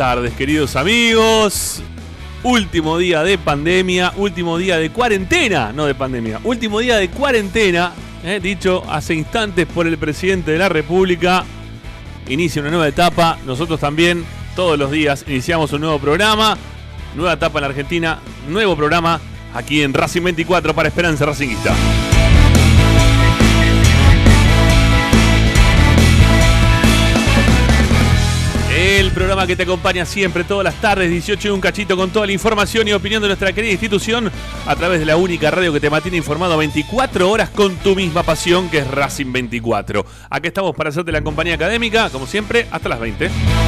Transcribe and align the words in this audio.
tardes, 0.00 0.32
queridos 0.32 0.76
amigos. 0.76 1.82
Último 2.42 2.96
día 2.96 3.22
de 3.22 3.36
pandemia, 3.36 4.14
último 4.16 4.56
día 4.56 4.78
de 4.78 4.88
cuarentena, 4.88 5.74
no 5.74 5.84
de 5.84 5.94
pandemia, 5.94 6.40
último 6.42 6.78
día 6.80 6.96
de 6.96 7.10
cuarentena, 7.10 7.92
eh, 8.24 8.40
dicho 8.42 8.82
hace 8.88 9.14
instantes 9.14 9.66
por 9.66 9.86
el 9.86 9.98
presidente 9.98 10.52
de 10.52 10.58
la 10.58 10.70
República. 10.70 11.44
Inicia 12.30 12.62
una 12.62 12.70
nueva 12.70 12.88
etapa, 12.88 13.36
nosotros 13.44 13.78
también 13.78 14.24
todos 14.56 14.78
los 14.78 14.90
días 14.90 15.26
iniciamos 15.28 15.70
un 15.74 15.82
nuevo 15.82 15.98
programa, 15.98 16.56
nueva 17.14 17.34
etapa 17.34 17.58
en 17.58 17.62
la 17.64 17.68
Argentina, 17.68 18.20
nuevo 18.48 18.74
programa 18.74 19.20
aquí 19.52 19.82
en 19.82 19.92
Racing 19.92 20.22
24 20.22 20.74
para 20.74 20.88
Esperanza 20.88 21.26
Racingista. 21.26 21.74
Que 29.46 29.56
te 29.56 29.62
acompaña 29.62 30.04
siempre, 30.04 30.44
todas 30.44 30.64
las 30.64 30.80
tardes, 30.80 31.10
18 31.10 31.48
y 31.48 31.50
un 31.50 31.60
cachito, 31.60 31.96
con 31.96 32.10
toda 32.10 32.26
la 32.26 32.32
información 32.32 32.86
y 32.88 32.92
opinión 32.92 33.22
de 33.22 33.28
nuestra 33.28 33.52
querida 33.52 33.72
institución, 33.72 34.30
a 34.66 34.76
través 34.76 35.00
de 35.00 35.06
la 35.06 35.16
única 35.16 35.50
radio 35.50 35.72
que 35.72 35.80
te 35.80 35.90
mantiene 35.90 36.16
informado 36.16 36.56
24 36.56 37.30
horas 37.30 37.50
con 37.50 37.76
tu 37.76 37.94
misma 37.94 38.22
pasión, 38.22 38.68
que 38.68 38.78
es 38.78 38.88
Racing 38.88 39.32
24. 39.32 40.04
Aquí 40.30 40.48
estamos 40.48 40.74
para 40.74 40.90
hacerte 40.90 41.12
la 41.12 41.22
compañía 41.22 41.54
académica, 41.54 42.10
como 42.10 42.26
siempre, 42.26 42.66
hasta 42.70 42.88
las 42.88 43.00
20. 43.00 43.59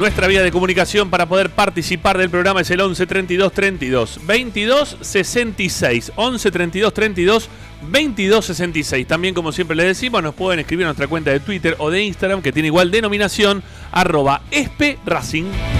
Nuestra 0.00 0.28
vía 0.28 0.42
de 0.42 0.50
comunicación 0.50 1.10
para 1.10 1.26
poder 1.26 1.50
participar 1.50 2.16
del 2.16 2.30
programa 2.30 2.62
es 2.62 2.70
el 2.70 2.80
11 2.80 3.06
32 3.06 3.52
32 3.52 4.20
22 4.26 4.96
66. 4.98 6.12
11 6.16 6.50
32 6.50 6.94
32 6.94 7.50
22 7.82 8.46
66. 8.46 9.06
También, 9.06 9.34
como 9.34 9.52
siempre 9.52 9.76
les 9.76 9.88
decimos, 9.88 10.22
nos 10.22 10.34
pueden 10.34 10.60
escribir 10.60 10.86
a 10.86 10.88
nuestra 10.88 11.06
cuenta 11.06 11.32
de 11.32 11.40
Twitter 11.40 11.76
o 11.78 11.90
de 11.90 12.02
Instagram 12.02 12.40
que 12.40 12.50
tiene 12.50 12.68
igual 12.68 12.90
denominación, 12.90 13.62
arroba 13.92 14.40
espe 14.50 14.98
Racing. 15.04 15.79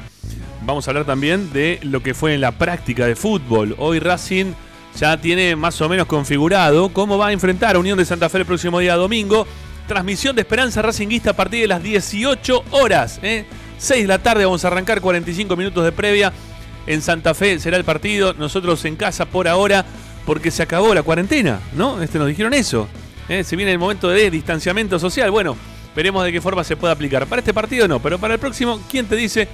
Vamos 0.66 0.88
a 0.88 0.92
hablar 0.92 1.06
también 1.06 1.54
de 1.54 1.80
lo 1.84 2.02
que 2.02 2.14
fue 2.14 2.34
en 2.34 2.42
la 2.42 2.54
práctica 2.54 3.06
de 3.06 3.16
fútbol. 3.16 3.76
Hoy 3.78 4.00
Racing 4.00 4.54
ya 4.98 5.18
tiene 5.18 5.56
más 5.56 5.80
o 5.82 5.90
menos 5.90 6.08
configurado 6.08 6.90
cómo 6.90 7.18
va 7.18 7.28
a 7.28 7.32
enfrentar 7.34 7.76
a 7.76 7.80
Unión 7.80 7.98
de 7.98 8.06
Santa 8.06 8.30
Fe 8.30 8.40
el 8.40 8.46
próximo 8.46 8.80
día 8.80 8.96
domingo. 8.96 9.46
Transmisión 9.88 10.36
de 10.36 10.42
Esperanza 10.42 10.82
Racinguista 10.82 11.32
a 11.32 11.36
partir 11.36 11.62
de 11.62 11.68
las 11.68 11.84
18 11.84 12.64
horas. 12.72 13.20
¿eh? 13.22 13.46
6 13.78 14.04
de 14.04 14.08
la 14.08 14.20
tarde 14.20 14.46
vamos 14.46 14.64
a 14.64 14.70
arrancar 14.70 15.02
45 15.02 15.56
minutos 15.56 15.84
de 15.84 15.92
previa. 15.92 16.34
En 16.88 17.02
Santa 17.02 17.34
Fe 17.34 17.60
será 17.60 17.78
el 17.78 17.84
partido. 17.84 18.34
Nosotros 18.34 18.84
en 18.86 18.96
casa 18.96 19.26
por 19.26 19.48
ahora 19.48 19.86
porque 20.26 20.52
se 20.52 20.64
acabó 20.64 20.94
la 20.94 21.04
cuarentena, 21.04 21.60
¿no? 21.76 22.02
Este, 22.02 22.18
nos 22.18 22.28
dijeron 22.28 22.54
eso. 22.54 22.88
¿eh? 23.30 23.44
Se 23.44 23.56
viene 23.56 23.72
el 23.72 23.80
momento 23.80 24.10
de 24.10 24.30
distanciamiento 24.30 25.00
social. 25.00 25.32
Bueno, 25.32 25.56
veremos 25.96 26.24
de 26.24 26.32
qué 26.32 26.42
forma 26.42 26.64
se 26.64 26.76
puede 26.76 26.94
aplicar. 26.94 27.26
Para 27.28 27.40
este 27.40 27.54
partido 27.54 27.88
no, 27.88 28.00
pero 28.00 28.20
para 28.20 28.34
el 28.34 28.40
próximo, 28.40 28.80
¿quién 28.90 29.06
te 29.06 29.16
dice 29.16 29.48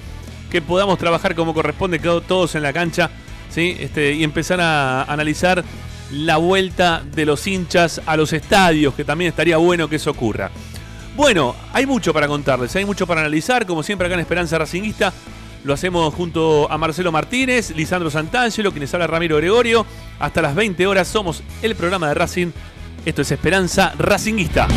que 0.50 0.62
podamos 0.62 0.98
trabajar 0.98 1.34
como 1.34 1.54
corresponde 1.54 1.98
todos 1.98 2.54
en 2.54 2.62
la 2.62 2.72
cancha 2.72 3.10
¿sí? 3.50 3.76
este, 3.78 4.12
y 4.14 4.24
empezar 4.24 4.60
a 4.60 5.04
analizar 5.04 5.64
la 6.12 6.38
vuelta 6.38 7.02
de 7.14 7.24
los 7.24 7.46
hinchas 7.46 8.00
a 8.04 8.16
los 8.16 8.32
estadios, 8.32 8.94
que 8.94 9.04
también 9.04 9.28
estaría 9.28 9.56
bueno 9.58 9.88
que 9.88 9.96
eso 9.96 10.10
ocurra. 10.10 10.50
Bueno, 11.16 11.54
hay 11.72 11.86
mucho 11.86 12.12
para 12.12 12.26
contarles, 12.26 12.74
hay 12.76 12.84
mucho 12.84 13.06
para 13.06 13.20
analizar, 13.20 13.66
como 13.66 13.82
siempre 13.82 14.06
acá 14.06 14.14
en 14.14 14.20
Esperanza 14.20 14.58
Racinguista. 14.58 15.12
Lo 15.64 15.74
hacemos 15.74 16.14
junto 16.14 16.70
a 16.70 16.78
Marcelo 16.78 17.12
Martínez, 17.12 17.70
Lisandro 17.76 18.10
Santangelo, 18.10 18.70
quienes 18.70 18.92
habla 18.94 19.06
Ramiro 19.06 19.36
Gregorio. 19.36 19.84
Hasta 20.18 20.40
las 20.40 20.54
20 20.54 20.86
horas 20.86 21.08
somos 21.08 21.42
el 21.62 21.74
programa 21.74 22.08
de 22.08 22.14
Racing. 22.14 22.50
Esto 23.04 23.22
es 23.22 23.30
Esperanza 23.30 23.92
Racinguista. 23.98 24.68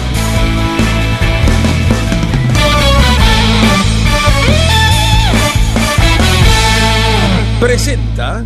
Presenta. 7.60 8.46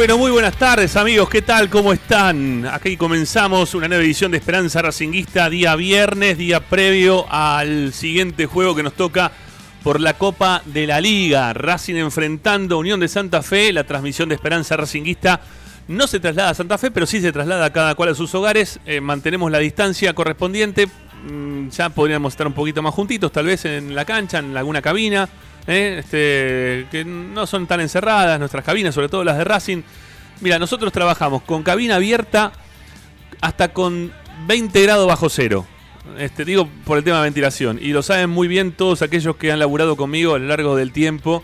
Pero 0.00 0.16
muy 0.16 0.30
buenas 0.30 0.56
tardes, 0.56 0.96
amigos. 0.96 1.28
¿Qué 1.28 1.42
tal? 1.42 1.68
¿Cómo 1.68 1.92
están? 1.92 2.64
Aquí 2.64 2.96
comenzamos 2.96 3.74
una 3.74 3.86
nueva 3.86 4.02
edición 4.02 4.30
de 4.30 4.38
Esperanza 4.38 4.80
Racinguista, 4.80 5.50
día 5.50 5.76
viernes, 5.76 6.38
día 6.38 6.60
previo 6.60 7.30
al 7.30 7.92
siguiente 7.92 8.46
juego 8.46 8.74
que 8.74 8.82
nos 8.82 8.94
toca 8.94 9.30
por 9.82 10.00
la 10.00 10.14
Copa 10.14 10.62
de 10.64 10.86
la 10.86 11.02
Liga. 11.02 11.52
Racing 11.52 11.96
enfrentando 11.96 12.78
Unión 12.78 12.98
de 12.98 13.08
Santa 13.08 13.42
Fe. 13.42 13.74
La 13.74 13.84
transmisión 13.84 14.30
de 14.30 14.36
Esperanza 14.36 14.74
Racinguista 14.74 15.42
no 15.86 16.06
se 16.06 16.18
traslada 16.18 16.48
a 16.48 16.54
Santa 16.54 16.78
Fe, 16.78 16.90
pero 16.90 17.04
sí 17.04 17.20
se 17.20 17.30
traslada 17.30 17.70
cada 17.70 17.94
cual 17.94 18.08
a 18.08 18.14
sus 18.14 18.34
hogares. 18.34 18.80
Eh, 18.86 19.02
mantenemos 19.02 19.50
la 19.50 19.58
distancia 19.58 20.14
correspondiente. 20.14 20.88
Mm, 21.30 21.68
ya 21.68 21.90
podríamos 21.90 22.32
estar 22.32 22.46
un 22.46 22.54
poquito 22.54 22.80
más 22.80 22.94
juntitos, 22.94 23.30
tal 23.32 23.44
vez 23.44 23.66
en 23.66 23.94
la 23.94 24.06
cancha, 24.06 24.38
en 24.38 24.56
alguna 24.56 24.80
cabina. 24.80 25.28
¿Eh? 25.70 25.98
este, 26.00 26.86
que 26.90 27.04
no 27.04 27.46
son 27.46 27.66
tan 27.66 27.80
encerradas 27.80 28.38
nuestras 28.38 28.64
cabinas, 28.64 28.94
sobre 28.94 29.08
todo 29.08 29.24
las 29.24 29.38
de 29.38 29.44
Racing. 29.44 29.82
Mira, 30.40 30.58
nosotros 30.58 30.92
trabajamos 30.92 31.42
con 31.42 31.62
cabina 31.62 31.96
abierta 31.96 32.52
hasta 33.40 33.72
con 33.72 34.12
20 34.46 34.82
grados 34.82 35.06
bajo 35.06 35.28
cero. 35.28 35.66
Este, 36.18 36.44
digo 36.44 36.68
por 36.84 36.98
el 36.98 37.04
tema 37.04 37.18
de 37.18 37.24
ventilación. 37.24 37.78
Y 37.80 37.92
lo 37.92 38.02
saben 38.02 38.30
muy 38.30 38.48
bien 38.48 38.72
todos 38.72 39.02
aquellos 39.02 39.36
que 39.36 39.52
han 39.52 39.58
laburado 39.58 39.96
conmigo 39.96 40.34
a 40.34 40.38
lo 40.38 40.46
largo 40.46 40.76
del 40.76 40.92
tiempo. 40.92 41.42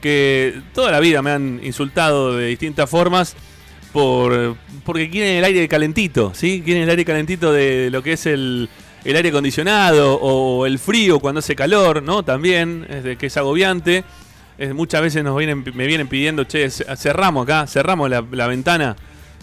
Que 0.00 0.60
toda 0.74 0.92
la 0.92 1.00
vida 1.00 1.22
me 1.22 1.30
han 1.30 1.60
insultado 1.62 2.36
de 2.36 2.46
distintas 2.46 2.88
formas. 2.88 3.34
Por, 3.92 4.56
porque 4.84 5.08
quieren 5.08 5.36
el 5.36 5.44
aire 5.44 5.66
calentito, 5.66 6.32
¿sí? 6.34 6.60
Quieren 6.62 6.82
el 6.84 6.90
aire 6.90 7.06
calentito 7.06 7.52
de 7.52 7.88
lo 7.90 8.02
que 8.02 8.12
es 8.12 8.26
el, 8.26 8.68
el 9.10 9.16
aire 9.16 9.30
acondicionado 9.30 10.16
o 10.16 10.66
el 10.66 10.78
frío 10.78 11.18
cuando 11.18 11.38
hace 11.38 11.56
calor, 11.56 12.02
¿no? 12.02 12.22
También, 12.22 12.86
que 13.18 13.26
es 13.26 13.36
agobiante. 13.38 14.04
muchas 14.74 15.00
veces 15.00 15.24
nos 15.24 15.34
vienen, 15.34 15.64
me 15.74 15.86
vienen 15.86 16.08
pidiendo, 16.08 16.44
che, 16.44 16.68
cerramos 16.68 17.44
acá, 17.44 17.66
cerramos 17.66 18.10
la, 18.10 18.46
ventana, 18.46 18.96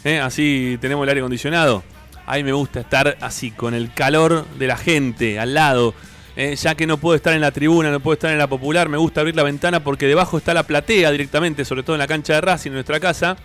¿eh? 0.03 0.19
así 0.19 0.77
tenemos 0.79 1.03
el 1.03 1.09
aire 1.09 1.21
acondicionado. 1.21 1.83
A 2.27 2.35
mí 2.35 2.44
me 2.44 2.53
gusta 2.53 2.79
estar 2.79 3.17
así, 3.21 3.50
con 3.50 3.73
el 3.73 3.91
calor 3.91 4.45
de 4.59 4.67
la 4.67 4.77
gente 4.77 5.39
al 5.39 5.56
lado. 5.56 5.95
¿eh? 6.35 6.56
ya 6.56 6.75
que 6.75 6.85
no 6.85 6.97
puedo 6.97 7.15
estar 7.15 7.33
en 7.33 7.41
la 7.41 7.50
tribuna, 7.50 7.89
no 7.89 8.01
puedo 8.01 8.13
estar 8.13 8.31
en 8.31 8.38
la 8.38 8.45
popular, 8.45 8.88
me 8.88 8.97
gusta 8.97 9.21
abrir 9.21 9.35
la 9.35 9.44
ventana 9.44 9.83
porque 9.83 10.06
debajo 10.06 10.38
está 10.38 10.53
la 10.53 10.62
platea 10.62 11.09
directamente, 11.09 11.65
sobre 11.65 11.81
todo 11.81 11.95
en 11.95 12.01
la 12.01 12.07
cancha 12.07 12.35
de 12.35 12.41
Racing, 12.41 12.69
en 12.69 12.75
nuestra 12.75 13.00
casa. 13.00 13.35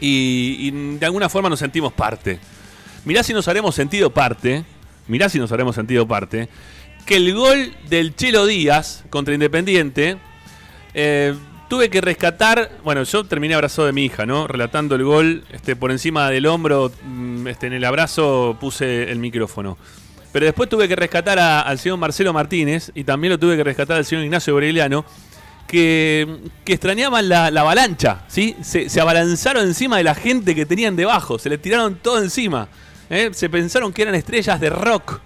Y, 0.00 0.56
y 0.60 0.96
de 0.98 1.04
alguna 1.04 1.28
forma 1.28 1.50
nos 1.50 1.58
sentimos 1.58 1.92
parte. 1.92 2.38
Mirá 3.04 3.22
si 3.22 3.34
nos 3.34 3.48
haremos 3.48 3.74
sentido 3.74 4.08
parte 4.08 4.64
mirá 5.08 5.28
si 5.28 5.38
nos 5.38 5.52
haremos 5.52 5.74
sentido 5.74 6.06
parte, 6.06 6.48
que 7.06 7.16
el 7.16 7.34
gol 7.34 7.74
del 7.88 8.14
Chelo 8.14 8.46
Díaz 8.46 9.04
contra 9.10 9.34
Independiente, 9.34 10.16
eh, 10.94 11.34
tuve 11.68 11.90
que 11.90 12.00
rescatar, 12.00 12.70
bueno, 12.84 13.02
yo 13.02 13.24
terminé 13.24 13.54
abrazado 13.54 13.86
de 13.86 13.92
mi 13.92 14.04
hija, 14.04 14.26
¿no? 14.26 14.46
Relatando 14.46 14.94
el 14.94 15.04
gol, 15.04 15.44
este, 15.50 15.76
por 15.76 15.90
encima 15.90 16.30
del 16.30 16.46
hombro, 16.46 16.92
mm, 17.02 17.46
este, 17.48 17.66
en 17.66 17.72
el 17.72 17.84
abrazo 17.84 18.56
puse 18.60 19.10
el 19.10 19.18
micrófono. 19.18 19.76
Pero 20.32 20.46
después 20.46 20.68
tuve 20.68 20.88
que 20.88 20.96
rescatar 20.96 21.38
al 21.38 21.78
señor 21.78 21.98
Marcelo 21.98 22.32
Martínez 22.32 22.90
y 22.94 23.04
también 23.04 23.32
lo 23.32 23.38
tuve 23.38 23.56
que 23.56 23.64
rescatar 23.64 23.96
al 23.96 24.04
señor 24.04 24.24
Ignacio 24.24 24.52
Boreliano, 24.52 25.04
que, 25.66 26.38
que 26.64 26.74
extrañaban 26.74 27.28
la, 27.28 27.46
avalancha, 27.46 28.24
¿sí? 28.28 28.56
Se, 28.62 28.88
se 28.88 29.00
abalanzaron 29.00 29.64
encima 29.64 29.96
de 29.96 30.04
la 30.04 30.14
gente 30.14 30.54
que 30.54 30.66
tenían 30.66 30.96
debajo, 30.96 31.38
se 31.38 31.48
le 31.48 31.58
tiraron 31.58 31.96
todo 31.96 32.22
encima. 32.22 32.68
¿Eh? 33.10 33.30
se 33.32 33.48
pensaron 33.48 33.92
que 33.92 34.02
eran 34.02 34.14
estrellas 34.14 34.60
de 34.60 34.70
rock 34.70 35.20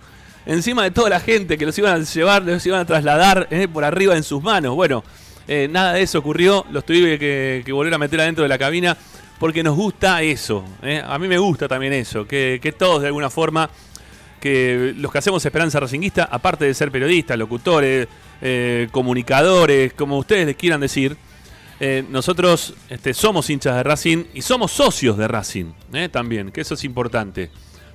encima 0.49 0.83
de 0.83 0.91
toda 0.91 1.11
la 1.11 1.21
gente 1.21 1.59
que 1.59 1.67
los 1.67 1.79
iban 1.79 2.01
a 2.01 2.05
llevar, 2.05 2.43
los 2.43 2.65
iban 2.65 2.81
a 2.81 2.85
trasladar 2.85 3.47
¿eh? 3.51 3.69
por 3.69 3.85
arriba 3.85 4.17
en 4.17 4.23
sus 4.23 4.43
manos. 4.43 4.75
Bueno, 4.75 5.05
eh, 5.47 5.69
nada 5.71 5.93
de 5.93 6.03
eso 6.03 6.19
ocurrió, 6.19 6.65
los 6.71 6.85
tuve 6.85 7.19
que, 7.19 7.71
volver 7.71 7.95
a 7.95 7.99
meter 7.99 8.21
adentro 8.21 8.43
de 8.43 8.49
la 8.49 8.59
cabina 8.59 8.97
porque 9.39 9.63
nos 9.63 9.77
gusta 9.77 10.23
eso. 10.23 10.65
A 11.07 11.19
mí 11.19 11.29
me 11.29 11.39
gusta 11.39 11.69
también 11.69 11.93
eso, 11.93 12.27
que, 12.27 12.75
todos 12.77 13.03
de 13.03 13.09
alguna 13.09 13.31
forma, 13.31 13.71
que 14.41 14.95
los 14.97 15.13
que 15.13 15.19
hacemos 15.19 15.45
Esperanza 15.45 15.79
Racinguista, 15.79 16.25
aparte 16.25 16.65
de 16.65 16.75
ser 16.75 16.91
periodistas, 16.91 17.39
locutores, 17.39 18.09
comunicadores, 18.91 19.93
como 19.93 20.19
ustedes 20.19 20.45
les 20.45 20.57
quieran 20.57 20.81
decir, 20.81 21.17
nosotros 22.11 22.75
este, 22.89 23.15
somos 23.15 23.49
hinchas 23.49 23.77
de 23.77 23.83
Racing 23.85 24.25
y 24.35 24.43
somos 24.43 24.73
socios 24.73 25.17
de 25.17 25.29
Racing 25.29 25.67
también, 26.11 26.51
que 26.51 26.63
eso 26.63 26.75
es 26.75 26.83
importante 26.83 27.49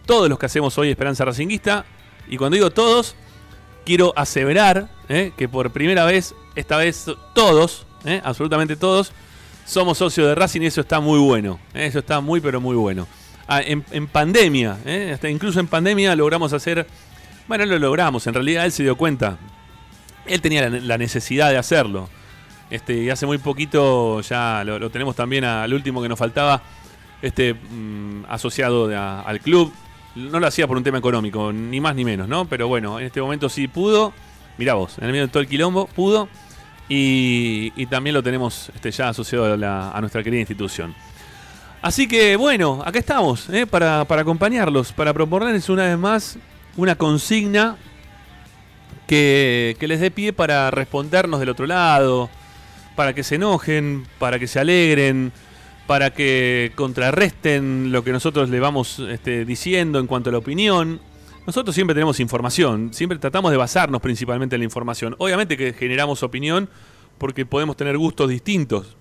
todos 0.05 0.29
los 0.29 0.39
que 0.39 0.45
hacemos 0.45 0.77
hoy 0.77 0.89
Esperanza 0.89 1.25
Racinguista. 1.25 1.86
Y 2.27 2.38
cuando 2.38 2.55
digo 2.55 2.72
todos, 2.72 3.15
quiero 3.86 4.13
aseverar 4.15 4.89
eh, 5.10 5.31
que 5.38 5.50
por 5.50 5.72
primera 5.72 6.05
vez, 6.05 6.36
esta 6.55 6.77
vez 6.77 7.05
todos, 7.33 7.86
eh, 8.05 8.22
absolutamente 8.24 8.75
todos, 8.75 9.12
somos 9.65 9.98
socios 9.98 10.27
de 10.27 10.36
Racing 10.36 10.62
y 10.62 10.65
eso 10.67 10.81
está 10.81 11.00
muy 11.00 11.19
bueno. 11.19 11.60
Eh, 11.74 11.86
eso 11.88 12.00
está 12.00 12.19
muy, 12.22 12.41
pero 12.41 12.62
muy 12.62 12.75
bueno. 12.75 13.07
Ah, 13.48 13.62
en, 13.62 14.07
pandemia, 14.07 14.77
hasta 15.13 15.29
incluso 15.29 15.60
en 15.60 15.67
pandemia 15.67 16.15
logramos 16.15 16.53
hacer. 16.53 16.88
Bueno, 17.48 17.65
lo 17.65 17.77
logramos, 17.77 18.25
en 18.25 18.33
realidad 18.33 18.65
él 18.65 18.72
se 18.72 18.83
dio 18.83 18.95
cuenta. 18.95 19.38
Él 20.25 20.39
tenía 20.39 20.69
la, 20.69 20.98
necesidad 20.98 21.50
de 21.50 21.57
hacerlo. 21.57 22.10
Este, 22.69 23.03
y 23.03 23.10
hace 23.10 23.25
muy 23.25 23.38
poquito 23.38 24.22
ya 24.22 24.63
lo, 24.65 24.89
tenemos 24.89 25.15
también 25.15 25.43
al 25.43 25.74
último 25.74 26.01
que 26.01 26.07
nos 26.07 26.17
faltaba, 26.17 26.62
este, 27.22 27.53
mm, 27.53 28.24
asociado 28.29 28.89
al 28.98 29.39
club, 29.41 29.74
no 30.15 30.39
lo 30.39 30.48
hacía 30.48 30.67
por 30.67 30.77
un 30.77 30.84
tema 30.84 30.98
económico, 30.98 31.51
ni 31.51 31.82
más 31.82 31.96
ni 31.96 32.05
menos, 32.05 32.27
¿no? 32.27 32.46
Pero 32.46 32.67
bueno, 32.67 33.00
en 33.00 33.05
este 33.05 33.22
momento 33.22 33.50
sí 33.50 33.67
pudo. 33.67 34.13
Mirá 34.58 34.75
vos, 34.75 34.98
en 35.00 35.05
el 35.05 35.12
medio 35.12 35.25
de 35.25 35.32
todo 35.32 35.41
el 35.41 35.48
quilombo, 35.48 35.88
pudo. 35.88 36.29
Y, 36.89 37.86
también 37.88 38.13
lo 38.13 38.22
tenemos 38.22 38.70
este, 38.75 38.91
ya 38.91 39.10
asociado 39.10 39.53
a, 39.53 40.00
nuestra 40.00 40.24
querida 40.24 40.41
institución. 40.41 40.93
Así 41.82 42.08
que 42.08 42.36
bueno, 42.36 42.82
acá 42.86 43.00
estamos, 43.00 43.50
¿eh? 43.50 43.65
para, 43.65 44.01
acompañarlos, 44.01 44.93
para 44.93 45.13
proponerles 45.13 45.70
una 45.70 45.84
vez 45.84 45.98
más 45.98 46.38
una 46.77 46.96
consigna 46.96 47.75
que, 49.08 49.75
que 49.79 49.88
les 49.88 50.00
dé 50.00 50.12
pie 50.12 50.34
para 50.34 50.72
respondernos 50.72 51.39
del 51.39 51.50
otro 51.50 51.65
lado, 51.65 52.29
para 52.96 53.13
que 53.13 53.24
se 53.24 53.36
enojen, 53.36 54.05
para 54.20 54.39
que 54.39 54.48
se 54.48 54.60
alegren, 54.60 55.34
para 55.87 56.13
que 56.13 56.71
contrarresten 56.75 57.91
lo 57.91 58.03
que 58.03 58.11
nosotros 58.11 58.49
le 58.49 58.59
vamos 58.59 58.99
este, 58.99 59.45
diciendo 59.45 59.99
en 59.99 60.07
cuanto 60.07 60.29
a 60.29 60.33
la 60.33 60.39
opinión. 60.39 60.99
Nosotros 61.45 61.75
siempre 61.75 61.93
tenemos 61.93 62.19
información, 62.21 62.93
siempre 62.93 63.19
tratamos 63.19 63.51
de 63.51 63.57
basarnos 63.57 64.01
principalmente 64.01 64.55
en 64.55 64.61
la 64.61 64.65
información. 64.65 65.15
Obviamente 65.17 65.57
que 65.57 65.73
generamos 65.73 66.23
opinión 66.23 66.69
porque 67.17 67.45
podemos 67.45 67.75
tener 67.75 67.97
gustos 67.97 68.29
distintos, 68.29 68.95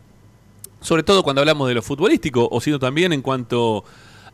sobre 0.80 1.04
todo 1.04 1.22
cuando 1.22 1.40
hablamos 1.40 1.68
de 1.68 1.74
lo 1.74 1.82
futbolístico, 1.82 2.48
o 2.50 2.60
sino 2.60 2.80
también 2.80 3.12
en 3.12 3.22
cuanto 3.22 3.84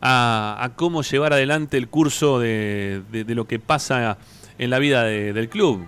a, 0.01 0.71
cómo 0.75 1.03
llevar 1.03 1.33
adelante 1.33 1.77
el 1.77 1.87
curso 1.87 2.39
de, 2.39 3.03
lo 3.27 3.45
que 3.45 3.59
pasa 3.59 4.17
en 4.57 4.69
la 4.69 4.79
vida 4.79 5.03
del 5.03 5.49
club. 5.49 5.87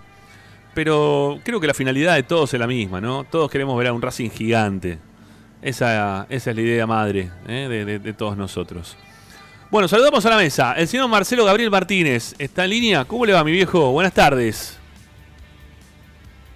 Pero 0.74 1.40
creo 1.44 1.60
que 1.60 1.68
la 1.68 1.74
finalidad 1.74 2.16
de 2.16 2.24
todos 2.24 2.54
es 2.54 2.60
la 2.60 2.68
misma, 2.68 3.02
¿no? 3.02 3.26
Todos 3.26 3.52
queremos 3.52 3.78
ver 3.78 3.88
a 3.88 3.94
un 3.94 4.02
Racing 4.02 4.30
gigante, 4.30 5.00
esa, 5.62 6.26
esa 6.30 6.50
es 6.50 6.56
la 6.56 6.62
idea 6.62 6.88
madre 6.88 7.30
¿eh? 7.48 8.00
de, 8.02 8.14
todos 8.14 8.36
nosotros. 8.36 8.98
Bueno, 9.70 9.88
saludamos 9.88 10.26
a 10.26 10.30
la 10.30 10.38
mesa. 10.38 10.74
El 10.74 10.88
señor 10.88 11.08
Marcelo 11.08 11.46
Gabriel 11.46 11.72
Martínez 11.72 12.36
está 12.38 12.66
en 12.66 12.72
línea. 12.72 13.06
¿Cómo 13.06 13.26
le 13.26 13.34
va, 13.34 13.44
mi 13.44 13.52
viejo? 13.52 13.92
Buenas 13.92 14.14
tardes. 14.14 14.78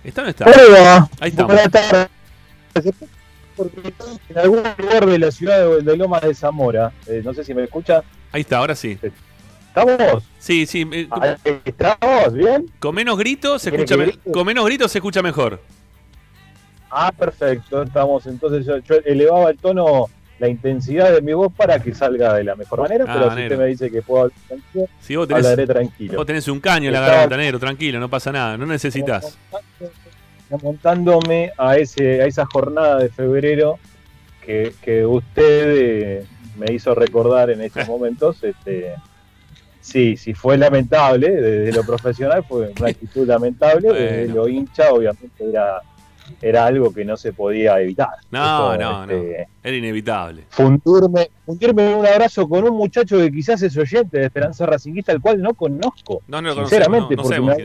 ¿Está 0.03 0.21
o 0.21 0.23
no 0.25 0.29
está? 0.29 0.45
Hola. 0.45 1.09
Ahí 1.19 1.29
estamos. 1.29 1.53
Buenas 1.53 1.71
tardes. 1.71 2.09
En 4.29 4.37
algún 4.37 4.63
lugar 4.77 5.05
de 5.05 5.19
la 5.19 5.31
ciudad 5.31 5.79
de, 5.79 5.97
Loma 5.97 6.19
de 6.19 6.35
Zamora, 6.35 6.91
eh, 7.07 7.21
no 7.23 7.33
sé 7.33 7.43
si 7.45 7.53
me 7.53 7.63
escucha. 7.63 8.03
Ahí 8.33 8.41
está, 8.41 8.57
ahora 8.57 8.75
sí. 8.75 8.99
¿Estamos? 9.67 10.23
Sí, 10.39 10.65
sí. 10.65 10.85
Eh, 10.91 11.07
¿Estamos? 11.63 12.33
¿Bien? 12.33 12.69
Con 12.79 12.93
menos 12.95 13.17
gritos 13.17 13.61
se 13.61 13.69
escucha, 13.69 13.95
con 14.31 14.45
menos 14.45 14.65
gritos 14.65 14.91
se 14.91 14.97
escucha 14.97 15.21
mejor. 15.21 15.61
Ah, 16.97 17.11
perfecto. 17.11 17.83
Estamos 17.83 18.25
entonces 18.25 18.65
yo, 18.65 18.95
elevaba 19.03 19.49
el 19.49 19.57
tono, 19.57 20.05
la 20.39 20.47
intensidad 20.47 21.11
de 21.11 21.21
mi 21.21 21.33
voz 21.33 21.51
para 21.51 21.77
que 21.79 21.93
salga 21.93 22.33
de 22.33 22.45
la 22.45 22.55
mejor 22.55 22.79
manera, 22.79 23.05
pero 23.05 23.35
si 23.35 23.43
usted 23.43 23.57
me 23.57 23.65
dice 23.65 23.91
que 23.91 24.01
puedo 24.01 24.23
hablar 24.23 24.39
tranquilo, 24.47 24.87
si 25.01 25.15
vos 25.17 25.27
tenés, 25.27 25.45
hablaré 25.45 25.67
tranquilo. 25.67 26.17
Vos 26.17 26.25
tenés 26.25 26.47
un 26.47 26.61
caño 26.61 26.87
en 26.87 26.93
la 26.93 27.01
garganta, 27.01 27.35
negro, 27.35 27.59
tranquilo, 27.59 27.99
no 27.99 28.09
pasa 28.09 28.31
nada, 28.31 28.57
no 28.57 28.65
necesitas. 28.65 29.37
Montándome 30.63 31.51
a 31.57 31.75
ese 31.75 32.21
a 32.21 32.27
esa 32.27 32.45
jornada 32.45 32.99
de 32.99 33.09
febrero 33.09 33.77
que, 34.45 34.73
que 34.81 35.05
usted 35.05 35.75
eh, 35.75 36.25
me 36.57 36.71
hizo 36.71 36.95
recordar 36.95 37.49
en 37.49 37.59
estos 37.59 37.85
momentos, 37.89 38.41
este 38.41 38.93
sí, 39.81 40.15
sí 40.15 40.33
fue 40.33 40.57
lamentable, 40.57 41.29
desde 41.29 41.73
lo 41.73 41.85
profesional 41.85 42.45
fue 42.47 42.71
una 42.79 42.89
actitud 42.89 43.27
lamentable, 43.27 43.91
desde 43.91 44.33
lo 44.33 44.47
hincha 44.47 44.91
obviamente 44.91 45.43
era 45.43 45.81
era 46.41 46.65
algo 46.65 46.93
que 46.93 47.05
no 47.05 47.17
se 47.17 47.33
podía 47.33 47.79
evitar. 47.81 48.09
No, 48.31 48.77
no, 48.77 49.05
no. 49.05 49.11
Este, 49.13 49.47
era 49.63 49.75
inevitable. 49.75 50.43
Fundirme, 50.49 51.29
fundirme 51.45 51.91
en 51.91 51.97
un 51.99 52.05
abrazo 52.05 52.47
con 52.47 52.63
un 52.63 52.75
muchacho 52.77 53.17
que 53.17 53.31
quizás 53.31 53.61
es 53.61 53.75
oyente 53.77 54.19
de 54.19 54.25
Esperanza 54.25 54.65
Racinguista, 54.65 55.11
al 55.11 55.21
cual 55.21 55.41
no 55.41 55.53
conozco. 55.53 56.21
No, 56.27 56.41
no 56.41 56.53
sinceramente, 56.53 57.15
porque 57.15 57.39
me 57.39 57.55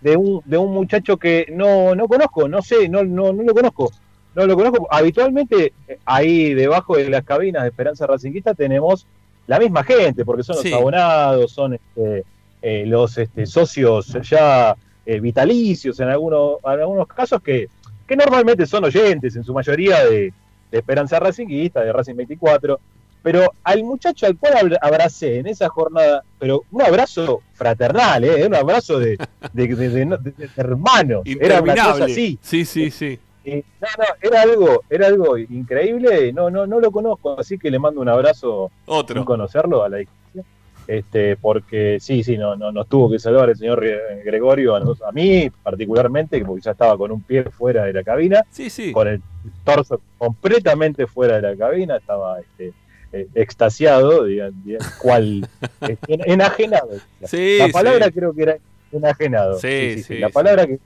de 0.00 0.16
un, 0.16 0.40
de 0.44 0.58
un 0.58 0.72
muchacho 0.72 1.16
que 1.16 1.46
no, 1.52 1.94
no 1.94 2.06
conozco, 2.06 2.48
no 2.48 2.62
sé, 2.62 2.88
no, 2.88 3.02
no, 3.04 3.32
no 3.32 3.42
lo 3.42 3.54
conozco. 3.54 3.90
no 4.34 4.46
lo 4.46 4.54
conozco. 4.54 4.86
Habitualmente 4.90 5.72
ahí 6.04 6.54
debajo 6.54 6.96
de 6.96 7.10
las 7.10 7.24
cabinas 7.24 7.62
de 7.62 7.70
Esperanza 7.70 8.06
Racinguista 8.06 8.54
tenemos 8.54 9.06
la 9.46 9.58
misma 9.58 9.82
gente, 9.82 10.24
porque 10.24 10.42
son 10.42 10.56
los 10.56 10.62
Sí. 10.62 10.72
abonados, 10.72 11.52
son 11.52 11.74
este, 11.74 12.24
eh, 12.62 12.84
los 12.86 13.16
este, 13.18 13.46
socios 13.46 14.16
ya 14.22 14.76
eh, 15.06 15.20
vitalicios 15.20 15.98
en 16.00 16.08
algunos, 16.08 16.56
en 16.64 16.80
algunos 16.80 17.06
casos 17.06 17.40
que, 17.40 17.68
que 18.06 18.16
normalmente 18.16 18.66
son 18.66 18.84
oyentes, 18.84 19.36
en 19.36 19.44
su 19.44 19.54
mayoría 19.54 20.04
de, 20.04 20.32
de 20.70 20.78
Esperanza 20.78 21.18
Racinguista, 21.20 21.80
de 21.82 21.92
Racing 21.92 22.16
24. 22.16 22.78
Pero 23.22 23.54
al 23.64 23.82
muchacho 23.82 24.26
al 24.26 24.36
cual 24.36 24.54
abra- 24.56 24.78
abracé 24.80 25.38
en 25.38 25.48
esa 25.48 25.68
jornada, 25.68 26.22
pero 26.38 26.62
un 26.70 26.82
abrazo 26.82 27.42
fraternal, 27.54 28.22
¿eh? 28.24 28.46
un 28.46 28.54
abrazo 28.54 29.00
de, 29.00 29.18
de, 29.52 30.46
hermanos. 30.56 31.22
Era 31.24 31.60
una 31.60 31.74
cosa 31.74 32.04
así. 32.04 32.38
Sí, 32.40 32.64
sí, 32.64 32.90
sí. 32.90 33.18
Eh, 33.44 33.62
no, 33.80 33.88
no, 33.98 34.04
era 34.22 34.42
algo, 34.42 34.82
era 34.90 35.06
algo 35.08 35.38
increíble. 35.38 36.32
No, 36.32 36.50
no, 36.50 36.66
no 36.66 36.78
lo 36.80 36.90
conozco, 36.92 37.38
así 37.38 37.58
que 37.58 37.70
le 37.70 37.78
mando 37.78 38.00
un 38.00 38.08
abrazo 38.08 38.70
sin 38.84 38.94
Otro. 38.94 39.24
conocerlo 39.24 39.82
a 39.84 39.88
la 39.88 39.96
distancia. 39.98 40.44
Este, 40.86 41.36
porque 41.36 41.98
sí, 42.00 42.22
sí, 42.22 42.36
no, 42.38 42.54
no, 42.56 42.70
nos 42.70 42.86
tuvo 42.88 43.10
que 43.10 43.18
salvar 43.18 43.50
el 43.50 43.56
señor 43.56 43.82
Gre- 43.84 44.22
Gregorio, 44.24 44.76
a, 44.76 44.80
nos- 44.80 45.02
a 45.02 45.10
mí 45.12 45.50
particularmente, 45.62 46.44
porque 46.44 46.62
ya 46.62 46.70
estaba 46.72 46.96
con 46.96 47.10
un 47.10 47.22
pie 47.22 47.42
fuera 47.44 47.84
de 47.84 47.92
la 47.92 48.04
cabina, 48.04 48.42
Sí, 48.50 48.70
sí. 48.70 48.92
con 48.92 49.08
el 49.08 49.20
torso 49.64 50.00
completamente 50.16 51.06
fuera 51.08 51.36
de 51.40 51.42
la 51.42 51.56
cabina, 51.56 51.96
estaba 51.96 52.38
este, 52.40 52.72
eh, 53.12 53.26
extasiado, 53.34 54.24
digan, 54.24 54.52
digan, 54.64 54.80
cual 55.02 55.48
eh, 55.88 55.96
en- 56.06 56.30
enajenado. 56.30 56.90
Sí, 57.24 57.56
la 57.58 57.68
palabra 57.68 58.10
creo 58.12 58.32
que 58.32 58.42
era 58.42 58.56
enajenado. 58.92 59.58
Sí, 59.58 60.02
sí, 60.04 60.18
La 60.18 60.28
palabra 60.28 60.66
que 60.66 60.78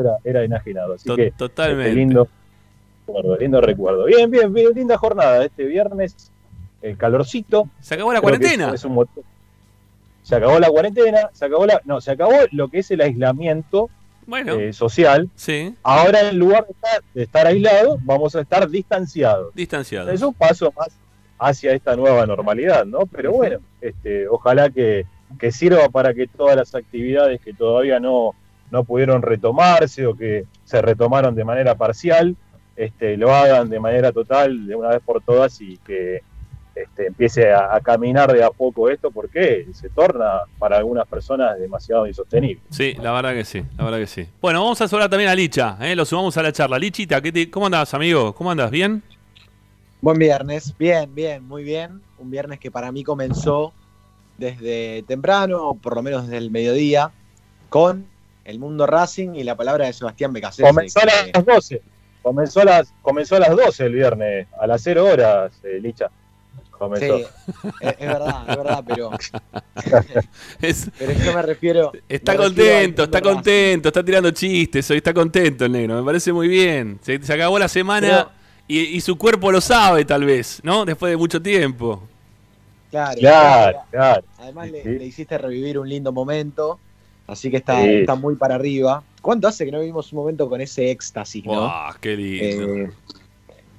era, 0.00 0.16
era 0.24 0.42
enajenado. 0.42 0.94
Así 0.94 1.06
To- 1.08 1.14
que 1.16 1.30
totalmente. 1.30 1.90
este, 1.90 2.00
lindo 2.00 2.28
recuerdo, 3.06 3.36
lindo 3.36 3.60
recuerdo. 3.60 4.04
Bien, 4.06 4.30
bien, 4.30 4.52
bien, 4.52 4.68
linda 4.74 4.98
jornada 4.98 5.44
este 5.44 5.64
viernes, 5.64 6.32
el 6.82 6.96
calorcito. 6.96 7.68
Se 7.80 7.94
acabó 7.94 8.12
la 8.12 8.20
Creo 8.20 8.30
cuarentena. 8.30 8.72
es 8.74 8.84
un. 8.84 9.06
Se 10.22 10.34
acabó 10.36 10.58
la 10.58 10.68
cuarentena, 10.68 11.30
se 11.32 11.44
acabó 11.46 11.66
la, 11.66 11.80
no, 11.84 12.00
se 12.00 12.10
acabó 12.10 12.34
lo 12.52 12.68
que 12.68 12.80
es 12.80 12.90
el 12.90 13.00
aislamiento 13.00 13.88
Bueno, 14.26 14.54
eh, 14.54 14.72
social. 14.74 15.30
sí. 15.36 15.74
Ahora 15.82 16.28
en 16.28 16.38
lugar 16.38 16.66
de 16.66 16.72
estar, 16.72 17.02
de 17.14 17.22
estar 17.22 17.46
aislados, 17.46 17.98
vamos 18.04 18.36
a 18.36 18.42
estar 18.42 18.68
distanciados. 18.68 19.54
Distanciado. 19.54 20.10
Es 20.10 20.20
un 20.20 20.34
paso 20.34 20.70
más 20.76 20.88
hacia 21.38 21.72
esta 21.72 21.96
nueva 21.96 22.26
normalidad, 22.26 22.84
¿no? 22.84 23.06
Pero 23.06 23.32
bueno, 23.32 23.60
este, 23.80 24.28
ojalá 24.28 24.68
que, 24.68 25.06
que 25.38 25.50
sirva 25.50 25.88
para 25.88 26.12
que 26.12 26.26
todas 26.26 26.56
las 26.56 26.74
actividades 26.74 27.40
que 27.40 27.54
todavía 27.54 27.98
no, 27.98 28.34
no 28.70 28.84
pudieron 28.84 29.22
retomarse 29.22 30.04
o 30.06 30.14
que 30.14 30.44
se 30.64 30.82
retomaron 30.82 31.34
de 31.34 31.44
manera 31.44 31.74
parcial, 31.74 32.36
este, 32.76 33.16
lo 33.16 33.32
hagan 33.34 33.70
de 33.70 33.80
manera 33.80 34.12
total 34.12 34.66
de 34.66 34.74
una 34.74 34.88
vez 34.90 35.00
por 35.02 35.22
todas 35.22 35.58
y 35.62 35.78
que 35.78 36.20
este, 36.82 37.06
empiece 37.06 37.52
a, 37.52 37.74
a 37.74 37.80
caminar 37.80 38.32
de 38.32 38.42
a 38.44 38.50
poco 38.50 38.88
esto 38.88 39.10
porque 39.10 39.66
se 39.72 39.88
torna 39.90 40.40
para 40.58 40.76
algunas 40.78 41.06
personas 41.08 41.58
demasiado 41.58 42.06
insostenible. 42.06 42.60
Sí, 42.70 42.94
la 43.00 43.12
verdad 43.12 43.32
que 43.34 43.44
sí, 43.44 43.62
la 43.76 43.84
verdad 43.84 43.98
que 43.98 44.06
sí. 44.06 44.26
Bueno, 44.40 44.60
vamos 44.62 44.80
a 44.80 44.88
saludar 44.88 45.10
también 45.10 45.30
a 45.30 45.34
Licha, 45.34 45.76
¿eh? 45.80 45.94
lo 45.96 46.04
sumamos 46.04 46.36
a 46.36 46.42
la 46.42 46.52
charla. 46.52 46.78
Lichita, 46.78 47.20
¿qué 47.20 47.32
te- 47.32 47.50
¿cómo 47.50 47.66
andás, 47.66 47.92
amigo? 47.94 48.34
¿Cómo 48.34 48.50
andas? 48.50 48.70
¿Bien? 48.70 49.02
Buen 50.00 50.18
viernes, 50.18 50.74
bien, 50.78 51.14
bien, 51.14 51.46
muy 51.46 51.64
bien. 51.64 52.00
Un 52.18 52.30
viernes 52.30 52.58
que 52.60 52.70
para 52.70 52.92
mí 52.92 53.02
comenzó 53.04 53.72
desde 54.36 55.02
temprano, 55.08 55.70
o 55.70 55.74
por 55.74 55.96
lo 55.96 56.02
menos 56.02 56.22
desde 56.24 56.38
el 56.38 56.50
mediodía, 56.50 57.10
con 57.68 58.06
el 58.44 58.58
mundo 58.58 58.86
Racing 58.86 59.34
y 59.34 59.42
la 59.44 59.56
palabra 59.56 59.86
de 59.86 59.92
Sebastián 59.92 60.32
Becasese. 60.32 60.62
Comenzó 60.68 61.00
a 61.00 61.04
las 61.04 61.44
12, 61.44 61.82
comenzó 62.22 62.60
a 62.60 62.64
las, 62.64 62.94
comenzó 63.02 63.36
a 63.36 63.40
las 63.40 63.50
12 63.56 63.86
el 63.86 63.92
viernes, 63.94 64.46
a 64.60 64.66
las 64.66 64.80
0 64.82 65.04
horas, 65.04 65.52
eh, 65.64 65.78
Licha. 65.80 66.10
Comenzó. 66.78 67.18
Sí, 67.18 67.24
es, 67.80 67.94
es 67.98 68.06
verdad, 68.06 68.42
es 68.48 68.56
verdad, 68.56 68.84
pero, 68.86 69.10
Es- 70.62 70.90
pero 70.98 71.12
yo 71.12 71.32
me 71.34 71.42
refiero. 71.42 71.92
está 72.08 72.32
me 72.32 72.38
refiero 72.38 72.44
al 72.44 72.54
contento, 72.54 73.02
está 73.04 73.20
contento, 73.20 73.88
está 73.88 74.04
tirando 74.04 74.30
chistes, 74.30 74.90
hoy 74.90 74.98
está 74.98 75.12
contento 75.12 75.64
el 75.64 75.72
negro, 75.72 75.96
me 75.96 76.02
parece 76.04 76.32
muy 76.32 76.48
bien. 76.48 76.98
Se, 77.02 77.22
se 77.22 77.32
acabó 77.32 77.58
la 77.58 77.68
semana 77.68 78.28
y, 78.66 78.78
y 78.80 79.00
su 79.00 79.16
cuerpo 79.18 79.50
lo 79.50 79.60
sabe 79.60 80.04
tal 80.04 80.24
vez, 80.24 80.60
¿no? 80.62 80.84
Después 80.84 81.10
de 81.10 81.16
mucho 81.16 81.40
tiempo. 81.42 82.02
Claro, 82.90 83.18
Claro, 83.18 83.78
claro. 83.90 84.24
Además 84.38 84.68
Sí, 84.68 84.72
le, 84.84 85.04
hiciste 85.04 85.36
revivir 85.36 85.78
un 85.78 85.88
lindo 85.88 86.10
momento, 86.12 86.78
así 87.26 87.50
que 87.50 87.58
está, 87.58 87.82
Sí. 87.82 87.88
está 87.96 88.14
muy 88.14 88.36
para 88.36 88.54
arriba. 88.54 89.02
¿Cuánto 89.20 89.46
hace 89.48 89.64
que 89.66 89.72
no 89.72 89.80
vivimos 89.80 90.12
un 90.12 90.20
momento 90.20 90.48
con 90.48 90.60
ese 90.60 90.90
éxtasis, 90.90 91.44
no? 91.44 91.52
¡Wow! 91.60 91.94
¡Qué 92.00 92.16
lindo! 92.16 92.76
Eh, 92.76 92.90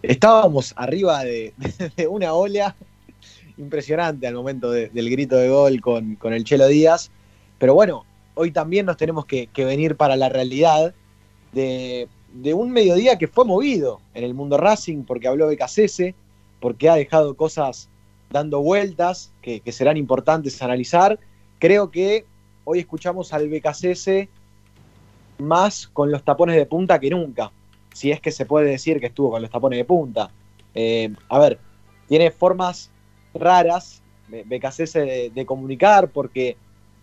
estábamos 0.03 0.74
arriba 0.75 1.24
de, 1.24 1.53
de 1.98 2.08
una 2.08 2.34
ola 2.34 2.75
impresionante 3.60 4.25
al 4.28 4.34
momento 4.34 4.72
de- 4.72 4.89
del 4.89 5.10
grito 5.10 5.36
de 5.36 5.50
gol 5.50 5.82
con, 5.82 6.16
con 6.16 6.34
el 6.34 6.44
Chelo 6.44 6.68
Díaz. 6.68 7.12
Pero 7.58 7.75
bueno, 7.75 8.06
hoy 8.36 8.51
también 8.51 8.86
nos 8.86 8.98
tenemos 8.98 9.25
que, 9.25 9.50
venir 9.58 9.96
para 9.96 10.16
la 10.16 10.30
realidad 10.30 10.94
de, 11.51 12.08
de 12.34 12.54
un 12.54 12.72
mediodía 12.72 13.18
que 13.18 13.28
fue 13.28 13.46
movido 13.46 14.00
en 14.13 14.24
el 14.24 14.34
mundo 14.34 14.58
Racing, 14.58 15.04
porque 15.04 15.28
habló 15.28 15.48
Becasese, 15.48 16.16
porque 16.60 16.89
ha 16.89 16.96
dejado 16.96 17.36
cosas 17.36 17.89
dando 18.32 18.62
vueltas 18.62 19.32
que, 19.42 19.60
que 19.60 19.72
serán 19.72 19.98
importantes 19.98 20.62
analizar. 20.62 21.20
Creo 21.60 21.92
que 21.92 22.25
hoy 22.63 22.80
escuchamos 22.80 23.34
al 23.34 23.50
Becasese 23.50 24.30
más 25.38 25.88
con 25.88 26.12
los 26.12 26.24
tapones 26.24 26.56
de 26.56 26.66
punta 26.66 27.00
que 27.00 27.10
nunca 27.10 27.51
si 27.94 28.12
es 28.12 28.22
que 28.22 28.32
se 28.32 28.46
puede 28.46 28.70
decir 28.70 29.00
que 29.00 29.08
estuvo 29.08 29.32
con 29.32 29.42
los 29.42 29.51
tapones 29.51 29.78
de 29.78 29.86
punta. 29.86 30.32
Eh, 30.74 31.13
a 31.28 31.39
ver, 31.39 31.60
tiene 32.08 32.32
formas 32.32 32.92
raras, 33.34 34.02
Becasese, 34.46 35.00
de, 35.02 35.30
de 35.32 35.46
comunicar, 35.46 36.10
porque 36.10 36.56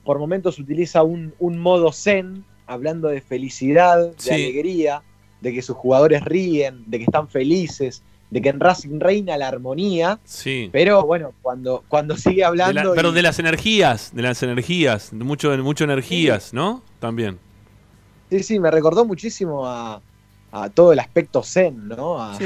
por 0.04 0.18
momentos 0.18 0.58
utiliza 0.58 1.02
un, 1.02 1.34
un 1.40 1.58
modo 1.58 1.92
zen, 1.92 2.44
hablando 2.66 3.08
de 3.08 3.20
felicidad, 3.20 4.12
de 4.16 4.30
alegría, 4.34 5.02
de 5.40 5.52
que 5.52 5.62
sus 5.62 5.76
jugadores 5.76 6.22
ríen, 6.24 6.84
de 6.86 6.98
que 6.98 7.04
están 7.04 7.28
felices, 7.28 8.02
de 8.30 8.40
que 8.42 8.48
en 8.48 8.58
Racing 8.60 8.98
reina 9.00 9.36
la 9.36 9.48
armonía, 9.48 10.18
Sí. 10.24 10.68
pero 10.72 11.04
bueno, 11.06 11.32
cuando, 11.42 11.84
cuando 11.88 12.16
sigue 12.16 12.36
De 12.36 12.40
la- 12.42 12.48
hablando... 12.48 12.92
pero 12.94 13.10
y- 13.10 13.14
de 13.14 13.22
las 13.22 13.38
energías, 13.38 14.14
de 14.14 14.22
las 14.22 14.42
energías, 14.42 15.10
de 15.12 15.24
mucho, 15.24 15.56
mucho 15.58 15.84
energías, 15.84 16.52
¿no? 16.52 16.82
También. 17.00 17.38
Sí, 18.30 18.42
sí, 18.42 18.58
me 18.60 18.70
recordó 18.70 19.04
muchísimo 19.04 19.66
a, 19.66 20.00
a 20.50 20.70
todo 20.70 20.92
el 20.92 20.98
aspecto 20.98 21.42
zen, 21.42 21.88
¿no? 21.88 22.20
A- 22.22 22.36
Sí. 22.38 22.44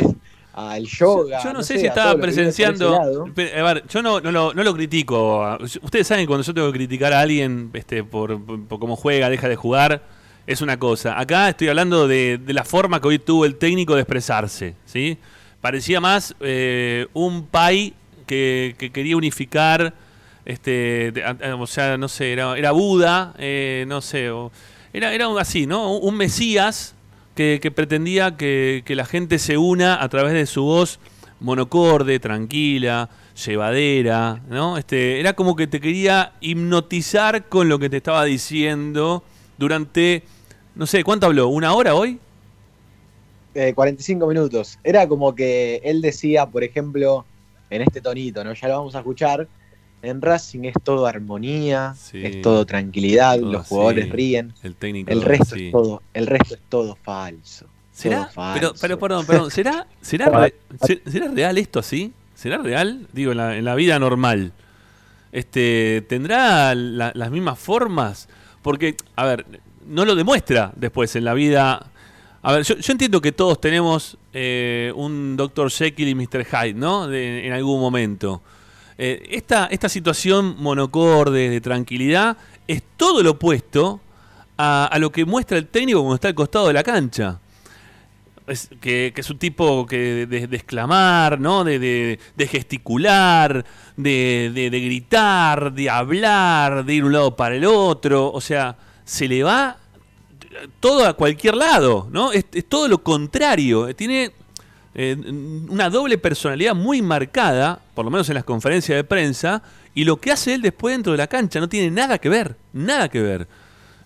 Al 0.52 0.84
yoga. 0.86 1.42
Yo 1.42 1.52
no, 1.52 1.62
sé, 1.62 1.74
sé, 1.74 1.80
si 1.80 1.86
estaba 1.86 2.16
presenciando. 2.20 2.94
A 2.96 3.62
ver, 3.62 3.84
yo 3.88 4.02
no, 4.02 4.20
no, 4.20 4.32
lo, 4.32 4.52
no 4.54 4.62
lo 4.62 4.74
critico. 4.74 5.56
Ustedes 5.82 6.06
saben 6.06 6.26
cuando 6.26 6.44
yo 6.44 6.52
tengo 6.54 6.66
que 6.72 6.78
criticar 6.78 7.12
a 7.12 7.20
alguien 7.20 7.70
este, 7.74 8.02
por, 8.04 8.40
por- 8.44 8.78
cómo 8.80 8.96
juega, 8.96 9.30
deja 9.30 9.48
de 9.48 9.56
jugar, 9.56 10.02
es 10.46 10.60
una 10.60 10.78
cosa. 10.78 11.18
Acá 11.18 11.48
estoy 11.48 11.68
hablando 11.68 12.08
de, 12.08 12.38
de 12.38 12.52
la 12.52 12.64
forma 12.64 13.00
que 13.00 13.08
hoy 13.08 13.18
tuvo 13.18 13.44
el 13.44 13.56
técnico 13.56 13.94
de 13.94 14.00
expresarse. 14.02 14.74
¿sí? 14.86 15.18
Parecía 15.60 16.00
más 16.00 16.34
eh, 16.40 17.06
un 17.12 17.46
pai 17.46 17.94
que, 18.26 18.74
que 18.78 18.90
quería 18.90 19.16
unificar. 19.16 19.94
Este, 20.44 21.12
o 21.58 21.66
sea, 21.66 21.96
no 21.96 22.08
sé, 22.08 22.32
era, 22.32 22.56
era 22.58 22.72
Buda, 22.72 23.34
eh, 23.38 23.84
no 23.86 24.00
sé, 24.00 24.30
o- 24.30 24.50
era, 24.92 25.12
era 25.14 25.28
así, 25.38 25.66
¿no? 25.66 25.96
Un 25.98 26.16
Mesías 26.16 26.94
que, 27.60 27.70
pretendía 27.70 28.36
que, 28.36 28.82
que 28.84 28.94
la 28.94 29.06
gente 29.06 29.38
se 29.38 29.56
una 29.56 30.02
a 30.02 30.08
través 30.08 30.32
de 30.32 30.46
su 30.46 30.62
voz 30.62 31.00
monocorde, 31.40 32.20
tranquila, 32.20 33.08
llevadera, 33.46 34.42
¿no? 34.48 34.76
Este, 34.76 35.20
era 35.20 35.32
como 35.32 35.56
que 35.56 35.66
te 35.66 35.80
quería 35.80 36.34
hipnotizar 36.40 37.48
con 37.48 37.68
lo 37.68 37.78
que 37.78 37.88
te 37.88 37.96
estaba 37.96 38.24
diciendo 38.24 39.22
durante, 39.56 40.22
no 40.74 40.86
sé, 40.86 41.02
¿cuánto 41.02 41.26
habló? 41.26 41.48
¿Una 41.48 41.72
hora 41.72 41.94
hoy? 41.94 42.18
Eh, 43.54 43.72
45 43.74 44.26
minutos. 44.26 44.78
Era 44.84 45.08
como 45.08 45.34
que 45.34 45.80
él 45.82 46.02
decía, 46.02 46.46
por 46.46 46.62
ejemplo, 46.62 47.24
en 47.70 47.82
este 47.82 48.00
tonito, 48.00 48.44
¿no? 48.44 48.52
Ya 48.52 48.68
lo 48.68 48.78
vamos 48.78 48.94
a 48.94 48.98
escuchar. 48.98 49.48
En 50.02 50.22
Racing 50.22 50.64
es 50.64 50.74
todo 50.82 51.06
armonía, 51.06 51.94
Sí. 51.98 52.24
es 52.24 52.40
todo 52.42 52.64
tranquilidad, 52.64 53.38
Todo 53.38 53.52
los 53.52 53.66
jugadores 53.66 54.08
ríen. 54.10 54.54
El 54.62 54.74
técnico. 54.76 55.10
El 55.10 55.22
resto 55.22 55.54
sí. 55.56 55.66
es 55.66 55.72
todo, 55.72 56.02
el 56.14 56.26
resto 56.26 56.54
es 56.54 56.60
todo 56.68 56.96
falso. 57.02 57.66
¿Será? 57.92 58.22
Todo 58.24 58.30
falso. 58.32 58.60
Pero, 58.60 58.74
pero, 58.80 58.98
perdón, 58.98 59.26
perdón, 59.26 59.50
¿será, 59.50 59.86
será, 60.00 60.26
re- 60.40 60.54
se- 60.86 61.02
¿será 61.10 61.28
real 61.28 61.58
esto 61.58 61.78
así? 61.80 62.12
¿Será 62.34 62.58
real? 62.58 63.06
Digo, 63.12 63.32
en 63.32 63.36
la, 63.38 63.56
en 63.56 63.64
la 63.66 63.74
vida 63.74 63.98
normal. 63.98 64.52
Este, 65.32 66.04
¿Tendrá 66.08 66.74
la- 66.74 67.12
las 67.14 67.30
mismas 67.30 67.58
formas? 67.58 68.28
Porque, 68.62 68.96
a 69.16 69.26
ver, 69.26 69.46
no 69.86 70.04
lo 70.04 70.14
demuestra 70.14 70.72
después 70.76 71.14
en 71.16 71.24
la 71.24 71.34
vida. 71.34 71.86
A 72.42 72.52
ver, 72.52 72.62
yo, 72.64 72.76
yo 72.76 72.92
entiendo 72.92 73.20
que 73.20 73.32
todos 73.32 73.60
tenemos 73.60 74.16
eh, 74.32 74.92
un 74.96 75.36
Dr. 75.36 75.70
Jekyll 75.70 76.08
y 76.08 76.14
Mr. 76.14 76.44
Hyde, 76.46 76.74
¿no? 76.74 77.06
De- 77.06 77.46
en 77.46 77.52
algún 77.52 77.80
momento. 77.80 78.40
Eh, 79.02 79.22
esta, 79.30 79.64
esta 79.66 79.88
situación 79.88 80.56
monocorde, 80.58 81.48
de 81.48 81.60
tranquilidad, 81.62 82.36
es 82.68 82.82
todo 82.98 83.22
lo 83.22 83.30
opuesto 83.30 83.98
a, 84.58 84.84
a 84.92 84.98
lo 84.98 85.10
que 85.10 85.24
muestra 85.24 85.56
el 85.56 85.68
técnico 85.68 86.00
cuando 86.00 86.16
está 86.16 86.28
al 86.28 86.34
costado 86.34 86.66
de 86.66 86.74
la 86.74 86.82
cancha. 86.82 87.40
es, 88.46 88.68
que, 88.78 89.12
que 89.14 89.20
es 89.22 89.30
un 89.30 89.38
tipo 89.38 89.86
que 89.86 90.26
de, 90.26 90.46
de 90.46 90.56
exclamar, 90.56 91.40
¿no? 91.40 91.64
De, 91.64 91.78
de- 91.78 92.46
gesticular, 92.46 93.64
de, 93.96 94.68
gritar, 94.70 95.72
de 95.72 95.88
hablar, 95.88 96.84
de 96.84 96.94
ir 96.94 97.04
un 97.04 97.12
lado 97.12 97.34
para 97.34 97.54
el 97.54 97.64
otro. 97.64 98.30
O 98.30 98.40
sea, 98.42 98.76
se 99.04 99.26
le 99.28 99.42
va 99.42 99.78
todo 100.78 101.06
a 101.06 101.14
cualquier 101.14 101.54
lado, 101.56 102.08
¿no? 102.10 102.32
Es, 102.32 102.44
es 102.52 102.66
todo 102.68 102.86
lo 102.86 103.02
contrario. 103.02 103.94
Tiene 103.96 104.32
eh, 104.94 105.16
una 105.68 105.88
doble 105.90 106.18
personalidad 106.18 106.74
muy 106.74 107.00
marcada, 107.02 107.80
por 107.94 108.04
lo 108.04 108.10
menos 108.10 108.28
en 108.28 108.34
las 108.34 108.44
conferencias 108.44 108.96
de 108.96 109.04
prensa, 109.04 109.62
y 109.94 110.04
lo 110.04 110.16
que 110.16 110.32
hace 110.32 110.54
él 110.54 110.62
después 110.62 110.94
dentro 110.94 111.12
de 111.12 111.18
la 111.18 111.26
cancha 111.26 111.60
no 111.60 111.68
tiene 111.68 111.90
nada 111.90 112.18
que 112.18 112.28
ver, 112.28 112.56
nada 112.72 113.08
que 113.08 113.20
ver. 113.20 113.46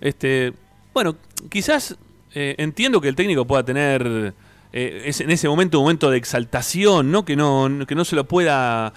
Este, 0.00 0.52
bueno, 0.92 1.16
quizás 1.50 1.96
eh, 2.34 2.54
entiendo 2.58 3.00
que 3.00 3.08
el 3.08 3.14
técnico 3.16 3.44
pueda 3.46 3.64
tener 3.64 4.32
eh, 4.72 5.02
es- 5.06 5.20
en 5.20 5.30
ese 5.30 5.48
momento 5.48 5.78
un 5.78 5.84
momento 5.84 6.10
de 6.10 6.18
exaltación, 6.18 7.10
¿no? 7.10 7.24
Que 7.24 7.36
no, 7.36 7.70
que 7.86 7.94
no 7.94 8.04
se 8.04 8.16
lo 8.16 8.24
pueda 8.24 8.92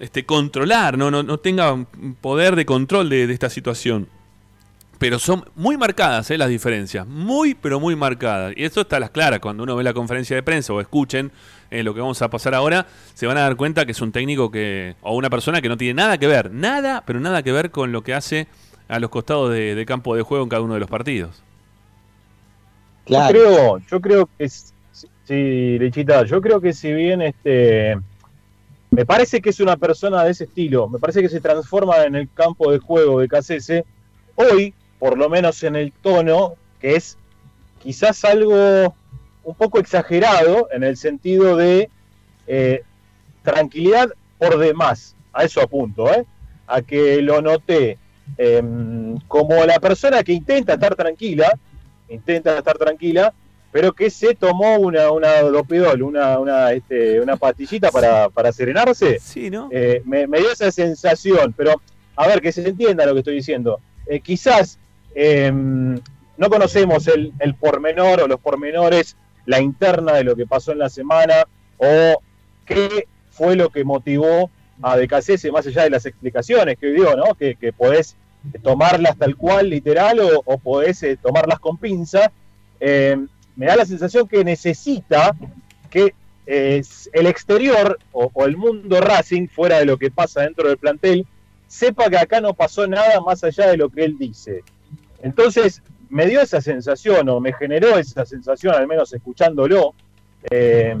este, 0.00 0.26
controlar, 0.26 0.98
¿no? 0.98 1.10
No, 1.10 1.22
no 1.22 1.38
tenga 1.38 1.86
poder 2.20 2.56
de 2.56 2.66
control 2.66 3.08
de, 3.08 3.26
de 3.28 3.32
esta 3.32 3.48
situación. 3.48 4.08
Pero 5.02 5.18
son 5.18 5.44
muy 5.56 5.76
marcadas 5.76 6.30
¿eh? 6.30 6.38
las 6.38 6.48
diferencias, 6.48 7.04
muy 7.08 7.56
pero 7.56 7.80
muy 7.80 7.96
marcadas. 7.96 8.52
Y 8.56 8.62
esto 8.62 8.82
está 8.82 8.98
a 8.98 9.00
las 9.00 9.10
claras, 9.10 9.40
cuando 9.40 9.64
uno 9.64 9.74
ve 9.74 9.82
la 9.82 9.92
conferencia 9.92 10.36
de 10.36 10.44
prensa 10.44 10.72
o 10.72 10.80
escuchen 10.80 11.32
eh, 11.72 11.82
lo 11.82 11.92
que 11.92 11.98
vamos 12.00 12.22
a 12.22 12.30
pasar 12.30 12.54
ahora, 12.54 12.86
se 13.12 13.26
van 13.26 13.36
a 13.36 13.40
dar 13.40 13.56
cuenta 13.56 13.84
que 13.84 13.90
es 13.90 14.00
un 14.00 14.12
técnico 14.12 14.52
que, 14.52 14.94
o 15.02 15.16
una 15.16 15.28
persona 15.28 15.60
que 15.60 15.68
no 15.68 15.76
tiene 15.76 15.94
nada 15.94 16.18
que 16.18 16.28
ver, 16.28 16.52
nada, 16.52 17.02
pero 17.04 17.18
nada 17.18 17.42
que 17.42 17.50
ver 17.50 17.72
con 17.72 17.90
lo 17.90 18.02
que 18.04 18.14
hace 18.14 18.46
a 18.86 19.00
los 19.00 19.10
costados 19.10 19.50
de, 19.52 19.74
de 19.74 19.86
campo 19.86 20.14
de 20.14 20.22
juego 20.22 20.44
en 20.44 20.48
cada 20.48 20.62
uno 20.62 20.74
de 20.74 20.80
los 20.80 20.88
partidos. 20.88 21.42
Claro. 23.04 23.34
Yo 23.36 23.42
creo, 23.42 23.78
yo 23.90 24.00
creo 24.00 24.26
que 24.38 24.44
es- 24.44 24.72
sí, 25.24 25.78
Lechita, 25.80 26.24
yo 26.26 26.40
creo 26.40 26.60
que 26.60 26.72
si 26.72 26.92
bien 26.92 27.22
este 27.22 27.96
me 28.92 29.04
parece 29.04 29.40
que 29.40 29.50
es 29.50 29.58
una 29.58 29.76
persona 29.76 30.22
de 30.22 30.30
ese 30.30 30.44
estilo, 30.44 30.88
me 30.88 31.00
parece 31.00 31.22
que 31.22 31.28
se 31.28 31.40
transforma 31.40 32.04
en 32.04 32.14
el 32.14 32.28
campo 32.32 32.70
de 32.70 32.78
juego 32.78 33.18
de 33.18 33.26
KCS, 33.26 33.82
hoy, 34.36 34.72
por 35.02 35.18
lo 35.18 35.28
menos 35.28 35.60
en 35.64 35.74
el 35.74 35.90
tono, 35.90 36.54
que 36.80 36.94
es 36.94 37.18
quizás 37.82 38.24
algo 38.24 38.94
un 39.42 39.54
poco 39.56 39.80
exagerado 39.80 40.68
en 40.70 40.84
el 40.84 40.96
sentido 40.96 41.56
de 41.56 41.90
eh, 42.46 42.84
tranquilidad 43.42 44.10
por 44.38 44.58
demás, 44.58 45.16
a 45.32 45.42
eso 45.42 45.60
apunto, 45.60 46.08
¿eh? 46.14 46.24
a 46.68 46.82
que 46.82 47.20
lo 47.20 47.42
noté 47.42 47.98
em, 48.38 49.18
como 49.26 49.64
la 49.64 49.80
persona 49.80 50.22
que 50.22 50.34
intenta 50.34 50.74
estar 50.74 50.94
tranquila, 50.94 51.52
intenta 52.08 52.56
estar 52.56 52.78
tranquila, 52.78 53.34
pero 53.72 53.92
que 53.94 54.08
se 54.08 54.36
tomó 54.36 54.76
una, 54.76 55.10
una 55.10 55.40
dopidol, 55.42 56.02
una, 56.02 56.38
una, 56.38 56.70
este, 56.70 57.20
una 57.20 57.34
pastillita 57.36 57.90
para, 57.90 58.28
para 58.28 58.52
serenarse, 58.52 59.18
Sí, 59.18 59.50
¿no? 59.50 59.68
eh, 59.72 60.00
me, 60.04 60.28
me 60.28 60.38
dio 60.38 60.52
esa 60.52 60.70
sensación, 60.70 61.52
pero 61.56 61.82
a 62.14 62.28
ver, 62.28 62.40
que 62.40 62.52
se 62.52 62.68
entienda 62.68 63.04
lo 63.04 63.14
que 63.14 63.18
estoy 63.18 63.34
diciendo. 63.34 63.80
Eh, 64.06 64.20
quizás 64.20 64.78
eh, 65.14 65.52
no 65.52 66.50
conocemos 66.50 67.08
el, 67.08 67.54
pormenor 67.60 68.22
o 68.22 68.26
los 68.26 68.40
pormenores, 68.40 69.16
la 69.46 69.60
interna 69.60 70.14
de 70.14 70.24
lo 70.24 70.34
que 70.34 70.46
pasó 70.46 70.72
en 70.72 70.78
la 70.78 70.88
semana 70.88 71.46
o 71.76 72.20
qué 72.64 73.06
fue 73.30 73.56
lo 73.56 73.70
que 73.70 73.84
motivó 73.84 74.50
a 74.82 74.96
DKCS 74.96 75.52
más 75.52 75.66
allá 75.66 75.84
de 75.84 75.90
las 75.90 76.06
explicaciones 76.06 76.78
que 76.78 76.88
dio, 76.88 77.16
¿no? 77.16 77.34
Que, 77.34 77.54
que 77.54 77.72
podés 77.72 78.16
tomarlas 78.62 79.16
tal 79.16 79.36
cual, 79.36 79.70
literal, 79.70 80.20
o, 80.20 80.42
o 80.44 80.58
podés 80.58 81.02
eh, 81.02 81.16
tomarlas 81.16 81.60
con 81.60 81.76
pinza. 81.76 82.32
Eh, 82.80 83.16
me 83.54 83.66
da 83.66 83.76
la 83.76 83.84
sensación 83.84 84.26
que 84.26 84.42
necesita 84.42 85.36
que 85.90 86.14
eh, 86.46 86.82
el 87.12 87.26
exterior 87.26 87.98
o 88.10 88.44
el 88.44 88.56
mundo 88.56 89.00
Racing, 89.00 89.46
fuera 89.46 89.78
de 89.78 89.84
lo 89.84 89.98
que 89.98 90.10
pasa 90.10 90.40
dentro 90.40 90.68
del 90.68 90.78
plantel, 90.78 91.26
sepa 91.68 92.10
que 92.10 92.18
acá 92.18 92.40
no 92.40 92.54
pasó 92.54 92.86
nada 92.86 93.20
más 93.20 93.44
allá 93.44 93.68
de 93.68 93.76
lo 93.76 93.88
que 93.88 94.04
él 94.04 94.18
dice. 94.18 94.62
Entonces, 95.22 95.82
me 96.10 96.26
dio 96.26 96.40
esa 96.42 96.60
sensación, 96.60 97.28
o 97.28 97.40
me 97.40 97.52
generó 97.54 97.96
esa 97.96 98.26
sensación, 98.26 98.74
al 98.74 98.86
menos 98.86 99.12
escuchándolo. 99.12 99.94
Eh, 100.50 100.96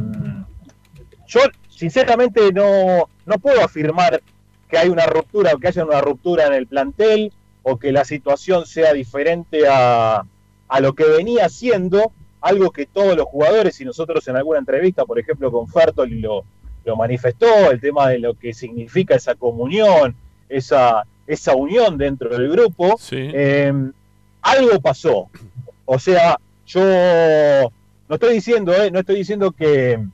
yo, 1.26 1.40
sinceramente, 1.68 2.52
no, 2.52 3.08
no 3.26 3.38
puedo 3.38 3.62
afirmar 3.62 4.22
que 4.68 4.78
hay 4.78 4.88
una 4.88 5.06
ruptura, 5.06 5.52
o 5.54 5.58
que 5.58 5.68
haya 5.68 5.84
una 5.84 6.00
ruptura 6.00 6.46
en 6.46 6.54
el 6.54 6.66
plantel, 6.66 7.32
o 7.62 7.78
que 7.78 7.92
la 7.92 8.04
situación 8.04 8.66
sea 8.66 8.92
diferente 8.92 9.68
a, 9.68 10.24
a 10.68 10.80
lo 10.80 10.94
que 10.94 11.04
venía 11.04 11.48
siendo, 11.48 12.12
algo 12.40 12.70
que 12.70 12.86
todos 12.86 13.16
los 13.16 13.26
jugadores, 13.26 13.80
y 13.80 13.84
nosotros 13.84 14.26
en 14.28 14.36
alguna 14.36 14.58
entrevista, 14.60 15.04
por 15.04 15.18
ejemplo, 15.18 15.52
con 15.52 15.68
Fertoli 15.68 16.20
lo, 16.20 16.44
lo 16.84 16.96
manifestó, 16.96 17.70
el 17.70 17.80
tema 17.80 18.08
de 18.08 18.18
lo 18.18 18.34
que 18.34 18.54
significa 18.54 19.14
esa 19.14 19.34
comunión, 19.34 20.16
esa, 20.48 21.04
esa 21.26 21.54
unión 21.54 21.98
dentro 21.98 22.30
del 22.30 22.48
grupo, 22.50 22.96
Sí. 22.98 23.16
eh, 23.32 23.72
algo 24.42 24.80
pasó. 24.80 25.28
O 25.84 25.98
sea, 25.98 26.38
yo 26.66 26.80
no 26.80 28.14
estoy 28.14 28.34
diciendo, 28.34 28.72
eh, 28.74 28.90
no 28.90 29.00
estoy 29.00 29.16
diciendo 29.16 29.52
que, 29.52 30.04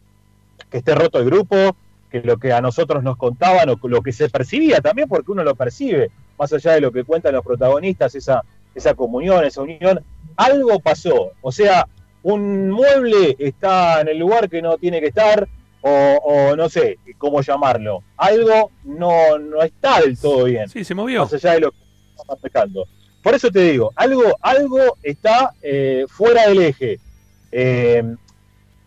que 0.70 0.78
esté 0.78 0.94
roto 0.94 1.18
el 1.18 1.26
grupo, 1.26 1.76
que 2.10 2.20
lo 2.22 2.38
que 2.38 2.52
a 2.52 2.60
nosotros 2.60 3.02
nos 3.02 3.16
contaban 3.16 3.68
o 3.68 3.78
lo 3.88 4.02
que 4.02 4.12
se 4.12 4.28
percibía 4.30 4.80
también, 4.80 5.08
porque 5.08 5.30
uno 5.32 5.44
lo 5.44 5.54
percibe, 5.54 6.10
más 6.38 6.52
allá 6.52 6.72
de 6.72 6.80
lo 6.80 6.92
que 6.92 7.04
cuentan 7.04 7.34
los 7.34 7.44
protagonistas, 7.44 8.14
esa, 8.14 8.42
esa 8.74 8.94
comunión, 8.94 9.44
esa 9.44 9.62
unión, 9.62 10.02
algo 10.36 10.78
pasó. 10.80 11.32
O 11.42 11.52
sea, 11.52 11.86
un 12.22 12.70
mueble 12.70 13.36
está 13.38 14.00
en 14.00 14.08
el 14.08 14.18
lugar 14.18 14.48
que 14.48 14.62
no 14.62 14.78
tiene 14.78 15.00
que 15.00 15.08
estar, 15.08 15.48
o, 15.82 15.90
o 15.90 16.56
no 16.56 16.68
sé 16.68 16.98
cómo 17.18 17.40
llamarlo. 17.40 18.02
Algo 18.16 18.70
no, 18.84 19.38
no 19.38 19.62
está 19.62 20.00
del 20.00 20.18
todo 20.18 20.44
bien 20.44 20.68
Sí, 20.68 20.82
se 20.84 20.94
movió. 20.94 21.22
más 21.22 21.32
allá 21.34 21.52
de 21.52 21.60
lo 21.60 21.70
que 21.72 21.78
estamos 22.16 22.42
marcando. 22.42 22.86
Por 23.22 23.34
eso 23.34 23.50
te 23.50 23.60
digo, 23.60 23.92
algo, 23.96 24.36
algo 24.40 24.96
está 25.02 25.52
eh, 25.62 26.06
fuera 26.08 26.48
del 26.48 26.62
eje. 26.62 26.98
Eh, 27.50 28.14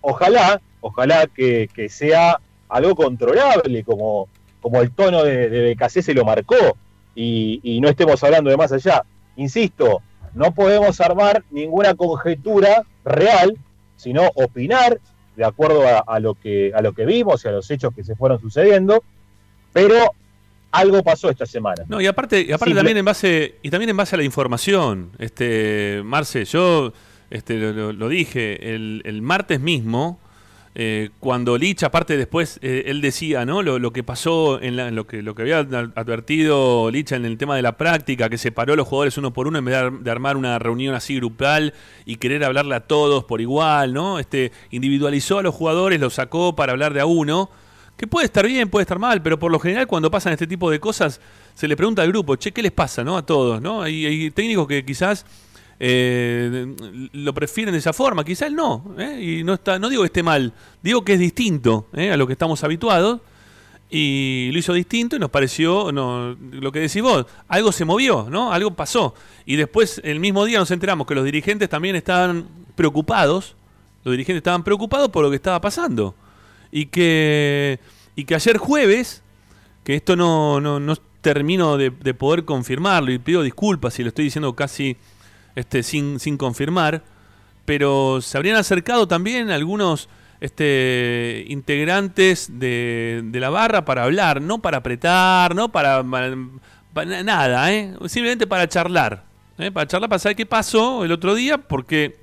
ojalá, 0.01 0.61
ojalá 0.79 1.27
que, 1.27 1.69
sea 1.89 2.39
algo 2.69 2.95
controlable, 2.95 3.83
como, 3.83 4.29
como 4.61 4.81
el 4.81 4.91
tono 4.91 5.23
de, 5.23 5.49
de 5.49 5.89
se 5.89 6.13
lo 6.13 6.23
marcó, 6.23 6.77
y, 7.13 7.79
no 7.81 7.89
estemos 7.89 8.23
hablando 8.23 8.49
de 8.49 8.57
más 8.57 8.71
allá. 8.71 9.03
Insisto, 9.35 10.01
no 10.33 10.53
podemos 10.53 11.01
armar 11.01 11.43
ninguna 11.51 11.93
conjetura 11.95 12.83
real, 13.03 13.57
sino 13.97 14.29
opinar 14.35 14.99
de 15.35 15.45
acuerdo 15.45 15.83
a 16.05 16.19
lo 16.19 16.35
que, 16.35 16.71
a 16.73 16.81
lo 16.81 16.93
que 16.93 17.05
vimos 17.05 17.43
y 17.43 17.47
a 17.47 17.51
los 17.51 17.69
hechos 17.71 17.93
que 17.93 18.03
se 18.03 18.15
fueron 18.15 18.39
sucediendo, 18.39 19.03
pero 19.73 20.13
algo 20.71 21.03
pasó 21.03 21.29
esta 21.29 21.45
semana. 21.45 21.83
No, 21.87 21.99
y 22.01 22.07
aparte, 22.07 22.41
y 22.47 22.51
aparte 22.51 22.73
también 22.75 22.97
en 22.97 23.05
base, 23.05 23.55
y 23.61 23.69
también 23.69 23.89
en 23.89 23.97
base 23.97 24.15
a 24.15 24.17
la 24.17 24.23
información, 24.23 25.11
este, 25.19 26.01
Marce, 26.05 26.45
yo 26.45 26.93
este, 27.29 27.57
lo, 27.57 27.91
lo- 27.93 28.09
dije 28.09 28.73
el, 28.73 29.01
el 29.05 29.21
martes 29.21 29.59
mismo, 29.59 30.19
eh, 30.73 31.09
cuando 31.19 31.57
Lich, 31.57 31.83
aparte 31.83 32.15
después, 32.15 32.57
eh, 32.61 32.83
él 32.85 33.01
decía, 33.01 33.45
¿no? 33.45 33.61
Lo, 33.61 33.77
lo 33.79 33.91
que 33.91 34.03
pasó, 34.03 34.61
en, 34.61 34.77
la- 34.77 34.87
en 34.87 34.95
lo 34.95 35.05
que 35.05 35.21
lo 35.21 35.35
que 35.35 35.41
había 35.41 35.59
ad- 35.59 35.91
advertido 35.95 36.89
Lich 36.89 37.11
en 37.11 37.25
el 37.25 37.37
tema 37.37 37.57
de 37.57 37.61
la 37.61 37.75
práctica, 37.75 38.29
que 38.29 38.37
separó 38.37 38.71
a 38.73 38.75
los 38.77 38.87
jugadores 38.87 39.17
uno 39.17 39.33
por 39.33 39.47
uno 39.47 39.59
en 39.59 39.65
vez 39.65 39.75
de 40.01 40.11
armar 40.11 40.37
una 40.37 40.57
reunión 40.59 40.95
así 40.95 41.17
grupal 41.17 41.73
y 42.05 42.15
querer 42.15 42.45
hablarle 42.45 42.75
a 42.75 42.79
todos 42.81 43.25
por 43.25 43.41
igual, 43.41 43.93
¿no? 43.93 44.19
Este, 44.19 44.53
individualizó 44.69 45.39
a 45.39 45.43
los 45.43 45.53
jugadores, 45.53 45.99
los 45.99 46.13
sacó 46.13 46.55
para 46.55 46.71
hablar 46.71 46.93
de 46.93 47.01
a 47.01 47.05
uno. 47.05 47.49
Que 47.97 48.07
puede 48.07 48.25
estar 48.25 48.45
bien, 48.47 48.69
puede 48.69 48.83
estar 48.83 48.97
mal, 48.97 49.21
pero 49.21 49.37
por 49.37 49.51
lo 49.51 49.59
general 49.59 49.85
cuando 49.87 50.09
pasan 50.09 50.33
este 50.33 50.47
tipo 50.47 50.71
de 50.71 50.79
cosas 50.79 51.21
se 51.53 51.67
le 51.67 51.77
pregunta 51.77 52.01
al 52.01 52.07
grupo, 52.07 52.35
che, 52.35 52.51
¿qué 52.51 52.61
les 52.61 52.71
pasa, 52.71 53.03
no? 53.03 53.17
A 53.17 53.25
todos, 53.25 53.61
¿no? 53.61 53.81
Hay, 53.83 54.05
hay 54.05 54.31
técnicos 54.31 54.67
que 54.67 54.83
quizás 54.83 55.25
eh, 55.83 56.75
lo 57.13 57.33
prefieren 57.33 57.71
de 57.71 57.79
esa 57.79 57.91
forma, 57.91 58.23
quizás 58.23 58.51
no, 58.51 58.93
¿eh? 58.99 59.19
y 59.19 59.43
no 59.43 59.55
está, 59.55 59.79
no 59.79 59.89
digo 59.89 60.03
que 60.03 60.07
esté 60.07 60.21
mal, 60.21 60.53
digo 60.83 61.03
que 61.03 61.13
es 61.13 61.19
distinto 61.19 61.87
¿eh? 61.93 62.11
a 62.11 62.17
lo 62.17 62.27
que 62.27 62.33
estamos 62.33 62.63
habituados 62.63 63.19
y 63.89 64.51
lo 64.53 64.59
hizo 64.59 64.73
distinto 64.73 65.15
y 65.15 65.19
nos 65.19 65.31
pareció, 65.31 65.91
no, 65.91 66.37
lo 66.39 66.71
que 66.71 66.81
decís 66.81 67.01
vos, 67.01 67.25
algo 67.47 67.71
se 67.71 67.83
movió, 67.83 68.27
¿no? 68.29 68.53
Algo 68.53 68.75
pasó. 68.75 69.15
Y 69.45 69.55
después, 69.55 69.99
el 70.03 70.19
mismo 70.19 70.45
día 70.45 70.59
nos 70.59 70.69
enteramos 70.69 71.05
que 71.07 71.15
los 71.15 71.25
dirigentes 71.25 71.67
también 71.67 71.95
estaban 71.95 72.47
preocupados, 72.75 73.55
los 74.03 74.13
dirigentes 74.13 74.41
estaban 74.41 74.63
preocupados 74.63 75.09
por 75.09 75.23
lo 75.23 75.29
que 75.31 75.35
estaba 75.35 75.59
pasando. 75.59 76.15
Y 76.71 76.87
que, 76.87 77.79
y 78.15 78.25
que 78.25 78.35
ayer 78.35 78.57
jueves, 78.57 79.23
que 79.83 79.95
esto 79.95 80.15
no, 80.15 80.61
no, 80.61 80.79
no 80.79 80.95
termino 81.21 81.77
de, 81.77 81.89
de 81.89 82.13
poder 82.13 82.45
confirmarlo 82.45 83.11
y 83.11 83.19
pido 83.19 83.43
disculpas 83.43 83.93
si 83.93 84.03
lo 84.03 84.09
estoy 84.09 84.25
diciendo 84.25 84.55
casi 84.55 84.97
este, 85.55 85.83
sin, 85.83 86.19
sin 86.19 86.37
confirmar, 86.37 87.03
pero 87.65 88.21
se 88.21 88.37
habrían 88.37 88.57
acercado 88.57 89.07
también 89.07 89.51
algunos 89.51 90.09
este, 90.39 91.45
integrantes 91.47 92.59
de, 92.59 93.21
de 93.25 93.39
la 93.39 93.49
barra 93.49 93.85
para 93.85 94.03
hablar, 94.03 94.41
no 94.41 94.59
para 94.59 94.77
apretar, 94.77 95.53
no 95.55 95.71
para 95.71 96.03
nada, 97.23 97.71
¿eh? 97.71 97.93
simplemente 98.07 98.47
para 98.47 98.67
charlar, 98.67 99.23
¿eh? 99.57 99.71
para 99.71 99.87
charlar, 99.87 100.09
para 100.09 100.19
saber 100.19 100.35
qué 100.35 100.45
pasó 100.45 101.05
el 101.05 101.11
otro 101.11 101.35
día, 101.35 101.57
porque 101.57 102.20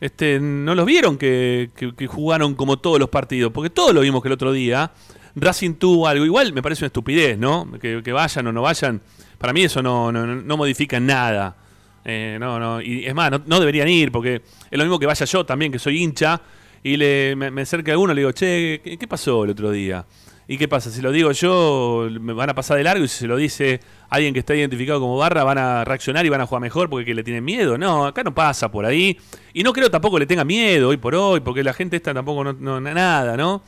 Este, 0.00 0.38
no 0.40 0.74
los 0.74 0.86
vieron 0.86 1.18
que, 1.18 1.70
que- 1.76 1.94
que 1.94 2.06
jugaron 2.06 2.54
como 2.54 2.78
todos 2.78 2.98
los 3.00 3.08
partidos, 3.08 3.52
porque 3.52 3.70
todos 3.70 3.92
lo 3.94 4.00
vimos 4.00 4.22
que 4.22 4.28
el 4.28 4.34
otro 4.34 4.52
día 4.52 4.92
Racing 5.34 5.74
tuvo 5.74 6.06
algo. 6.06 6.24
Igual 6.24 6.52
me 6.52 6.62
parece 6.62 6.84
una 6.84 6.88
estupidez, 6.88 7.38
¿no? 7.38 7.68
Que, 7.80 8.00
vayan 8.12 8.46
o 8.46 8.52
no 8.52 8.62
vayan. 8.62 9.00
Para 9.38 9.52
mí 9.52 9.62
eso 9.62 9.82
no, 9.82 10.10
no, 10.12 10.56
modifica 10.56 10.98
nada. 11.00 11.56
Eh, 12.04 12.38
no, 12.40 12.58
no. 12.58 12.80
Y 12.80 13.06
es 13.06 13.14
más, 13.14 13.30
no, 13.46 13.60
deberían 13.60 13.88
ir, 13.88 14.10
porque 14.12 14.36
es 14.70 14.78
lo 14.78 14.84
mismo 14.84 14.98
que 14.98 15.06
vaya 15.06 15.26
yo 15.26 15.44
también, 15.44 15.70
que 15.72 15.78
soy 15.78 16.02
hincha, 16.02 16.40
y 16.82 16.96
le, 16.96 17.34
me, 17.36 17.50
me 17.50 17.62
acerca 17.62 17.92
a 17.92 17.98
uno 17.98 18.12
y 18.12 18.16
le 18.16 18.20
digo, 18.22 18.32
che, 18.32 18.80
¿qué, 18.82 18.96
qué 18.98 19.06
pasó 19.08 19.44
el 19.44 19.50
otro 19.50 19.70
día? 19.70 20.04
¿Y 20.50 20.56
qué 20.56 20.66
pasa? 20.66 20.90
Si 20.90 21.02
lo 21.02 21.12
digo 21.12 21.30
yo, 21.32 22.08
me 22.20 22.32
van 22.32 22.48
a 22.48 22.54
pasar 22.54 22.78
de 22.78 22.82
largo 22.82 23.04
y 23.04 23.08
si 23.08 23.18
se 23.18 23.26
lo 23.26 23.36
dice 23.36 23.80
alguien 24.08 24.32
que 24.32 24.40
está 24.40 24.54
identificado 24.54 24.98
como 24.98 25.18
barra, 25.18 25.44
van 25.44 25.58
a 25.58 25.84
reaccionar 25.84 26.24
y 26.24 26.30
van 26.30 26.40
a 26.40 26.46
jugar 26.46 26.62
mejor 26.62 26.88
porque 26.88 27.04
que 27.04 27.14
le 27.14 27.22
tienen 27.22 27.44
miedo. 27.44 27.76
No, 27.76 28.06
acá 28.06 28.24
no 28.24 28.34
pasa 28.34 28.70
por 28.70 28.86
ahí. 28.86 29.18
Y 29.52 29.62
no 29.62 29.74
creo 29.74 29.90
tampoco 29.90 30.18
le 30.18 30.24
tenga 30.26 30.44
miedo 30.44 30.88
hoy 30.88 30.96
por 30.96 31.14
hoy, 31.14 31.40
porque 31.40 31.62
la 31.62 31.74
gente 31.74 31.96
esta 31.96 32.14
tampoco 32.14 32.44
no, 32.44 32.54
no- 32.54 32.80
nada, 32.80 33.36
¿no? 33.36 33.62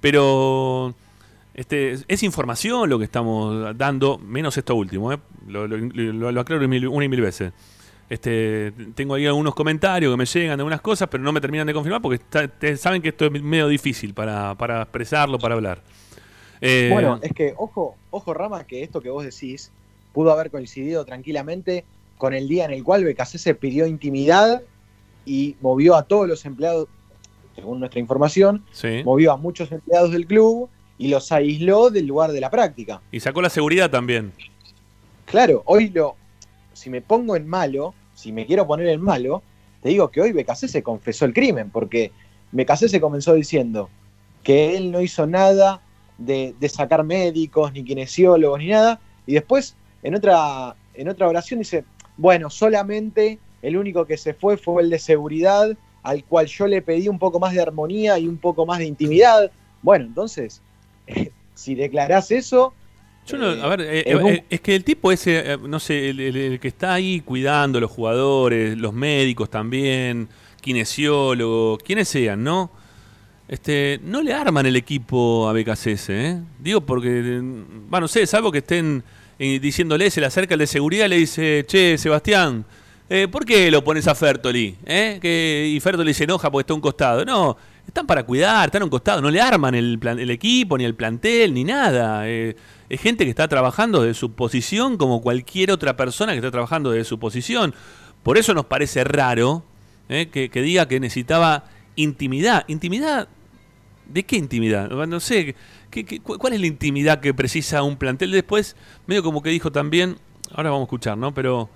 Pero 0.00 0.92
este, 1.54 1.98
es 2.08 2.22
información 2.24 2.90
lo 2.90 2.98
que 2.98 3.04
estamos 3.04 3.76
dando, 3.76 4.18
menos 4.18 4.56
esto 4.58 4.74
último, 4.74 5.12
¿eh? 5.12 5.18
lo, 5.46 5.68
lo- 5.68 6.40
aclaro 6.40 6.64
una 6.66 7.04
y 7.04 7.08
mil 7.08 7.20
veces. 7.20 7.52
Este, 8.10 8.72
tengo 8.94 9.14
ahí 9.14 9.26
algunos 9.26 9.54
comentarios 9.54 10.12
que 10.12 10.16
me 10.16 10.24
llegan 10.24 10.56
de 10.56 10.62
algunas 10.62 10.80
cosas, 10.80 11.08
pero 11.08 11.22
no 11.22 11.30
me 11.30 11.40
terminan 11.40 11.66
de 11.66 11.74
confirmar 11.74 12.02
porque 12.02 12.20
saben 12.76 13.02
que 13.02 13.10
esto 13.10 13.26
es 13.26 13.42
medio 13.42 13.68
difícil 13.68 14.14
para, 14.14 14.56
para 14.56 14.82
expresarlo, 14.82 15.38
para 15.38 15.54
hablar. 15.54 15.82
Eh, 16.60 16.90
Bueno, 16.92 17.18
es 17.22 17.32
que, 17.32 17.54
ojo, 17.56 17.96
ojo, 18.10 18.34
Rama, 18.34 18.64
que 18.64 18.82
esto 18.82 19.00
que 19.00 19.10
vos 19.10 19.24
decís 19.24 19.70
pudo 20.12 20.32
haber 20.32 20.50
coincidido 20.50 21.04
tranquilamente 21.04 21.84
con 22.16 22.34
el 22.34 22.48
día 22.48 22.64
en 22.64 22.72
el 22.72 22.82
cual 22.82 23.04
BKC 23.04 23.54
pidió 23.54 23.86
intimidad 23.86 24.62
y 25.24 25.56
movió 25.60 25.94
a 25.94 26.02
todos 26.02 26.26
los 26.26 26.44
empleados, 26.44 26.88
según 27.54 27.80
nuestra 27.80 28.00
información, 28.00 28.64
sí. 28.72 29.02
movió 29.04 29.32
a 29.32 29.36
muchos 29.36 29.70
empleados 29.70 30.10
del 30.10 30.26
club 30.26 30.68
y 30.96 31.08
los 31.08 31.30
aisló 31.30 31.90
del 31.90 32.06
lugar 32.06 32.32
de 32.32 32.40
la 32.40 32.50
práctica. 32.50 33.00
Y 33.12 33.20
sacó 33.20 33.40
la 33.40 33.50
seguridad 33.50 33.90
también. 33.90 34.32
Claro, 35.26 35.62
hoy 35.66 35.90
lo, 35.90 36.16
si 36.72 36.90
me 36.90 37.00
pongo 37.00 37.36
en 37.36 37.46
malo, 37.46 37.94
si 38.14 38.32
me 38.32 38.46
quiero 38.46 38.66
poner 38.66 38.88
en 38.88 39.00
malo, 39.00 39.42
te 39.82 39.90
digo 39.90 40.10
que 40.10 40.20
hoy 40.20 40.32
BKC 40.32 40.66
se 40.66 40.82
confesó 40.82 41.24
el 41.24 41.32
crimen, 41.32 41.70
porque 41.70 42.10
BKC 42.52 42.88
se 42.88 43.00
comenzó 43.00 43.34
diciendo 43.34 43.90
que 44.42 44.76
él 44.76 44.90
no 44.90 45.00
hizo 45.00 45.26
nada 45.26 45.82
de, 46.18 46.54
de 46.58 46.68
sacar 46.68 47.04
médicos, 47.04 47.72
ni 47.72 47.84
kinesiólogos, 47.84 48.58
ni 48.58 48.66
nada, 48.68 49.00
y 49.26 49.34
después 49.34 49.76
en 50.02 50.14
otra, 50.14 50.74
en 50.94 51.08
otra 51.08 51.28
oración 51.28 51.60
dice, 51.60 51.84
bueno, 52.16 52.50
solamente 52.50 53.38
el 53.62 53.76
único 53.76 54.04
que 54.06 54.16
se 54.16 54.34
fue 54.34 54.56
fue 54.56 54.82
el 54.82 54.90
de 54.90 54.98
seguridad, 54.98 55.76
al 56.02 56.24
cual 56.24 56.46
yo 56.46 56.66
le 56.66 56.82
pedí 56.82 57.08
un 57.08 57.18
poco 57.18 57.38
más 57.40 57.54
de 57.54 57.60
armonía 57.62 58.18
y 58.18 58.26
un 58.28 58.36
poco 58.38 58.66
más 58.66 58.78
de 58.78 58.86
intimidad. 58.86 59.50
Bueno, 59.82 60.04
entonces, 60.06 60.60
si 61.54 61.74
declarás 61.74 62.30
eso, 62.30 62.72
Yo 63.26 63.36
no- 63.36 63.46
a 63.62 63.68
ver, 63.68 63.80
eh, 63.82 64.00
es 64.06 64.14
eh, 64.14 64.20
eh, 64.26 64.44
es 64.48 64.60
que 64.60 64.74
el 64.74 64.84
tipo 64.84 65.12
ese, 65.12 65.52
eh, 65.52 65.58
no 65.58 65.78
sé, 65.80 66.10
el, 66.10 66.20
el- 66.20 66.36
el 66.36 66.60
que 66.60 66.68
está 66.68 66.94
ahí 66.94 67.20
cuidando 67.20 67.78
a 67.78 67.80
los 67.80 67.90
jugadores, 67.90 68.76
los 68.78 68.92
médicos 68.94 69.50
también, 69.50 70.28
kinesiólogos, 70.62 71.82
quienes 71.82 72.08
sean, 72.08 72.42
¿no? 72.42 72.70
Este, 73.48 73.98
no 74.04 74.22
le 74.22 74.34
arman 74.34 74.66
el 74.66 74.76
equipo 74.76 75.48
a 75.48 75.58
¿eh? 75.58 76.40
Digo 76.58 76.82
porque, 76.82 77.40
bueno, 77.40 78.02
no 78.02 78.08
sé, 78.08 78.26
salvo 78.26 78.52
que 78.52 78.58
estén 78.58 79.02
eh, 79.38 79.58
diciéndole, 79.58 80.10
se 80.10 80.20
le 80.20 80.26
acerca 80.26 80.54
el 80.54 80.60
de 80.60 80.66
seguridad 80.66 81.08
le 81.08 81.16
dice, 81.16 81.64
che, 81.66 81.96
Sebastián, 81.96 82.66
eh, 83.08 83.26
¿por 83.26 83.46
qué 83.46 83.70
lo 83.70 83.82
pones 83.82 84.06
a 84.06 84.14
Fertoli? 84.14 84.76
¿Eh? 84.84 85.18
Que, 85.22 85.72
y 85.74 85.80
Fertoli 85.80 86.12
se 86.12 86.24
enoja 86.24 86.50
porque 86.50 86.64
está 86.64 86.74
a 86.74 86.76
un 86.76 86.82
costado. 86.82 87.24
No, 87.24 87.56
están 87.86 88.06
para 88.06 88.22
cuidar, 88.24 88.66
están 88.68 88.82
a 88.82 88.84
un 88.84 88.90
costado, 88.90 89.22
no 89.22 89.30
le 89.30 89.40
arman 89.40 89.74
el, 89.74 90.30
equipo, 90.30 90.76
ni 90.76 90.84
el 90.84 90.94
plantel, 90.94 91.54
ni 91.54 91.64
nada. 91.64 92.28
Es 92.28 93.00
gente 93.00 93.24
que 93.24 93.30
está 93.30 93.48
trabajando 93.48 94.02
de 94.02 94.12
su 94.12 94.32
posición 94.32 94.98
como 94.98 95.22
cualquier 95.22 95.70
otra 95.70 95.96
persona 95.96 96.32
que 96.32 96.38
está 96.38 96.50
trabajando 96.50 96.90
de 96.90 97.02
su 97.04 97.18
posición. 97.18 97.74
Por 98.22 98.36
eso 98.36 98.52
nos 98.52 98.66
parece 98.66 99.04
raro 99.04 99.64
que, 100.08 100.50
que 100.52 100.60
diga 100.60 100.86
que 100.86 101.00
necesitaba 101.00 101.64
intimidad. 101.96 102.64
¿Intimidad? 102.68 103.28
¿De 104.08 104.22
qué 104.24 104.36
intimidad? 104.36 104.88
No 104.90 105.20
sé, 105.20 105.54
¿qué- 105.90 106.04
qué- 106.04 106.20
cu- 106.20 106.38
¿cuál 106.38 106.54
es 106.54 106.60
la 106.60 106.66
intimidad 106.66 107.20
que 107.20 107.34
precisa 107.34 107.82
un 107.82 107.96
plantel? 107.96 108.30
Después, 108.30 108.74
medio 109.06 109.22
como 109.22 109.42
que 109.42 109.50
dijo 109.50 109.70
también, 109.70 110.16
ahora 110.52 110.70
vamos 110.70 110.84
a 110.84 110.88
escuchar, 110.88 111.18
¿no? 111.18 111.34
Pero 111.34 111.68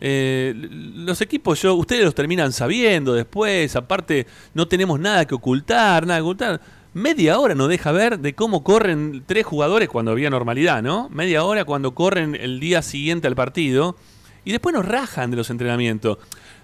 eh, 0.00 0.52
los 0.56 1.20
equipos, 1.20 1.62
yo, 1.62 1.74
ustedes 1.74 2.04
los 2.04 2.14
terminan 2.14 2.52
sabiendo 2.52 3.14
después, 3.14 3.74
aparte 3.76 4.26
no 4.52 4.66
tenemos 4.68 5.00
nada 5.00 5.24
que 5.26 5.34
ocultar, 5.34 6.06
nada 6.06 6.18
que 6.18 6.22
ocultar. 6.22 6.60
Media 6.92 7.38
hora 7.38 7.54
nos 7.54 7.68
deja 7.68 7.92
ver 7.92 8.18
de 8.18 8.34
cómo 8.34 8.64
corren 8.64 9.22
tres 9.26 9.44
jugadores 9.46 9.88
cuando 9.88 10.10
había 10.12 10.28
normalidad, 10.30 10.82
¿no? 10.82 11.08
Media 11.10 11.44
hora 11.44 11.64
cuando 11.64 11.94
corren 11.94 12.34
el 12.34 12.58
día 12.58 12.82
siguiente 12.82 13.28
al 13.28 13.36
partido 13.36 13.96
y 14.44 14.52
después 14.52 14.74
nos 14.74 14.84
rajan 14.86 15.30
de 15.30 15.36
los 15.36 15.50
entrenamientos. 15.50 16.18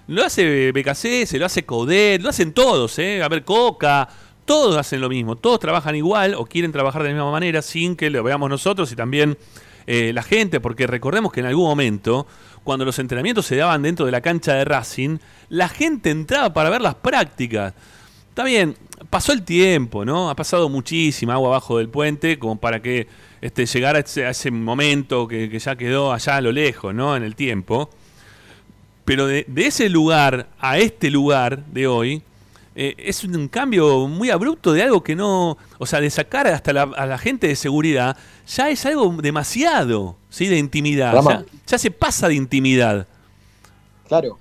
Lo 0.07 0.23
hace 0.23 0.71
BKC, 0.71 1.25
se 1.25 1.37
lo 1.39 1.45
hace 1.45 1.63
Codet, 1.65 2.21
lo 2.21 2.29
hacen 2.29 2.51
todos, 2.51 2.97
¿eh? 2.99 3.23
A 3.23 3.29
ver, 3.29 3.45
Coca, 3.45 4.09
todos 4.45 4.77
hacen 4.77 5.01
lo 5.01 5.09
mismo, 5.09 5.35
todos 5.35 5.59
trabajan 5.59 5.95
igual 5.95 6.35
o 6.35 6.45
quieren 6.45 6.71
trabajar 6.71 7.03
de 7.03 7.09
la 7.09 7.15
misma 7.15 7.31
manera 7.31 7.61
sin 7.61 7.95
que 7.95 8.09
lo 8.09 8.23
veamos 8.23 8.49
nosotros 8.49 8.91
y 8.91 8.95
también 8.95 9.37
eh, 9.85 10.11
la 10.13 10.23
gente, 10.23 10.59
porque 10.59 10.87
recordemos 10.87 11.31
que 11.31 11.41
en 11.41 11.47
algún 11.47 11.65
momento, 11.65 12.27
cuando 12.63 12.85
los 12.85 12.99
entrenamientos 12.99 13.45
se 13.45 13.55
daban 13.55 13.81
dentro 13.81 14.05
de 14.05 14.11
la 14.11 14.21
cancha 14.21 14.53
de 14.53 14.65
Racing, 14.65 15.17
la 15.49 15.69
gente 15.69 16.09
entraba 16.09 16.53
para 16.53 16.69
ver 16.69 16.81
las 16.81 16.95
prácticas. 16.95 17.73
Está 18.29 18.43
bien, 18.43 18.75
pasó 19.09 19.31
el 19.31 19.43
tiempo, 19.43 20.05
¿no? 20.05 20.29
Ha 20.29 20.35
pasado 20.35 20.69
muchísima 20.69 21.33
agua 21.33 21.49
abajo 21.49 21.77
del 21.77 21.89
puente 21.89 22.39
como 22.39 22.59
para 22.59 22.81
que 22.81 23.07
este, 23.41 23.65
llegara 23.65 23.99
a 23.99 24.01
ese, 24.01 24.25
a 24.25 24.31
ese 24.31 24.49
momento 24.51 25.27
que, 25.27 25.59
ya 25.59 25.75
quedó 25.75 26.13
allá 26.13 26.37
a 26.37 26.41
lo 26.41 26.51
lejos, 26.51 26.95
¿no? 26.95 27.15
En 27.15 27.23
el 27.23 27.35
tiempo. 27.35 27.89
Pero 29.05 29.27
de 29.27 29.45
ese 29.57 29.89
lugar 29.89 30.47
a 30.59 30.77
este 30.77 31.11
lugar 31.11 31.65
de 31.65 31.87
hoy, 31.87 32.23
eh, 32.75 32.95
es 32.97 33.23
un 33.23 33.47
cambio 33.47 34.07
muy 34.07 34.29
abrupto 34.29 34.73
de 34.73 34.83
algo 34.83 35.03
que 35.03 35.15
no. 35.15 35.57
O 35.77 35.85
sea, 35.85 36.01
de 36.01 36.09
sacar 36.09 36.47
hasta 36.47 36.73
la, 36.73 36.83
a 36.83 37.05
la 37.05 37.17
gente 37.17 37.47
de 37.47 37.55
seguridad, 37.55 38.17
ya 38.47 38.69
es 38.69 38.85
algo 38.85 39.15
demasiado, 39.21 40.15
¿sí? 40.29 40.47
De 40.47 40.57
intimidad. 40.57 41.13
Ya, 41.23 41.45
ya 41.67 41.77
se 41.77 41.91
pasa 41.91 42.27
de 42.27 42.35
intimidad. 42.35 43.07
Claro, 44.07 44.37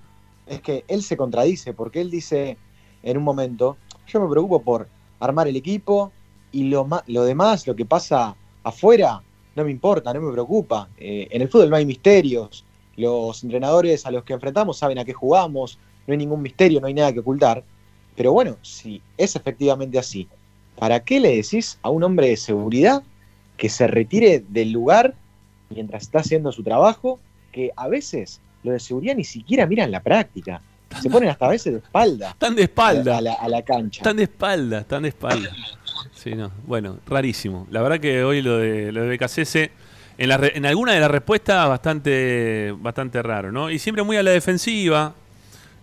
es 0.47 0.61
que 0.61 0.85
él 0.88 1.03
se 1.03 1.16
contradice 1.16 1.73
porque 1.73 2.01
él 2.01 2.11
dice 2.11 2.57
en 3.03 3.16
un 3.16 3.25
momento, 3.25 3.77
yo 4.07 4.21
me 4.21 4.29
preocupo 4.29 4.62
por 4.62 4.88
armar 5.21 5.49
el 5.49 5.57
equipo 5.57 6.12
y 6.51 6.64
lo, 6.64 6.87
lo 7.07 7.25
demás, 7.25 7.66
lo 7.66 7.75
que 7.77 7.85
pasa 7.85 8.37
afuera, 8.62 9.23
no 9.55 9.64
me 9.64 9.71
importa, 9.71 10.12
no 10.12 10.21
me 10.21 10.33
preocupa. 10.33 10.88
Eh, 10.99 11.29
en 11.31 11.42
el 11.42 11.49
fútbol 11.49 11.71
no 11.71 11.77
hay 11.77 11.87
misterios, 11.87 12.64
los 12.97 13.42
entrenadores 13.42 14.07
a 14.07 14.11
los 14.11 14.25
que 14.25 14.35
enfrentamos 14.35 14.79
saben 14.79 14.99
a 14.99 15.05
qué 15.05 15.12
jugamos, 15.12 15.79
no 16.07 16.12
hay 16.12 16.18
ningún 16.18 16.42
misterio, 16.42 16.81
no 16.81 16.87
hay 16.87 16.95
nada 16.95 17.12
que 17.12 17.21
ocultar. 17.21 17.64
Pero 18.16 18.33
bueno, 18.33 18.57
si 18.62 19.01
es 19.16 19.37
efectivamente 19.37 19.98
así, 19.98 20.29
¿para 20.79 21.01
qué 21.01 21.20
le 21.20 21.37
decís 21.37 21.79
a 21.83 21.90
un 21.90 22.03
hombre 22.05 22.29
de 22.29 22.37
seguridad 22.37 23.03
que 23.57 23.68
se 23.68 23.87
retire 23.87 24.44
del 24.48 24.72
lugar 24.72 25.14
mientras 25.70 26.03
está 26.03 26.20
haciendo 26.20 26.53
su 26.53 26.62
trabajo? 26.62 27.18
Que 27.53 27.70
a 27.77 27.88
veces 27.88 28.40
los 28.62 28.75
de 28.75 28.81
seguridad 28.81 29.14
ni 29.14 29.25
siquiera 29.25 29.66
miran 29.66 29.90
la 29.90 30.01
práctica. 30.01 30.61
Se 31.01 31.09
ponen 31.09 31.31
hasta 31.31 31.46
a 31.46 31.48
veces 31.48 31.72
de 31.72 31.79
espalda. 31.79 32.31
Están 32.31 32.55
de 32.55 32.64
espalda. 32.64 33.16
A 33.16 33.20
la, 33.22 33.33
a 33.33 33.48
la 33.48 33.62
cancha. 33.62 34.01
Están 34.03 34.16
de 34.16 34.25
espalda, 34.25 34.81
están 34.81 35.03
de 35.03 35.09
espalda. 35.09 35.51
Sí, 36.12 36.35
no. 36.35 36.53
Bueno, 36.66 36.98
rarísimo. 37.07 37.66
La 37.70 37.83
verdad 37.83 37.98
que 37.98 38.22
hoy 38.22 38.42
lo 38.42 38.59
de 38.59 38.92
lo 38.92 39.05
de 39.05 39.16
BKCS, 39.16 39.57
en, 40.18 40.29
la 40.29 40.38
en 40.55 40.66
alguna 40.66 40.92
de 40.92 41.01
las 41.01 41.11
respuestas 41.11 41.68
bastante, 41.68 42.75
bastante 42.79 43.22
raro, 43.22 43.51
¿no? 43.51 43.70
Y 43.70 43.79
siempre 43.79 44.05
muy 44.05 44.16
a 44.16 44.22
la 44.22 44.31
defensiva. 44.31 45.14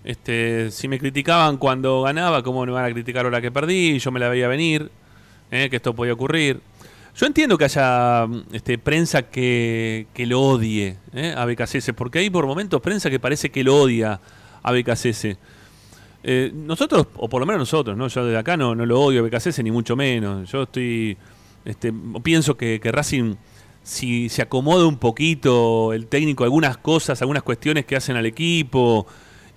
Este, 0.04 0.72
si 0.72 0.88
me 0.88 0.98
criticaban 0.98 1.58
cuando 1.58 2.02
ganaba, 2.02 2.42
¿cómo 2.44 2.66
me 2.66 2.72
van 2.72 2.86
a 2.86 2.92
criticar 2.92 3.26
ahora 3.26 3.42
que 3.42 3.52
perdí? 3.52 4.00
Yo 4.00 4.12
me 4.12 4.20
la 4.20 4.30
veía 4.30 4.48
venir, 4.48 4.90
¿eh? 5.52 5.70
que 5.70 5.76
esto 5.76 5.94
podía 5.94 6.14
ocurrir. 6.14 6.62
Yo 7.16 7.26
entiendo 7.26 7.58
que 7.58 7.66
haya 7.66 8.26
mm, 8.26 8.44
este, 8.54 8.78
prensa 8.78 9.24
que, 9.24 10.08
que 10.14 10.26
lo 10.26 10.42
odie 10.42 10.96
¿eh? 11.14 11.34
a 11.36 11.46
BKCS, 11.46 11.92
porque 11.96 12.20
hay 12.20 12.30
por 12.30 12.46
momentos 12.46 12.82
prensa 12.82 13.10
que 13.10 13.20
parece 13.20 13.50
que 13.50 13.64
lo 13.64 13.76
odia 13.76 14.22
a 14.64 14.72
BKCS. 14.72 15.38
Eh, 16.24 16.52
nosotros, 16.54 17.08
o 17.18 17.28
por 17.30 17.42
lo 17.42 17.46
menos 17.46 17.60
nosotros, 17.60 17.98
¿no? 17.98 18.08
Yo 18.08 18.26
desde 18.26 18.38
acá 18.38 18.58
no, 18.58 18.76
no 18.76 18.86
lo 18.86 19.02
odio 19.02 19.22
a 19.22 19.28
BKCS, 19.28 19.64
ni 19.64 19.72
mucho 19.72 19.96
menos. 19.96 20.50
Yo 20.50 20.64
estoy. 20.64 21.18
Este, 21.66 21.94
pienso 22.24 22.56
que, 22.56 22.80
que 22.80 22.92
Racing, 22.92 23.36
si 23.84 24.30
se 24.30 24.42
acomoda 24.42 24.86
un 24.86 24.98
poquito 24.98 25.94
el 25.94 26.08
técnico, 26.08 26.46
algunas 26.46 26.78
cosas, 26.78 27.22
algunas 27.22 27.44
cuestiones 27.44 27.86
que 27.86 27.96
hacen 27.96 28.16
al 28.16 28.26
equipo, 28.26 29.06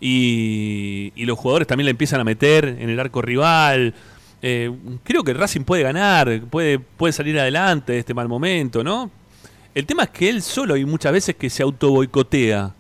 y, 0.03 1.13
y 1.15 1.25
los 1.27 1.39
jugadores 1.39 1.69
también 1.69 1.85
le 1.87 1.93
empiezan 1.93 2.21
a 2.21 2.25
meter 2.25 2.65
en 2.81 2.91
el 2.91 2.99
arco 2.99 3.23
rival. 3.23 3.95
eh, 4.43 4.71
creo 5.05 5.23
que 5.23 5.33
Racing 5.33 5.63
puede 5.63 5.85
ganar, 5.85 6.43
puede, 6.51 6.81
puede 6.81 7.13
salir 7.13 7.39
adelante 7.39 7.93
de 7.93 7.99
este 8.01 8.13
mal 8.13 8.29
momento, 8.29 8.83
¿no? 8.83 9.11
El 9.75 9.87
tema 9.87 10.03
es 10.03 10.11
que 10.11 10.29
él 10.29 10.43
solo 10.43 10.75
hay 10.75 10.85
muchas 10.85 11.13
veces 11.13 11.37
que 11.37 11.49
se 11.49 11.63
auto 11.63 11.91
boicotea 11.91 12.75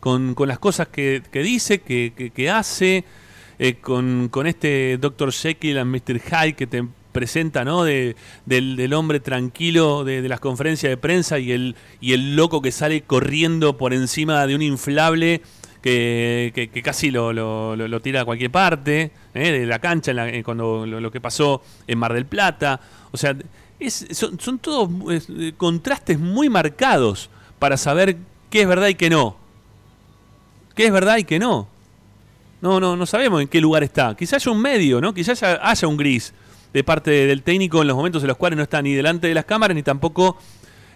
con, 0.00 0.34
con 0.34 0.46
las 0.48 0.58
cosas 0.60 0.88
que, 0.88 1.22
que 1.30 1.42
dice, 1.42 1.80
que, 1.80 2.12
que- 2.16 2.30
que 2.30 2.48
hace. 2.50 3.04
eh, 3.58 3.74
con, 3.80 4.28
con 4.30 4.46
este 4.46 4.96
Dr. 5.00 5.30
Jekyll 5.32 5.78
and 5.78 5.90
Mr. 5.94 6.20
Hyde 6.20 6.54
que 6.54 6.66
te 6.66 6.84
presenta, 7.12 7.64
¿no? 7.64 7.84
De, 7.84 8.16
del, 8.46 8.76
del 8.76 8.94
hombre 8.94 9.20
tranquilo 9.20 10.04
de, 10.04 10.22
de 10.22 10.28
las 10.28 10.40
conferencias 10.40 10.90
de 10.90 10.96
prensa 10.96 11.38
y 11.38 11.52
el, 11.52 11.76
y 12.00 12.12
el 12.14 12.34
loco 12.36 12.62
que 12.62 12.72
sale 12.72 13.02
corriendo 13.02 13.76
por 13.76 13.92
encima 13.92 14.46
de 14.46 14.54
un 14.54 14.62
inflable 14.62 15.42
que, 15.82 16.70
casi 16.82 17.10
lo, 17.10 17.32
lo- 17.32 17.76
lo- 17.76 18.00
tira 18.00 18.22
a 18.22 18.24
cualquier 18.24 18.50
parte, 18.50 19.10
¿eh? 19.34 19.50
de 19.52 19.66
la 19.66 19.78
cancha, 19.80 20.12
en 20.12 20.16
la- 20.16 20.28
eh, 20.28 20.42
cuando 20.44 20.86
lo, 20.86 21.10
que 21.10 21.20
pasó 21.20 21.62
en 21.86 21.98
Mar 21.98 22.12
del 22.14 22.26
Plata. 22.26 22.80
O 23.10 23.16
sea, 23.16 23.36
son, 24.10 24.38
son 24.38 24.58
todos 24.60 24.88
eh, 25.38 25.52
contrastes 25.56 26.18
muy 26.18 26.48
marcados 26.48 27.28
para 27.58 27.76
saber 27.76 28.16
qué 28.48 28.62
es 28.62 28.68
verdad 28.68 28.88
y 28.88 28.94
qué 28.94 29.10
no. 29.10 29.36
¿Qué 30.74 30.86
es 30.86 30.92
verdad 30.92 31.18
y 31.18 31.24
qué 31.24 31.38
no? 31.38 31.68
No, 32.60 32.78
no, 32.78 32.96
no 32.96 33.06
sabemos 33.06 33.42
en 33.42 33.48
qué 33.48 33.60
lugar 33.60 33.82
está. 33.82 34.14
Quizás 34.16 34.42
haya 34.46 34.52
un 34.52 34.62
medio, 34.62 35.00
¿no? 35.00 35.12
Quizás 35.12 35.42
haya, 35.42 35.60
haya 35.68 35.88
un 35.88 35.96
gris 35.96 36.32
de 36.72 36.84
parte 36.84 37.10
del 37.10 37.42
técnico 37.42 37.82
en 37.82 37.88
los 37.88 37.96
momentos 37.96 38.22
en 38.22 38.28
los 38.28 38.36
cuales 38.36 38.56
no 38.56 38.62
está 38.62 38.80
ni 38.80 38.94
delante 38.94 39.26
de 39.26 39.34
las 39.34 39.44
cámaras 39.44 39.74
ni 39.74 39.82
tampoco 39.82 40.38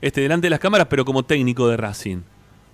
este, 0.01 0.21
delante 0.23 0.47
de 0.47 0.51
las 0.51 0.61
cámaras, 0.61 0.87
pero 0.89 1.05
como 1.05 1.25
técnico 1.25 1.69
de 1.69 1.77
Racing. 1.77 2.19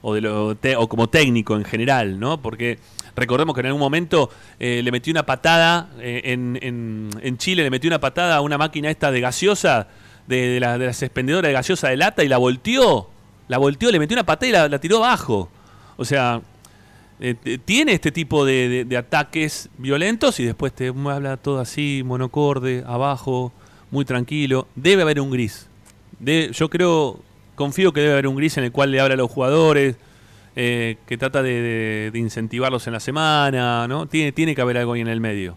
O, 0.02 0.14
de 0.14 0.20
lo 0.20 0.56
te- 0.56 0.74
o 0.76 0.88
como 0.88 1.08
técnico 1.08 1.56
en 1.56 1.64
general, 1.64 2.18
¿no? 2.18 2.42
Porque 2.42 2.78
recordemos 3.14 3.54
que 3.54 3.60
en 3.60 3.66
algún 3.66 3.80
momento 3.80 4.30
eh, 4.58 4.80
le 4.82 4.90
metió 4.90 5.12
una 5.12 5.24
patada 5.24 5.90
eh, 6.00 6.22
en, 6.24 6.58
en- 6.60 7.10
en 7.22 7.38
Chile, 7.38 7.62
le 7.62 7.70
metió 7.70 7.88
una 7.88 8.00
patada 8.00 8.36
a 8.36 8.40
una 8.40 8.58
máquina 8.58 8.90
esta 8.90 9.10
de 9.12 9.20
gaseosa, 9.20 9.86
de, 10.26 10.58
la- 10.60 10.76
las 10.78 11.02
expendedoras 11.02 11.48
de 11.48 11.52
gaseosa 11.52 11.88
de 11.88 11.96
lata 11.96 12.24
y 12.24 12.28
la 12.28 12.38
volteó. 12.38 13.08
La 13.48 13.58
volteó, 13.58 13.90
le 13.92 13.98
metió 13.98 14.14
una 14.16 14.24
patada 14.26 14.66
y 14.66 14.70
la, 14.70 14.78
tiró 14.80 14.98
abajo. 15.04 15.50
O 15.96 16.04
sea, 16.04 16.40
eh, 17.20 17.34
tiene 17.64 17.92
este 17.92 18.10
tipo 18.10 18.44
de, 18.44 18.86
ataques 18.98 19.68
violentos 19.78 20.40
y 20.40 20.44
después 20.44 20.72
te 20.72 20.88
habla 20.88 21.36
todo 21.36 21.60
así, 21.60 22.02
monocorde, 22.04 22.82
abajo, 22.86 23.52
muy 23.92 24.04
tranquilo. 24.04 24.66
Debe 24.74 25.02
haber 25.02 25.20
un 25.20 25.30
gris. 25.30 25.68
Yo 26.52 26.68
creo, 26.70 27.20
confío 27.54 27.92
que 27.92 28.00
debe 28.00 28.12
haber 28.12 28.26
un 28.26 28.36
gris 28.36 28.56
en 28.58 28.64
el 28.64 28.72
cual 28.72 28.90
le 28.90 29.00
habla 29.00 29.14
a 29.14 29.16
los 29.16 29.30
jugadores, 29.30 29.96
eh, 30.56 30.96
que 31.06 31.16
trata 31.16 31.42
de, 31.42 32.10
incentivarlos 32.14 32.86
en 32.86 32.92
la 32.92 33.00
semana, 33.00 33.88
¿no? 33.88 34.06
Tiene, 34.06 34.32
tiene 34.32 34.54
que 34.54 34.60
haber 34.60 34.78
algo 34.78 34.92
ahí 34.92 35.00
en 35.00 35.08
el 35.08 35.20
medio. 35.20 35.56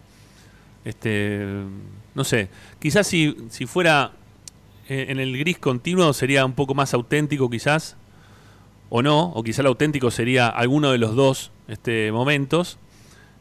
Este, 0.84 1.44
no 2.14 2.24
sé, 2.24 2.48
quizás 2.78 3.06
si, 3.06 3.36
si 3.50 3.66
fuera 3.66 4.12
eh, 4.88 5.06
en 5.08 5.18
el 5.18 5.36
gris 5.36 5.58
continuo 5.58 6.12
sería 6.12 6.44
un 6.46 6.52
poco 6.52 6.74
más 6.74 6.94
auténtico 6.94 7.50
quizás, 7.50 7.96
o 8.88 9.02
no, 9.02 9.32
o 9.32 9.42
quizá 9.42 9.62
el 9.62 9.66
auténtico 9.66 10.10
sería 10.10 10.48
alguno 10.48 10.92
de 10.92 10.98
los 10.98 11.16
dos 11.16 11.50
este, 11.68 12.12
momentos. 12.12 12.78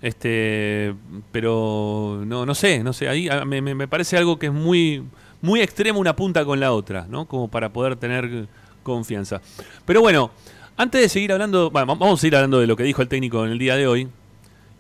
Este, 0.02 0.94
pero 1.32 2.22
no, 2.28 2.46
no 2.46 2.54
sé, 2.54 2.84
no 2.84 2.94
sé, 2.94 3.08
ahí 3.08 3.28
ah, 3.30 3.46
me- 3.46 3.62
me 3.62 3.88
parece 3.88 4.18
algo 4.18 4.38
que 4.38 4.48
es 4.48 4.54
muy, 4.54 5.04
muy 5.46 5.62
extremo 5.62 6.00
una 6.00 6.16
punta 6.16 6.44
con 6.44 6.60
la 6.60 6.74
otra, 6.74 7.06
¿no? 7.10 7.26
Como 7.26 7.48
para 7.48 7.70
poder 7.72 7.96
tener 7.96 8.48
confianza. 8.84 9.42
Pero 9.86 10.02
bueno, 10.02 10.32
antes 10.78 11.02
de 11.02 11.10
seguir 11.10 11.32
hablando, 11.32 11.72
bueno, 11.72 11.96
vamos 11.96 12.20
a 12.20 12.22
seguir 12.22 12.36
hablando 12.36 12.60
de 12.60 12.68
lo 12.68 12.76
que 12.76 12.84
dijo 12.84 13.02
el 13.02 13.08
técnico 13.08 13.46
en 13.46 13.52
el 13.52 13.60
día 13.60 13.76
de 13.76 13.88
hoy. 13.88 14.10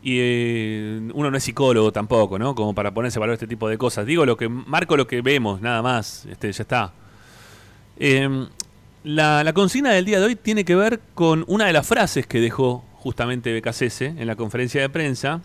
Y 0.03 0.17
eh, 0.19 1.09
uno 1.13 1.31
no 1.31 1.37
es 1.37 1.43
psicólogo 1.43 1.91
tampoco, 1.91 2.37
¿no? 2.37 2.53
Como 2.53 2.75
para 2.75 2.93
ponerse 2.93 3.17
a 3.17 3.21
valorar 3.21 3.35
este 3.35 3.47
tipo 3.47 3.67
de 3.69 3.77
cosas. 3.77 4.05
Digo 4.05 4.25
lo 4.25 4.37
que 4.37 4.47
marco 4.49 4.97
lo 4.97 5.07
que 5.07 5.21
vemos, 5.21 5.61
nada 5.61 5.81
más. 5.81 6.25
Este, 6.25 6.51
ya 6.51 6.61
está. 6.61 6.93
Eh, 7.97 8.47
la, 9.03 9.43
la 9.43 9.53
consigna 9.53 9.91
del 9.91 10.05
día 10.05 10.19
de 10.19 10.25
hoy 10.25 10.35
tiene 10.35 10.65
que 10.65 10.75
ver 10.75 10.99
con 11.13 11.43
una 11.47 11.65
de 11.65 11.73
las 11.73 11.87
frases 11.87 12.27
que 12.27 12.39
dejó 12.39 12.83
justamente 12.93 13.53
Becasese 13.53 14.07
en 14.17 14.27
la 14.27 14.35
conferencia 14.35 14.81
de 14.81 14.89
prensa, 14.89 15.41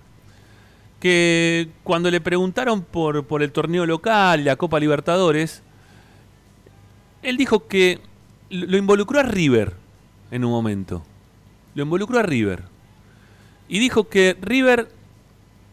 que 1.00 1.68
cuando 1.82 2.10
le 2.10 2.20
preguntaron 2.20 2.82
por, 2.82 3.24
por 3.24 3.42
el 3.42 3.50
torneo 3.52 3.86
local 3.86 4.44
la 4.44 4.56
Copa 4.56 4.78
Libertadores, 4.78 5.62
él 7.22 7.36
dijo 7.36 7.66
que 7.66 8.00
lo 8.50 8.76
involucró 8.76 9.18
a 9.20 9.22
River 9.22 9.74
en 10.30 10.44
un 10.44 10.50
momento. 10.50 11.02
Lo 11.74 11.82
involucró 11.82 12.18
a 12.18 12.22
River. 12.22 12.62
Y 13.68 13.78
dijo 13.78 14.08
que 14.08 14.36
River 14.40 14.88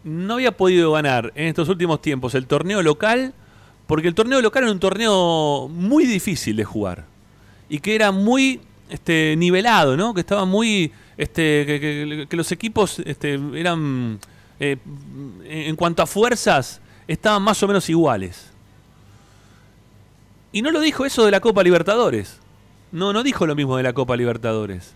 no 0.04 0.36
había 0.36 0.56
podido 0.56 0.92
ganar 0.94 1.32
en 1.36 1.48
estos 1.48 1.68
últimos 1.70 2.02
tiempos 2.02 2.34
el 2.36 2.48
torneo 2.48 2.82
local 2.82 3.34
porque 3.88 4.08
el 4.08 4.16
torneo 4.16 4.42
local 4.42 4.64
era 4.64 4.72
un 4.72 4.80
torneo 4.80 5.68
muy 5.70 6.06
difícil 6.06 6.56
de 6.56 6.64
jugar 6.66 7.06
y 7.70 7.80
que 7.80 7.96
era 7.96 8.12
muy 8.12 8.62
este, 8.90 9.36
nivelado, 9.38 9.98
¿no? 9.98 10.14
Que 10.14 10.22
estaba 10.22 10.46
muy, 10.46 10.92
este, 11.18 11.66
que- 11.66 12.28
que 12.30 12.38
los 12.38 12.52
equipos 12.52 13.00
este, 13.00 13.40
eran, 13.56 14.20
eh, 14.60 14.78
en 15.46 15.76
cuanto 15.76 16.02
a 16.02 16.08
fuerzas, 16.08 16.82
estaban 17.08 17.42
más 17.42 17.62
o 17.64 17.68
menos 17.68 17.90
iguales. 17.90 18.50
Y 20.52 20.62
no 20.62 20.72
lo 20.72 20.80
dijo 20.80 21.06
eso 21.06 21.26
de 21.26 21.32
la 21.32 21.40
Copa 21.40 21.64
Libertadores. 21.64 22.40
No, 22.92 23.14
no 23.14 23.24
dijo 23.24 23.46
lo 23.46 23.56
mismo 23.56 23.78
de 23.78 23.84
la 23.84 23.94
Copa 23.94 24.16
Libertadores, 24.16 24.94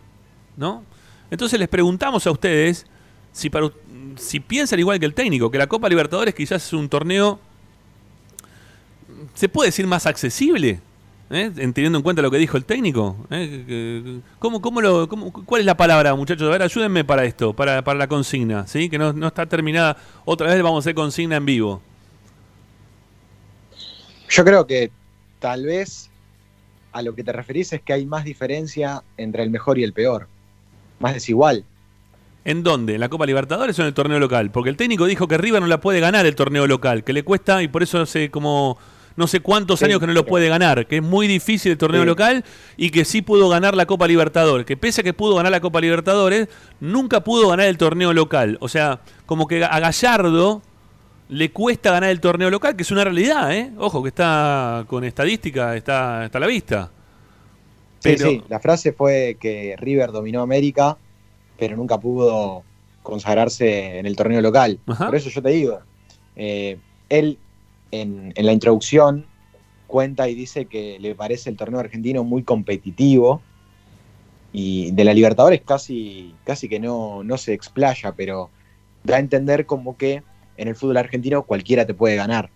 ¿no? 0.58 0.84
Entonces 1.30 1.60
les 1.60 1.70
preguntamos 1.70 2.26
a 2.26 2.32
ustedes 2.32 2.86
si, 3.32 3.50
para, 3.50 3.70
si 4.18 4.40
piensan 4.40 4.80
igual 4.80 5.00
que 5.00 5.06
el 5.06 5.14
técnico, 5.14 5.52
que 5.52 5.58
la 5.58 5.68
Copa 5.68 5.90
Libertadores 5.90 6.34
quizás 6.34 6.66
es 6.66 6.74
un 6.74 6.90
torneo, 6.90 7.40
¿se 9.34 9.50
puede 9.50 9.70
decir 9.70 9.88
más 9.88 10.06
accesible? 10.06 10.80
¿Eh? 11.32 11.50
En- 11.58 11.74
Teniendo 11.74 11.98
en 11.98 12.04
cuenta 12.04 12.22
lo 12.22 12.30
que 12.30 12.38
dijo 12.38 12.58
el 12.58 12.66
técnico. 12.66 13.16
¿eh? 13.30 14.20
¿Cómo, 14.38 14.62
cómo 14.62 14.82
lo, 14.82 15.08
cómo- 15.08 15.32
¿Cuál 15.32 15.62
es 15.62 15.66
la 15.66 15.78
palabra, 15.78 16.14
muchachos? 16.16 16.48
A 16.48 16.52
ver, 16.52 16.62
ayúdenme 16.62 17.06
para 17.06 17.24
esto, 17.24 17.54
para, 17.54 17.82
para 17.84 17.98
la 17.98 18.08
consigna, 18.08 18.68
¿sí? 18.68 18.90
Que 18.90 18.98
no, 18.98 19.14
no 19.14 19.28
está 19.28 19.46
terminada. 19.46 19.96
Otra 20.26 20.48
vez 20.54 20.62
vamos 20.62 20.78
a 20.78 20.80
hacer 20.82 20.96
consigna 20.96 21.38
en 21.38 21.46
vivo. 21.46 21.82
Yo 24.30 24.44
creo 24.46 24.66
que 24.68 24.92
tal 25.40 25.66
vez 25.66 26.10
a 26.94 27.02
lo 27.02 27.16
que 27.16 27.24
te 27.24 27.32
referís 27.32 27.72
es 27.74 27.82
que 27.82 27.94
hay 27.94 28.06
más 28.06 28.24
diferencia 28.26 29.04
entre 29.18 29.44
el 29.44 29.50
mejor 29.50 29.78
y 29.80 29.84
el 29.84 29.94
peor. 29.94 30.28
Más 31.00 31.14
desigual. 31.14 31.64
¿En 32.44 32.64
dónde? 32.64 32.96
¿En 32.96 33.00
la 33.00 33.10
Copa 33.10 33.26
Libertadores 33.26 33.78
o 33.78 33.82
en 33.84 33.88
el 33.90 33.94
torneo 33.94 34.20
local? 34.20 34.52
Porque 34.52 34.70
el 34.70 34.78
técnico 34.78 35.06
dijo 35.06 35.28
que 35.28 35.38
River 35.38 35.62
no 35.62 35.68
la 35.68 35.80
puede 35.80 36.00
ganar 36.00 36.26
el 36.26 36.36
torneo 36.36 36.66
local, 36.68 37.04
que 37.04 37.14
le 37.14 37.24
cuesta 37.24 37.62
y 37.62 37.68
por 37.68 37.84
eso 37.84 38.02
hace 38.02 38.32
como 38.32 38.78
no 39.16 39.28
sé 39.28 39.40
cuántos 39.42 39.80
Sí, 39.80 39.86
años 39.86 40.00
que 40.00 40.08
no 40.08 40.14
lo 40.14 40.26
puede 40.26 40.48
ganar, 40.50 40.88
que 40.88 40.98
es 40.98 41.04
muy 41.04 41.28
difícil 41.28 41.72
el 41.74 41.78
torneo 41.78 42.02
Sí. 42.02 42.08
local 42.08 42.44
y 42.78 42.90
que 42.92 43.06
sí 43.06 43.22
pudo 43.22 43.50
ganar 43.50 43.76
la 43.76 43.86
Copa 43.86 44.08
Libertadores, 44.08 44.66
que 44.66 44.78
pese 44.78 45.02
a 45.02 45.04
que 45.04 45.14
pudo 45.14 45.36
ganar 45.36 45.52
la 45.52 45.60
Copa 45.60 45.82
Libertadores, 45.82 46.48
nunca 46.80 47.24
pudo 47.24 47.50
ganar 47.50 47.68
el 47.68 47.78
torneo 47.78 48.14
local. 48.14 48.58
O 48.62 48.68
sea, 48.70 49.00
como 49.26 49.48
que 49.48 49.64
a 49.64 49.80
Gallardo 49.80 50.62
le 51.30 51.52
cuesta 51.52 51.92
ganar 51.92 52.10
el 52.10 52.20
torneo 52.20 52.50
local, 52.50 52.76
que 52.76 52.84
es 52.84 52.92
una 52.92 53.04
realidad, 53.04 53.54
¿eh? 53.56 53.72
Ojo, 53.78 54.02
que 54.04 54.10
está 54.10 54.84
con 54.88 55.04
estadística, 55.04 55.76
está, 55.76 56.26
está 56.26 56.38
a 56.38 56.42
la 56.42 56.48
vista. 56.48 56.90
Sí, 58.00 58.16
Pero- 58.18 58.30
sí, 58.30 58.44
la 58.50 58.60
frase 58.60 58.94
fue 58.94 59.38
que 59.40 59.76
River 59.78 60.12
dominó 60.12 60.42
América, 60.42 60.98
pero 61.60 61.78
nunca 61.78 62.00
pudo 62.00 62.64
consagrarse 63.04 64.00
en 64.00 64.06
el 64.06 64.16
torneo 64.16 64.42
local. 64.42 64.80
Ajá. 64.88 65.06
Por 65.08 65.16
eso 65.16 65.30
yo 65.30 65.42
te 65.42 65.50
digo, 65.50 65.80
eh, 66.36 66.78
él 67.10 67.38
en, 67.92 68.34
en 68.36 68.46
la 68.46 68.52
introducción 68.54 69.26
cuenta 69.88 70.30
y 70.30 70.36
dice 70.36 70.66
que 70.66 70.98
le 71.00 71.16
parece 71.16 71.50
el 71.50 71.58
torneo 71.58 71.80
argentino 71.80 72.24
muy 72.24 72.44
competitivo 72.44 73.42
y 74.54 74.92
de 74.92 75.04
la 75.04 75.14
Libertadores 75.14 75.62
casi, 75.66 76.34
casi 76.44 76.68
que 76.68 76.80
no, 76.80 77.24
no 77.24 77.38
se 77.38 77.54
explaya, 77.54 78.14
pero 78.14 78.50
da 79.04 79.16
a 79.18 79.20
entender 79.20 79.66
como 79.66 79.98
que 79.98 80.24
en 80.58 80.68
el 80.68 80.76
fútbol 80.76 80.98
argentino 80.98 81.44
cualquiera 81.44 81.86
te 81.86 81.94
puede 81.94 82.16
ganar, 82.16 82.50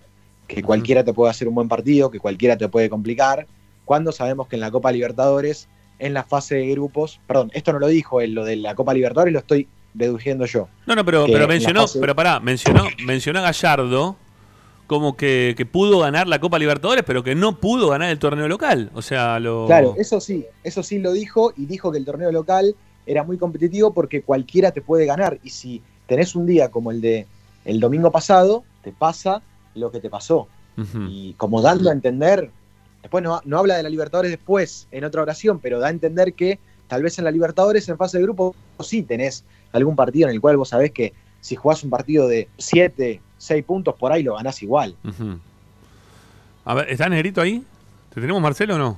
que 0.48 0.62
cualquiera 0.62 1.04
te 1.04 1.14
puede 1.14 1.32
hacer 1.32 1.48
un 1.48 1.56
buen 1.56 1.68
partido, 1.68 2.12
que 2.12 2.20
cualquiera 2.20 2.58
te 2.58 2.68
puede 2.68 2.90
complicar, 2.90 3.48
cuando 3.86 4.12
sabemos 4.12 4.48
que 4.48 4.56
en 4.56 4.62
la 4.62 4.72
Copa 4.72 4.92
Libertadores, 4.92 5.68
en 6.00 6.14
la 6.14 6.24
fase 6.24 6.56
de 6.56 6.68
grupos, 6.72 7.20
perdón, 7.28 7.52
esto 7.54 7.72
no 7.74 7.80
lo 7.80 7.88
dijo 7.88 8.20
él, 8.22 8.34
lo 8.34 8.44
de 8.44 8.58
la 8.58 8.76
Copa 8.76 8.94
Libertadores 8.94 9.34
lo 9.34 9.40
estoy 9.40 9.68
deduciendo 9.94 10.46
yo. 10.46 10.68
No, 10.86 10.96
no, 10.96 11.06
pero, 11.06 11.26
pero 11.26 11.48
mencionó, 11.48 11.82
fase- 11.82 12.00
pero 12.02 12.16
pará, 12.16 12.40
mencionó, 12.42 12.90
mencionó 13.06 13.40
a 13.40 13.44
Gallardo 13.44 14.18
como 14.88 15.18
que, 15.18 15.56
que 15.58 15.66
pudo 15.66 16.00
ganar 16.00 16.28
la 16.28 16.40
Copa 16.40 16.60
Libertadores, 16.60 17.04
pero 17.06 17.24
que 17.24 17.36
no 17.36 17.60
pudo 17.60 17.90
ganar 17.90 18.10
el 18.10 18.20
torneo 18.20 18.48
local. 18.48 18.92
O 18.94 19.02
sea, 19.02 19.40
lo. 19.40 19.66
Claro, 19.66 19.96
eso 19.98 20.20
sí, 20.20 20.46
eso 20.64 20.84
sí 20.84 21.00
lo 21.00 21.12
dijo 21.12 21.54
y 21.58 21.66
dijo 21.66 21.92
que 21.92 21.98
el 21.98 22.06
torneo 22.06 22.32
local 22.32 22.76
era 23.06 23.24
muy 23.24 23.38
competitivo 23.38 23.94
porque 23.94 24.22
cualquiera 24.22 24.72
te 24.72 24.82
puede 24.82 25.06
ganar 25.06 25.40
y 25.44 25.50
si 25.50 25.82
tenés 26.08 26.36
un 26.36 26.46
día 26.46 26.70
como 26.70 26.92
el 26.92 27.02
de 27.02 27.28
el 27.66 27.80
domingo 27.80 28.12
pasado, 28.12 28.64
te 28.84 28.92
pasa 28.92 29.42
lo 29.74 29.92
que 29.92 30.00
te 30.00 30.10
pasó. 30.10 30.48
Y 31.08 31.34
como 31.36 31.62
dando 31.62 31.90
a 31.90 31.94
entender, 31.94 32.52
después 33.02 33.24
no, 33.24 33.40
no 33.46 33.60
habla 33.60 33.78
de 33.78 33.84
la 33.84 33.90
Libertadores 33.90 34.30
después 34.30 34.90
en 34.92 35.06
otra 35.06 35.22
oración, 35.22 35.60
pero 35.60 35.80
da 35.80 35.88
a 35.88 35.90
entender 35.90 36.34
que 36.34 36.60
tal 36.90 37.02
vez 37.02 37.18
en 37.18 37.24
la 37.24 37.32
Libertadores 37.32 37.88
en 37.88 37.98
fase 37.98 38.18
de 38.18 38.24
grupo 38.26 38.54
sí 38.82 39.02
tenés 39.02 39.46
algún 39.72 39.96
partido 39.96 40.28
en 40.28 40.36
el 40.36 40.42
cual 40.42 40.58
vos 40.58 40.70
sabés 40.70 40.92
que 40.92 41.14
si 41.40 41.56
jugás 41.56 41.84
un 41.84 41.92
partido 41.92 42.28
de 42.28 42.50
7, 42.58 43.22
6 43.38 43.64
puntos 43.66 43.96
por 43.96 44.12
ahí 44.12 44.24
lo 44.24 44.36
ganás 44.36 44.62
igual. 44.64 44.96
Ujú. 45.04 45.38
A 46.66 46.74
ver, 46.74 46.90
¿está 46.90 47.08
Negrito 47.10 47.42
ahí? 47.42 47.64
¿Te 48.14 48.22
tenemos 48.22 48.42
Marcelo 48.42 48.76
o 48.76 48.78
no? 48.78 48.98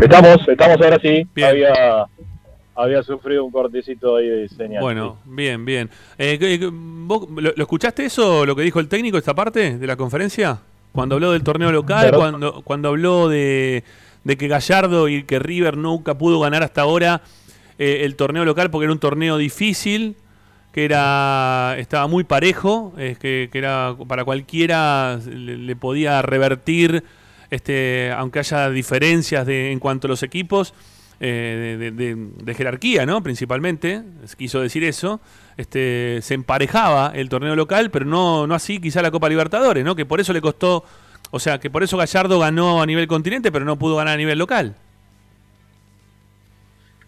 Estamos, 0.00 0.36
estamos 0.48 0.80
ahora 0.80 0.98
sí. 1.00 1.26
Bien. 1.34 1.48
Había, 1.48 2.06
había 2.76 3.02
sufrido 3.02 3.44
un 3.44 3.50
cortecito 3.50 4.16
ahí 4.16 4.28
de 4.28 4.48
señal. 4.48 4.82
Bueno, 4.82 5.18
bien, 5.24 5.64
bien. 5.64 5.90
Eh, 6.18 6.38
¿qué- 6.38 6.58
qué- 6.58 6.70
¿vos 6.72 7.28
lo, 7.30 7.52
lo 7.56 7.62
escuchaste 7.62 8.04
eso, 8.04 8.46
lo 8.46 8.54
que 8.54 8.62
dijo 8.62 8.80
el 8.80 8.88
técnico, 8.88 9.18
esta 9.18 9.34
parte 9.34 9.78
de 9.78 9.86
la 9.86 9.96
conferencia? 9.96 10.60
Cuando 10.92 11.16
habló 11.16 11.32
del 11.32 11.42
torneo 11.42 11.72
local, 11.72 12.12
cuando, 12.14 12.62
cuando 12.62 12.88
habló 12.90 13.28
de, 13.28 13.82
de 14.22 14.36
que 14.36 14.46
Gallardo 14.46 15.08
y 15.08 15.24
que 15.24 15.40
River 15.40 15.76
nunca 15.76 16.16
pudo 16.16 16.38
ganar 16.38 16.62
hasta 16.62 16.82
ahora 16.82 17.22
eh, 17.78 18.02
el 18.04 18.14
torneo 18.14 18.44
local 18.44 18.70
porque 18.70 18.84
era 18.84 18.92
un 18.92 19.00
torneo 19.00 19.36
difícil, 19.36 20.14
que 20.74 20.84
era 20.84 21.76
estaba 21.78 22.08
muy 22.08 22.24
parejo, 22.24 22.92
es 22.98 23.16
que, 23.16 23.48
que 23.52 23.58
era 23.58 23.94
para 24.08 24.24
cualquiera 24.24 25.20
le, 25.24 25.76
podía 25.76 26.20
revertir, 26.20 27.04
este, 27.48 28.10
aunque 28.10 28.40
haya 28.40 28.68
diferencias 28.70 29.46
de, 29.46 29.70
en 29.70 29.78
cuanto 29.78 30.08
a 30.08 30.10
los 30.10 30.24
equipos 30.24 30.74
eh, 31.20 31.76
de, 31.78 31.90
de- 31.92 32.14
de- 32.16 32.28
de 32.42 32.54
jerarquía, 32.54 33.06
¿no? 33.06 33.22
Principalmente, 33.22 34.02
quiso 34.36 34.60
decir 34.60 34.82
eso. 34.82 35.20
Este, 35.56 36.18
se 36.22 36.34
emparejaba 36.34 37.12
el 37.14 37.28
torneo 37.28 37.54
local, 37.54 37.92
pero 37.92 38.04
no, 38.04 38.48
no 38.48 38.54
así 38.56 38.80
quizá 38.80 39.00
la 39.00 39.12
Copa 39.12 39.28
Libertadores, 39.28 39.84
¿no? 39.84 39.94
Que 39.94 40.04
por 40.04 40.20
eso 40.20 40.32
le 40.32 40.40
costó, 40.40 40.84
o 41.30 41.38
sea, 41.38 41.60
que 41.60 41.70
por 41.70 41.84
eso 41.84 41.96
Gallardo 41.96 42.40
ganó 42.40 42.82
a 42.82 42.86
nivel 42.86 43.06
continente, 43.06 43.52
pero 43.52 43.64
no 43.64 43.78
pudo 43.78 43.94
ganar 43.94 44.14
a 44.14 44.16
nivel 44.16 44.38
local. 44.40 44.74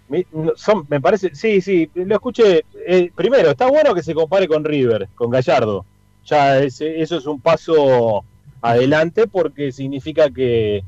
Me 0.08 1.00
parece, 1.00 1.34
sí, 1.34 1.60
sí, 1.60 1.90
lo 1.94 2.14
escuché. 2.14 2.64
Eh, 2.86 3.10
primero, 3.14 3.50
está 3.50 3.66
bueno 3.66 3.94
que 3.94 4.02
se 4.02 4.14
compare 4.14 4.46
con 4.46 4.64
River, 4.64 5.08
con 5.14 5.30
Gallardo. 5.30 5.84
Ya 6.24 6.58
eso 6.58 6.84
es 6.84 7.26
un 7.26 7.40
paso 7.40 8.24
adelante 8.60 9.26
porque 9.26 9.72
significa 9.72 10.30
que, 10.30 10.82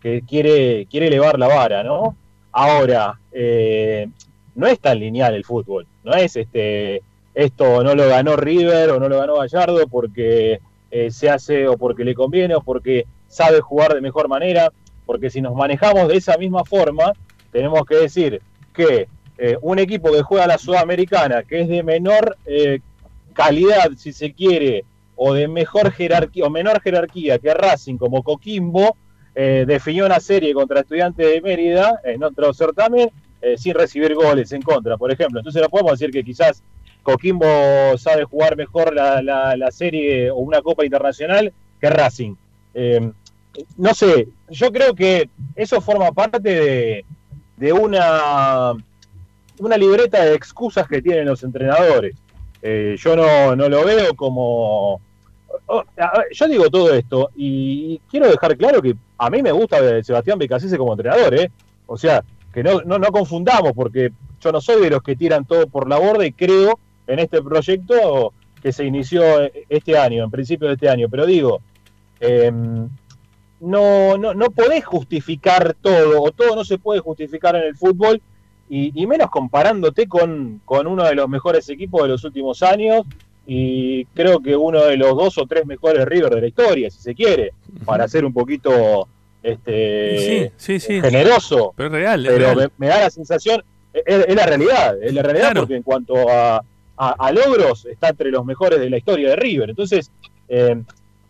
que 0.00 0.22
quiere, 0.22 0.86
quiere 0.86 1.08
elevar 1.08 1.38
la 1.38 1.48
vara, 1.48 1.82
¿no? 1.82 2.16
Ahora, 2.52 3.18
eh, 3.32 4.08
no 4.54 4.66
es 4.66 4.78
tan 4.78 4.98
lineal 5.00 5.34
el 5.34 5.44
fútbol, 5.44 5.86
no 6.04 6.14
es 6.14 6.36
este 6.36 7.02
esto 7.34 7.82
no 7.82 7.96
lo 7.96 8.08
ganó 8.08 8.36
River 8.36 8.90
o 8.90 9.00
no 9.00 9.08
lo 9.08 9.18
ganó 9.18 9.38
Gallardo 9.38 9.88
porque 9.88 10.60
eh, 10.92 11.10
se 11.10 11.28
hace 11.28 11.66
o 11.66 11.76
porque 11.76 12.04
le 12.04 12.14
conviene 12.14 12.54
o 12.54 12.60
porque 12.60 13.06
sabe 13.26 13.60
jugar 13.60 13.94
de 13.94 14.00
mejor 14.00 14.28
manera, 14.28 14.70
porque 15.04 15.30
si 15.30 15.40
nos 15.40 15.54
manejamos 15.54 16.06
de 16.06 16.16
esa 16.16 16.38
misma 16.38 16.64
forma, 16.64 17.12
tenemos 17.50 17.84
que 17.86 17.96
decir 17.96 18.40
que 18.74 19.08
eh, 19.38 19.56
un 19.62 19.78
equipo 19.78 20.12
que 20.12 20.22
juega 20.22 20.46
la 20.46 20.58
Sudamericana, 20.58 21.42
que 21.42 21.62
es 21.62 21.68
de 21.68 21.82
menor 21.82 22.36
eh, 22.46 22.80
calidad, 23.32 23.90
si 23.96 24.12
se 24.12 24.32
quiere, 24.32 24.84
o 25.16 25.32
de 25.32 25.48
mejor 25.48 25.92
jerarquía 25.92 26.44
o 26.44 26.50
menor 26.50 26.80
jerarquía 26.82 27.38
que 27.38 27.54
Racing 27.54 27.96
como 27.96 28.22
Coquimbo, 28.22 28.96
eh, 29.34 29.64
definió 29.66 30.06
una 30.06 30.20
serie 30.20 30.52
contra 30.54 30.80
Estudiantes 30.80 31.26
de 31.26 31.40
Mérida 31.40 32.00
en 32.04 32.22
otro 32.22 32.52
certamen 32.52 33.10
sin 33.58 33.74
recibir 33.74 34.14
goles 34.14 34.52
en 34.52 34.62
contra, 34.62 34.96
por 34.96 35.12
ejemplo. 35.12 35.38
Entonces 35.38 35.60
no 35.60 35.68
podemos 35.68 35.92
decir 35.98 36.10
que 36.10 36.24
quizás 36.24 36.62
Coquimbo 37.02 37.44
sabe 37.98 38.24
jugar 38.24 38.56
mejor 38.56 38.94
la, 38.94 39.20
la- 39.20 39.54
la 39.54 39.70
serie 39.70 40.30
o 40.30 40.36
una 40.36 40.62
Copa 40.62 40.82
Internacional 40.82 41.52
que 41.78 41.90
Racing. 41.90 42.36
No 43.76 43.94
sé, 43.94 44.28
yo 44.50 44.72
creo 44.72 44.94
que 44.94 45.28
eso 45.54 45.80
forma 45.82 46.10
parte 46.12 46.38
de, 46.40 47.04
de 47.56 47.72
una, 47.72 48.72
una 49.58 49.76
libreta 49.76 50.24
de 50.24 50.34
excusas 50.34 50.86
que 50.88 51.02
tienen 51.02 51.26
los 51.26 51.42
entrenadores. 51.42 52.16
Eh, 52.62 52.96
yo 52.98 53.14
no, 53.14 53.54
no 53.54 53.68
lo 53.68 53.84
veo 53.84 54.14
como... 54.14 55.00
yo 56.32 56.48
digo 56.48 56.70
todo 56.70 56.94
esto 56.94 57.30
y 57.36 57.98
quiero 58.10 58.28
dejar 58.28 58.56
claro 58.56 58.82
que 58.82 58.96
a 59.18 59.30
mí 59.30 59.42
me 59.42 59.52
gusta 59.52 60.02
Sebastián 60.02 60.38
Becasese 60.38 60.78
como 60.78 60.92
entrenador, 60.92 61.34
¿eh? 61.34 61.50
O 61.86 61.96
sea, 61.96 62.24
que 62.52 62.62
no, 62.62 62.80
no, 62.82 62.98
no 62.98 63.08
confundamos, 63.08 63.72
porque 63.72 64.10
yo 64.40 64.52
no 64.52 64.60
soy 64.60 64.82
de 64.82 64.90
los 64.90 65.02
que 65.02 65.16
tiran 65.16 65.44
todo 65.44 65.66
por 65.66 65.88
la 65.88 65.98
borda 65.98 66.26
y 66.26 66.32
creo 66.32 66.78
en 67.06 67.18
este 67.18 67.42
proyecto 67.42 68.32
que 68.62 68.72
se 68.72 68.84
inició 68.84 69.22
este 69.68 69.98
año, 69.98 70.24
en 70.24 70.30
principio 70.30 70.68
de 70.68 70.74
este 70.74 70.88
año, 70.88 71.08
pero 71.10 71.26
digo, 71.26 71.60
eh, 72.20 72.50
no, 73.64 74.16
no, 74.18 74.34
no 74.34 74.50
podés 74.50 74.84
justificar 74.84 75.74
todo, 75.80 76.22
o 76.22 76.30
todo 76.32 76.54
no 76.56 76.64
se 76.64 76.78
puede 76.78 77.00
justificar 77.00 77.56
en 77.56 77.62
el 77.64 77.76
fútbol, 77.76 78.20
y, 78.68 78.92
y 79.00 79.06
menos 79.06 79.30
comparándote 79.30 80.06
con, 80.06 80.60
con 80.64 80.86
uno 80.86 81.04
de 81.04 81.14
los 81.14 81.28
mejores 81.28 81.68
equipos 81.68 82.02
de 82.02 82.08
los 82.08 82.24
últimos 82.24 82.62
años, 82.62 83.02
y 83.46 84.06
creo 84.06 84.40
que 84.40 84.56
uno 84.56 84.84
de 84.84 84.96
los 84.96 85.14
dos 85.16 85.36
o 85.38 85.46
tres 85.46 85.66
mejores 85.66 86.04
River 86.06 86.34
de 86.34 86.40
la 86.40 86.46
historia, 86.46 86.90
si 86.90 87.00
se 87.02 87.14
quiere, 87.14 87.52
para 87.84 88.08
ser 88.08 88.24
un 88.24 88.32
poquito 88.32 89.06
este, 89.42 90.50
Sí, 90.56 90.78
sí, 90.78 90.80
sí. 90.80 91.00
generoso, 91.00 91.74
Pero 91.76 91.88
es 91.88 91.92
real, 91.92 92.24
es 92.26 92.32
pero 92.32 92.44
real. 92.54 92.56
me, 92.78 92.86
me 92.86 92.86
da 92.88 93.00
la 93.00 93.10
sensación, 93.10 93.62
es, 93.92 94.02
es 94.06 94.34
la 94.34 94.46
realidad, 94.46 95.02
es 95.02 95.12
la 95.12 95.22
realidad 95.22 95.46
Claro. 95.50 95.60
porque 95.62 95.76
en 95.76 95.82
cuanto 95.82 96.14
a, 96.30 96.56
a- 96.96 97.16
a 97.18 97.32
logros 97.32 97.84
está 97.86 98.08
entre 98.08 98.30
los 98.30 98.44
mejores 98.44 98.80
de 98.80 98.88
la 98.88 98.96
historia 98.98 99.30
de 99.30 99.36
River. 99.36 99.70
Entonces, 99.70 100.10
eh, 100.48 100.80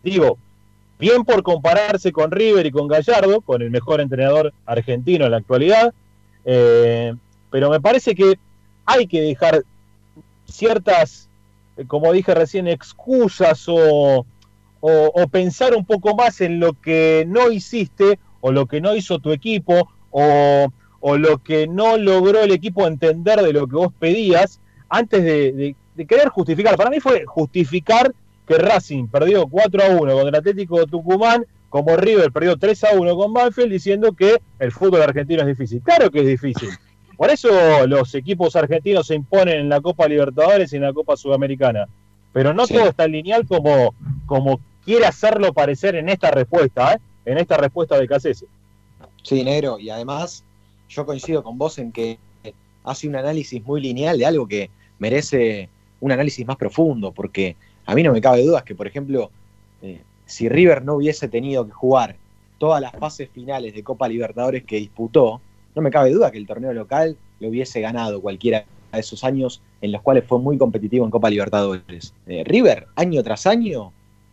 digo, 0.02 0.38
bien 0.99 1.24
por 1.24 1.42
compararse 1.42 2.12
con 2.12 2.30
River 2.30 2.66
y 2.66 2.70
con 2.70 2.88
Gallardo, 2.88 3.40
con 3.40 3.62
el 3.62 3.70
mejor 3.70 4.01
entrenador 4.01 4.53
argentino 4.66 5.24
en 5.24 5.30
la 5.32 5.38
actualidad, 5.38 5.92
eh, 6.45 7.14
pero 7.51 7.70
me 7.70 7.80
parece 7.80 8.14
que 8.14 8.34
hay 8.86 9.07
que 9.07 9.20
dejar 9.20 9.64
ciertas, 10.47 11.28
eh, 11.76 11.84
como 11.86 12.12
dije 12.12 12.34
recién, 12.34 12.68
excusas 12.68 13.64
o, 13.68 14.26
pensar 15.30 15.74
un 15.74 15.86
poco 15.86 16.14
más 16.14 16.42
en 16.42 16.61
lo 16.61 16.74
que 16.74 17.24
no 17.26 17.51
hiciste 17.51 18.18
o 18.42 18.53
lo 18.53 18.66
que 18.66 18.82
no 18.82 18.95
hizo 18.95 19.18
tu 19.18 19.32
equipo 19.32 19.88
o, 20.11 20.68
lo 21.16 21.38
que 21.38 21.66
no 21.66 21.97
logró 21.97 22.42
el 22.42 22.53
equipo 22.53 22.86
entender 22.86 23.40
de 23.40 23.53
lo 23.53 23.66
que 23.66 23.76
vos 23.76 23.92
pedías 23.99 24.61
antes 24.88 25.22
de, 25.24 25.53
de- 25.53 25.76
de 25.95 26.07
querer 26.07 26.28
justificar. 26.28 26.76
Para 26.76 26.90
mí 26.90 26.99
fue 27.01 27.24
justificar 27.24 28.12
que 28.47 28.59
Racing 28.59 29.07
perdió 29.09 29.47
4 29.47 29.82
a 29.82 29.88
1 29.88 29.99
contra 29.99 30.28
el 30.28 30.34
Atlético 30.34 30.80
de 30.80 30.86
Tucumán, 30.86 31.47
como 31.70 31.97
River 31.97 32.30
perdió 32.30 32.57
3 32.57 32.84
a 32.84 32.95
1 32.95 33.16
con 33.16 33.32
Banfield, 33.32 33.72
diciendo 33.72 34.12
que 34.12 34.40
el 34.59 34.70
fútbol 34.72 35.03
argentino 35.03 35.40
es 35.42 35.49
difícil. 35.49 35.80
Claro 35.82 36.11
que 36.11 36.20
es 36.20 36.26
difícil. 36.26 36.68
Por 37.16 37.30
eso 37.30 37.86
los 37.86 38.14
equipos 38.14 38.55
argentinos 38.57 39.07
se 39.07 39.14
imponen 39.14 39.59
en 39.61 39.68
la 39.68 39.80
Copa 39.80 40.07
Libertadores 40.09 40.72
y 40.72 40.76
en 40.76 40.82
la 40.82 40.92
Copa 40.92 41.16
Sudamericana. 41.16 41.86
Pero 42.32 42.53
no 42.53 42.66
Sí. 42.66 42.74
todo 42.74 42.88
es 42.88 42.95
tan 42.95 43.12
lineal 43.12 43.47
como, 43.47 43.95
como 44.26 44.61
quiere 44.84 45.07
hacerlo 45.07 45.53
parecer 45.53 45.95
en 45.95 46.09
esta 46.09 46.30
respuesta, 46.30 46.95
¿eh? 46.95 46.99
en 47.24 47.38
esta 47.38 47.57
respuesta 47.57 47.99
de 47.99 48.09
Cacese. 48.09 48.47
Sí, 49.22 49.42
negro, 49.45 49.78
y 49.78 49.88
además 49.90 50.45
yo 50.88 51.07
coincido 51.07 51.42
con 51.42 51.57
vos 51.57 51.78
en 51.78 51.92
que 51.92 52.18
hace 52.84 53.09
un 53.09 53.16
análisis 53.16 53.64
muy 53.64 53.80
lineal 53.80 54.18
de 54.18 54.26
algo 54.26 54.47
que 54.47 54.68
merece 54.99 55.68
un 56.01 56.12
análisis 56.12 56.47
más 56.47 56.57
profundo, 56.57 57.12
porque 57.12 57.57
a 57.87 57.95
mí 57.95 58.03
no 58.03 58.12
me 58.12 58.20
cabe 58.20 58.45
dudas 58.45 58.62
que, 58.62 58.74
por 58.74 58.87
ejemplo, 58.87 59.30
eh, 59.82 60.01
si 60.26 60.49
River 60.49 60.85
no 60.85 60.95
hubiese 60.95 61.28
tenido 61.28 61.66
que 61.66 61.72
jugar 61.72 62.16
todas 62.59 62.80
las 62.80 62.93
fases 62.93 63.28
finales 63.30 63.74
de 63.74 63.82
Copa 63.82 64.09
Libertadores 64.09 64.64
que 64.64 64.76
disputó, 64.76 65.41
no 65.74 65.82
me 65.82 65.91
cabe 65.91 66.11
duda 66.12 66.30
que 66.30 66.39
el 66.39 66.47
torneo 66.47 66.72
local 66.72 67.16
lo 67.41 67.49
hubiese 67.49 67.80
ganado 67.80 68.20
cualquiera 68.22 68.64
de 68.93 69.01
esos 69.01 69.24
años 69.24 69.61
en 69.80 69.93
los 69.93 70.01
cuales 70.03 70.24
fue 70.26 70.39
muy 70.39 70.57
competitivo 70.57 71.05
en 71.05 71.11
Copa 71.11 71.28
Libertadores. 71.28 72.14
Eh, 72.26 72.45
River, 72.45 72.87
año 72.97 73.22
tras 73.22 73.47
año, 73.47 73.93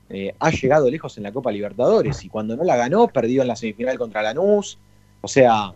eh, 0.09 0.33
ha 0.39 0.51
llegado 0.51 0.89
lejos 0.89 1.17
en 1.17 1.23
la 1.23 1.31
Copa 1.31 1.51
Libertadores 1.51 2.23
y 2.23 2.29
cuando 2.29 2.55
no 2.55 2.63
la 2.63 2.75
ganó, 2.77 3.07
perdió 3.07 3.41
en 3.41 3.47
la 3.47 3.55
semifinal 3.55 3.97
contra 3.97 4.21
Lanús. 4.21 4.77
O 5.21 5.27
sea, 5.27 5.73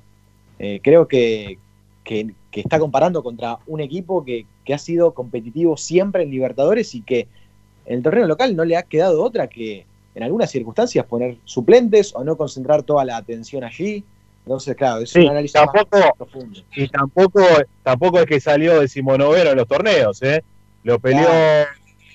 creo 0.81 1.07
que, 1.07 1.57
que- 2.03 2.33
que 2.51 2.61
está 2.61 2.79
comparando 2.79 3.21
contra 3.21 3.59
un 3.67 3.81
equipo 3.81 4.23
que, 4.23 4.45
que 4.63 4.73
ha 4.73 4.77
sido 4.77 5.13
competitivo 5.13 5.75
siempre 5.75 6.23
en 6.23 6.29
Libertadores 6.31 6.95
y 6.95 7.01
que 7.01 7.27
en 7.85 7.97
el 7.97 8.03
torneo 8.03 8.27
local 8.27 8.55
no 8.55 8.65
le 8.65 8.77
ha 8.77 8.83
quedado 8.83 9.23
otra 9.23 9.47
que 9.47 9.85
en 10.15 10.23
algunas 10.23 10.49
circunstancias 10.49 11.05
poner 11.05 11.37
suplentes 11.43 12.13
o 12.15 12.23
no 12.23 12.37
concentrar 12.37 12.83
toda 12.83 13.03
la 13.05 13.17
atención 13.17 13.63
allí. 13.63 14.03
Entonces, 14.45 14.75
claro, 14.75 15.01
es 15.01 15.09
Sí, 15.09 15.21
un 15.21 15.29
análisis 15.31 15.59
más 15.59 15.85
profundo. 16.17 16.59
y 16.75 16.87
tampoco, 16.87 17.41
tampoco 17.83 18.19
es 18.19 18.25
que 18.25 18.39
salió 18.39 18.79
decimonoveno 18.79 19.49
en 19.51 19.57
los 19.57 19.67
torneos, 19.67 20.21
¿eh? 20.21 20.43
Lo 20.83 20.99
peleó 20.99 21.27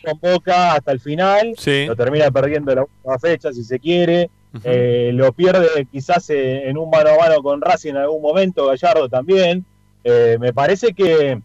con 0.05 0.18
Boca 0.21 0.75
hasta 0.75 0.93
el 0.93 1.01
final, 1.01 1.55
Sí. 1.59 1.87
lo 1.87 1.97
termina 1.97 2.31
perdiendo 2.31 2.71
en 2.71 2.77
la 2.77 2.83
última 2.85 3.18
fecha, 3.18 3.53
si 3.53 3.64
se 3.64 3.79
quiere, 3.81 4.31
eh, 4.64 5.11
lo 5.12 5.33
pierde 5.33 5.87
quizás 5.91 6.31
eh, 6.31 6.68
en 6.68 6.79
un 6.79 6.89
mano 6.89 7.11
a 7.11 7.16
mano 7.18 7.43
con 7.43 7.61
Racing 7.61 7.91
en 7.91 7.97
algún 7.99 8.23
momento, 8.23 8.66
Gallardo 8.66 9.09
también. 9.09 9.64
Eh, 10.05 10.39
me 10.41 10.53
parece 10.53 10.95
que, 10.95 11.33
eh, 11.33 11.41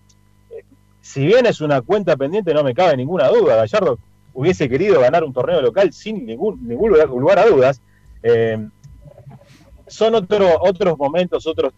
si 1.01 1.26
bien 1.26 1.45
es 1.47 1.61
una 1.61 1.82
cuenta 1.82 2.15
pendiente, 2.15 2.53
no 2.53 2.63
me 2.63 2.73
cabe 2.73 2.95
ninguna 2.95 3.28
duda, 3.28 3.55
Gallardo 3.57 3.97
hubiese 4.36 4.69
querido 4.69 4.99
ganar 5.01 5.23
un 5.23 5.33
torneo 5.33 5.61
local 5.61 5.91
sin 5.91 6.25
ningún, 6.25 6.67
ningún 6.67 6.91
lugar, 6.91 7.39
a 7.39 7.45
dudas. 7.47 7.81
Eh, 8.21 8.67
son 9.88 10.15
otro- 10.15 10.59
otros 10.61 10.97
momentos, 10.97 11.47
otros 11.47 11.73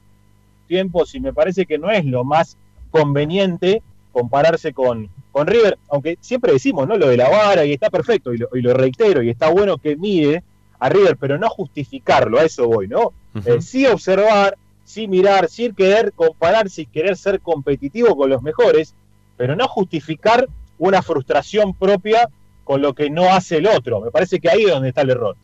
tiempos, 0.67 1.15
y 1.15 1.19
me 1.19 1.33
parece 1.33 1.65
que 1.65 1.77
no 1.77 1.89
es 1.89 2.03
lo 2.05 2.23
más 2.23 2.57
conveniente 2.91 3.81
compararse 4.11 4.73
con, 4.73 5.09
con 5.31 5.47
River, 5.47 5.77
aunque 5.89 6.17
siempre 6.19 6.51
decimos, 6.51 6.87
¿no? 6.87 6.97
Lo 6.97 7.07
de 7.07 7.17
la 7.17 7.29
vara, 7.29 7.63
y 7.65 7.73
está 7.73 7.89
perfecto, 7.89 8.33
y 8.33 8.37
lo, 8.37 8.49
y 8.53 8.61
lo 8.61 8.73
reitero, 8.73 9.21
y 9.21 9.29
está 9.29 9.49
bueno 9.49 9.77
que 9.77 9.95
mire 9.95 10.43
a 10.79 10.89
River, 10.89 11.17
pero 11.17 11.37
no 11.37 11.49
justificarlo, 11.49 12.39
a 12.39 12.43
eso 12.43 12.67
voy, 12.67 12.87
¿no? 12.87 13.13
Eh, 13.45 13.61
sí 13.61 13.85
observar, 13.85 14.57
sí 14.83 15.07
mirar, 15.07 15.47
sí 15.49 15.71
querer 15.73 16.11
comparar, 16.13 16.69
sí 16.69 16.85
querer 16.85 17.15
ser 17.17 17.39
competitivo 17.41 18.15
con 18.17 18.29
los 18.29 18.41
mejores, 18.41 18.95
pero 19.35 19.55
no 19.55 19.67
justificar 19.67 20.47
una 20.79 21.01
frustración 21.01 21.73
propia 21.73 22.29
con 22.67 22.81
lo 22.81 22.93
que 22.93 23.09
no 23.09 23.33
hace 23.33 23.57
el 23.57 23.65
otro. 23.65 24.01
Me 24.01 24.11
parece 24.11 24.41
que 24.41 24.49
ahí 24.49 24.63
es 24.63 24.71
donde 24.71 24.89
está 24.89 25.01
el 25.01 25.11
error. 25.11 25.37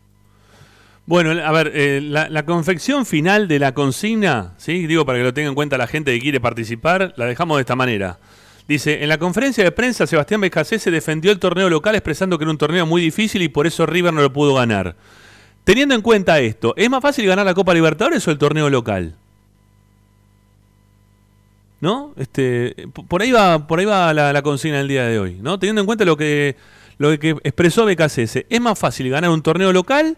Bueno, 1.05 1.32
a 1.32 1.51
ver, 1.53 1.71
eh, 1.74 2.01
la, 2.01 2.45
confección 2.45 3.05
final 3.05 3.47
de 3.47 3.59
la 3.59 3.74
consigna, 3.74 4.53
¿sí? 4.57 4.88
digo 4.88 5.05
para 5.05 5.19
que 5.19 5.24
lo 5.24 5.34
tenga 5.34 5.47
en 5.47 5.55
cuenta 5.55 5.78
la 5.78 5.88
gente 5.88 6.13
que 6.13 6.19
quiere 6.19 6.41
participar, 6.41 7.13
la 7.15 7.26
dejamos 7.26 7.57
de 7.57 7.61
esta 7.61 7.78
manera. 7.78 8.19
Dice, 8.67 9.03
en 9.03 9.09
la 9.09 9.17
conferencia 9.17 9.63
de 9.63 9.71
prensa 9.71 10.05
Sebastián 10.05 10.41
se 10.63 10.91
defendió 10.91 11.32
el 11.32 11.39
torneo 11.39 11.69
local 11.69 11.95
expresando 11.95 12.38
que 12.38 12.43
era 12.43 12.51
un 12.51 12.57
torneo 12.57 12.86
muy 12.86 13.01
difícil 13.01 13.41
y 13.41 13.47
por 13.47 13.67
eso 13.67 13.86
River 13.86 14.13
no 14.13 14.21
lo 14.21 14.34
pudo 14.34 14.53
ganar. 14.53 14.95
Teniendo 15.63 15.95
en 15.95 16.01
cuenta 16.01 16.39
esto, 16.39 16.74
¿es 16.76 16.89
más 16.89 17.01
fácil 17.01 17.26
ganar 17.26 17.45
la 17.45 17.53
Copa 17.53 17.74
Libertadores 17.74 18.28
o 18.28 18.32
el 18.32 18.38
torneo 18.38 18.69
local? 18.69 19.15
¿No? 21.80 22.13
Este, 22.17 22.76
por 23.09 23.21
ahí 23.21 23.32
va, 23.32 23.67
por 23.67 23.80
ahí 23.80 23.86
va 23.86 24.13
la, 24.13 24.41
consigna 24.41 24.78
del 24.78 24.88
día 24.88 25.05
de 25.05 25.19
hoy, 25.19 25.38
¿no? 25.41 25.59
Teniendo 25.59 25.82
en 25.82 25.86
cuenta 25.86 26.05
lo 26.05 26.15
que, 26.15 26.55
lo 26.98 27.18
que 27.20 27.36
expresó 27.44 27.86
BKCS, 27.86 28.46
¿es 28.50 28.62
más 28.62 28.78
fácil 28.78 29.10
ganar 29.10 29.30
un 29.30 29.41
torneo 29.41 29.74
local 29.74 30.18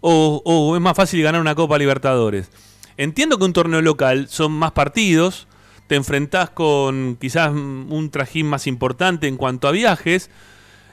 o, 0.00 0.72
es 0.74 0.82
más 0.82 0.96
fácil 0.96 1.22
ganar 1.22 1.40
una 1.40 1.54
Copa 1.54 1.78
Libertadores? 1.78 2.50
Entiendo 2.96 3.38
que 3.38 3.44
un 3.44 3.52
torneo 3.52 3.82
local 3.82 4.28
son 4.28 4.52
más 4.52 4.72
partidos, 4.72 5.48
te 5.86 5.96
enfrentás 5.96 6.50
con 6.50 7.16
quizás 7.20 7.50
un 7.50 8.10
trajín 8.10 8.46
más 8.46 8.66
importante 8.66 9.26
en 9.26 9.36
cuanto 9.36 9.68
a 9.68 9.72
viajes. 9.72 10.30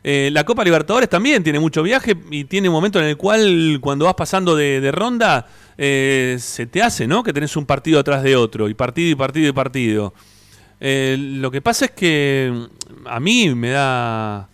Eh, 0.04 0.30
la 0.34 0.44
Copa 0.46 0.64
Libertadores 0.64 1.10
también 1.10 1.44
tiene 1.44 1.60
mucho 1.60 1.84
viaje 1.84 2.16
y 2.32 2.46
tiene 2.46 2.70
un 2.70 2.74
momento 2.74 3.00
en 3.00 3.06
el 3.06 3.18
cual 3.18 3.78
cuando 3.82 4.06
vas 4.06 4.16
pasando 4.16 4.56
de, 4.56 4.92
ronda 4.92 5.48
eh, 5.78 6.38
se 6.40 6.66
te 6.66 6.82
hace, 6.82 7.06
¿no? 7.06 7.22
Que 7.22 7.34
tenés 7.34 7.56
un 7.56 7.68
partido 7.68 8.00
atrás 8.00 8.24
de 8.24 8.36
otro 8.36 8.68
y 8.68 8.74
partido 8.74 9.12
y 9.12 9.16
partido 9.16 9.50
y 9.50 9.54
partido. 9.54 10.14
Eh, 10.80 11.16
lo 11.20 11.52
que 11.52 11.62
pasa 11.62 11.86
es 11.86 11.92
que 11.92 12.68
a 13.06 13.20
mí 13.20 13.54
me 13.54 13.70
da 13.70 14.50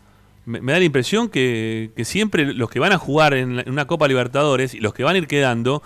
me, 0.47 0.71
da 0.71 0.79
la 0.79 0.85
impresión 0.85 1.27
que, 1.27 1.91
siempre 2.05 2.53
los 2.53 2.69
que 2.69 2.79
van 2.79 2.93
a 2.93 2.97
jugar 2.97 3.33
en, 3.33 3.69
una 3.69 3.85
Copa 3.85 4.07
Libertadores 4.07 4.73
y 4.73 4.79
los 4.79 4.93
que 4.93 5.03
van 5.03 5.15
a 5.15 5.17
ir 5.17 5.27
quedando 5.27 5.83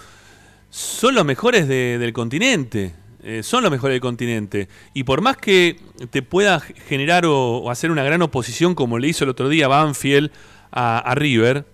son 0.70 1.16
los 1.16 1.26
mejores 1.26 1.68
del 1.68 2.14
continente. 2.14 2.94
Eh, 3.24 3.44
son 3.44 3.64
los 3.64 3.72
mejores 3.72 3.96
del 3.96 4.02
continente. 4.02 4.70
Y 4.94 5.04
por 5.04 5.22
más 5.22 5.38
que 5.38 5.80
te 6.12 6.22
pueda 6.22 6.60
generar 6.60 7.26
o, 7.26 7.70
hacer 7.70 7.92
una 7.92 8.04
gran 8.04 8.22
oposición 8.22 8.74
como 8.76 9.00
le 9.00 9.08
hizo 9.08 9.24
el 9.24 9.32
otro 9.32 9.50
día 9.50 9.68
Banfield 9.68 10.32
a, 10.72 11.14
River, 11.16 11.66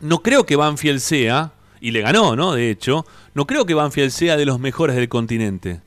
no 0.00 0.22
creo 0.22 0.46
que 0.46 0.56
Banfield 0.56 1.00
sea, 1.00 1.52
y 1.80 1.90
le 1.90 2.00
ganó, 2.00 2.36
¿no? 2.36 2.52
De 2.52 2.70
hecho, 2.70 3.04
no 3.34 3.46
creo 3.46 3.66
que 3.66 3.74
Banfield 3.74 4.10
sea 4.10 4.36
de 4.36 4.46
los 4.46 4.60
mejores 4.60 4.96
del 4.96 5.08
continente. 5.08 5.80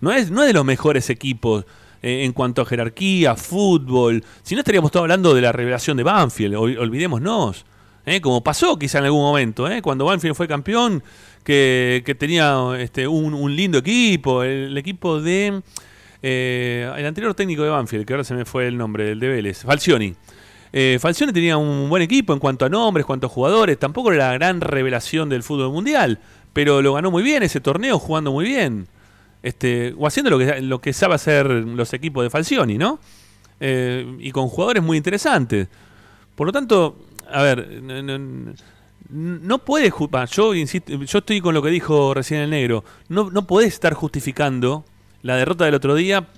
No 0.00 0.12
es, 0.12 0.30
no 0.30 0.42
es 0.42 0.48
de 0.48 0.54
los 0.54 0.64
mejores 0.64 1.08
equipos 1.10 1.64
eh, 2.02 2.24
en 2.24 2.32
cuanto 2.32 2.62
a 2.62 2.64
jerarquía, 2.64 3.36
fútbol. 3.36 4.24
Si 4.42 4.54
no 4.54 4.60
estaríamos 4.60 4.90
todos 4.90 5.04
hablando 5.04 5.34
de 5.34 5.42
la 5.42 5.52
revelación 5.52 5.96
de 5.96 6.02
Banfield, 6.02 6.54
olvidémonos. 6.56 7.64
¿eh? 8.06 8.20
Como 8.20 8.42
pasó 8.42 8.78
quizá 8.78 8.98
en 8.98 9.06
algún 9.06 9.22
momento, 9.22 9.66
cuando 9.82 10.04
Banfield 10.04 10.34
fue 10.34 10.48
campeón, 10.48 11.02
que, 11.44 12.16
tenía 12.18 12.56
este, 12.78 13.08
un, 13.08 13.56
lindo 13.56 13.78
equipo, 13.78 14.42
el, 14.42 14.76
equipo 14.76 15.20
de... 15.20 15.62
Eh, 16.20 16.92
el 16.96 17.06
anterior 17.06 17.32
técnico 17.34 17.62
de 17.62 17.70
Banfield, 17.70 18.04
que 18.04 18.12
ahora 18.12 18.24
se 18.24 18.34
me 18.34 18.44
fue 18.44 18.66
el 18.66 18.76
nombre, 18.76 19.12
el 19.12 19.20
de 19.20 19.28
Vélez, 19.28 19.62
Falcioni. 19.62 20.14
Eh, 20.72 20.98
Falcioni 21.00 21.32
tenía 21.32 21.56
un 21.56 21.88
buen 21.88 22.02
equipo 22.02 22.32
en 22.32 22.38
cuanto 22.38 22.64
a 22.64 22.68
nombres, 22.68 23.06
cuanto 23.06 23.28
a 23.28 23.30
jugadores, 23.30 23.78
tampoco 23.78 24.12
era 24.12 24.28
la 24.28 24.34
gran 24.34 24.60
revelación 24.60 25.28
del 25.28 25.42
fútbol 25.42 25.72
mundial, 25.72 26.18
pero 26.52 26.82
lo 26.82 26.94
ganó 26.94 27.10
muy 27.10 27.22
bien 27.22 27.42
ese 27.42 27.60
torneo, 27.60 27.98
jugando 27.98 28.32
muy 28.32 28.44
bien. 28.44 28.88
Este, 29.42 29.94
o 29.96 30.06
haciendo 30.06 30.30
lo 30.30 30.38
que, 30.38 30.60
lo 30.60 30.80
sabe 30.92 31.14
hacer 31.14 31.46
los 31.46 31.92
equipos 31.92 32.24
de 32.24 32.30
Falcioni, 32.30 32.76
¿no? 32.76 32.98
Eh, 33.60 34.16
y 34.18 34.30
con 34.32 34.48
jugadores 34.48 34.82
muy 34.82 34.96
interesantes. 34.96 35.68
Por 36.34 36.46
lo 36.46 36.52
tanto, 36.52 36.96
a 37.30 37.42
ver, 37.42 37.82
no 39.10 39.58
puedes, 39.58 39.92
yo 40.30 40.54
insisto, 40.54 40.92
yo 41.02 41.18
estoy 41.18 41.40
con 41.40 41.54
lo 41.54 41.62
que 41.62 41.70
dijo 41.70 42.14
recién 42.14 42.40
el 42.40 42.50
negro, 42.50 42.84
no, 43.08 43.30
no 43.30 43.46
podés 43.46 43.74
estar 43.74 43.94
justificando 43.94 44.84
la 45.22 45.36
derrota 45.36 45.64
del 45.64 45.74
otro 45.74 45.94
día 45.94 46.28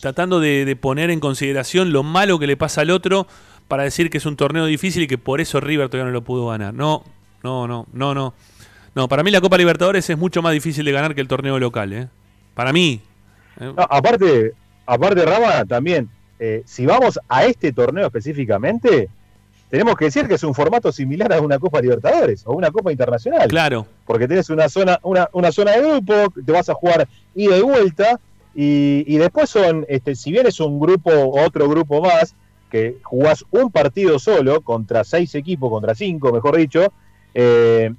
tratando 0.00 0.40
de, 0.40 0.76
poner 0.80 1.10
en 1.10 1.20
consideración 1.20 1.92
lo 1.92 2.02
malo 2.02 2.38
que 2.38 2.46
le 2.46 2.56
pasa 2.56 2.82
al 2.82 2.90
otro 2.90 3.26
para 3.68 3.82
decir 3.82 4.10
que 4.10 4.18
es 4.18 4.26
un 4.26 4.36
torneo 4.36 4.66
difícil 4.66 5.02
y 5.02 5.06
que 5.06 5.18
por 5.18 5.40
eso 5.40 5.60
River 5.60 5.88
todavía 5.88 6.06
no 6.06 6.12
lo 6.12 6.22
pudo 6.22 6.48
ganar. 6.48 6.74
No, 6.74 7.02
no, 7.42 7.66
no, 7.66 7.86
no, 7.92 8.14
no. 8.14 8.34
No, 8.94 9.08
para 9.08 9.22
mí 9.22 9.30
la 9.30 9.40
Copa 9.40 9.58
Libertadores 9.58 10.08
es 10.08 10.18
mucho 10.18 10.42
más 10.42 10.52
difícil 10.52 10.84
de 10.84 10.92
ganar 10.92 11.14
que 11.14 11.20
el 11.20 11.28
torneo 11.28 11.58
local, 11.58 11.92
¿eh? 11.92 12.08
Para 12.54 12.72
mí. 12.72 13.00
¿eh? 13.60 13.72
aparte, 13.76 14.52
aparte 14.86 15.24
Rama, 15.24 15.64
también, 15.64 16.08
eh, 16.38 16.62
si 16.64 16.86
vamos 16.86 17.18
a 17.28 17.44
este 17.44 17.72
torneo 17.72 18.06
específicamente, 18.06 19.08
tenemos 19.70 19.96
que 19.96 20.06
decir 20.06 20.28
que 20.28 20.34
es 20.34 20.44
un 20.44 20.54
formato 20.54 20.92
similar 20.92 21.32
a 21.32 21.40
una 21.40 21.58
Copa 21.58 21.80
Libertadores 21.80 22.42
o 22.46 22.52
una 22.52 22.70
Copa 22.70 22.92
Internacional. 22.92 23.48
Claro. 23.48 23.86
Porque 24.06 24.28
tienes 24.28 24.48
una 24.50 24.68
zona, 24.68 25.00
una, 25.02 25.28
una 25.32 25.50
zona 25.50 25.72
de 25.72 25.80
grupo, 25.80 26.14
te 26.44 26.52
vas 26.52 26.68
a 26.68 26.74
jugar 26.74 27.08
ida 27.34 27.56
y 27.56 27.62
vuelta, 27.62 28.20
y, 28.54 29.16
después 29.16 29.50
son, 29.50 29.84
este, 29.88 30.14
si 30.14 30.30
bien 30.30 30.46
es 30.46 30.60
un 30.60 30.78
grupo 30.78 31.10
o 31.10 31.44
otro 31.44 31.68
grupo 31.68 32.00
más, 32.00 32.36
que 32.70 32.98
jugás 33.02 33.44
un 33.50 33.70
partido 33.70 34.18
solo 34.18 34.60
contra 34.60 35.04
seis 35.04 35.34
equipos, 35.34 35.70
contra 35.70 35.94
cinco, 35.94 36.32
mejor 36.32 36.56
dicho, 36.56 36.92
eh, 37.34 37.92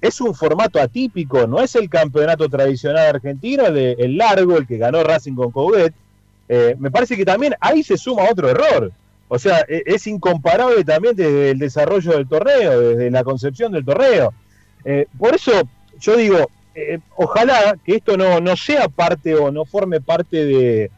es 0.00 0.20
un 0.20 0.34
formato 0.34 0.80
atípico, 0.80 1.46
no 1.46 1.60
es 1.60 1.74
el 1.74 1.88
campeonato 1.88 2.48
tradicional 2.48 3.06
argentino, 3.06 3.66
el, 3.66 4.16
largo, 4.16 4.56
el 4.56 4.66
que 4.66 4.78
ganó 4.78 5.02
Racing 5.02 5.34
con 5.34 5.50
Coudet. 5.50 5.92
Eh, 6.48 6.76
me 6.78 6.90
parece 6.90 7.16
que 7.16 7.24
también 7.24 7.54
ahí 7.60 7.82
se 7.82 7.96
suma 7.96 8.24
otro 8.30 8.48
error 8.48 8.92
o 9.28 9.38
sea, 9.38 9.64
e, 9.68 9.82
es 9.86 10.06
incomparable 10.06 10.82
también 10.84 11.14
desde 11.14 11.50
el 11.50 11.58
desarrollo 11.58 12.12
del 12.12 12.26
torneo, 12.26 12.80
desde 12.80 13.10
la 13.10 13.22
concepción 13.22 13.72
del 13.72 13.84
torneo. 13.84 14.32
Eh, 14.84 15.06
por 15.18 15.34
eso 15.34 15.52
yo 16.00 16.16
digo, 16.16 16.50
eh, 16.74 16.98
ojalá 17.16 17.76
que 17.84 17.96
esto 17.96 18.16
no, 18.16 18.40
no 18.40 18.56
sea 18.56 18.88
parte 18.88 19.34
o 19.34 19.50
no 19.52 19.64
forme 19.64 20.00
parte 20.00 20.44
de, 20.44 20.90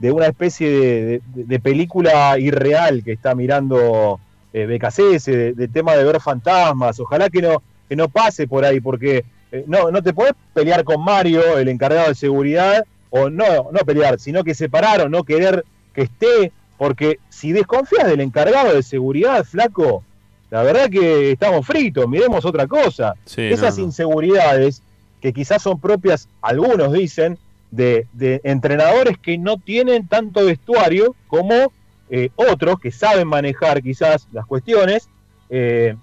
una 0.00 0.26
especie 0.26 1.20
de, 1.24 1.60
película 1.60 2.38
irreal 2.38 3.02
que 3.02 3.12
está 3.12 3.34
mirando 3.34 4.20
eh, 4.52 4.66
BKCS, 4.66 5.24
de, 5.56 5.68
tema 5.72 5.94
de 5.94 6.04
ver 6.04 6.20
fantasmas. 6.20 7.00
Ojalá 7.00 7.30
que 7.30 7.42
no, 7.42 7.62
que 7.88 7.96
no 7.96 8.08
pase 8.08 8.46
por 8.46 8.64
ahí, 8.64 8.80
porque 8.80 9.24
eh, 9.52 9.64
no, 9.66 9.90
no 9.90 10.02
te 10.02 10.12
podés 10.12 10.34
pelear 10.52 10.84
con 10.84 11.02
Mario, 11.02 11.58
el 11.58 11.68
encargado 11.68 12.08
de 12.08 12.14
seguridad, 12.14 12.84
o 13.10 13.30
no, 13.30 13.70
no 13.70 13.80
pelear, 13.86 14.18
sino 14.18 14.42
que 14.42 14.54
separar 14.54 15.02
o 15.02 15.08
no 15.08 15.22
querer 15.24 15.64
que 15.92 16.02
esté 16.02 16.52
porque 16.76 17.18
si 17.28 17.52
desconfías 17.52 18.06
del 18.06 18.20
encargado 18.20 18.74
de 18.74 18.82
seguridad, 18.82 19.44
flaco, 19.44 20.02
la 20.50 20.62
verdad 20.62 20.90
que 20.90 21.32
estamos 21.32 21.66
fritos, 21.66 22.08
miremos 22.08 22.44
otra 22.44 22.66
cosa. 22.66 23.14
Esas 23.36 23.78
inseguridades 23.78 24.82
que 25.20 25.32
quizás 25.32 25.62
son 25.62 25.80
propias, 25.80 26.28
algunos 26.42 26.92
dicen, 26.92 27.38
de, 27.70 28.06
entrenadores 28.44 29.18
que 29.18 29.38
no 29.38 29.56
tienen 29.56 30.06
tanto 30.06 30.44
vestuario 30.44 31.16
como 31.26 31.72
eh, 32.10 32.30
otros 32.36 32.78
que 32.78 32.92
saben 32.92 33.26
manejar 33.26 33.82
quizás 33.82 34.28
las 34.32 34.46
cuestiones, 34.46 35.08
eh, 35.50 35.96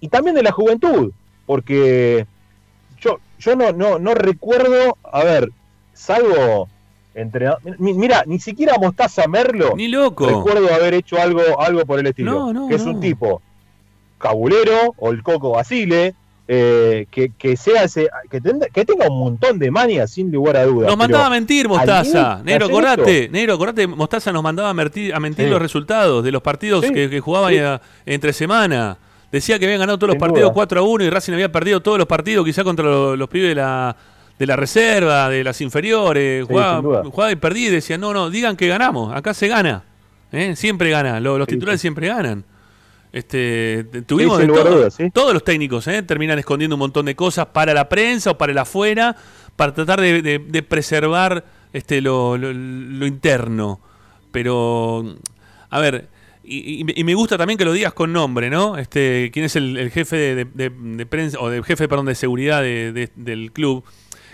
y 0.00 0.08
también 0.08 0.36
de 0.36 0.42
la 0.42 0.52
juventud, 0.52 1.12
porque 1.48 2.26
yo, 3.00 3.20
yo 3.38 3.56
no, 3.56 3.72
no, 3.72 3.98
no 3.98 4.12
recuerdo, 4.12 4.98
a 5.02 5.24
ver, 5.24 5.50
salvo 5.94 6.68
Mira, 7.78 8.22
ni 8.26 8.38
siquiera 8.38 8.76
Mostaza 8.78 9.26
Merlo. 9.26 9.74
Ni 9.74 9.88
loco. 9.88 10.26
Recuerdo 10.26 10.72
haber 10.72 10.94
hecho 10.94 11.20
algo, 11.20 11.60
algo 11.60 11.84
por 11.84 11.98
el 11.98 12.06
estilo. 12.06 12.68
que 12.68 12.76
es 12.76 12.82
un 12.82 13.00
tipo 13.00 13.42
cabulero, 14.18 14.94
o 14.98 15.10
el 15.10 15.22
Coco 15.22 15.50
Basile, 15.50 16.14
eh, 16.46 17.06
que, 17.10 17.56
sea 17.56 17.84
ese, 17.84 18.08
que, 18.30 18.40
tenga 18.84 19.08
un 19.08 19.18
montón 19.18 19.58
de 19.58 19.70
manias 19.70 20.10
sin 20.10 20.30
lugar 20.30 20.58
a 20.58 20.64
dudas. 20.64 20.88
Nos 20.88 20.96
mandaba 20.96 21.26
a 21.26 21.30
mentir 21.30 21.68
Mostaza, 21.68 22.40
negro, 22.44 22.66
acordate, 22.66 23.28
negro, 23.30 23.54
acordate, 23.54 23.86
Mostaza 23.86 24.32
nos 24.32 24.42
mandaba 24.42 24.70
a 24.70 24.74
mentir, 24.74 25.14
a 25.14 25.20
mentir 25.20 25.48
los 25.48 25.60
resultados 25.60 26.22
de 26.22 26.32
los 26.32 26.42
partidos 26.42 26.84
que, 26.84 27.20
jugaba 27.20 27.50
entre 28.06 28.32
semana. 28.32 28.98
Decía 29.30 29.58
que 29.58 29.66
habían 29.66 29.80
ganado 29.80 29.98
todos 29.98 30.14
los 30.14 30.20
partidos 30.20 30.52
4 30.52 30.80
a 30.80 30.82
1 30.82 31.04
y 31.04 31.10
Racing 31.10 31.32
había 31.34 31.52
perdido 31.52 31.80
todos 31.80 31.98
los 31.98 32.06
partidos, 32.06 32.46
quizá 32.46 32.64
contra 32.64 32.86
los 32.86 33.28
pibes 33.28 33.50
de 33.50 33.54
la, 33.56 33.94
de 34.38 34.46
la 34.46 34.56
reserva, 34.56 35.28
de 35.28 35.44
las 35.44 35.60
inferiores, 35.60 36.46
jugaba, 36.46 37.32
y 37.32 37.36
perdí 37.36 37.66
y 37.66 37.70
decía, 37.70 37.98
no, 37.98 38.14
no, 38.14 38.30
digan 38.30 38.56
que 38.56 38.68
ganamos, 38.68 39.14
acá 39.14 39.34
se 39.34 39.48
gana, 39.48 39.84
¿eh? 40.32 40.56
siempre 40.56 40.90
gana, 40.90 41.20
los, 41.20 41.46
titulares 41.46 41.80
siempre 41.80 42.08
ganan. 42.08 42.44
Este, 43.10 43.84
tuvimos 44.06 44.40
todos 45.14 45.32
los 45.32 45.42
técnicos 45.42 45.86
¿eh? 45.88 46.02
terminan 46.02 46.38
escondiendo 46.38 46.76
un 46.76 46.80
montón 46.80 47.06
de 47.06 47.16
cosas 47.16 47.46
para 47.46 47.72
la 47.72 47.88
prensa 47.88 48.32
o 48.32 48.38
para 48.38 48.52
el 48.52 48.58
afuera, 48.58 49.16
para 49.56 49.72
tratar 49.72 50.00
de, 50.00 50.66
preservar 50.68 51.44
este, 51.72 52.00
lo, 52.00 52.36
interno. 53.06 53.80
Pero, 54.30 55.16
a 55.70 55.80
ver, 55.80 56.08
y, 56.48 57.04
me 57.04 57.14
gusta 57.14 57.36
también 57.36 57.58
que 57.58 57.64
lo 57.64 57.72
digas 57.72 57.92
con 57.92 58.12
nombre, 58.12 58.50
¿no? 58.50 58.78
Este, 58.78 59.30
quién 59.32 59.44
es 59.44 59.56
el, 59.56 59.90
jefe 59.90 60.46
de, 60.46 61.06
prensa, 61.06 61.38
o 61.40 61.50
de 61.50 61.62
jefe, 61.62 61.88
perdón, 61.88 62.06
de 62.06 62.14
seguridad 62.14 62.62
del 62.62 63.52
club 63.52 63.84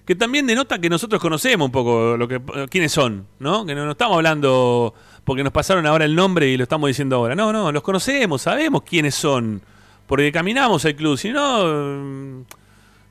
que 0.04 0.14
también 0.14 0.46
denota 0.46 0.78
que 0.78 0.90
nosotros 0.90 1.20
conocemos 1.20 1.66
un 1.66 1.72
poco 1.72 2.16
lo 2.16 2.28
que 2.28 2.40
quiénes 2.68 2.92
son, 2.92 3.26
¿no? 3.38 3.64
Que 3.64 3.74
no, 3.74 3.86
no 3.86 3.92
estamos 3.92 4.16
hablando 4.16 4.94
porque 5.24 5.42
nos 5.42 5.52
pasaron 5.52 5.86
ahora 5.86 6.04
el 6.04 6.14
nombre 6.14 6.48
y 6.48 6.56
lo 6.56 6.64
estamos 6.64 6.88
diciendo 6.88 7.16
ahora. 7.16 7.34
No, 7.34 7.52
no, 7.52 7.72
los 7.72 7.82
conocemos, 7.82 8.42
sabemos 8.42 8.82
quiénes 8.82 9.14
son, 9.14 9.62
porque 10.06 10.30
caminamos 10.30 10.84
al 10.84 10.94
club. 10.94 11.16
Si 11.16 11.30
no, 11.30 12.44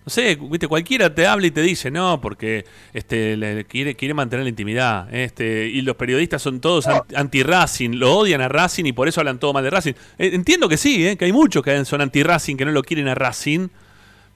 no 0.06 0.10
sé, 0.10 0.36
viste, 0.36 0.68
cualquiera 0.68 1.14
te 1.14 1.26
habla 1.26 1.48
y 1.48 1.52
te 1.52 1.62
dice, 1.62 1.90
no, 1.90 2.20
porque 2.20 2.66
este 2.94 3.38
le- 3.38 3.66
quiere, 3.66 3.96
quiere 3.96 4.14
mantener 4.14 4.44
la 4.44 4.50
intimidad. 4.50 5.14
Este, 5.14 5.68
y 5.68 5.82
los 5.82 5.96
periodistas 5.96 6.42
son 6.42 6.60
todos 6.60 6.88
an- 6.88 7.04
anti-Racing, 7.16 7.92
lo 7.96 8.18
odian 8.18 8.42
a 8.42 8.50
Racing 8.50 8.86
y 8.86 8.92
por 8.94 9.08
eso 9.08 9.22
hablan 9.22 9.40
todo 9.40 9.54
mal 9.54 9.64
de 9.64 9.70
Racing. 9.70 9.94
Eh, 10.18 10.32
entiendo 10.34 10.68
que 10.68 10.78
sí, 10.78 11.08
eh, 11.08 11.16
que 11.18 11.26
hay 11.26 11.32
muchos 11.32 11.64
que 11.64 11.86
son 11.86 12.02
anti-Racing, 12.02 12.58
que 12.58 12.66
no 12.66 12.72
lo 12.72 12.84
quieren 12.84 13.08
a 13.08 13.16
Racing. 13.16 13.70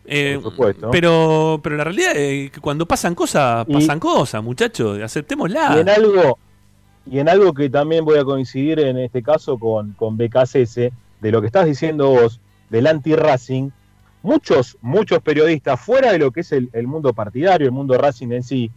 Eh, 0.05 0.39
Por 0.41 0.51
supuesto. 0.51 0.89
Pero, 0.89 1.59
pero 1.61 1.75
la 1.75 1.83
realidad 1.83 2.15
es 2.15 2.49
que 2.51 2.61
cuando 2.61 2.85
pasan 2.85 3.13
cosas, 3.13 3.65
Y- 3.67 3.73
pasan 3.73 3.99
cosas, 3.99 4.41
muchachos, 4.41 5.01
aceptémosla. 5.01 5.73
Y 5.75 5.79
en 5.81 5.89
algo, 5.89 6.37
y 7.11 7.19
en 7.19 7.27
algo 7.27 7.53
que 7.53 7.69
también 7.69 8.05
voy 8.05 8.17
a 8.17 8.23
coincidir 8.23 8.79
en 8.79 8.97
este 8.97 9.21
caso 9.21 9.57
con, 9.57 9.91
con 9.93 10.15
BKSS, 10.17 10.75
de 11.19 11.31
lo 11.31 11.41
que 11.41 11.47
estás 11.47 11.65
diciendo 11.65 12.09
vos, 12.09 12.39
del 12.69 12.87
anti-Racing, 12.87 13.69
muchos, 14.27 14.77
muchos 14.81 15.19
periodistas, 15.21 15.79
fuera 15.79 16.11
de 16.11 16.19
lo 16.19 16.31
que 16.31 16.41
es 16.41 16.51
el, 16.51 16.69
el 16.73 16.85
mundo 16.85 17.13
partidario, 17.13 17.65
el 17.65 17.71
mundo 17.71 17.97
Racing 17.97 18.31
en 18.33 18.43
sí, 18.43 18.69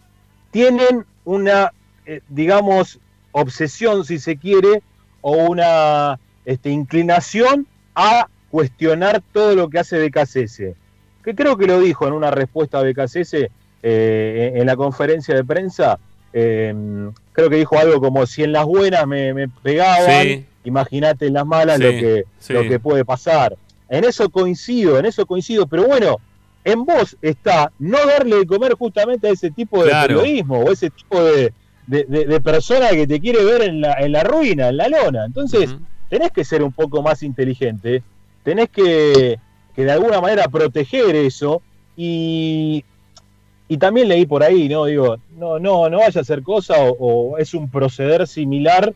tienen 0.53 1.05
una, 1.25 1.73
eh, 2.07 2.21
digamos, 2.29 2.99
obsesión, 3.33 4.05
si 4.05 4.19
se 4.19 4.37
quiere, 4.37 4.83
o 5.21 5.33
una 5.51 6.19
este, 6.45 6.71
inclinación 6.71 7.67
a 7.95 8.29
cuestionar 8.51 9.23
todo 9.33 9.55
lo 9.57 9.69
que 9.69 9.79
hace 9.81 9.99
BKSS. 10.09 10.75
Que 11.25 11.35
creo 11.35 11.57
que 11.57 11.67
lo 11.67 11.81
dijo 11.81 12.07
en 12.07 12.15
una 12.15 12.31
respuesta 12.31 12.79
a 12.79 12.83
BKSS 12.83 13.35
eh, 13.83 14.53
en 14.55 14.67
la 14.67 14.77
conferencia 14.77 15.35
de 15.35 15.45
prensa, 15.45 15.99
eh, 16.33 16.73
creo 17.33 17.51
que 17.51 17.57
dijo 17.57 17.77
algo 17.79 18.01
como 18.01 18.25
si 18.27 18.45
en 18.45 18.53
las 18.53 18.65
buenas 18.65 19.05
me, 19.07 19.35
me 19.35 19.49
pegaban, 19.49 20.23
Sí. 20.27 20.47
imagínate 20.65 21.27
en 21.27 21.35
las 21.35 21.45
malas 21.47 21.79
Sí, 21.79 21.83
lo, 21.83 21.91
que, 21.91 22.25
sí. 22.39 22.53
lo 22.53 22.63
que 22.63 22.79
puede 22.79 23.05
pasar. 23.05 23.57
En 23.91 24.05
eso 24.05 24.31
coincido, 24.31 24.99
en 24.99 25.05
eso 25.07 25.27
coincido, 25.27 25.67
pero 25.67 25.87
bueno, 25.87 26.17
en 26.65 26.85
vos 26.85 27.17
está 27.21 27.73
no 27.79 27.99
darle 28.07 28.37
de 28.37 28.47
comer 28.47 28.75
justamente 28.75 29.29
a 29.29 29.33
ese 29.33 29.51
tipo 29.51 29.83
de 29.83 29.91
Claro. 29.91 30.07
periodismo 30.21 30.61
o 30.61 30.71
ese 30.73 30.89
tipo 30.91 31.23
de, 31.23 31.53
de, 31.87 32.05
de- 32.05 32.25
de 32.27 32.41
persona 32.41 32.89
que 32.91 33.07
te 33.07 33.21
quiere 33.21 33.45
ver 33.45 33.63
en 33.63 33.81
la, 33.81 33.95
en 33.95 34.13
la 34.13 34.23
ruina, 34.23 34.69
en 34.69 34.77
la 34.77 34.89
lona. 34.89 35.25
Entonces, 35.27 35.75
tenés 36.09 36.31
que 36.31 36.45
ser 36.45 36.63
un 36.63 36.73
poco 36.73 37.03
más 37.03 37.23
inteligente, 37.23 38.03
tenés 38.45 38.69
que, 38.71 39.39
que 39.75 39.85
de 39.85 39.91
alguna 39.93 40.21
manera 40.21 40.49
proteger 40.49 41.17
eso 41.17 41.61
y, 41.97 42.85
y 43.69 43.77
también 43.79 44.09
leí 44.09 44.25
por 44.27 44.43
ahí, 44.43 44.69
¿no? 44.69 44.85
Digo, 44.85 45.17
no, 45.37 45.59
no, 45.59 45.89
no 45.91 45.99
vaya 45.99 46.21
a 46.21 46.23
hacer 46.23 46.43
cosa 46.43 46.75
o, 46.79 47.33
o 47.33 47.39
es 47.39 47.55
un 47.55 47.69
proceder 47.71 48.27
similar 48.29 48.93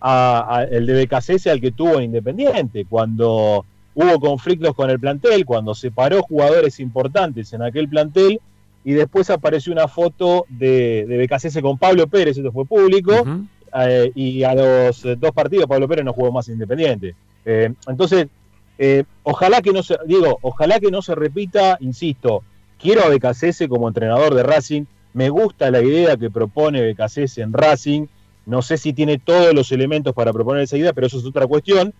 a, 0.00 0.56
a 0.58 0.66
de 0.66 1.04
BKCS 1.06 1.46
al 1.48 1.60
que 1.60 1.70
tuvo 1.72 1.98
en 1.98 2.04
Independiente, 2.04 2.86
cuando 2.88 3.64
hubo 3.94 4.20
conflictos 4.20 4.74
con 4.74 4.90
el 4.90 4.98
plantel, 4.98 5.44
cuando 5.44 5.74
separó 5.74 6.22
jugadores 6.22 6.80
importantes 6.80 7.52
en 7.52 7.62
aquel 7.62 7.88
plantel 7.88 8.40
y 8.84 8.92
después 8.92 9.30
apareció 9.30 9.72
una 9.72 9.88
foto 9.88 10.46
de, 10.48 11.06
de 11.06 11.26
BKCS 11.26 11.60
con 11.60 11.78
Pablo 11.78 12.06
Pérez, 12.06 12.36
esto 12.36 12.52
fue 12.52 12.64
público, 12.64 13.12
eh, 13.80 14.12
y 14.14 14.42
a 14.42 14.54
los 14.54 15.04
eh, 15.04 15.16
dos 15.16 15.32
partidos 15.32 15.66
Pablo 15.66 15.88
Pérez 15.88 16.04
no 16.04 16.12
jugó 16.12 16.32
más 16.32 16.48
Independiente. 16.48 17.14
Eh, 17.44 17.72
entonces, 17.86 18.26
eh, 18.78 19.04
ojalá 19.22 19.62
que 19.62 19.72
no 19.72 19.82
se, 19.82 19.96
digo, 20.06 20.38
ojalá 20.42 20.80
que 20.80 20.90
no 20.90 21.02
se 21.02 21.14
repita, 21.14 21.76
insisto, 21.80 22.42
quiero 22.78 23.04
a 23.04 23.08
Becasese 23.08 23.68
como 23.68 23.88
entrenador 23.88 24.34
de 24.34 24.42
Racing, 24.42 24.84
me 25.14 25.28
gusta 25.28 25.70
la 25.70 25.82
idea 25.82 26.16
que 26.16 26.30
propone 26.30 26.80
Becasese 26.80 27.42
en 27.42 27.52
Racing, 27.52 28.06
no 28.46 28.62
sé 28.62 28.78
si 28.78 28.92
tiene 28.92 29.18
todos 29.18 29.54
los 29.54 29.70
elementos 29.70 30.14
para 30.14 30.32
proponer 30.32 30.62
esa 30.62 30.76
idea, 30.76 30.92
pero 30.92 31.06
eso 31.06 31.18
es 31.18 31.24
otra 31.24 31.46
cuestión. 31.46 31.94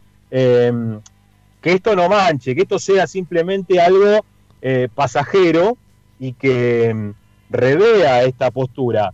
Que 1.62 1.72
esto 1.72 1.96
no 1.96 2.08
manche, 2.08 2.54
que 2.54 2.62
esto 2.62 2.78
sea 2.78 3.06
simplemente 3.06 3.80
algo 3.80 4.24
eh, 4.60 4.88
pasajero 4.94 5.78
y 6.18 6.32
que 6.34 6.92
mm, 6.92 7.10
revea 7.50 8.24
esta 8.24 8.50
postura. 8.50 9.12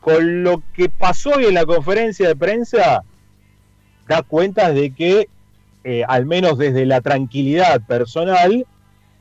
Con 0.00 0.44
lo 0.44 0.62
que 0.74 0.88
pasó 0.88 1.30
hoy 1.30 1.46
en 1.46 1.54
la 1.54 1.66
conferencia 1.66 2.28
de 2.28 2.36
prensa, 2.36 3.02
da 4.06 4.22
cuenta 4.22 4.72
de 4.72 4.90
que, 4.92 5.28
eh, 5.84 6.04
al 6.06 6.26
menos 6.26 6.58
desde 6.58 6.86
la 6.86 7.00
tranquilidad 7.00 7.80
personal, 7.86 8.66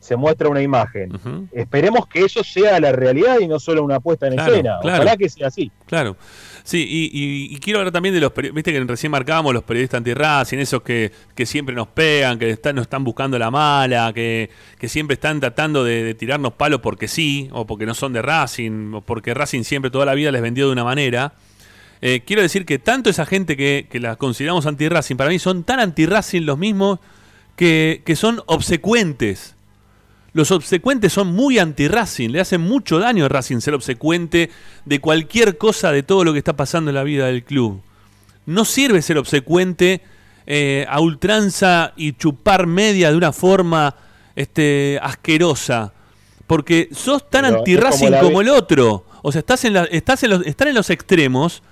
se 0.06 0.16
muestra 0.16 0.49
una 0.49 0.62
imagen. 0.62 1.10
Esperemos 1.51 2.08
que 2.08 2.24
eso 2.26 2.43
sea 2.43 2.80
la 2.80 2.91
realidad 2.91 3.39
y 3.41 3.47
no 3.47 3.60
solo 3.60 3.84
una 3.84 3.99
puesta 3.99 4.28
en 4.28 4.34
Claro, 4.36 4.51
escena. 4.53 4.78
claro. 4.82 4.97
Ojalá 5.03 5.18
que 5.18 5.28
sea 5.30 5.47
así. 5.47 5.72
Claro. 5.88 6.16
Sí, 6.64 6.86
y, 6.88 7.06
y- 7.14 7.56
y 7.56 7.60
quiero 7.60 7.80
hablar 7.80 7.91
también 7.91 8.14
de 8.16 8.22
los 8.22 8.32
periodistas, 8.32 8.56
viste 8.56 8.74
que 8.74 8.84
recién 8.91 9.12
marcábamos 9.12 9.53
los 9.53 9.64
periodistas 9.64 9.99
anti-Racing, 9.99 10.58
esos 10.60 10.82
que, 10.82 11.12
que 11.36 11.45
siempre 11.45 11.76
nos 11.76 11.88
pegan, 11.88 12.38
que 12.39 12.49
están, 12.49 12.76
nos 12.76 12.84
están 12.84 13.03
buscando 13.03 13.38
la 13.39 13.51
mala, 13.51 14.12
que, 14.14 14.49
que 14.80 14.88
siempre 14.89 15.14
están 15.16 15.39
tratando 15.39 15.84
de, 15.84 16.03
de 16.03 16.14
tirarnos 16.16 16.53
palos 16.53 16.82
porque 16.82 17.08
sí, 17.08 17.49
o 17.51 17.66
porque 17.68 17.86
no 17.86 17.93
son 17.93 18.14
de 18.14 18.22
Racing, 18.22 18.93
o 18.95 19.01
porque 19.01 19.34
Racing 19.34 19.64
siempre 19.64 19.91
toda 19.91 20.06
la 20.06 20.14
vida 20.16 20.32
les 20.32 20.41
vendió 20.41 20.66
de 20.68 20.72
una 20.74 20.84
manera. 20.84 21.34
Eh, 22.01 22.22
quiero 22.26 22.41
decir 22.41 22.66
que 22.66 22.78
tanto 22.80 23.10
esa 23.10 23.26
gente 23.26 23.56
que, 23.58 23.88
que 23.89 23.99
la 23.99 24.16
consideramos 24.16 24.66
anti-Racing, 24.66 25.16
para 25.18 25.30
mí 25.30 25.39
son 25.39 25.64
tan 25.64 25.80
anti-Racing 25.80 26.43
los 26.45 26.58
mismos 26.58 26.99
que, 27.56 28.01
que 28.06 28.16
son 28.16 28.41
obsecuentes. 28.47 29.55
Los 30.36 30.51
obsecuentes 30.51 31.13
son 31.13 31.27
muy 31.27 31.59
anti-Racing, 31.59 32.29
le 32.29 32.41
hacen 32.41 32.59
mucho 32.59 32.99
daño 32.99 33.23
a 33.23 33.29
Racing 33.29 33.61
ser 33.61 33.73
obsecuente 33.73 34.49
de 34.83 34.99
cualquier 34.99 35.57
cosa 35.57 35.93
de 35.93 36.03
todo 36.03 36.25
lo 36.25 36.33
que 36.33 36.39
está 36.39 36.57
pasando 36.57 36.91
en 36.91 36.95
la 36.95 37.03
vida 37.03 37.27
del 37.27 37.45
club. 37.45 37.81
No 38.45 38.65
sirve 38.65 39.01
ser 39.01 39.17
obsecuente 39.17 40.01
eh, 40.45 40.86
a 40.89 40.99
ultranza 40.99 41.93
y 41.95 42.11
chupar 42.17 42.67
media 42.67 43.11
de 43.11 43.15
una 43.15 43.31
forma 43.31 43.95
este, 44.36 44.99
asquerosa. 45.01 45.93
Porque 46.47 46.89
sos 46.91 47.29
tan 47.29 47.45
anti-Racing 47.45 48.11
como 48.19 48.41
el 48.41 48.49
otro. 48.49 49.05
O 49.21 49.31
sea, 49.31 49.39
estás 49.39 49.63
en 49.63 49.71
la, 49.71 49.86
estás 49.86 50.21
en 50.23 50.31
los, 50.31 50.45
estar 50.45 50.67
en 50.67 50.75
los 50.75 50.89
extremos 50.89 51.63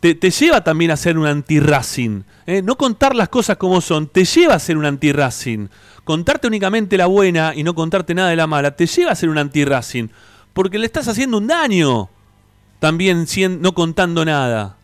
te, 0.00 0.14
te 0.14 0.30
lleva 0.30 0.62
también 0.62 0.90
a 0.90 0.96
ser 0.96 1.18
un 1.18 1.26
anti-Racing. 1.26 2.22
¿eh? 2.46 2.62
No 2.62 2.76
contar 2.76 3.14
las 3.14 3.28
cosas 3.28 3.56
como 3.56 3.80
son, 3.80 4.08
te 4.08 4.24
lleva 4.24 4.54
a 4.54 4.58
ser 4.58 4.76
un 4.76 4.84
anti-Racing. 4.84 5.68
Contarte 6.06 6.46
únicamente 6.46 6.96
la 6.96 7.06
buena 7.06 7.52
y 7.54 7.64
no 7.64 7.74
contarte 7.74 8.14
nada 8.14 8.30
de 8.30 8.36
la 8.36 8.46
mala, 8.46 8.70
te 8.76 8.86
lleva 8.86 9.10
a 9.10 9.14
ser 9.16 9.28
un 9.28 9.38
anti-Racing. 9.38 10.06
Porque 10.52 10.78
le 10.78 10.86
estás 10.86 11.08
haciendo 11.08 11.36
un 11.36 11.48
daño 11.48 12.08
también 12.78 13.26
sien- 13.26 13.60
no 13.60 13.74
contando 13.74 14.24
nada. 14.24 14.76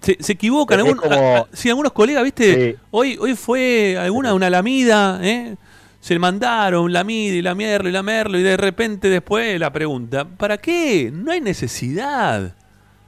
Se, 0.00 0.16
se 0.20 0.32
equivocan. 0.32 0.78
Algún- 0.80 0.96
como- 0.96 1.14
a- 1.14 1.38
a- 1.40 1.46
sí, 1.52 1.68
algunos 1.68 1.92
colegas, 1.92 2.24
¿viste? 2.24 2.72
Sí. 2.72 2.78
Hoy, 2.90 3.18
hoy 3.20 3.34
fue 3.36 3.98
alguna 3.98 4.32
una 4.32 4.48
lamida, 4.48 5.18
¿eh? 5.22 5.54
Se 6.00 6.14
le 6.14 6.20
mandaron 6.20 6.90
lamida 6.92 7.34
y 7.34 7.42
lamerlo 7.42 7.88
y 7.88 7.92
lamerlo 7.92 8.38
y 8.38 8.42
de 8.42 8.56
repente 8.56 9.08
después 9.10 9.60
la 9.60 9.70
pregunta, 9.72 10.24
¿para 10.24 10.56
qué? 10.56 11.10
No 11.12 11.30
hay 11.32 11.40
necesidad. 11.42 12.54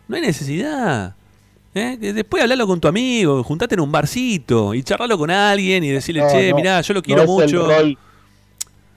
No 0.09 0.17
hay 0.17 0.23
necesidad. 0.23 1.15
¿Eh? 1.75 1.97
Después 1.99 2.43
hablalo 2.43 2.67
con 2.67 2.81
tu 2.81 2.89
amigo, 2.89 3.43
juntate 3.43 3.75
en 3.75 3.81
un 3.81 3.93
barcito 3.93 4.75
y 4.75 4.83
charlalo 4.83 5.17
con 5.19 5.31
alguien 5.31 5.85
y 5.85 5.89
decirle, 5.91 6.23
No, 6.23 6.29
che, 6.31 6.51
no, 6.51 6.57
mirá, 6.57 6.81
yo 6.81 6.95
lo 6.95 7.03
quiero 7.03 7.25
mucho. 7.27 7.67
rol- 7.67 7.97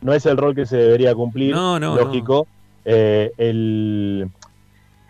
no 0.01 0.13
es 0.13 0.25
el 0.25 0.35
rol 0.37 0.53
que 0.55 0.65
se 0.65 0.75
debería 0.77 1.13
cumplir, 1.15 1.55
lógico. 1.55 2.45
Eh, 2.85 3.31
el, 3.37 4.27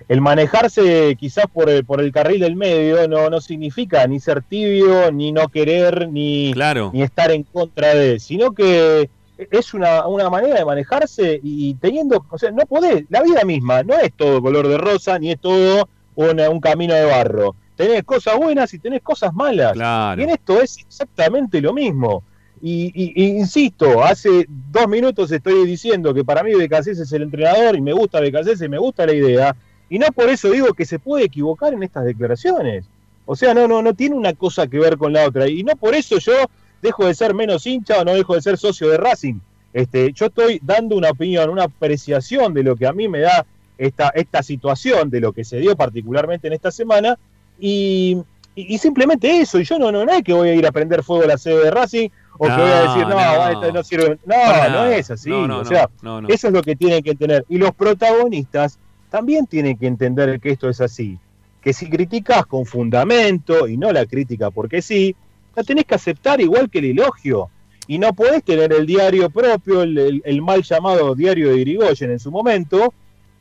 el 0.08 0.22
manejarse 0.22 1.16
quizás 1.20 1.46
por 1.52 1.70
el, 1.70 1.84
por 1.84 2.00
el 2.02 2.12
carril 2.12 2.42
del 2.42 2.56
medio 2.56 3.08
no, 3.08 3.30
no 3.32 3.42
significa 3.42 4.06
ni 4.06 4.20
ser 4.20 4.44
tibio, 4.44 5.12
ni 5.12 5.32
no 5.32 5.48
querer, 5.48 6.08
ni, 6.10 6.52
Claro. 6.54 6.92
ni 6.94 7.02
estar 7.02 7.32
en 7.32 7.42
contra 7.44 7.96
de, 7.96 8.20
sino 8.20 8.54
que 8.54 9.10
es 9.50 9.74
una, 9.74 10.06
una 10.06 10.30
manera 10.30 10.56
de 10.60 10.66
manejarse 10.66 11.40
y 11.44 11.74
teniendo, 11.76 12.24
o 12.30 12.38
sea, 12.38 12.52
no 12.52 12.66
podés, 12.68 13.06
la 13.10 13.24
vida 13.24 13.44
misma 13.44 13.82
no 13.82 13.98
es 13.98 14.14
todo 14.14 14.42
color 14.44 14.68
de 14.68 14.78
rosa, 14.78 15.18
ni 15.18 15.32
es 15.32 15.40
todo 15.40 15.90
una- 16.16 16.50
un 16.50 16.60
camino 16.60 16.94
de 16.94 17.06
barro. 17.06 17.56
Tenés 17.76 18.04
cosas 18.04 18.38
buenas 18.38 18.74
y 18.74 18.80
tenés 18.80 19.02
cosas 19.02 19.34
malas. 19.34 19.74
Claro. 19.74 20.22
Y 20.22 20.24
en 20.26 20.30
esto 20.32 20.62
es 20.62 20.78
exactamente 20.78 21.60
lo 21.62 21.74
mismo. 21.74 22.24
Y, 22.62 22.92
y- 22.96 23.14
y 23.24 23.28
insisto, 23.40 24.04
hace 24.04 24.46
dos 24.48 24.88
minutos 24.88 25.32
estoy 25.32 25.66
diciendo 25.66 26.14
que 26.14 26.24
para 26.24 26.44
mí 26.44 26.54
Becasés 26.54 26.98
es 27.00 27.12
el 27.12 27.24
entrenador 27.24 27.76
y 27.76 27.82
me 27.82 27.92
gusta 27.94 28.20
Becasés 28.22 28.62
y 28.62 28.70
me 28.70 28.78
gusta 28.78 29.06
la 29.06 29.14
idea. 29.14 29.56
Y 29.90 30.00
no 30.00 30.08
por 30.08 30.30
eso 30.30 30.50
digo 30.50 30.74
que 30.74 30.86
se 30.86 30.98
puede 31.00 31.26
equivocar 31.26 31.74
en 31.74 31.84
estas 31.84 32.06
declaraciones. 32.06 32.86
O 33.26 33.36
sea, 33.36 33.54
no, 33.54 33.68
no, 33.68 33.82
no 33.82 33.94
tiene 33.94 34.16
una 34.16 34.34
cosa 34.34 34.68
que 34.68 34.80
ver 34.80 34.98
con 34.98 35.12
la 35.14 35.26
otra. 35.28 35.48
Y 35.50 35.64
no 35.64 35.76
por 35.76 35.94
eso 35.96 36.20
yo 36.20 36.34
dejo 36.82 37.06
de 37.06 37.14
ser 37.16 37.34
menos 37.34 37.66
hincha 37.68 38.00
o 38.00 38.06
no 38.06 38.14
dejo 38.14 38.36
de 38.36 38.42
ser 38.42 38.58
socio 38.58 38.88
de 38.90 38.98
Racing. 38.98 39.40
Este, 39.74 40.14
yo 40.14 40.28
estoy 40.28 40.60
dando 40.64 40.96
una 40.96 41.10
opinión, 41.10 41.50
una 41.50 41.64
apreciación 41.64 42.54
de 42.54 42.64
lo 42.64 42.76
que 42.76 42.86
a 42.88 42.94
mí 42.94 43.08
me 43.08 43.20
da 43.22 43.46
esta, 43.78 44.10
esta 44.10 44.44
situación, 44.44 45.10
de 45.10 45.20
lo 45.20 45.34
que 45.34 45.44
se 45.44 45.58
dio 45.58 45.76
particularmente 45.76 46.48
en 46.48 46.54
esta 46.54 46.72
semana. 46.72 47.18
Y, 47.60 48.18
Y, 48.56 48.78
simplemente 48.78 49.42
eso, 49.42 49.60
y 49.60 49.64
yo 49.64 49.80
no, 49.80 49.92
no, 49.92 50.06
no 50.06 50.12
es 50.12 50.24
que 50.24 50.34
voy 50.34 50.50
a 50.50 50.54
ir 50.54 50.66
a 50.68 50.72
prender 50.72 51.04
fuego 51.04 51.24
a 51.24 51.28
la 51.28 51.38
sede 51.38 51.66
de 51.66 51.72
Racing 51.72 52.10
o 52.38 52.46
que 52.46 52.52
voy 52.52 52.72
a 52.72 52.82
decir, 52.82 53.08
no, 53.08 53.16
no, 53.16 53.50
esto 53.50 53.72
no 53.72 53.84
sirve. 53.84 54.20
No, 54.26 54.70
no 54.70 54.86
es 54.86 55.12
así. 55.12 55.32
o 55.32 55.66
sea, 55.66 55.90
eso 56.28 56.48
es 56.48 56.54
lo 56.54 56.62
que 56.62 56.76
tienen 56.76 57.04
que 57.04 57.12
entender. 57.12 57.46
Y 57.50 57.58
los 57.58 57.74
protagonistas 57.74 58.80
también 59.10 59.46
tienen 59.48 59.78
que 59.78 59.88
entender 59.88 60.40
que 60.40 60.52
esto 60.52 60.70
es 60.70 60.82
así. 60.82 61.20
Que 61.62 61.74
si 61.74 61.90
criticas 61.90 62.46
con 62.46 62.66
fundamento 62.66 63.68
y 63.68 63.78
no 63.78 63.92
la 63.92 64.06
crítica 64.06 64.52
porque 64.52 64.82
sí, 64.82 65.16
la 65.56 65.64
tenés 65.64 65.86
que 65.86 65.96
aceptar 65.96 66.42
igual 66.42 66.70
que 66.70 66.80
el 66.80 66.86
elogio. 66.86 67.50
Y 67.88 68.00
no 68.00 68.14
podés 68.14 68.44
tener 68.44 68.74
el 68.74 68.86
diario 68.86 69.30
propio, 69.30 69.84
el, 69.84 70.42
mal 70.42 70.64
llamado 70.64 71.16
diario 71.16 71.50
de 71.50 71.58
Irigoyen 71.58 72.12
en 72.12 72.20
su 72.20 72.32
momento, 72.32 72.94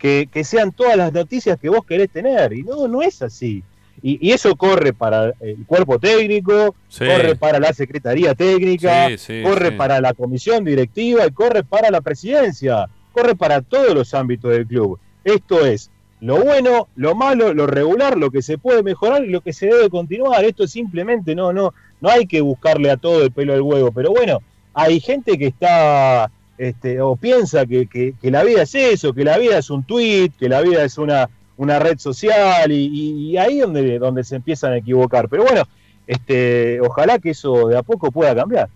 que, 0.03 0.29
que 0.33 0.43
sean 0.43 0.73
todas 0.73 0.97
las 0.97 1.13
noticias 1.13 1.57
que 1.61 1.69
vos 1.69 1.87
querés 1.87 2.11
tener. 2.11 2.53
Y 2.53 2.65
no, 2.65 2.89
no 2.89 3.03
es 3.03 3.23
así. 3.23 3.63
Y, 4.03 4.33
eso 4.33 4.57
corre 4.57 4.93
para 4.93 5.33
el 5.39 5.65
cuerpo 5.65 6.01
técnico, 6.01 6.75
corre 6.99 7.37
para 7.37 7.61
la 7.61 7.73
Secretaría 7.73 8.35
Técnica, 8.35 9.11
corre 9.45 9.71
para 9.71 10.01
la 10.01 10.13
comisión 10.13 10.65
directiva 10.65 11.25
y 11.25 11.31
corre 11.31 11.63
para 11.63 11.89
la 11.89 12.01
presidencia, 12.01 12.89
corre 13.13 13.37
para 13.37 13.63
todos 13.63 13.95
los 13.95 14.13
ámbitos 14.13 14.51
del 14.51 14.67
club. 14.67 14.99
Esto 15.23 15.65
es 15.65 15.89
lo 16.21 16.43
bueno, 16.43 16.89
lo 16.97 17.15
malo, 17.15 17.55
lo 17.55 17.69
regular, 17.69 18.19
lo 18.19 18.33
que 18.33 18.43
se 18.43 18.59
puede 18.59 18.83
mejorar 18.83 19.25
y 19.25 19.29
lo 19.29 19.41
que 19.41 19.53
se 19.53 19.67
debe 19.67 19.89
continuar. 19.89 20.45
Esto 20.45 20.65
es 20.65 20.73
simplemente 20.73 21.37
no, 21.37 21.53
no, 21.53 21.75
no 22.01 22.09
hay 22.09 22.27
que 22.27 22.41
buscarle 22.41 22.91
a 22.91 22.97
todo 22.97 23.23
el 23.23 23.31
pelo 23.31 23.55
al 23.55 23.63
huevo. 23.63 23.93
Pero 23.93 24.11
bueno, 24.11 24.41
hay 24.75 24.99
gente 24.99 25.39
que 25.39 25.47
está 25.47 26.29
este, 26.59 27.01
o 27.01 27.17
piensa 27.17 27.67
que, 27.67 27.87
que, 27.87 28.15
que 28.21 28.31
la 28.31 28.45
vida 28.45 28.63
es 28.63 28.75
eso, 28.75 29.13
que 29.13 29.25
la 29.25 29.39
vida 29.39 29.59
es 29.59 29.71
un 29.71 29.85
tweet, 29.85 30.31
que 30.39 30.49
la 30.49 30.61
vida 30.61 30.85
es 30.85 30.99
una 30.99 31.29
una 31.57 31.79
red 31.79 31.99
social 31.99 32.73
y, 32.73 33.37
ahí 33.37 33.59
donde, 33.59 33.99
donde 33.99 34.25
se 34.25 34.37
empiezan 34.37 34.73
a 34.73 34.79
equivocar. 34.79 35.29
Pero 35.29 35.45
bueno, 35.45 35.63
este, 36.07 36.81
ojalá 36.81 37.19
que 37.19 37.31
eso 37.31 37.69
de 37.69 37.77
a 37.77 37.83
poco 37.83 38.11
pueda 38.11 38.35
cambiar. 38.35 38.69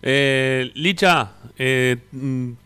Eh, 0.00 0.70
Licha, 0.74 1.32
eh, 1.58 1.96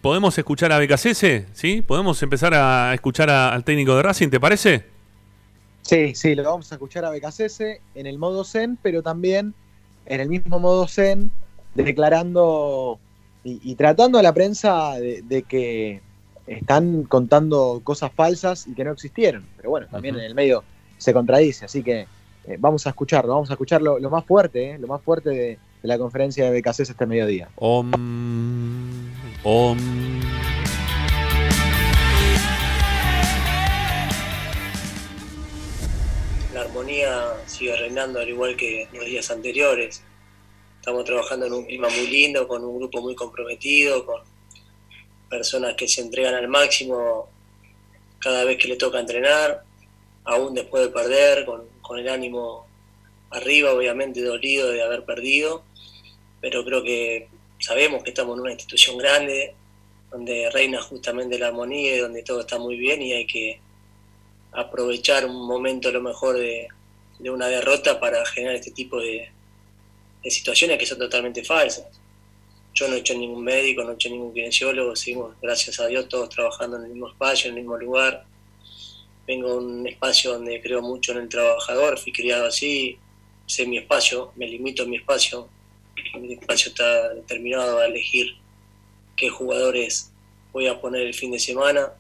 ¿podemos 0.03 0.37
escuchar 0.37 0.73
a 0.73 0.79
BKCS? 0.79 1.47
¿Sí? 1.55 1.81
¿Podemos 1.81 2.23
empezar 2.23 2.53
a 2.55 2.93
escuchar 2.93 3.31
al 3.31 3.65
técnico 3.65 3.97
de 3.97 4.03
Racing, 4.03 4.29
te 4.29 4.39
parece? 4.39 4.85
Sí, 5.81 6.15
sí, 6.15 6.35
lo 6.35 6.45
vamos 6.45 6.71
a 6.71 6.75
escuchar 6.75 7.05
a 7.05 7.11
BKCS 7.11 7.61
en 7.95 8.07
el 8.07 8.19
modo 8.19 8.45
Zen, 8.45 8.79
pero 8.83 9.03
también 9.03 9.55
en 10.07 10.21
el 10.21 10.29
mismo 10.29 10.61
modo 10.61 10.87
Zen, 10.87 11.31
declarando 11.75 13.01
y, 13.45 13.75
tratando 13.75 14.19
a 14.19 14.23
la 14.23 14.33
prensa 14.33 14.93
de 14.95 15.45
que 15.49 16.01
están 16.47 17.05
contando 17.05 17.81
cosas 17.85 18.13
falsas 18.13 18.67
y 18.67 18.75
que 18.75 18.85
no 18.85 18.93
existieron. 18.93 19.45
Pero 19.57 19.71
bueno, 19.71 19.87
también 19.91 20.17
en 20.17 20.23
el 20.23 20.35
medio 20.35 20.65
se 20.99 21.13
contradice, 21.13 21.65
así 21.65 21.83
que 21.83 22.07
eh, 22.47 22.57
vamos 22.59 22.87
a 22.87 22.91
escucharlo, 22.91 23.35
vamos 23.35 23.51
a 23.51 23.55
escucharlo 23.55 23.99
lo 23.99 24.11
más 24.11 24.25
fuerte, 24.25 24.73
eh, 24.73 24.79
lo 24.79 24.89
más 24.89 25.03
fuerte 25.03 25.31
de, 25.31 25.59
la 25.83 25.99
conferencia 25.99 26.49
de 26.49 26.61
BKC 26.61 26.81
este 26.81 27.07
mediodía. 27.07 27.49
Om, 27.57 27.91
om. 29.43 29.79
La 36.55 36.61
armonía 36.61 37.33
sigue 37.47 37.77
reinando 37.77 38.21
al 38.21 38.29
igual 38.29 38.57
que 38.57 38.87
los 38.93 39.05
días 39.07 39.29
anteriores. 39.31 40.05
Estamos 40.83 41.05
trabajando 41.05 41.47
en 41.47 41.53
un 41.53 41.65
clima 41.65 41.89
muy 41.89 42.09
lindo, 42.09 42.49
con 42.49 42.65
un 42.65 42.77
grupo 42.77 43.01
muy 43.01 43.15
comprometido, 43.15 44.05
con 44.05 44.21
personas 45.31 45.77
que 45.77 45.87
se 45.87 46.01
entregan 46.01 46.35
al 46.35 46.49
máximo 46.49 47.29
cada 48.19 48.45
vez 48.45 48.59
que 48.59 48.67
le 48.67 48.75
toca 48.75 48.99
entrenar, 48.99 49.63
aún 50.25 50.55
después 50.55 50.83
de 50.83 50.89
perder, 50.89 51.47
con, 51.47 51.71
el 52.01 52.09
ánimo 52.09 52.67
arriba, 53.31 53.73
obviamente 53.73 54.25
dolido 54.25 54.73
de 54.73 54.83
haber 54.83 55.05
perdido, 55.05 55.63
pero 56.41 56.65
creo 56.65 56.83
que 56.83 57.29
sabemos 57.61 58.03
que 58.03 58.11
estamos 58.11 58.35
en 58.35 58.41
una 58.41 58.51
institución 58.51 58.99
grande, 58.99 59.55
donde 60.11 60.51
reina 60.51 60.83
justamente 60.83 61.39
la 61.39 61.47
armonía 61.47 61.95
y 61.95 61.99
donde 62.01 62.25
todo 62.25 62.41
está 62.41 62.59
muy 62.59 62.75
bien 62.77 63.01
y 63.03 63.13
hay 63.13 63.27
que 63.29 63.61
aprovechar 64.51 65.27
un 65.27 65.47
momento 65.47 65.91
a 65.91 65.93
lo 65.93 66.01
mejor 66.01 66.39
de, 66.39 66.67
una 67.21 67.47
derrota 67.47 68.01
para 68.01 68.27
generar 68.27 68.57
este 68.57 68.73
tipo 68.73 68.99
de 68.99 69.31
situaciones 70.31 70.79
que 70.79 70.87
son 70.87 70.99
totalmente 70.99 71.45
falsas. 71.45 71.87
Yo 72.75 72.89
no 72.89 72.95
he 72.95 72.99
hecho 72.99 73.15
ningún 73.15 73.45
médico, 73.45 73.83
no 73.83 73.91
he 73.91 73.95
hecho 73.95 74.09
ningún 74.09 74.33
kinesiólogo, 74.33 74.97
seguimos, 74.97 75.37
gracias 75.43 75.79
a 75.81 75.87
Dios, 75.87 76.09
todos 76.09 76.29
trabajando 76.31 76.79
en 76.79 76.85
el 76.85 76.91
mismo 76.91 77.09
espacio, 77.09 77.51
en 77.51 77.57
el 77.57 77.63
mismo 77.63 77.77
lugar. 77.77 78.25
Vengo 79.27 79.51
a 79.51 79.57
un 79.57 79.87
espacio 79.87 80.33
donde 80.33 80.61
creo 80.61 80.81
mucho 80.81 81.13
en 81.13 81.19
el 81.19 81.29
trabajador, 81.29 81.99
fui 81.99 82.13
criado 82.13 82.47
así, 82.47 82.99
sé 83.47 83.67
mi 83.67 83.79
espacio, 83.79 84.33
me 84.37 84.47
limito 84.47 84.85
a 84.85 84.87
mi 84.87 84.97
espacio. 84.97 85.49
Mi 86.19 86.35
espacio 86.35 86.71
está 86.71 87.13
determinado 87.15 87.79
a 87.79 87.87
elegir 87.87 88.35
qué 89.17 89.29
jugadores 89.29 90.11
voy 90.53 90.67
a 90.67 90.81
poner 90.81 91.03
el 91.03 91.15
fin 91.15 91.31
de 91.33 91.39
semana. 91.39 91.93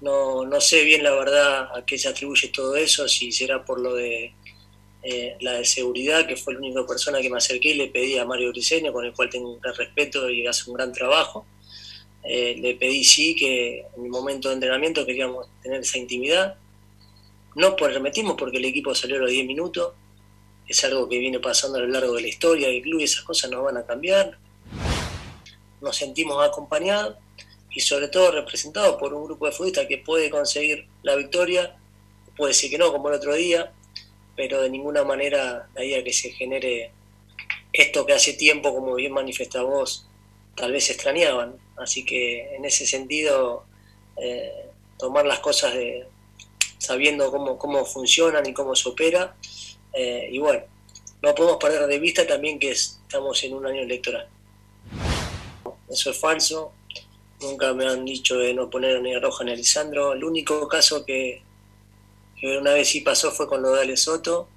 No, 0.00 0.46
no 0.46 0.60
sé 0.60 0.84
bien 0.84 1.02
la 1.02 1.12
verdad 1.12 1.76
a 1.76 1.84
qué 1.84 1.98
se 1.98 2.08
atribuye 2.08 2.48
todo 2.48 2.74
eso, 2.76 3.06
si 3.06 3.30
será 3.30 3.64
por 3.64 3.80
lo 3.80 3.94
de 3.94 4.32
eh, 5.02 5.36
la 5.40 5.54
de 5.54 5.64
seguridad, 5.64 6.26
que 6.26 6.36
fue 6.36 6.52
la 6.54 6.60
única 6.60 6.86
persona 6.86 7.20
que 7.20 7.30
me 7.30 7.38
acerqué 7.38 7.70
y 7.70 7.74
le 7.74 7.88
pedí 7.88 8.18
a 8.18 8.24
Mario 8.26 8.50
Briceño, 8.50 8.92
con 8.92 9.04
el 9.04 9.12
cual 9.14 9.30
tengo 9.30 9.54
un 9.54 9.60
gran 9.60 9.74
respeto 9.74 10.28
y 10.28 10.46
hace 10.46 10.68
un 10.68 10.76
gran 10.76 10.92
trabajo. 10.92 11.46
Eh, 12.22 12.56
le 12.60 12.74
pedí 12.74 13.02
sí 13.02 13.34
que 13.34 13.86
en 13.96 14.04
el 14.04 14.10
momento 14.10 14.48
de 14.48 14.54
entrenamiento 14.54 15.06
queríamos 15.06 15.48
tener 15.62 15.80
esa 15.80 15.98
intimidad. 15.98 16.56
No 17.54 17.76
por 17.76 17.92
remetimos 17.92 18.34
porque 18.38 18.58
el 18.58 18.66
equipo 18.66 18.94
salió 18.94 19.16
a 19.16 19.20
los 19.20 19.30
10 19.30 19.46
minutos, 19.46 19.94
es 20.68 20.84
algo 20.84 21.08
que 21.08 21.18
viene 21.18 21.40
pasando 21.40 21.78
a 21.78 21.80
lo 21.80 21.88
largo 21.88 22.14
de 22.14 22.22
la 22.22 22.28
historia 22.28 22.68
del 22.68 22.82
club 22.82 23.00
y 23.00 23.04
esas 23.04 23.22
cosas 23.22 23.50
no 23.50 23.62
van 23.62 23.78
a 23.78 23.86
cambiar. 23.86 24.38
Nos 25.80 25.96
sentimos 25.96 26.46
acompañados 26.46 27.16
y 27.70 27.80
sobre 27.80 28.08
todo 28.08 28.32
representados 28.32 28.96
por 28.96 29.14
un 29.14 29.24
grupo 29.24 29.46
de 29.46 29.52
futbolistas 29.52 29.86
que 29.86 29.98
puede 29.98 30.28
conseguir 30.28 30.86
la 31.02 31.16
victoria, 31.16 31.76
puede 32.36 32.52
ser 32.52 32.70
que 32.70 32.78
no, 32.78 32.92
como 32.92 33.08
el 33.08 33.14
otro 33.14 33.34
día, 33.34 33.72
pero 34.40 34.62
de 34.62 34.70
ninguna 34.70 35.04
manera 35.04 35.68
la 35.74 35.84
idea 35.84 36.02
que 36.02 36.14
se 36.14 36.30
genere 36.30 36.92
esto 37.74 38.06
que 38.06 38.14
hace 38.14 38.32
tiempo, 38.32 38.74
como 38.74 38.94
bien 38.94 39.12
manifestado 39.12 39.66
vos, 39.66 40.06
tal 40.56 40.72
vez 40.72 40.88
extrañaban. 40.88 41.58
Así 41.76 42.06
que 42.06 42.56
en 42.56 42.64
ese 42.64 42.86
sentido, 42.86 43.66
eh, 44.16 44.64
tomar 44.98 45.26
las 45.26 45.40
cosas 45.40 45.74
de, 45.74 46.06
sabiendo 46.78 47.30
cómo, 47.30 47.58
cómo 47.58 47.84
funcionan 47.84 48.46
y 48.46 48.54
cómo 48.54 48.74
se 48.74 48.88
opera. 48.88 49.36
Eh, 49.92 50.30
y 50.32 50.38
bueno, 50.38 50.62
no 51.20 51.34
podemos 51.34 51.58
perder 51.58 51.86
de 51.86 51.98
vista 51.98 52.26
también 52.26 52.58
que 52.58 52.70
estamos 52.70 53.44
en 53.44 53.52
un 53.52 53.66
año 53.66 53.82
electoral. 53.82 54.26
Eso 55.86 56.12
es 56.12 56.18
falso. 56.18 56.72
Nunca 57.42 57.74
me 57.74 57.86
han 57.86 58.06
dicho 58.06 58.38
de 58.38 58.54
no 58.54 58.70
poner 58.70 59.02
ni 59.02 59.14
a 59.14 59.20
Roja 59.20 59.44
ni 59.44 59.52
a. 59.52 60.14
El 60.14 60.24
único 60.24 60.66
caso 60.66 61.04
que 61.04 61.42
una 62.42 62.72
vez 62.72 62.88
sí 62.88 63.00
pasó 63.00 63.30
fue 63.30 63.46
con 63.46 63.64
Ale 63.64 63.96
Soto, 63.96 64.48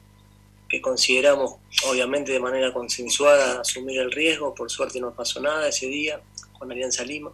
que 0.70 0.82
consideramos, 0.82 1.56
obviamente 1.88 2.32
de 2.32 2.40
manera 2.40 2.74
consensuada, 2.74 3.62
asumir 3.62 4.00
el 4.00 4.12
riesgo. 4.12 4.56
Por 4.56 4.72
suerte 4.72 5.00
no 5.00 5.14
pasó 5.14 5.40
nada 5.40 5.68
ese 5.68 5.88
día 5.88 6.22
con 6.58 6.72
Alianza 6.72 7.04
Lima. 7.04 7.32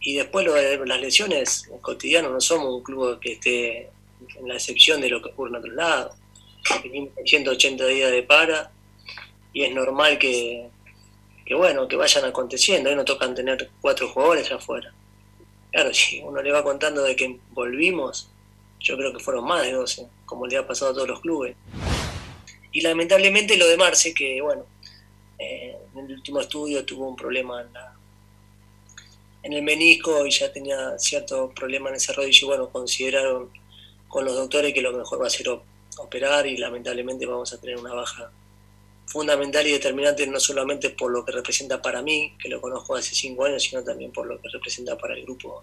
Y 0.00 0.14
después 0.14 0.46
las 0.46 1.00
lesiones 1.00 1.68
cotidianas, 1.80 2.30
no 2.30 2.40
somos 2.40 2.72
un 2.72 2.82
club 2.82 3.18
que 3.18 3.32
esté 3.32 3.90
en 4.36 4.46
la 4.46 4.54
excepción 4.54 5.00
de 5.00 5.08
lo 5.08 5.20
que 5.20 5.30
ocurre 5.30 5.50
en 5.50 5.56
otro 5.56 5.72
lado. 5.72 6.14
Tenemos 6.82 7.10
180 7.24 7.86
días 7.86 8.10
de 8.12 8.22
para 8.22 8.70
y 9.52 9.64
es 9.64 9.74
normal 9.74 10.18
que, 10.18 10.68
que, 11.44 11.54
bueno, 11.54 11.88
que 11.88 11.96
vayan 11.96 12.24
aconteciendo. 12.24 12.90
Hoy 12.90 12.96
nos 12.96 13.06
tocan 13.06 13.34
tener 13.34 13.70
cuatro 13.80 14.08
jugadores 14.08 14.52
afuera. 14.52 14.92
Claro, 15.72 15.92
si 15.92 16.20
uno 16.20 16.42
le 16.42 16.52
va 16.52 16.62
contando 16.62 17.02
de 17.02 17.16
que 17.16 17.40
volvimos, 17.50 18.30
yo 18.80 18.96
creo 18.96 19.12
que 19.12 19.18
fueron 19.18 19.44
más 19.44 19.62
de 19.62 19.72
12, 19.72 20.06
como 20.24 20.46
le 20.46 20.56
ha 20.56 20.66
pasado 20.66 20.90
a 20.90 20.94
todos 20.94 21.08
los 21.08 21.20
clubes. 21.20 21.56
Y 22.72 22.80
lamentablemente 22.82 23.56
lo 23.56 23.66
de 23.66 23.76
Marce, 23.76 24.12
que 24.12 24.40
bueno, 24.40 24.64
eh, 25.38 25.76
en 25.94 26.04
el 26.04 26.12
último 26.12 26.40
estudio 26.40 26.84
tuvo 26.84 27.08
un 27.08 27.16
problema 27.16 27.62
en, 27.62 27.72
la, 27.72 27.94
en 29.42 29.52
el 29.52 29.62
menisco 29.62 30.26
y 30.26 30.30
ya 30.30 30.52
tenía 30.52 30.98
cierto 30.98 31.50
problema 31.54 31.88
en 31.88 31.96
ese 31.96 32.12
rodillo 32.12 32.46
y 32.46 32.48
bueno, 32.48 32.68
consideraron 32.70 33.50
con 34.08 34.24
los 34.24 34.34
doctores 34.34 34.72
que 34.72 34.82
lo 34.82 34.92
mejor 34.92 35.22
va 35.22 35.26
a 35.26 35.30
ser 35.30 35.48
operar 35.98 36.46
y 36.46 36.56
lamentablemente 36.56 37.26
vamos 37.26 37.52
a 37.52 37.60
tener 37.60 37.78
una 37.78 37.94
baja 37.94 38.30
fundamental 39.06 39.66
y 39.66 39.72
determinante 39.72 40.26
no 40.26 40.40
solamente 40.40 40.90
por 40.90 41.10
lo 41.10 41.24
que 41.24 41.32
representa 41.32 41.80
para 41.80 42.02
mí, 42.02 42.34
que 42.38 42.48
lo 42.48 42.60
conozco 42.60 42.96
hace 42.96 43.14
cinco 43.14 43.44
años, 43.44 43.62
sino 43.62 43.82
también 43.82 44.12
por 44.12 44.26
lo 44.26 44.40
que 44.40 44.48
representa 44.48 44.98
para 44.98 45.14
el 45.14 45.22
grupo 45.22 45.62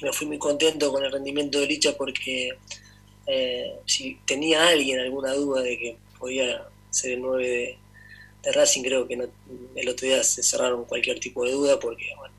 me 0.00 0.12
fui 0.12 0.26
muy 0.26 0.38
contento 0.38 0.92
con 0.92 1.04
el 1.04 1.12
rendimiento 1.12 1.60
de 1.60 1.66
Licha 1.66 1.96
porque 1.96 2.50
eh, 3.26 3.74
si 3.86 4.18
tenía 4.24 4.68
alguien 4.68 5.00
alguna 5.00 5.32
duda 5.32 5.62
de 5.62 5.78
que 5.78 5.96
podía 6.18 6.66
ser 6.90 7.12
el 7.12 7.22
9 7.22 7.78
de, 8.42 8.52
Racing, 8.52 8.82
creo 8.82 9.06
que 9.06 9.14
el 9.14 9.88
otro 9.88 10.06
día 10.06 10.22
se 10.24 10.42
cerraron 10.42 10.84
cualquier 10.84 11.20
tipo 11.20 11.44
de 11.44 11.52
duda 11.52 11.78
porque 11.78 12.06
bueno, 12.16 12.34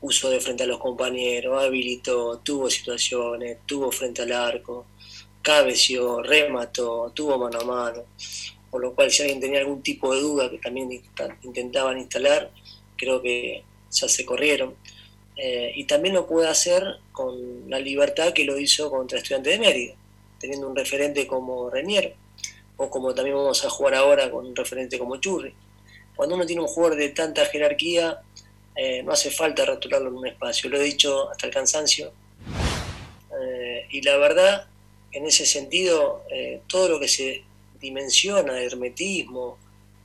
puso 0.00 0.28
de 0.28 0.40
frente 0.40 0.64
a 0.64 0.66
los 0.66 0.78
compañeros, 0.78 1.62
habilitó, 1.62 2.38
tuvo 2.38 2.68
situaciones, 2.68 3.58
tuvo 3.66 3.92
frente 3.92 4.22
al 4.22 4.32
arco, 4.32 4.86
cabecio, 5.42 6.22
remato, 6.22 7.12
tuvo 7.14 7.38
mano 7.38 7.60
a 7.60 7.64
mano. 7.64 8.04
Por 8.70 8.80
lo 8.80 8.94
cual, 8.94 9.10
si 9.10 9.22
alguien 9.22 9.40
tenía 9.40 9.60
algún 9.60 9.82
tipo 9.82 10.14
de 10.14 10.20
duda 10.20 10.50
que 10.50 10.58
también 10.58 11.02
intentaban 11.42 11.98
instalar, 11.98 12.50
creo 12.96 13.20
que 13.20 13.64
ya 13.90 14.08
se 14.08 14.24
corrieron. 14.24 14.74
Eh, 15.42 15.72
y 15.74 15.84
también 15.84 16.14
lo 16.14 16.26
puede 16.26 16.48
hacer 16.48 16.98
con 17.12 17.70
la 17.70 17.78
libertad 17.78 18.34
que 18.34 18.44
lo 18.44 18.58
hizo 18.58 18.90
contra 18.90 19.16
Estudiantes 19.16 19.54
de 19.54 19.58
Mérida, 19.58 19.94
teniendo 20.38 20.68
un 20.68 20.76
referente 20.76 21.26
como 21.26 21.70
Renier, 21.70 22.14
o 22.76 22.90
como 22.90 23.14
también 23.14 23.36
vamos 23.36 23.64
a 23.64 23.70
jugar 23.70 23.94
ahora 23.94 24.30
con 24.30 24.44
un 24.44 24.54
referente 24.54 24.98
como 24.98 25.16
Churri. 25.16 25.54
Cuando 26.14 26.34
uno 26.34 26.44
tiene 26.44 26.60
un 26.60 26.68
jugador 26.68 26.98
de 26.98 27.08
tanta 27.08 27.46
jerarquía, 27.46 28.20
eh, 28.76 29.02
no 29.02 29.12
hace 29.12 29.30
falta 29.30 29.64
rotularlo 29.64 30.10
en 30.10 30.16
un 30.16 30.26
espacio, 30.26 30.68
lo 30.68 30.76
he 30.76 30.82
dicho 30.82 31.30
hasta 31.30 31.46
el 31.46 31.54
cansancio. 31.54 32.12
Eh, 33.40 33.86
y 33.92 34.02
la 34.02 34.18
verdad, 34.18 34.68
en 35.10 35.24
ese 35.24 35.46
sentido, 35.46 36.22
todo 36.66 36.90
lo 36.90 37.00
que 37.00 37.08
se 37.08 37.42
dimensiona 37.80 38.60
hermetismo, 38.60 39.56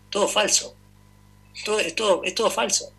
todo 0.09 0.29
falso. 0.29 0.77
Todo, 1.65 1.79
es, 1.79 1.93
todo, 1.93 2.23
es 2.23 2.33
todo 2.33 2.49
falso. 2.49 2.93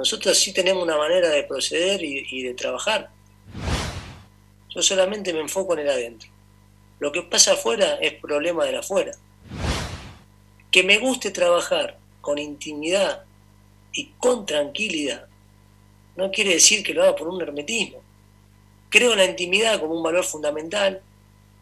Nosotros 0.00 0.38
sí 0.38 0.54
tenemos 0.54 0.82
una 0.82 0.96
manera 0.96 1.28
de 1.28 1.42
proceder 1.42 2.02
y, 2.02 2.42
de 2.42 2.54
trabajar. 2.54 3.10
Yo 4.70 4.80
solamente 4.80 5.30
me 5.34 5.40
enfoco 5.40 5.74
en 5.74 5.80
el 5.80 5.90
adentro. 5.90 6.30
Lo 7.00 7.12
que 7.12 7.20
pasa 7.20 7.52
afuera 7.52 7.96
es 8.00 8.14
problema 8.14 8.64
del 8.64 8.76
afuera. 8.76 9.12
Que 10.70 10.82
me 10.84 10.96
guste 10.96 11.30
trabajar 11.30 11.98
con 12.22 12.38
intimidad 12.38 13.24
y 13.92 14.06
con 14.18 14.46
tranquilidad 14.46 15.26
no 16.16 16.30
quiere 16.30 16.54
decir 16.54 16.82
que 16.82 16.94
lo 16.94 17.02
haga 17.02 17.14
por 17.14 17.28
un 17.28 17.42
hermetismo. 17.42 17.98
Creo 18.88 19.12
en 19.12 19.18
la 19.18 19.26
intimidad 19.26 19.80
como 19.80 19.94
un 19.96 20.02
valor 20.02 20.24
fundamental, 20.24 21.02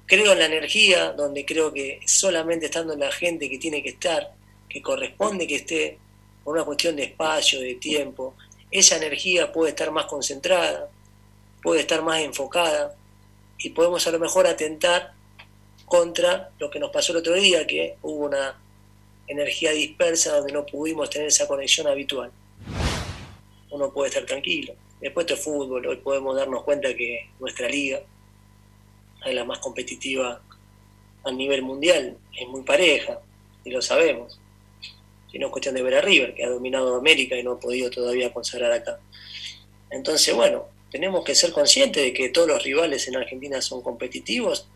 creo 0.07 0.33
en 0.33 0.39
la 0.39 0.47
energía, 0.47 1.11
donde 1.11 1.45
creo 1.45 1.73
que 1.73 2.01
solamente 2.07 2.67
estando 2.67 2.95
la 2.95 3.11
gente 3.11 3.51
que 3.51 3.59
tiene 3.59 3.83
que 3.83 3.91
estar, 3.91 4.33
que 4.69 4.81
corresponde 4.81 5.49
que 5.49 5.57
esté, 5.57 5.99
por 6.49 6.57
una 6.57 6.65
cuestión 6.65 6.97
de 6.97 7.03
espacio, 7.03 7.61
de 7.61 7.75
tiempo, 7.75 8.35
esa 8.71 8.97
energía 8.97 9.53
puede 9.53 9.69
estar 9.69 9.91
más 9.91 10.07
concentrada, 10.07 10.89
puede 11.63 11.83
estar 11.83 12.03
más 12.03 12.23
enfocada 12.23 12.97
y 13.59 13.69
podemos 13.69 14.07
a 14.07 14.11
lo 14.13 14.19
mejor 14.19 14.47
atentar 14.47 15.13
contra 15.85 16.51
lo 16.59 16.71
que 16.71 16.79
nos 16.81 16.91
pasó 16.91 17.13
el 17.13 17.19
otro 17.19 17.35
día, 17.35 17.67
que 17.67 17.97
hubo 18.01 18.25
una 18.25 18.59
energía 19.27 19.73
dispersa 19.73 20.37
donde 20.37 20.55
no 20.55 20.65
pudimos 20.65 21.11
tener 21.11 21.29
esa 21.29 21.47
conexión 21.47 21.87
habitual. 21.87 22.33
Uno 23.71 23.93
puede 23.93 24.09
estar 24.09 24.25
tranquilo. 24.25 24.73
Después 25.03 25.27
de 25.27 25.37
fútbol, 25.37 25.87
hoy 25.87 25.97
podemos 25.97 26.35
darnos 26.35 26.63
cuenta 26.63 26.95
que 26.95 27.29
nuestra 27.39 27.69
liga 27.69 28.01
es 29.23 29.35
la 29.35 29.45
más 29.45 29.59
competitiva 29.59 30.41
a 31.25 31.31
nivel 31.31 31.61
mundial, 31.61 32.17
es 32.35 32.49
muy 32.49 32.63
pareja, 32.63 33.21
y 33.67 33.71
lo 33.71 33.83
sabemos 33.83 34.41
sino 35.31 35.47
es 35.47 35.53
cuestión 35.53 35.75
de 35.75 35.83
ver 35.83 35.95
a 35.95 36.01
River, 36.01 36.35
que 36.35 36.45
ha 36.45 36.49
dominado 36.49 36.97
América 36.97 37.37
y 37.37 37.43
no 37.43 37.53
ha 37.53 37.61
podido 37.61 37.91
todavía 37.91 38.33
consagrar 38.33 38.73
acá. 38.73 38.99
Entonces, 39.91 40.35
bueno, 40.35 40.67
tenemos 40.91 41.25
que 41.25 41.35
ser 41.35 41.53
conscientes 41.53 42.03
de 42.03 42.13
que 42.13 42.29
todos 42.31 42.49
los 42.49 42.63
rivales 42.63 43.07
en 43.09 43.17
Argentina 43.17 43.61
son 43.61 43.83
competitivos. 43.83 44.69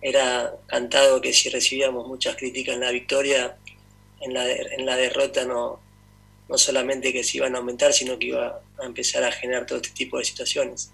Era 0.00 0.54
cantado 0.66 1.20
que 1.20 1.32
si 1.32 1.48
recibíamos 1.48 2.06
muchas 2.06 2.36
críticas 2.36 2.74
en 2.74 2.80
la 2.80 2.90
victoria, 2.90 3.56
en 4.20 4.34
la, 4.34 4.50
en 4.50 4.86
la 4.86 4.96
derrota 4.96 5.44
no, 5.44 5.80
no 6.48 6.56
solamente 6.56 7.12
que 7.12 7.22
se 7.22 7.36
iban 7.36 7.54
a 7.54 7.58
aumentar, 7.58 7.92
sino 7.92 8.18
que 8.18 8.26
iba 8.26 8.62
a 8.78 8.86
empezar 8.86 9.22
a 9.24 9.32
generar 9.32 9.66
todo 9.66 9.78
este 9.78 9.90
tipo 9.90 10.18
de 10.18 10.24
situaciones. 10.24 10.90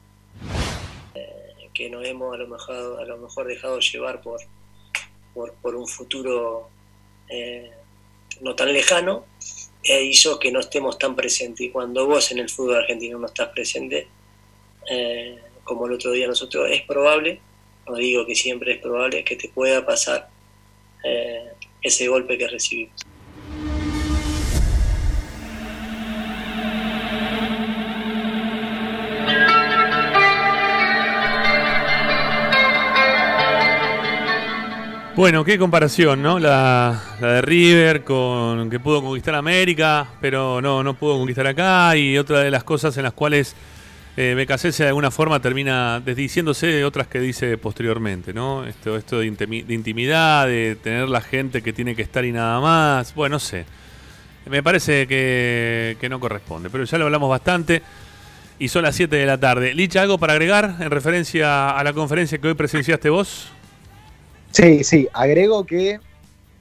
Eh, 1.14 1.68
que 1.72 1.89
nos 1.89 2.05
hemos 2.05 2.35
a 2.35 2.39
lo 2.39 2.49
mejor, 2.49 3.01
a 3.01 3.05
lo 3.05 3.18
mejor 3.18 3.47
dejado 3.47 3.78
llevar 3.78 4.20
por, 4.20 4.41
por, 5.35 5.76
un 5.76 5.87
futuro 5.87 6.68
eh, 7.28 7.70
no 8.41 8.55
tan 8.55 8.72
lejano, 8.72 9.24
e 9.82 10.05
hizo 10.05 10.39
que 10.39 10.51
no 10.51 10.61
estemos 10.61 10.99
tan 10.99 11.14
presentes. 11.14 11.66
Y 11.66 11.70
cuando 11.70 12.07
vos 12.07 12.30
en 12.32 12.39
el 12.39 12.49
fútbol 12.49 12.76
argentino 12.76 13.18
no 13.18 13.26
estás 13.26 13.49
presente, 13.49 14.09
eh, 14.91 15.39
como 15.62 15.87
el 15.87 15.93
otro 15.93 16.11
día 16.12 16.26
nosotros, 16.26 16.68
es 16.70 16.82
probable, 16.82 17.41
no 17.87 17.97
digo 17.97 18.26
que 18.26 18.35
siempre 18.35 18.72
es 18.72 18.78
probable, 18.78 19.24
que 19.24 19.37
te 19.37 19.49
pueda 19.49 19.85
pasar 19.85 20.28
eh, 21.05 21.53
ese 21.82 22.09
golpe 22.09 22.39
que 22.39 22.49
recibimos. 22.49 22.95
Bueno, 35.17 35.45
qué 35.45 35.57
comparación, 35.61 36.21
¿no? 36.23 36.41
La, 36.41 37.01
de 37.21 37.41
River 37.41 38.03
con 38.03 38.69
que 38.69 38.81
pudo 38.81 39.01
conquistar 39.01 39.37
América, 39.37 40.09
pero 40.21 40.61
no, 40.61 40.83
no 40.83 40.95
pudo 40.95 41.19
conquistar 41.19 41.47
acá. 41.47 41.97
Y 41.97 42.19
otra 42.19 42.41
de 42.41 42.51
las 42.51 42.65
cosas 42.65 42.97
en 42.97 43.05
las 43.05 43.12
cuales 43.12 43.55
eh, 44.17 44.35
de 44.35 44.87
alguna 44.89 45.12
forma 45.12 45.39
termina 45.39 46.01
desdiciéndose 46.01 46.67
de 46.67 46.85
otras 46.85 47.07
que 47.07 47.21
dice 47.21 47.57
posteriormente, 47.59 48.35
¿no? 48.35 48.65
Esto, 48.65 48.97
esto 48.97 49.21
de, 49.21 49.27
intimidad, 49.27 50.49
de 50.49 50.77
tener 50.83 51.09
la 51.09 51.21
gente 51.21 51.62
que 51.62 51.73
tiene 51.73 51.95
que 51.95 52.03
estar 52.03 52.25
y 52.25 52.33
nada 52.33 52.61
más. 52.61 53.15
Bueno, 53.15 53.37
no 53.37 53.39
sé. 53.39 53.67
Me 54.51 54.65
parece 54.65 55.07
que, 55.07 55.97
que 56.01 56.09
no 56.09 56.19
corresponde, 56.19 56.71
pero 56.71 56.83
ya 56.83 56.99
lo 56.99 57.05
hablamos 57.05 57.31
bastante 57.31 57.83
y 58.59 58.67
son 58.67 58.83
las 58.83 58.97
7 58.97 59.15
de 59.15 59.27
la 59.27 59.39
tarde. 59.39 59.75
Licha, 59.75 60.03
¿algo 60.03 60.19
para 60.19 60.33
agregar 60.33 60.75
en 60.81 60.91
referencia 60.91 61.71
a 61.71 61.85
la 61.85 61.93
conferencia 61.93 62.39
que 62.39 62.49
hoy 62.49 62.55
presenciaste 62.55 63.11
vos? 63.11 63.53
Sí, 64.55 64.84
sí, 64.84 65.09
agrego 65.12 65.66
que 65.66 65.98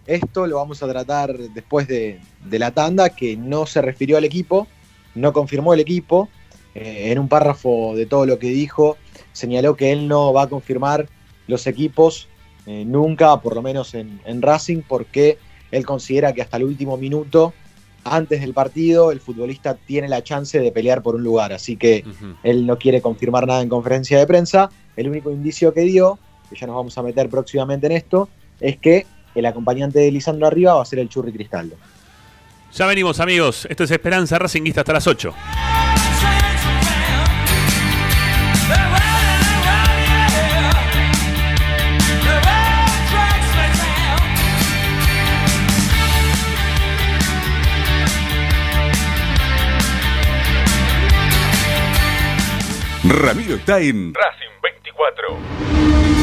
esto 0.08 0.48
lo 0.48 0.56
vamos 0.56 0.82
a 0.82 0.88
tratar 0.88 1.38
después 1.38 1.88
de, 1.88 2.20
la 2.50 2.72
tanda, 2.72 3.10
que 3.10 3.38
no 3.38 3.68
se 3.68 3.84
refirió 3.84 4.18
al 4.18 4.24
equipo, 4.24 4.68
no 5.14 5.32
confirmó 5.32 5.76
el 5.76 5.80
equipo. 5.80 6.28
Eh, 6.74 7.12
en 7.12 7.20
un 7.20 7.28
párrafo 7.30 7.94
de 7.96 8.08
todo 8.08 8.26
lo 8.26 8.40
que 8.40 8.48
dijo, 8.48 8.98
señaló 9.32 9.76
que 9.76 9.92
él 9.92 10.08
no 10.08 10.34
va 10.34 10.44
a 10.44 10.50
confirmar 10.50 11.08
los 11.46 11.68
equipos 11.68 12.28
eh, 12.66 12.84
nunca, 12.84 13.40
por 13.42 13.54
lo 13.54 13.62
menos 13.62 13.94
en, 13.94 14.42
Racing, 14.42 14.82
porque 14.88 15.38
él 15.70 15.86
considera 15.86 16.34
que 16.34 16.42
hasta 16.42 16.58
el 16.58 16.64
último 16.64 16.98
minuto, 16.98 17.54
antes 18.06 18.42
del 18.42 18.56
partido, 18.56 19.12
el 19.12 19.20
futbolista 19.20 19.76
tiene 19.76 20.10
la 20.10 20.24
chance 20.24 20.60
de 20.60 20.72
pelear 20.72 21.04
por 21.04 21.14
un 21.14 21.24
lugar. 21.24 21.54
Así 21.54 21.78
que 21.78 22.04
él 22.42 22.66
no 22.66 22.80
quiere 22.80 23.04
confirmar 23.04 23.46
nada 23.46 23.62
en 23.62 23.70
conferencia 23.70 24.18
de 24.18 24.26
prensa. 24.26 24.72
El 24.96 25.10
único 25.10 25.30
indicio 25.30 25.76
que 25.76 25.82
dio 25.82 26.18
ya 26.54 26.68
nos 26.68 26.76
vamos 26.76 26.98
a 26.98 27.04
meter 27.04 27.30
próximamente 27.30 27.88
en 27.88 27.94
esto, 27.94 28.30
es 28.60 28.78
que 28.78 29.06
el 29.36 29.46
acompañante 29.46 30.00
de 30.00 30.12
Lisandro 30.12 30.48
Arriba 30.48 30.76
va 30.76 30.82
a 30.82 30.86
ser 30.86 31.00
el 31.00 31.10
Churri 31.10 31.32
Cristaldo. 31.32 31.76
Ya 32.74 32.86
venimos 32.88 33.20
amigos, 33.20 33.68
esto 33.70 33.84
es 33.84 33.92
Esperanza 33.92 34.40
Racinguista 34.40 34.82
hasta 34.82 34.94
las 34.94 35.08
8. 35.08 35.34
Ramiro 53.06 53.56
está 53.56 53.80
en 53.80 54.14
Racing 54.14 54.62
24. 54.64 56.23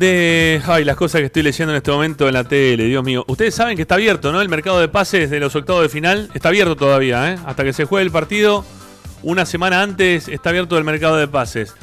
de. 0.00 0.62
Ay, 0.66 0.82
las 0.82 0.96
cosas 0.96 1.20
que 1.20 1.26
estoy 1.26 1.42
leyendo 1.42 1.72
en 1.72 1.76
este 1.76 1.92
momento 1.92 2.26
en 2.26 2.34
la 2.34 2.42
tele, 2.42 2.84
Dios 2.86 3.04
mío. 3.04 3.24
Ustedes 3.28 3.54
saben 3.54 3.76
que 3.76 3.82
está 3.82 3.94
abierto, 3.94 4.32
¿no? 4.32 4.40
El 4.40 4.48
mercado 4.48 4.80
de 4.80 4.88
pases 4.88 5.30
de 5.30 5.38
los 5.38 5.54
octavos 5.54 5.82
de 5.82 5.88
final 5.88 6.30
está 6.34 6.48
abierto 6.48 6.74
todavía, 6.74 7.32
¿eh? 7.32 7.38
Hasta 7.46 7.62
que 7.62 7.72
se 7.72 7.84
juegue 7.84 8.06
el 8.06 8.10
partido, 8.10 8.64
una 9.22 9.44
semana 9.46 9.82
antes 9.82 10.26
está 10.26 10.48
abierto 10.50 10.76
el 10.78 10.84
mercado 10.84 11.16
de 11.16 11.28
pases. 11.28 11.74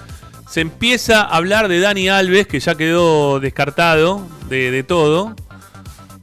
Se 0.49 0.61
empieza 0.61 1.21
a 1.21 1.37
hablar 1.37 1.67
de 1.67 1.79
Dani 1.79 2.09
Alves, 2.09 2.47
que 2.47 2.59
ya 2.59 2.75
quedó 2.75 3.39
descartado 3.39 4.27
de, 4.49 4.71
de 4.71 4.83
todo. 4.83 5.35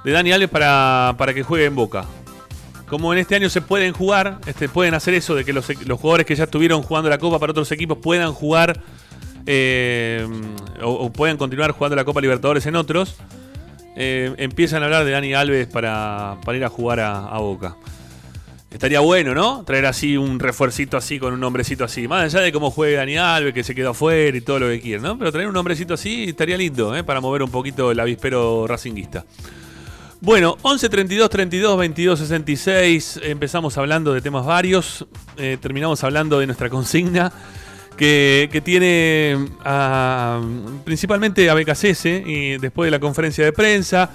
De 0.04 0.10
Dani 0.10 0.32
Alves 0.32 0.50
para, 0.50 1.14
para 1.16 1.32
que 1.32 1.44
juegue 1.44 1.66
en 1.66 1.76
Boca. 1.76 2.04
Como 2.88 3.12
en 3.12 3.20
este 3.20 3.36
año 3.36 3.48
se 3.48 3.62
pueden 3.62 3.92
jugar, 3.92 4.40
este, 4.46 4.68
pueden 4.68 4.94
hacer 4.94 5.14
eso 5.14 5.34
de 5.34 5.44
que 5.44 5.52
los, 5.52 5.66
los 5.86 6.00
jugadores 6.00 6.26
que 6.26 6.34
ya 6.34 6.44
estuvieron 6.44 6.82
jugando 6.82 7.08
la 7.08 7.18
Copa 7.18 7.38
para 7.38 7.52
otros 7.52 7.70
equipos 7.72 7.98
puedan 7.98 8.32
jugar 8.32 8.82
eh, 9.46 10.26
o, 10.82 10.90
o 10.90 11.12
pueden 11.12 11.36
continuar 11.36 11.72
jugando 11.72 11.96
la 11.96 12.04
Copa 12.04 12.20
Libertadores 12.20 12.66
en 12.66 12.76
otros, 12.76 13.16
eh, 13.96 14.34
empiezan 14.38 14.82
a 14.82 14.86
hablar 14.86 15.04
de 15.04 15.12
Dani 15.12 15.34
Alves 15.34 15.68
para, 15.68 16.38
para 16.44 16.58
ir 16.58 16.64
a 16.64 16.68
jugar 16.68 17.00
a, 17.00 17.38
Boca. 17.38 17.76
Estaría 18.70 18.98
bueno, 18.98 19.34
¿no? 19.34 19.62
Traer 19.64 19.86
así 19.86 20.16
un 20.16 20.40
refuercito 20.40 20.96
así 20.96 21.20
con 21.20 21.32
un 21.32 21.38
nombrecito 21.38 21.84
así. 21.84 22.08
Más 22.08 22.24
allá 22.34 22.44
de 22.44 22.50
cómo 22.50 22.72
juegue 22.72 22.96
Dani 22.96 23.16
Alves, 23.16 23.54
que 23.54 23.62
se 23.62 23.74
quedó 23.74 23.90
afuera 23.90 24.36
y 24.36 24.40
todo 24.40 24.58
lo 24.58 24.68
que 24.68 24.80
quieran, 24.80 25.04
¿no? 25.04 25.18
Pero 25.18 25.30
traer 25.30 25.46
un 25.46 25.54
nombrecito 25.54 25.94
así 25.94 26.24
estaría 26.24 26.56
lindo, 26.56 26.96
¿eh? 26.96 27.04
Para 27.04 27.20
mover 27.20 27.44
un 27.44 27.50
poquito 27.50 27.92
el 27.92 28.00
avispero 28.00 28.66
racinguista. 28.66 29.24
Bueno, 30.20 30.56
11 30.62 30.88
32 30.88 31.30
32 31.30 31.78
22 31.78 32.18
66. 32.18 33.20
Empezamos 33.22 33.78
hablando 33.78 34.12
de 34.12 34.22
temas 34.22 34.44
varios. 34.44 35.06
Terminamos 35.36 36.02
hablando 36.02 36.40
de 36.40 36.46
nuestra 36.46 36.68
consigna. 36.68 37.30
Que, 37.96 38.60
tiene 38.64 39.36
principalmente 40.84 41.48
a 41.48 41.54
BKCS 41.54 42.06
y 42.26 42.58
después 42.58 42.88
de 42.88 42.90
la 42.90 42.98
conferencia 42.98 43.44
de 43.44 43.52
prensa, 43.52 44.10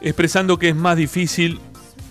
expresando 0.00 0.58
que 0.58 0.68
es 0.68 0.76
más 0.76 0.96
difícil, 0.96 1.60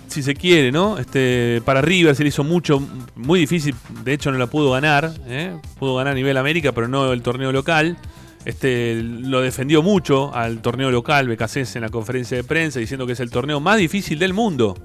si 0.08 0.24
se 0.24 0.34
quiere, 0.36 0.72
¿no? 0.72 0.98
Este, 0.98 1.62
para 1.66 1.82
River 1.82 2.16
se 2.16 2.24
le 2.24 2.30
hizo 2.30 2.44
mucho, 2.44 2.82
muy 3.16 3.40
difícil, 3.40 3.76
de 4.04 4.14
hecho 4.14 4.32
no 4.32 4.38
la 4.38 4.48
pudo 4.48 4.72
ganar, 4.72 5.14
¿eh? 5.28 5.58
pudo 5.80 5.96
ganar 5.96 6.14
a 6.14 6.16
nivel 6.16 6.38
América, 6.38 6.72
pero 6.72 6.88
no 6.88 7.12
el 7.12 7.22
torneo 7.22 7.52
local. 7.52 7.98
Este, 8.46 9.02
lo 9.02 9.42
defendió 9.42 9.82
mucho 9.82 10.34
al 10.36 10.62
torneo 10.62 10.92
local 10.92 11.28
BKCS 11.28 11.78
en 11.78 11.82
la 11.82 11.90
conferencia 11.90 12.38
de 12.38 12.44
prensa, 12.44 12.80
diciendo 12.80 13.08
que 13.08 13.14
es 13.14 13.20
el 13.20 13.32
torneo 13.32 13.60
más 13.60 13.78
difícil 13.78 14.20
del 14.20 14.34
mundo. 14.34 14.76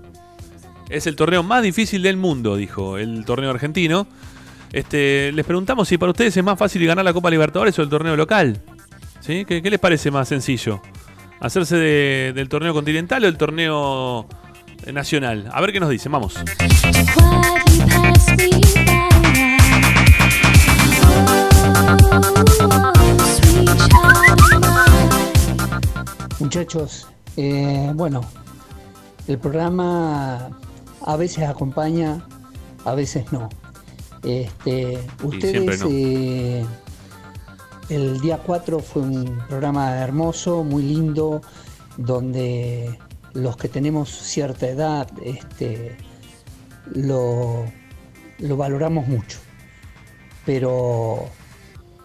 Es 0.89 1.07
el 1.07 1.15
torneo 1.15 1.43
más 1.43 1.63
difícil 1.63 2.03
del 2.03 2.17
mundo, 2.17 2.57
dijo 2.57 2.99
el 2.99 3.25
torneo 3.25 3.51
argentino. 3.51 4.09
Este, 4.73 5.33
les 5.33 5.45
preguntamos 5.45 5.89
si 5.89 5.99
para 5.99 6.11
ustedes 6.11 6.37
es 6.37 6.45
más 6.45 6.59
fácil 6.59 6.87
ganar 6.87 7.05
la 7.05 7.13
Copa 7.13 7.31
Libertadores 7.31 7.79
o 7.79 7.83
el 7.83 7.89
torneo 7.89 8.17
local. 8.17 8.61
¿Qué, 9.27 9.61
les 9.63 9.79
parece 9.79 10.11
más 10.11 10.29
sencillo? 10.29 10.81
¿Hacerse 11.41 11.77
de- 11.77 12.33
del 12.35 12.49
torneo 12.49 12.73
continental 12.75 13.25
o 13.25 13.29
el 13.29 13.37
torneo 13.37 14.27
eh, 14.87 14.93
nacional? 14.93 15.49
A 15.53 15.61
ver 15.61 15.73
qué 15.73 15.81
nos 15.81 15.91
dicen, 15.91 16.11
vamos. 16.13 16.35
Muchachos, 26.39 27.07
eh, 27.37 27.93
bueno, 27.95 28.23
el 29.29 29.39
programa 29.39 30.51
a 31.07 31.17
veces 31.17 31.49
acompaña, 31.49 32.23
a 32.85 32.95
veces 32.95 33.31
no. 33.33 33.49
Este, 34.23 34.99
ustedes, 35.23 35.81
no. 35.81 35.89
eh, 35.91 36.65
el 37.89 38.21
día 38.21 38.39
4 38.39 38.81
fue 38.81 39.03
un 39.03 39.39
programa 39.49 39.97
hermoso, 39.97 40.63
muy 40.63 40.83
lindo, 40.83 41.43
donde 41.97 42.99
los 43.33 43.57
que 43.57 43.69
tenemos 43.69 44.11
cierta 44.11 44.69
edad 44.69 45.09
este, 45.25 45.97
lo, 46.93 47.65
lo 48.39 48.57
valoramos 48.57 49.07
mucho. 49.09 49.39
Pero 50.47 51.25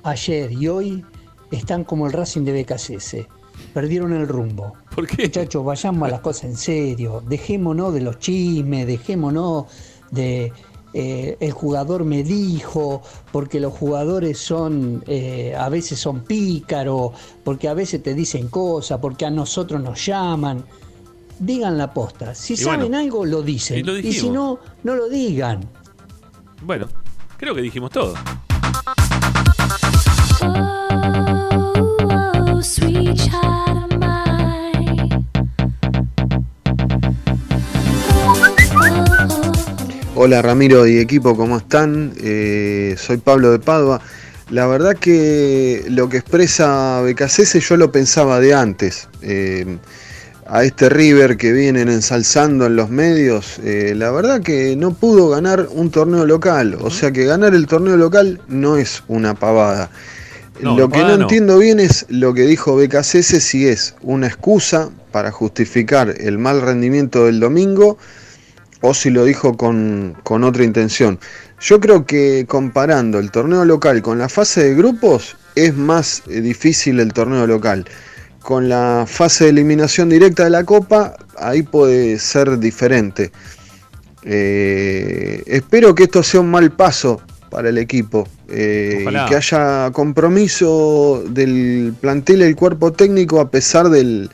ayer 0.03 0.51
y 0.51 0.67
hoy 0.67 1.05
están 1.51 1.83
como 1.83 2.07
el 2.07 2.13
Racing 2.13 2.43
de 2.43 2.63
BKCS. 2.63 3.27
Perdieron 3.73 4.13
el 4.13 4.27
rumbo. 4.27 4.73
¿Por 4.93 5.07
qué? 5.07 5.23
Muchachos, 5.23 5.63
vayamos 5.63 6.07
a 6.07 6.11
las 6.11 6.19
cosas 6.21 6.45
en 6.45 6.57
serio. 6.57 7.23
Dejémonos 7.27 7.93
de 7.93 8.01
los 8.01 8.19
chismes, 8.19 8.87
dejémonos 8.87 9.65
de 10.11 10.51
eh, 10.97 11.35
el 11.41 11.51
jugador 11.51 12.05
me 12.05 12.23
dijo, 12.23 13.01
porque 13.31 13.59
los 13.59 13.73
jugadores 13.73 14.37
son, 14.39 15.03
eh, 15.07 15.53
a 15.53 15.67
veces 15.67 15.99
son 15.99 16.21
pícaros, 16.23 17.11
porque 17.43 17.67
a 17.67 17.73
veces 17.73 18.01
te 18.01 18.13
dicen 18.13 18.47
cosas, 18.47 18.99
porque 18.99 19.25
a 19.25 19.29
nosotros 19.29 19.81
nos 19.83 20.05
llaman. 20.05 20.63
digan 21.37 21.77
la 21.77 21.93
posta. 21.93 22.33
Si 22.33 22.53
Y 22.53 22.57
saben 22.57 22.79
bueno, 22.91 22.97
algo, 22.97 23.25
lo 23.25 23.41
dicen. 23.41 23.79
y 23.79 23.83
lo 23.83 23.97
Y, 23.97 24.13
si 24.13 24.29
no, 24.29 24.57
no 24.83 24.95
lo 24.95 25.09
digan. 25.09 25.69
Bueno, 26.63 26.87
creo 27.37 27.53
que 27.53 27.61
dijimos 27.61 27.91
todo. 27.91 28.13
Hola 40.17 40.41
Ramiro 40.41 40.87
y 40.87 40.97
equipo, 40.97 41.35
¿cómo 41.35 41.57
están? 41.57 42.13
Eh, 42.23 42.95
soy 42.97 43.17
Pablo 43.17 43.51
de 43.51 43.59
Padua. 43.59 43.99
La 44.49 44.65
verdad 44.65 44.95
que 44.95 45.83
lo 45.89 46.07
que 46.07 46.15
expresa 46.15 47.01
Becasese 47.01 47.59
yo 47.59 47.75
lo 47.75 47.91
pensaba 47.91 48.39
de 48.39 48.53
antes. 48.53 49.09
Eh, 49.21 49.77
a 50.47 50.63
este 50.63 50.87
River 50.87 51.35
que 51.35 51.51
vienen 51.51 51.89
ensalzando 51.89 52.65
en 52.65 52.77
los 52.77 52.89
medios, 52.89 53.59
eh, 53.61 53.93
la 53.93 54.09
verdad 54.11 54.41
que 54.41 54.77
no 54.77 54.93
pudo 54.93 55.27
ganar 55.27 55.67
un 55.69 55.91
torneo 55.91 56.25
local. 56.25 56.77
O 56.79 56.89
sea 56.89 57.11
que 57.11 57.25
ganar 57.25 57.53
el 57.53 57.67
torneo 57.67 57.97
local 57.97 58.39
no 58.47 58.77
es 58.77 59.03
una 59.09 59.33
pavada. 59.33 59.89
No, 60.61 60.77
lo 60.77 60.87
que 60.87 60.99
no 60.99 61.17
no. 61.17 61.23
entiendo 61.23 61.57
bien 61.57 61.81
es 61.81 62.05
lo 62.07 62.33
que 62.33 62.43
dijo 62.43 62.77
Becasese 62.77 63.41
si 63.41 63.67
es 63.67 63.95
una 64.01 64.27
excusa 64.27 64.91
para 65.11 65.29
justificar 65.29 66.15
el 66.17 66.37
mal 66.37 66.61
rendimiento 66.61 67.25
del 67.25 67.41
domingo 67.41 67.97
o 68.81 68.93
si 68.93 69.09
lo 69.09 69.25
dijo 69.25 69.55
con, 69.57 70.15
con 70.23 70.43
otra 70.43 70.63
intención. 70.63 71.19
Yo 71.59 71.79
creo 71.79 72.05
que 72.05 72.45
comparando 72.47 73.19
el 73.19 73.31
torneo 73.31 73.65
local 73.65 74.01
con 74.01 74.19
la 74.19 74.29
fase 74.29 74.63
de 74.63 74.75
grupos 74.75 75.37
es 75.55 75.75
más 75.75 76.23
eh, 76.27 76.41
difícil 76.41 76.99
el 76.99 77.13
torneo 77.13 77.47
local. 77.47 77.85
Con 78.41 78.69
la 78.69 79.05
fase 79.07 79.45
de 79.45 79.49
eliminación 79.51 80.09
directa 80.09 80.43
de 80.43 80.51
la 80.51 80.63
Copa, 80.63 81.15
ahí 81.37 81.63
puede 81.63 82.19
ser 82.19 82.59
diferente. 82.59 83.31
Eh, 84.23 85.43
espero 85.45 85.95
que 85.95 86.03
esto 86.03 86.21
sea 86.21 86.41
un 86.41 86.51
mal 86.51 86.71
paso 86.71 87.21
para 87.49 87.69
el 87.69 87.77
equipo 87.77 88.27
eh, 88.49 89.05
y 89.07 89.29
que 89.29 89.35
haya 89.35 89.89
compromiso 89.91 91.23
del 91.29 91.93
plantel 92.01 92.41
y 92.41 92.43
el 92.43 92.55
cuerpo 92.55 92.91
técnico 92.91 93.39
a 93.39 93.49
pesar 93.49 93.89
del, 93.89 94.29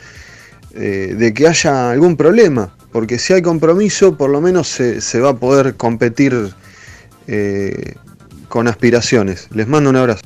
eh, 0.75 1.15
de 1.17 1.33
que 1.33 1.47
haya 1.47 1.91
algún 1.91 2.15
problema, 2.15 2.73
porque 2.91 3.19
si 3.19 3.33
hay 3.33 3.41
compromiso 3.41 4.17
por 4.17 4.29
lo 4.29 4.41
menos 4.41 4.67
se, 4.67 5.01
se 5.01 5.19
va 5.19 5.31
a 5.31 5.35
poder 5.35 5.75
competir 5.75 6.53
eh, 7.27 7.95
con 8.47 8.67
aspiraciones. 8.67 9.47
Les 9.51 9.67
mando 9.67 9.89
un 9.89 9.95
abrazo. 9.95 10.21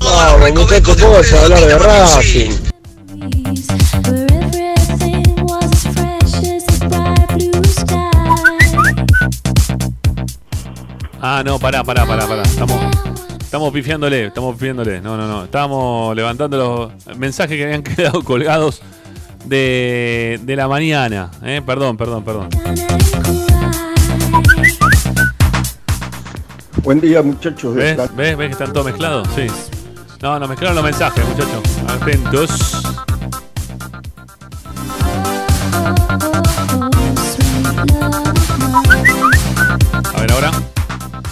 Vamos, 0.00 0.52
muchachos, 0.52 0.96
todos 0.96 1.32
a 1.32 1.42
hablar 1.42 1.60
de 1.60 1.78
Racing. 1.78 2.50
Ah, 11.20 11.42
no, 11.44 11.58
pará, 11.58 11.82
pará, 11.84 12.06
pará, 12.06 12.26
pará. 12.26 12.42
Estamos, 12.42 12.80
estamos 13.48 13.72
pifiándole, 13.72 14.26
estamos 14.26 14.56
pifiándole. 14.56 15.00
No, 15.00 15.16
no, 15.16 15.26
no. 15.26 15.44
Estábamos 15.44 16.14
levantando 16.14 16.92
los 17.06 17.16
mensajes 17.16 17.56
que 17.56 17.64
habían 17.64 17.82
quedado 17.82 18.22
colgados 18.22 18.82
de, 19.46 20.38
de 20.42 20.54
la 20.56 20.68
mañana. 20.68 21.30
¿eh? 21.42 21.62
Perdón, 21.64 21.96
perdón, 21.96 22.24
perdón. 22.24 22.50
Buen 26.82 27.00
día, 27.00 27.22
muchachos. 27.22 27.74
¿Ves? 27.74 27.96
¿Ves? 28.14 28.36
¿Ves 28.36 28.48
que 28.48 28.52
están 28.52 28.72
todos 28.74 28.84
mezclados? 28.84 29.26
Sí. 29.34 29.46
No, 30.20 30.38
no, 30.38 30.46
mezclaron 30.46 30.76
los 30.76 30.84
mensajes, 30.84 31.26
muchachos. 31.26 31.62
Atentos. 31.88 32.77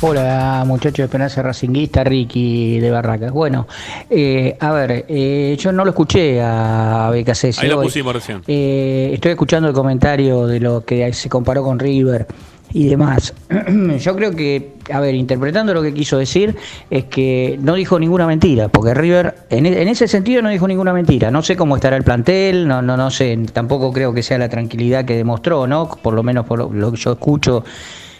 Hola 0.09 0.63
muchachos 0.65 0.99
de 0.99 1.03
Esperanza 1.07 1.43
Racinguista, 1.43 2.05
Ricky 2.05 2.79
de 2.79 2.93
Barracas. 2.93 3.33
Bueno, 3.33 3.67
eh, 4.09 4.57
a 4.61 4.71
ver, 4.71 5.05
eh, 5.09 5.57
yo 5.59 5.73
no 5.73 5.85
lo 5.85 5.91
escuché 5.91 6.41
a 6.41 7.11
BKC. 7.11 7.59
Ahí 7.59 7.69
lo 7.69 7.83
pusimos 7.83 8.15
recién. 8.15 8.41
Eh, 8.47 9.11
estoy 9.15 9.33
escuchando 9.33 9.67
el 9.69 9.75
comentario 9.75 10.47
de 10.47 10.61
lo 10.61 10.85
que 10.85 11.13
se 11.13 11.29
comparó 11.29 11.65
con 11.65 11.81
River 11.81 12.25
y 12.73 12.87
demás. 12.87 13.35
Yo 13.99 14.15
creo 14.15 14.31
que, 14.31 14.75
a 14.93 15.01
ver, 15.01 15.17
interpretando 15.17 15.75
lo 15.75 15.83
que 15.83 15.93
quiso 15.93 16.19
decir, 16.19 16.55
es 16.89 17.07
que 17.07 17.59
no 17.61 17.75
dijo 17.75 17.99
ninguna 17.99 18.29
mentira, 18.29 18.69
porque 18.69 18.95
River, 18.95 19.35
en, 19.51 19.67
e- 19.67 19.83
en 19.83 19.89
ese 19.89 20.07
sentido, 20.07 20.41
no 20.41 20.51
dijo 20.51 20.69
ninguna 20.69 20.93
mentira. 20.93 21.33
No 21.33 21.43
sé 21.43 21.57
cómo 21.57 21.75
estará 21.75 21.97
el 21.97 22.05
plantel, 22.05 22.69
no, 22.69 22.81
no, 22.81 22.97
no 22.97 23.11
sé, 23.11 23.37
tampoco 23.53 23.93
creo 23.93 24.15
que 24.15 24.23
sea 24.23 24.39
la 24.39 24.49
tranquilidad 24.49 25.05
que 25.05 25.17
demostró, 25.17 25.67
¿no? 25.67 25.89
Por 25.89 26.15
lo 26.15 26.23
menos 26.23 26.47
por 26.47 26.61
lo, 26.61 26.73
lo 26.73 26.93
que 26.93 26.97
yo 26.99 27.13
escucho 27.13 27.65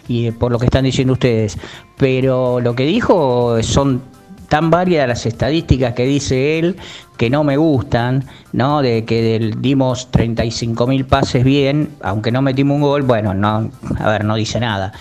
y 0.07 0.31
por 0.31 0.51
lo 0.51 0.59
que 0.59 0.65
están 0.65 0.85
diciendo 0.85 1.13
ustedes. 1.13 1.57
Pero 1.97 2.59
lo 2.59 2.75
que 2.75 2.85
dijo 2.85 3.61
son 3.63 4.01
tan 4.49 4.69
varias 4.69 5.07
las 5.07 5.25
estadísticas 5.25 5.93
que 5.93 6.05
dice 6.05 6.57
él 6.59 6.77
que 7.17 7.29
no 7.29 7.43
me 7.43 7.57
gustan, 7.57 8.23
¿no? 8.53 8.81
De 8.81 9.03
que 9.03 9.21
del- 9.21 9.61
dimos 9.61 10.09
35 10.11 10.87
mil 10.87 11.05
pases 11.05 11.43
bien, 11.43 11.89
aunque 12.01 12.31
no 12.31 12.41
metimos 12.41 12.75
un 12.75 12.81
gol, 12.83 13.01
bueno, 13.01 13.33
no, 13.33 13.69
a 13.99 14.09
ver, 14.09 14.23
no 14.23 14.35
dice 14.35 14.59
nada. 14.59 14.93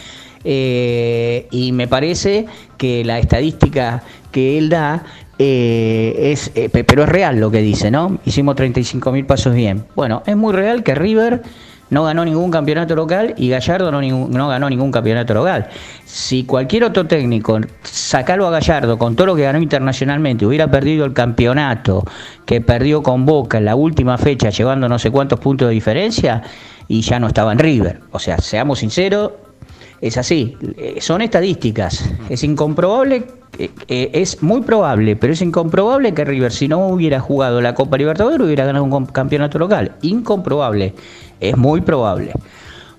Eh, 0.58 1.48
y 1.50 1.72
me 1.72 1.88
parece 1.88 2.46
que 2.78 3.04
la 3.04 3.18
estadística 3.18 4.02
que 4.32 4.58
él 4.58 4.68
da 4.68 5.02
eh, 5.38 6.30
es, 6.32 6.50
eh, 6.54 6.68
pe- 6.70 6.84
pero 6.84 7.02
es 7.02 7.08
real 7.08 7.38
lo 7.38 7.50
que 7.50 7.60
dice, 7.60 7.90
¿no? 7.90 8.18
Hicimos 8.24 8.54
35 8.56 9.12
mil 9.12 9.26
pasos 9.26 9.54
bien. 9.54 9.84
Bueno, 9.94 10.22
es 10.24 10.36
muy 10.36 10.54
real 10.54 10.82
que 10.82 10.94
River 10.94 11.42
no 11.90 12.04
ganó 12.04 12.24
ningún 12.24 12.50
campeonato 12.50 12.94
local 12.96 13.34
y 13.36 13.48
Gallardo 13.48 13.90
no, 13.90 14.00
no 14.00 14.48
ganó 14.48 14.68
ningún 14.68 14.90
campeonato 14.90 15.34
local. 15.34 15.68
Si 16.04 16.44
cualquier 16.44 16.84
otro 16.84 17.06
técnico, 17.06 17.58
sacarlo 17.82 18.46
a 18.46 18.50
Gallardo 18.50 18.98
con 18.98 19.16
todo 19.16 19.28
lo 19.28 19.36
que 19.36 19.42
ganó 19.42 19.60
internacionalmente, 19.60 20.46
hubiera 20.46 20.70
perdido 20.70 21.04
el 21.04 21.12
campeonato 21.12 22.04
que 22.44 22.60
perdió 22.60 23.02
con 23.02 23.26
Boca 23.26 23.58
en 23.58 23.64
la 23.64 23.76
última 23.76 24.18
fecha, 24.18 24.50
llevando 24.50 24.88
no 24.88 24.98
sé 24.98 25.10
cuántos 25.10 25.40
puntos 25.40 25.68
de 25.68 25.74
diferencia, 25.74 26.42
y 26.88 27.00
ya 27.00 27.18
no 27.18 27.26
estaba 27.28 27.52
en 27.52 27.58
River. 27.58 28.00
O 28.12 28.18
sea, 28.18 28.38
seamos 28.38 28.78
sinceros, 28.80 29.32
es 30.00 30.16
así. 30.16 30.56
Eh, 30.76 30.96
Son 31.00 31.22
estadísticas. 31.22 32.08
Es 32.28 32.44
incomprobable, 32.44 33.26
eh, 33.58 33.70
eh, 33.88 34.10
es 34.12 34.42
muy 34.42 34.60
probable, 34.60 35.16
pero 35.16 35.32
es 35.32 35.42
incomprobable 35.42 36.14
que 36.14 36.24
River, 36.24 36.52
si 36.52 36.68
no 36.68 36.86
hubiera 36.86 37.20
jugado 37.20 37.60
la 37.60 37.74
Copa 37.74 37.96
Libertadores, 37.96 38.40
hubiera 38.40 38.64
ganado 38.66 38.84
un 38.84 39.06
campeonato 39.06 39.58
local. 39.58 39.96
Incomprobable. 40.02 40.94
Es 41.40 41.56
muy 41.56 41.80
probable. 41.80 42.32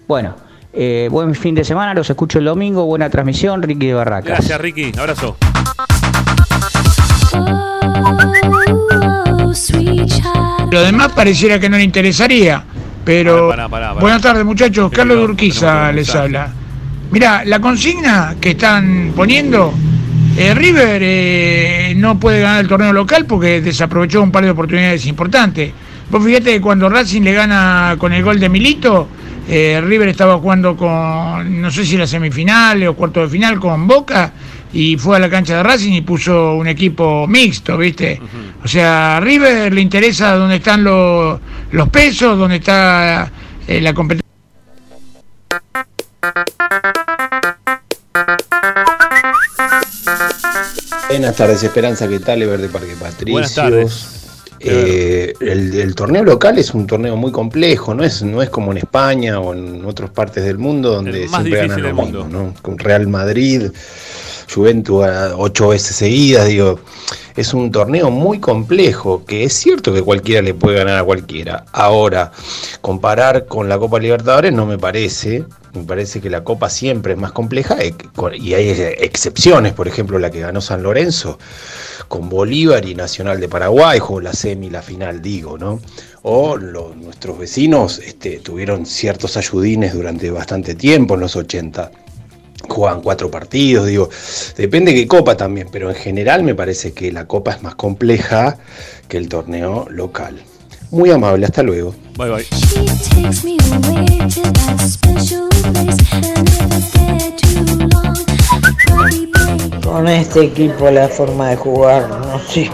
Bueno, 0.07 0.35
eh, 0.73 1.07
buen 1.11 1.33
fin 1.33 1.55
de 1.55 1.63
semana, 1.63 1.93
los 1.93 2.09
escucho 2.09 2.39
el 2.39 2.45
domingo. 2.45 2.85
Buena 2.85 3.09
transmisión, 3.09 3.61
Ricky 3.61 3.87
de 3.87 3.93
Barracas. 3.95 4.37
Gracias, 4.37 4.61
Ricky. 4.61 4.91
Abrazo. 4.97 5.37
Lo 10.71 10.81
demás 10.81 11.11
pareciera 11.13 11.59
que 11.59 11.69
no 11.69 11.77
le 11.77 11.83
interesaría, 11.83 12.63
pero... 13.03 13.49
Pará, 13.49 13.67
pará, 13.69 13.87
pará. 13.89 14.01
Buenas 14.01 14.21
tardes 14.21 14.45
muchachos, 14.45 14.91
Carlos 14.91 15.15
Tenemos 15.15 15.31
Urquiza 15.31 15.83
otro 15.83 15.93
les 15.93 16.15
habla. 16.15 16.49
Mira, 17.09 17.43
la 17.45 17.59
consigna 17.59 18.35
que 18.39 18.51
están 18.51 19.13
poniendo, 19.15 19.73
eh, 20.37 20.53
River 20.53 21.01
eh, 21.01 21.93
no 21.95 22.19
puede 22.19 22.41
ganar 22.41 22.61
el 22.61 22.67
torneo 22.67 22.93
local 22.93 23.25
porque 23.25 23.61
desaprovechó 23.61 24.21
un 24.21 24.31
par 24.31 24.43
de 24.43 24.51
oportunidades 24.51 25.05
importantes. 25.05 25.71
Vos 26.09 26.23
fíjate 26.23 26.53
que 26.53 26.61
cuando 26.61 26.89
Racing 26.89 27.21
le 27.21 27.33
gana 27.33 27.95
con 27.97 28.13
el 28.13 28.23
gol 28.23 28.39
de 28.39 28.47
Milito, 28.49 29.07
eh, 29.49 29.81
River 29.83 30.09
estaba 30.09 30.37
jugando 30.37 30.75
con, 30.75 31.61
no 31.61 31.71
sé 31.71 31.85
si 31.85 31.97
la 31.97 32.07
semifinal 32.07 32.85
o 32.87 32.95
cuarto 32.95 33.21
de 33.21 33.29
final 33.29 33.59
con 33.59 33.87
Boca 33.87 34.31
y 34.73 34.97
fue 34.97 35.17
a 35.17 35.19
la 35.19 35.29
cancha 35.29 35.57
de 35.57 35.63
Racing 35.63 35.93
y 35.93 36.01
puso 36.01 36.55
un 36.55 36.67
equipo 36.67 37.25
mixto, 37.27 37.77
¿viste? 37.77 38.21
O 38.63 38.67
sea, 38.67 39.17
a 39.17 39.19
River 39.19 39.73
le 39.73 39.81
interesa 39.81 40.35
dónde 40.35 40.57
están 40.57 40.83
los, 40.83 41.39
los 41.71 41.89
pesos, 41.89 42.37
dónde 42.37 42.57
está 42.57 43.31
eh, 43.67 43.81
la 43.81 43.93
competencia. 43.93 44.27
Buenas 51.09 51.35
tardes, 51.35 51.63
Esperanza, 51.63 52.07
¿qué 52.07 52.19
tal? 52.19 52.41
Ever 52.41 52.59
de 52.59 52.69
Parque 52.69 52.95
Patricios. 52.99 53.31
Buenas 53.31 53.55
tardes. 53.55 54.16
Eh, 54.59 55.33
el, 55.39 55.73
el 55.75 55.95
torneo 55.95 56.23
local 56.23 56.57
es 56.57 56.73
un 56.73 56.87
torneo 56.87 57.15
muy 57.15 57.31
complejo, 57.31 57.93
no 57.93 58.03
es, 58.03 58.23
no 58.23 58.41
es 58.41 58.49
como 58.49 58.71
en 58.71 58.79
España 58.79 59.39
o 59.39 59.53
en 59.53 59.85
otras 59.85 60.09
partes 60.09 60.43
del 60.43 60.57
mundo 60.57 60.91
donde 60.91 61.27
siempre 61.27 61.57
ganan 61.67 61.81
lo 61.81 61.87
del 61.87 61.95
mismo, 61.95 62.27
¿no? 62.27 62.53
Con 62.61 62.77
Real 62.77 63.07
Madrid, 63.07 63.71
Juventus 64.53 65.03
a 65.05 65.35
ocho 65.37 65.69
veces 65.69 65.95
seguidas, 65.95 66.47
digo, 66.47 66.79
es 67.35 67.53
un 67.53 67.71
torneo 67.71 68.09
muy 68.09 68.39
complejo, 68.39 69.23
que 69.25 69.43
es 69.43 69.53
cierto 69.53 69.93
que 69.93 70.01
cualquiera 70.01 70.41
le 70.41 70.53
puede 70.53 70.77
ganar 70.77 70.97
a 70.97 71.03
cualquiera. 71.03 71.65
Ahora, 71.71 72.31
comparar 72.81 73.45
con 73.45 73.69
la 73.69 73.77
Copa 73.77 73.99
Libertadores 73.99 74.51
no 74.53 74.65
me 74.65 74.77
parece, 74.79 75.43
me 75.73 75.83
parece 75.83 76.19
que 76.21 76.29
la 76.31 76.43
Copa 76.43 76.69
siempre 76.69 77.13
es 77.13 77.19
más 77.19 77.31
compleja 77.33 77.77
con- 78.15 78.33
y 78.33 78.53
hay 78.55 78.69
excepciones, 78.99 79.73
por 79.73 79.87
ejemplo 79.87 80.17
la 80.17 80.31
que 80.31 80.39
ganó 80.39 80.61
San 80.61 80.81
Lorenzo 80.81 81.37
con 82.07 82.29
Bolívar 82.29 82.85
y 82.85 82.95
Nacional 82.95 83.39
de 83.39 83.49
Paraguay, 83.49 83.99
jugó 83.99 84.21
la 84.21 84.33
semi, 84.33 84.69
la 84.69 84.81
final, 84.81 85.21
digo, 85.21 85.57
¿no? 85.57 85.79
O 86.23 86.55
lo- 86.57 86.95
nuestros 86.95 87.37
vecinos 87.37 87.99
este, 87.99 88.39
tuvieron 88.39 88.85
ciertos 88.85 89.37
ayudines 89.37 89.93
durante 89.93 90.31
bastante 90.31 90.73
tiempo 90.73 91.13
en 91.15 91.19
los 91.19 91.35
80 91.35 91.91
juegan 92.67 93.01
cuatro 93.01 93.29
partidos, 93.29 93.87
digo, 93.87 94.09
depende 94.55 94.93
qué 94.93 95.07
copa 95.07 95.37
también, 95.37 95.67
pero 95.71 95.89
en 95.89 95.95
general 95.95 96.43
me 96.43 96.55
parece 96.55 96.93
que 96.93 97.11
la 97.11 97.25
copa 97.25 97.51
es 97.51 97.63
más 97.63 97.75
compleja 97.75 98.57
que 99.07 99.17
el 99.17 99.29
torneo 99.29 99.87
local. 99.89 100.41
Muy 100.89 101.11
amable, 101.11 101.45
hasta 101.45 101.63
luego. 101.63 101.93
Bye 102.17 102.29
bye. 102.29 102.45
Con 109.83 110.07
este 110.07 110.43
equipo 110.43 110.89
la 110.89 111.09
forma 111.09 111.49
de 111.49 111.55
jugar, 111.57 112.09
no 112.09 112.39
sé 112.47 112.69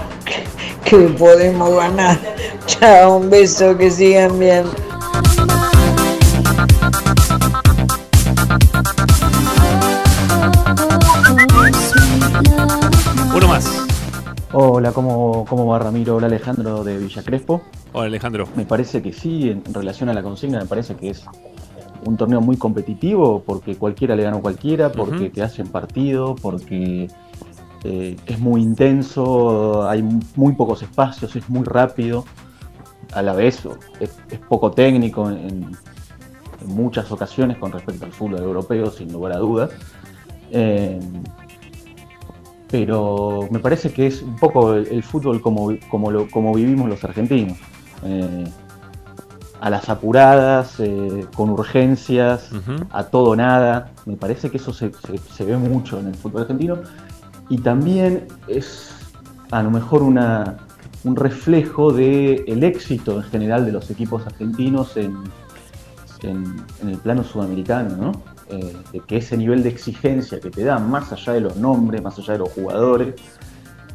qué 0.86 0.98
podemos 1.18 1.76
ganar. 1.76 2.20
Chao, 2.68 3.18
un 3.18 3.30
beso, 3.30 3.78
que 3.78 3.90
sigan 3.90 4.40
bien. 4.40 4.66
Hola, 14.56 14.91
¿cómo, 14.91 15.45
¿cómo 15.49 15.66
va 15.66 15.80
Ramiro? 15.80 16.18
Hola 16.18 16.28
Alejandro 16.28 16.84
de 16.84 16.99
Villa 16.99 17.24
Crespo. 17.24 17.64
Hola 17.91 18.06
Alejandro. 18.06 18.47
Me 18.56 18.66
parece 18.66 19.01
que 19.01 19.12
sí, 19.12 19.49
en 19.49 19.64
relación 19.74 20.10
a 20.10 20.14
la 20.14 20.22
consigna, 20.22 20.60
me 20.60 20.68
parece 20.68 20.93
que 20.95 21.10
es 21.10 21.26
un 22.06 22.18
torneo 22.18 22.39
muy 22.39 22.56
competitivo 22.56 23.41
porque 23.43 23.78
cualquiera 23.78 24.16
le 24.16 24.22
gana 24.22 24.38
a 24.38 24.41
cualquiera, 24.41 24.91
porque 24.91 25.32
te 25.32 25.41
hacen 25.41 25.70
partido, 25.70 26.36
porque 26.36 27.08
eh, 27.84 28.16
es 28.28 28.39
muy 28.39 28.62
intenso, 28.62 29.89
hay 29.89 30.04
muy 30.36 30.54
pocos 30.54 30.84
espacios, 30.84 31.36
es 31.36 31.49
muy 31.49 31.64
rápido. 31.64 32.24
A 33.14 33.24
la 33.24 33.34
vez 33.34 33.68
es, 33.99 34.16
es 34.30 34.39
poco 34.47 34.70
técnico 34.70 35.32
en, 35.32 35.72
en 36.62 36.68
muchas 36.68 37.12
ocasiones 37.12 37.58
con 37.58 37.72
respecto 37.72 38.06
al 38.06 38.12
fútbol 38.12 38.43
europeo, 38.43 38.91
sin 38.91 39.12
lugar 39.12 39.34
a 39.34 39.38
dudas. 39.38 39.72
Eh, 40.51 40.99
pero 42.74 43.48
me 43.52 43.60
parece 43.60 43.94
que 43.94 44.08
es 44.08 44.24
un 44.24 44.36
poco 44.36 44.74
el, 44.74 44.88
el 44.88 45.04
fútbol 45.04 45.42
como, 45.42 45.72
como, 45.90 46.10
lo, 46.10 46.28
como 46.32 46.56
vivimos 46.56 46.90
los 46.90 47.04
argentinos. 47.04 47.56
Eh, 48.04 48.46
a 49.62 49.70
las 49.70 49.90
apuradas, 49.90 50.80
eh, 50.80 51.26
con 51.36 51.52
urgencias, 51.52 52.50
a 52.90 53.04
todo 53.04 53.36
nada. 53.36 53.92
Me 54.08 54.16
parece 54.16 54.50
que 54.50 54.58
eso 54.58 54.74
se, 54.74 54.92
se- 54.92 55.20
se 55.20 55.46
ve 55.46 55.56
mucho 55.56 56.00
en 56.00 56.08
el 56.08 56.16
fútbol 56.16 56.42
argentino. 56.42 56.78
Y 57.48 57.60
también 57.60 58.26
es 58.48 58.90
a 59.52 59.62
lo 59.62 59.70
mejor 59.70 60.02
una, 60.02 60.58
un 61.04 61.16
reflejo 61.16 61.94
del 61.94 62.44
el 62.48 62.64
éxito 62.64 63.18
en 63.18 63.24
general 63.24 63.68
de 63.68 63.72
los 63.72 63.92
equipos 63.92 64.26
argentinos 64.26 64.98
en, 64.98 65.16
en- 66.24 66.56
en 66.82 66.90
el 66.90 66.98
plano 66.98 67.24
sudamericano, 67.24 67.96
¿no? 67.98 68.12
Eh, 68.54 68.99
que 69.08 69.18
ese 69.18 69.36
nivel 69.38 69.64
de 69.64 69.70
exigencia 69.70 70.39
que 70.39 70.49
te 70.51 70.64
da, 70.64 70.78
más 70.80 71.12
allá 71.12 71.34
de 71.34 71.41
los 71.41 71.56
nombres, 71.58 72.01
más 72.04 72.18
allá 72.20 72.34
de 72.34 72.39
los 72.39 72.49
jugadores 72.49 73.16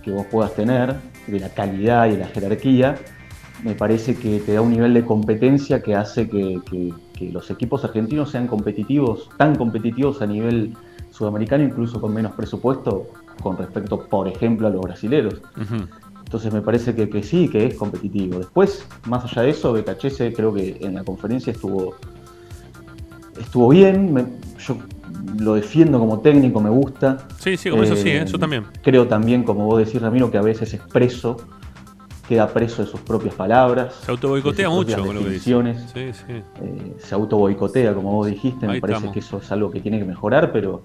que 0.02 0.10
vos 0.10 0.26
puedas 0.30 0.52
tener, 0.54 0.94
de 1.26 1.38
la 1.38 1.48
calidad 1.50 2.06
y 2.06 2.12
de 2.12 2.18
la 2.18 2.26
jerarquía, 2.26 2.96
me 3.62 3.74
parece 3.74 4.16
que 4.16 4.40
te 4.40 4.54
da 4.54 4.60
un 4.60 4.70
nivel 4.70 4.94
de 4.94 5.04
competencia 5.04 5.82
que 5.82 5.94
hace 5.94 6.28
que, 6.28 6.60
que- 6.70 6.92
que 7.14 7.30
los 7.30 7.50
equipos 7.50 7.84
argentinos 7.84 8.30
sean 8.30 8.46
competitivos, 8.46 9.28
tan 9.36 9.54
competitivos 9.56 10.22
a 10.22 10.26
nivel 10.26 10.76
sudamericano, 11.10 11.64
incluso 11.64 12.00
con 12.00 12.14
menos 12.14 12.32
presupuesto 12.32 13.08
con 13.42 13.56
respecto, 13.56 14.00
por 14.06 14.28
ejemplo, 14.28 14.66
a 14.68 14.70
los 14.70 14.80
brasileros. 14.80 15.34
Entonces 16.24 16.52
me 16.52 16.60
parece 16.62 16.94
que, 16.94 17.08
que 17.08 17.22
sí, 17.22 17.48
que 17.48 17.66
es 17.66 17.74
competitivo. 17.74 18.38
Después, 18.38 18.86
más 19.06 19.24
allá 19.24 19.42
de 19.42 19.50
eso, 19.50 19.72
Becachese 19.72 20.32
creo 20.32 20.52
que 20.52 20.76
en 20.80 20.94
la 20.94 21.02
conferencia 21.04 21.52
estuvo, 21.52 21.94
estuvo 23.40 23.68
bien. 23.68 24.12
me- 24.12 24.24
yo 24.58 24.76
lo 25.38 25.54
defiendo 25.54 25.98
como 25.98 26.20
técnico, 26.20 26.60
me 26.60 26.70
gusta. 26.70 27.18
Sí, 27.38 27.56
sí, 27.56 27.70
como 27.70 27.82
eso 27.82 27.96
sí, 27.96 28.08
¿eh? 28.10 28.22
Eso 28.22 28.38
también. 28.38 28.64
Creo 28.82 29.06
también, 29.06 29.42
como 29.44 29.66
vos 29.66 29.84
decís, 29.84 30.00
Ramiro, 30.00 30.30
que 30.30 30.38
a 30.38 30.42
veces 30.42 30.74
es 30.74 30.80
preso, 30.80 31.36
queda 32.28 32.48
preso 32.48 32.82
de 32.84 32.90
sus 32.90 33.00
propias 33.00 33.34
palabras. 33.34 33.94
Se 34.04 34.10
autoboicotea 34.10 34.68
mucho 34.68 34.96
con 35.04 35.14
lo 35.14 35.22
que 35.22 35.30
dice. 35.30 35.50
definiciones. 35.54 35.82
Sí, 35.94 36.12
sí. 36.26 36.32
Eh, 36.62 36.96
se 36.98 37.14
auto 37.14 37.36
boicotea, 37.38 37.94
como 37.94 38.12
vos 38.12 38.26
dijiste, 38.26 38.66
me 38.66 38.80
parece 38.80 38.96
estamos. 38.96 39.14
que 39.14 39.20
eso 39.20 39.38
es 39.38 39.52
algo 39.52 39.70
que 39.70 39.80
tiene 39.80 39.98
que 39.98 40.04
mejorar, 40.04 40.50
pero 40.52 40.82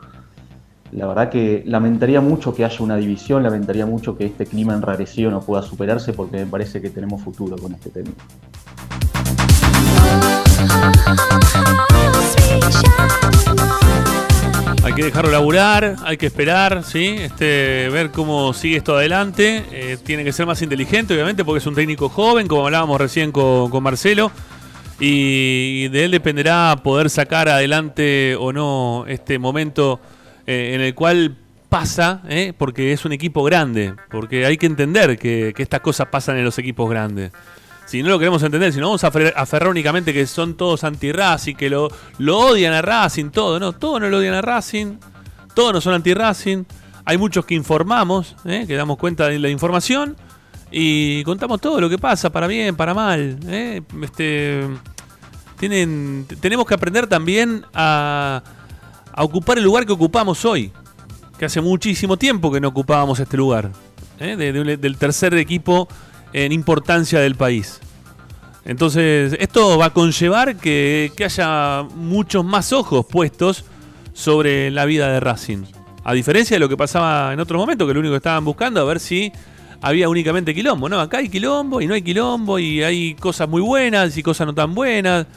la 0.91 1.07
verdad 1.07 1.29
que 1.29 1.63
lamentaría 1.65 2.21
mucho 2.21 2.53
que 2.53 2.63
haya 2.65 2.83
una 2.83 2.95
división, 2.97 3.41
lamentaría 3.43 3.85
mucho 3.87 4.15
que 4.15 4.25
este 4.25 4.45
clima 4.45 4.73
enrarecido 4.75 5.31
no 5.31 5.41
pueda 5.41 5.63
superarse 5.63 6.13
porque 6.13 6.37
me 6.37 6.45
parece 6.45 6.81
que 6.81 6.89
tenemos 6.91 7.21
futuro 7.23 7.55
con 7.57 7.73
este 7.73 7.89
tema. 7.89 8.11
Hay 14.83 14.93
que 14.93 15.03
dejarlo 15.05 15.31
laburar, 15.31 15.95
hay 16.03 16.17
que 16.17 16.25
esperar, 16.25 16.83
¿sí? 16.83 17.15
Este, 17.17 17.89
ver 17.89 18.11
cómo 18.11 18.53
sigue 18.53 18.77
esto 18.77 18.95
adelante. 18.97 19.63
Eh, 19.71 19.97
tiene 20.03 20.25
que 20.25 20.33
ser 20.33 20.45
más 20.45 20.61
inteligente, 20.61 21.13
obviamente, 21.13 21.45
porque 21.45 21.59
es 21.59 21.65
un 21.67 21.73
técnico 21.73 22.09
joven, 22.09 22.47
como 22.47 22.65
hablábamos 22.65 22.99
recién 22.99 23.31
con, 23.31 23.81
Marcelo. 23.81 24.31
Y 24.99 25.87
de 25.87 26.05
él 26.05 26.11
dependerá 26.11 26.75
poder 26.83 27.09
sacar 27.09 27.47
adelante 27.47 28.35
o 28.37 28.51
no 28.51 29.05
este 29.07 29.39
momento 29.39 30.01
eh, 30.45 30.73
en 30.75 30.81
el 30.81 30.93
cual 30.93 31.37
pasa, 31.69 32.21
¿eh? 32.27 32.53
porque 32.55 32.91
es 32.91 33.05
un 33.05 33.13
equipo 33.13 33.41
grande. 33.43 33.95
Porque 34.11 34.45
hay 34.45 34.57
que 34.57 34.65
entender 34.65 35.17
que 35.17 35.53
estas 35.57 35.79
cosas 35.79 36.07
pasan 36.07 36.37
en 36.37 36.43
los 36.43 36.57
equipos 36.59 36.89
grandes. 36.89 37.31
Si 37.93 38.01
no 38.01 38.09
lo 38.09 38.17
queremos 38.17 38.41
entender, 38.41 38.73
si 38.73 38.79
no 38.79 38.87
vamos 38.87 39.03
a 39.03 39.11
afer- 39.11 39.33
aferrar 39.35 39.69
únicamente 39.69 40.11
que 40.13 40.25
son 40.25 40.55
todos 40.55 40.83
anti-Racing, 40.83 41.53
que 41.53 41.69
lo, 41.69 41.89
odian 42.25 42.73
a 42.73 42.81
Racing, 42.81 43.29
todo, 43.29 43.59
no, 43.59 43.73
todos 43.73 44.01
no 44.01 44.09
lo 44.09 44.17
odian 44.17 44.33
a 44.33 44.41
Racing, 44.41 44.95
todos 45.53 45.73
no 45.73 45.79
son 45.79 45.93
anti-Racing, 45.93 46.63
hay 47.05 47.17
muchos 47.19 47.45
que 47.45 47.53
informamos, 47.53 48.35
¿eh? 48.45 48.65
que 48.67 48.73
damos 48.75 48.97
cuenta 48.97 49.27
de 49.27 49.37
la 49.37 49.47
información 49.49 50.17
y 50.71 51.23
contamos 51.23 51.61
todo 51.61 51.79
lo 51.79 51.87
que 51.87 51.99
pasa, 51.99 52.31
para 52.31 52.47
bien, 52.47 52.75
para 52.75 52.95
mal. 52.95 53.37
¿eh? 53.45 53.83
Este, 54.01 54.67
tienen, 55.59 56.25
tenemos 56.41 56.65
que 56.65 56.73
aprender 56.73 57.05
también 57.05 57.63
a, 57.75 58.41
ocupar 59.17 59.59
el 59.59 59.65
lugar 59.65 59.85
que 59.85 59.91
ocupamos 59.91 60.43
hoy, 60.45 60.71
que 61.37 61.45
hace 61.45 61.61
muchísimo 61.61 62.17
tiempo 62.17 62.51
que 62.51 62.59
no 62.59 62.69
ocupábamos 62.69 63.19
este 63.19 63.37
lugar, 63.37 63.69
¿eh? 64.19 64.35
de- 64.35 64.51
de- 64.51 64.77
del 64.77 64.97
tercer 64.97 65.35
equipo 65.35 65.87
en 66.33 66.51
importancia 66.51 67.19
del 67.19 67.35
país. 67.35 67.79
Entonces, 68.65 69.35
esto 69.39 69.77
va 69.77 69.87
a 69.87 69.93
conllevar 69.93 70.55
que, 70.57 71.11
que 71.15 71.25
haya 71.25 71.83
muchos 71.95 72.43
más 72.45 72.73
ojos 72.73 73.05
puestos 73.05 73.65
sobre 74.13 74.71
la 74.71 74.85
vida 74.85 75.11
de 75.11 75.19
Racing. 75.19 75.63
A 76.03 76.13
diferencia 76.13 76.55
de 76.55 76.59
lo 76.59 76.69
que 76.69 76.77
pasaba 76.77 77.33
en 77.33 77.39
otros 77.39 77.59
momentos, 77.59 77.87
que 77.87 77.93
lo 77.93 77.99
único 77.99 78.13
que 78.13 78.17
estaban 78.17 78.43
buscando 78.43 78.81
a 78.81 78.83
ver 78.83 78.99
si 78.99 79.31
había 79.81 80.07
únicamente 80.07 80.55
quilombo. 80.55 80.87
No, 80.87 80.99
acá 80.99 81.17
hay 81.17 81.27
quilombo 81.27 81.81
y 81.81 81.87
no 81.87 81.93
hay 81.93 82.01
quilombo 82.01 82.57
y 82.57 82.81
hay 82.83 83.15
cosas 83.15 83.49
muy 83.49 83.61
buenas 83.61 84.17
y 84.17 84.23
cosas 84.23 84.47
no 84.47 84.53
tan 84.53 84.73
buenas. 84.73 85.27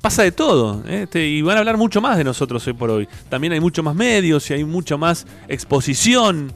Pasa 0.00 0.24
de 0.24 0.32
todo. 0.32 0.82
¿eh? 0.88 1.04
Este, 1.04 1.24
y 1.24 1.40
van 1.42 1.56
a 1.56 1.60
hablar 1.60 1.76
mucho 1.76 2.00
más 2.00 2.18
de 2.18 2.24
nosotros 2.24 2.66
hoy 2.66 2.72
por 2.72 2.90
hoy. 2.90 3.08
También 3.28 3.52
hay 3.52 3.60
mucho 3.60 3.84
más 3.84 3.94
medios 3.94 4.50
y 4.50 4.54
hay 4.54 4.64
mucho 4.64 4.98
más 4.98 5.24
exposición. 5.46 6.52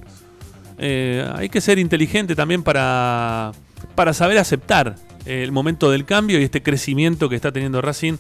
Eh, 0.77 1.25
hay 1.37 1.49
que 1.49 1.61
ser 1.61 1.79
inteligente 1.79 2.35
también 2.35 2.65
para, 2.65 3.53
para 3.95 4.13
saber 4.13 4.39
aceptar 4.39 4.97
el 5.25 5.53
momento 5.53 5.91
del 5.91 6.05
cambio 6.05 6.41
y 6.41 6.45
este 6.45 6.63
crecimiento 6.63 7.29
que 7.29 7.37
está 7.37 7.53
teniendo 7.53 7.83
Racing 7.83 8.15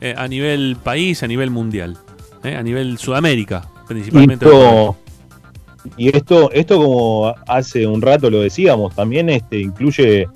eh, 0.00 0.14
a 0.16 0.28
nivel 0.28 0.76
país, 0.82 1.22
a 1.22 1.26
nivel 1.26 1.50
mundial, 1.50 1.96
eh, 2.44 2.56
a 2.56 2.62
nivel 2.62 2.98
Sudamérica, 2.98 3.68
principalmente. 3.86 4.44
Esto, 4.46 4.96
y 5.96 6.16
esto, 6.16 6.50
esto 6.52 6.78
como 6.78 7.34
hace 7.46 7.86
un 7.86 8.00
rato 8.00 8.30
lo 8.30 8.40
decíamos, 8.40 8.94
también 8.94 9.28
este, 9.28 9.60
incluye 9.60 10.28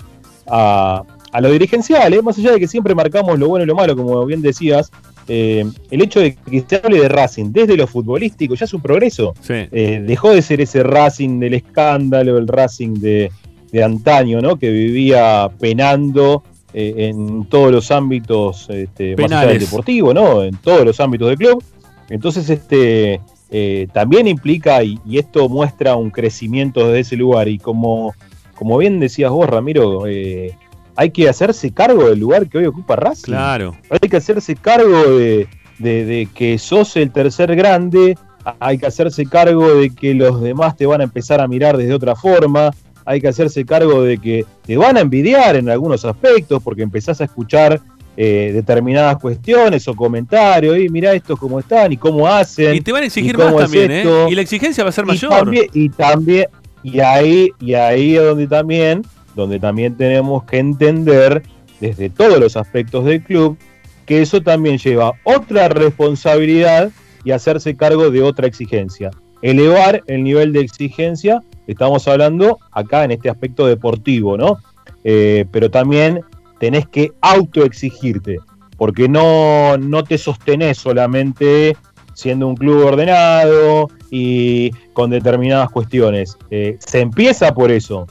a, 0.47 1.03
a 1.31 1.41
lo 1.41 1.51
dirigencial, 1.51 2.13
¿eh? 2.13 2.21
más 2.21 2.37
allá 2.37 2.51
de 2.51 2.59
que 2.59 2.67
siempre 2.67 2.93
marcamos 2.93 3.39
lo 3.39 3.47
bueno 3.47 3.63
y 3.63 3.67
lo 3.67 3.75
malo, 3.75 3.95
como 3.95 4.25
bien 4.25 4.41
decías, 4.41 4.91
eh, 5.27 5.65
el 5.89 6.01
hecho 6.01 6.19
de 6.19 6.35
que 6.35 6.63
se 6.67 6.81
hable 6.83 6.99
de 6.99 7.09
Racing 7.09 7.51
desde 7.51 7.77
lo 7.77 7.87
futbolístico 7.87 8.55
ya 8.55 8.65
es 8.65 8.73
un 8.73 8.81
progreso. 8.81 9.33
Eh, 9.49 10.03
dejó 10.05 10.31
de 10.31 10.41
ser 10.41 10.61
ese 10.61 10.83
Racing 10.83 11.39
del 11.39 11.55
escándalo, 11.55 12.37
el 12.37 12.47
Racing 12.47 12.95
de, 12.95 13.31
de 13.73 13.83
antaño, 13.83 14.39
¿no? 14.39 14.55
que 14.55 14.69
vivía 14.71 15.49
penando 15.59 16.43
eh, 16.73 17.09
en 17.09 17.43
todos 17.45 17.71
los 17.71 17.91
ámbitos, 17.91 18.69
este, 18.69 19.15
más 19.17 19.25
allá 19.25 19.39
del 19.41 19.47
Penales. 19.49 19.69
deportivo, 19.69 20.13
¿no? 20.13 20.43
en 20.43 20.55
todos 20.55 20.85
los 20.85 20.99
ámbitos 21.01 21.27
del 21.27 21.37
club. 21.37 21.63
Entonces, 22.09 22.49
este, 22.49 23.19
eh, 23.51 23.87
también 23.91 24.27
implica, 24.27 24.83
y, 24.83 24.99
y 25.05 25.17
esto 25.17 25.49
muestra 25.49 25.95
un 25.95 26.09
crecimiento 26.11 26.87
desde 26.87 26.99
ese 27.01 27.15
lugar, 27.17 27.47
y 27.49 27.57
como, 27.57 28.13
como 28.55 28.77
bien 28.77 28.99
decías 28.99 29.31
vos, 29.31 29.49
Ramiro, 29.49 30.05
eh, 30.07 30.55
hay 30.95 31.09
que 31.09 31.27
hacerse 31.27 31.71
cargo 31.71 32.09
del 32.09 32.19
lugar 32.19 32.47
que 32.47 32.59
hoy 32.59 32.65
ocupa 32.67 32.95
Racing. 32.95 33.23
Claro. 33.33 33.75
Hay 33.89 34.07
que 34.09 34.17
hacerse 34.17 34.55
cargo 34.55 35.03
de, 35.17 35.47
de- 35.79 36.05
de 36.05 36.27
que 36.33 36.59
sos 36.59 36.95
el 36.97 37.11
tercer 37.11 37.55
grande, 37.55 38.15
hay 38.59 38.77
que 38.77 38.85
hacerse 38.85 39.25
cargo 39.25 39.73
de 39.75 39.89
que 39.89 40.13
los 40.13 40.41
demás 40.41 40.75
te 40.77 40.85
van 40.85 41.01
a 41.01 41.05
empezar 41.05 41.41
a 41.41 41.47
mirar 41.47 41.77
desde 41.77 41.93
otra 41.95 42.15
forma, 42.15 42.71
hay 43.05 43.21
que 43.21 43.27
hacerse 43.27 43.65
cargo 43.65 44.03
de 44.03 44.17
que 44.17 44.45
te 44.65 44.77
van 44.77 44.97
a 44.97 45.01
envidiar 45.01 45.55
en 45.55 45.69
algunos 45.69 46.05
aspectos 46.05 46.61
porque 46.63 46.83
empezás 46.83 47.21
a 47.21 47.25
escuchar 47.25 47.81
eh, 48.15 48.51
determinadas 48.53 49.17
cuestiones 49.17 49.87
o 49.87 49.95
comentarios, 49.95 50.77
y 50.77 50.87
mirá 50.89 51.13
estos 51.13 51.39
cómo 51.39 51.59
están 51.59 51.91
y 51.91 51.97
cómo 51.97 52.27
hacen. 52.27 52.75
Y 52.75 52.81
te 52.81 52.91
van 52.91 53.03
a 53.03 53.05
exigir 53.07 53.37
más 53.37 53.55
también. 53.55 53.91
¿eh? 53.91 54.27
Y 54.29 54.35
la 54.35 54.41
exigencia 54.41 54.83
va 54.83 54.91
a 54.91 54.93
ser 54.93 55.05
Y 55.05 55.07
mayor. 55.07 55.31
también, 55.31 55.65
y 55.73 55.89
también, 55.89 56.45
y 56.83 56.99
ahí, 56.99 57.49
y 57.59 57.73
ahí 57.73 58.15
es 58.15 58.21
donde 58.21 58.47
también, 58.47 59.01
donde 59.35 59.59
también 59.59 59.97
tenemos 59.97 60.43
que 60.43 60.59
entender 60.59 61.41
desde 61.79 62.09
todos 62.09 62.39
los 62.39 62.55
aspectos 62.55 63.03
del 63.05 63.23
club 63.23 63.57
que 64.05 64.21
eso 64.21 64.41
también 64.41 64.77
lleva 64.77 65.13
otra 65.23 65.69
responsabilidad 65.69 66.91
y 67.23 67.31
hacerse 67.31 67.75
cargo 67.75 68.11
de 68.11 68.21
otra 68.21 68.47
exigencia. 68.47 69.11
Elevar 69.41 70.03
el 70.07 70.23
nivel 70.23 70.53
de 70.53 70.61
exigencia, 70.61 71.41
estamos 71.67 72.07
hablando 72.07 72.59
acá 72.71 73.03
en 73.03 73.11
este 73.11 73.29
aspecto 73.29 73.65
deportivo, 73.67 74.37
¿no? 74.37 74.57
Eh, 75.03 75.45
pero 75.51 75.69
también 75.69 76.21
tenés 76.59 76.87
que 76.87 77.11
autoexigirte, 77.21 78.39
porque 78.77 79.07
no, 79.07 79.77
no 79.77 80.03
te 80.03 80.17
sostenés 80.17 80.77
solamente 80.77 81.75
siendo 82.13 82.47
un 82.47 82.55
club 82.55 82.85
ordenado 82.85 83.89
y 84.11 84.71
con 84.93 85.09
determinadas 85.09 85.69
cuestiones. 85.71 86.37
Eh, 86.51 86.77
se 86.79 87.01
empieza 87.01 87.53
por 87.53 87.71
eso, 87.71 88.07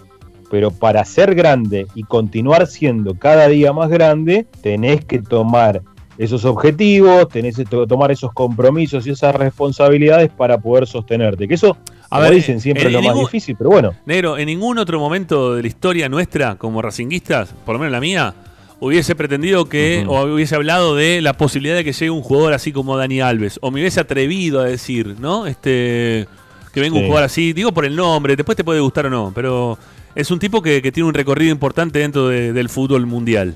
pero 0.50 0.70
para 0.70 1.04
ser 1.04 1.34
grande 1.34 1.86
y 1.94 2.02
continuar 2.02 2.66
siendo 2.66 3.14
cada 3.14 3.48
día 3.48 3.72
más 3.72 3.88
grande, 3.88 4.46
tenés 4.60 5.04
que 5.04 5.20
tomar 5.20 5.82
esos 6.18 6.44
objetivos, 6.44 7.28
tenés 7.28 7.56
que 7.56 7.64
to- 7.64 7.86
tomar 7.86 8.10
esos 8.10 8.32
compromisos 8.32 9.06
y 9.06 9.10
esas 9.10 9.34
responsabilidades 9.34 10.30
para 10.30 10.58
poder 10.58 10.86
sostenerte. 10.86 11.48
Que 11.48 11.54
eso, 11.54 11.76
A 12.16 12.20
ver, 12.20 12.34
dicen, 12.34 12.60
siempre 12.60 12.86
es 12.86 12.92
lo 12.92 13.00
más 13.02 13.16
difícil, 13.26 13.56
pero 13.56 13.70
bueno. 13.70 13.94
Negro, 14.06 14.36
en 14.38 14.46
ningún 14.46 14.78
otro 14.78 14.98
momento 15.00 15.54
de 15.54 15.62
la 15.62 15.68
historia 15.68 16.08
nuestra 16.08 16.56
como 16.56 16.82
racinguistas, 16.82 17.54
por 17.64 17.74
lo 17.74 17.78
menos 17.78 17.92
la 17.92 18.00
mía, 18.00 18.34
hubiese 18.80 19.14
pretendido 19.14 19.66
que, 19.68 20.04
o 20.08 20.22
hubiese 20.24 20.54
hablado 20.54 20.94
de 20.96 21.20
la 21.20 21.34
posibilidad 21.34 21.76
de 21.76 21.84
que 21.84 21.92
llegue 21.92 22.10
un 22.10 22.22
jugador 22.22 22.52
así 22.52 22.72
como 22.72 22.96
Dani 22.96 23.20
Alves, 23.20 23.58
o 23.62 23.70
me 23.70 23.80
hubiese 23.80 24.00
atrevido 24.00 24.60
a 24.60 24.64
decir, 24.64 25.16
¿no? 25.20 25.46
Este, 25.46 26.26
que 26.74 26.80
venga 26.80 26.96
un 26.98 27.04
jugador 27.06 27.24
así, 27.24 27.52
digo 27.52 27.72
por 27.72 27.84
el 27.84 27.94
nombre, 27.96 28.34
después 28.36 28.56
te 28.56 28.64
puede 28.64 28.80
gustar 28.80 29.06
o 29.06 29.10
no, 29.10 29.32
pero 29.34 29.78
es 30.14 30.30
un 30.30 30.38
tipo 30.38 30.60
que, 30.60 30.82
que 30.82 30.90
tiene 30.92 31.08
un 31.08 31.14
recorrido 31.14 31.52
importante 31.52 31.98
dentro 32.00 32.28
de- 32.28 32.52
del 32.52 32.68
fútbol 32.68 33.06
mundial. 33.06 33.54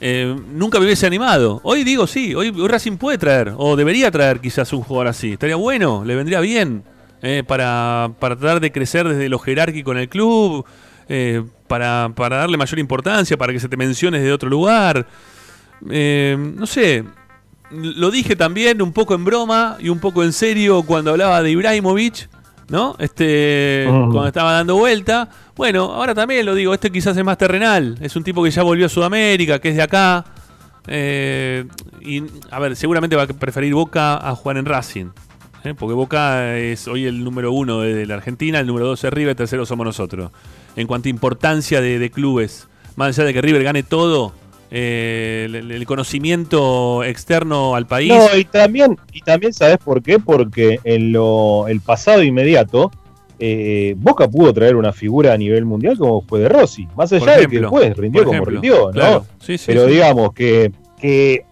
Eh, 0.00 0.34
nunca 0.52 0.78
me 0.80 0.86
hubiese 0.86 1.06
animado. 1.06 1.60
Hoy 1.62 1.84
digo 1.84 2.08
sí, 2.08 2.34
hoy, 2.34 2.48
hoy 2.48 2.66
Racing 2.68 2.96
puede 2.96 3.18
traer, 3.18 3.52
o 3.56 3.76
debería 3.76 4.10
traer 4.10 4.40
quizás 4.40 4.72
un 4.72 4.82
jugador 4.82 5.06
así. 5.06 5.32
Estaría 5.34 5.54
bueno, 5.56 6.04
le 6.04 6.16
vendría 6.16 6.40
bien 6.40 6.82
eh, 7.22 7.42
para, 7.46 8.10
para 8.18 8.36
tratar 8.36 8.60
de 8.60 8.72
crecer 8.72 9.08
desde 9.08 9.28
lo 9.28 9.38
jerárquico 9.38 9.92
en 9.92 9.98
el 9.98 10.08
club, 10.08 10.64
eh, 11.08 11.42
para, 11.68 12.10
para 12.14 12.36
darle 12.36 12.56
mayor 12.56 12.78
importancia, 12.78 13.36
para 13.36 13.52
que 13.52 13.60
se 13.60 13.68
te 13.68 13.76
mencione 13.76 14.18
desde 14.18 14.32
otro 14.32 14.50
lugar. 14.50 15.06
Eh, 15.90 16.36
no 16.38 16.66
sé, 16.66 17.04
lo 17.70 18.10
dije 18.10 18.36
también 18.36 18.82
un 18.82 18.92
poco 18.92 19.14
en 19.14 19.24
broma 19.24 19.76
y 19.80 19.88
un 19.88 19.98
poco 19.98 20.22
en 20.22 20.32
serio 20.32 20.82
cuando 20.82 21.12
hablaba 21.12 21.42
de 21.42 21.50
Ibrahimovic, 21.50 22.28
¿no? 22.68 22.96
Este, 22.98 23.84
cuando 23.86 24.26
estaba 24.26 24.52
dando 24.52 24.76
vuelta. 24.76 25.28
Bueno, 25.56 25.92
ahora 25.92 26.14
también 26.14 26.46
lo 26.46 26.54
digo, 26.54 26.72
este 26.72 26.90
quizás 26.90 27.16
es 27.16 27.24
más 27.24 27.38
terrenal, 27.38 27.98
es 28.00 28.16
un 28.16 28.24
tipo 28.24 28.42
que 28.42 28.50
ya 28.50 28.62
volvió 28.62 28.86
a 28.86 28.88
Sudamérica, 28.88 29.58
que 29.58 29.70
es 29.70 29.76
de 29.76 29.82
acá. 29.82 30.24
eh, 30.86 31.64
y, 32.00 32.22
a 32.50 32.58
ver, 32.58 32.74
seguramente 32.76 33.16
va 33.16 33.22
a 33.22 33.26
preferir 33.26 33.74
Boca 33.74 34.16
a 34.16 34.34
jugar 34.34 34.56
en 34.56 34.64
Racing. 34.64 35.06
¿Eh? 35.64 35.74
Porque 35.74 35.94
Boca 35.94 36.56
es 36.58 36.88
hoy 36.88 37.06
el 37.06 37.24
número 37.24 37.52
uno 37.52 37.80
de 37.80 38.06
la 38.06 38.14
Argentina, 38.14 38.60
el 38.60 38.66
número 38.66 38.86
dos 38.86 39.02
es 39.04 39.12
River, 39.12 39.30
el 39.30 39.36
tercero 39.36 39.66
somos 39.66 39.84
nosotros. 39.84 40.30
En 40.76 40.86
cuanto 40.86 41.08
a 41.08 41.10
importancia 41.10 41.80
de, 41.80 41.98
de 41.98 42.10
clubes, 42.10 42.68
más 42.96 43.08
allá 43.08 43.26
de 43.26 43.34
que 43.34 43.42
River 43.42 43.62
gane 43.62 43.82
todo, 43.82 44.32
eh, 44.70 45.44
el, 45.46 45.70
el 45.70 45.86
conocimiento 45.86 47.04
externo 47.04 47.74
al 47.74 47.86
país. 47.86 48.08
No, 48.08 48.36
y 48.36 48.44
también, 48.44 48.98
y 49.12 49.20
también 49.20 49.52
sabes 49.52 49.78
por 49.78 50.02
qué, 50.02 50.18
porque 50.18 50.80
en 50.84 51.12
lo, 51.12 51.68
el 51.68 51.80
pasado 51.82 52.22
inmediato, 52.22 52.90
eh, 53.38 53.94
Boca 53.98 54.28
pudo 54.28 54.52
traer 54.52 54.76
una 54.76 54.92
figura 54.92 55.32
a 55.32 55.36
nivel 55.36 55.64
mundial 55.64 55.98
como 55.98 56.22
fue 56.22 56.40
de 56.40 56.48
Rossi, 56.48 56.88
más 56.96 57.12
allá 57.12 57.38
de 57.38 57.48
que 57.48 57.60
después 57.60 57.96
rindió 57.96 58.24
como 58.24 58.44
rindió, 58.44 58.86
¿no? 58.86 58.92
claro, 58.92 59.26
sí, 59.40 59.58
sí, 59.58 59.64
Pero 59.66 59.84
sí. 59.86 59.90
digamos 59.92 60.32
que, 60.32 60.72
que 61.00 61.44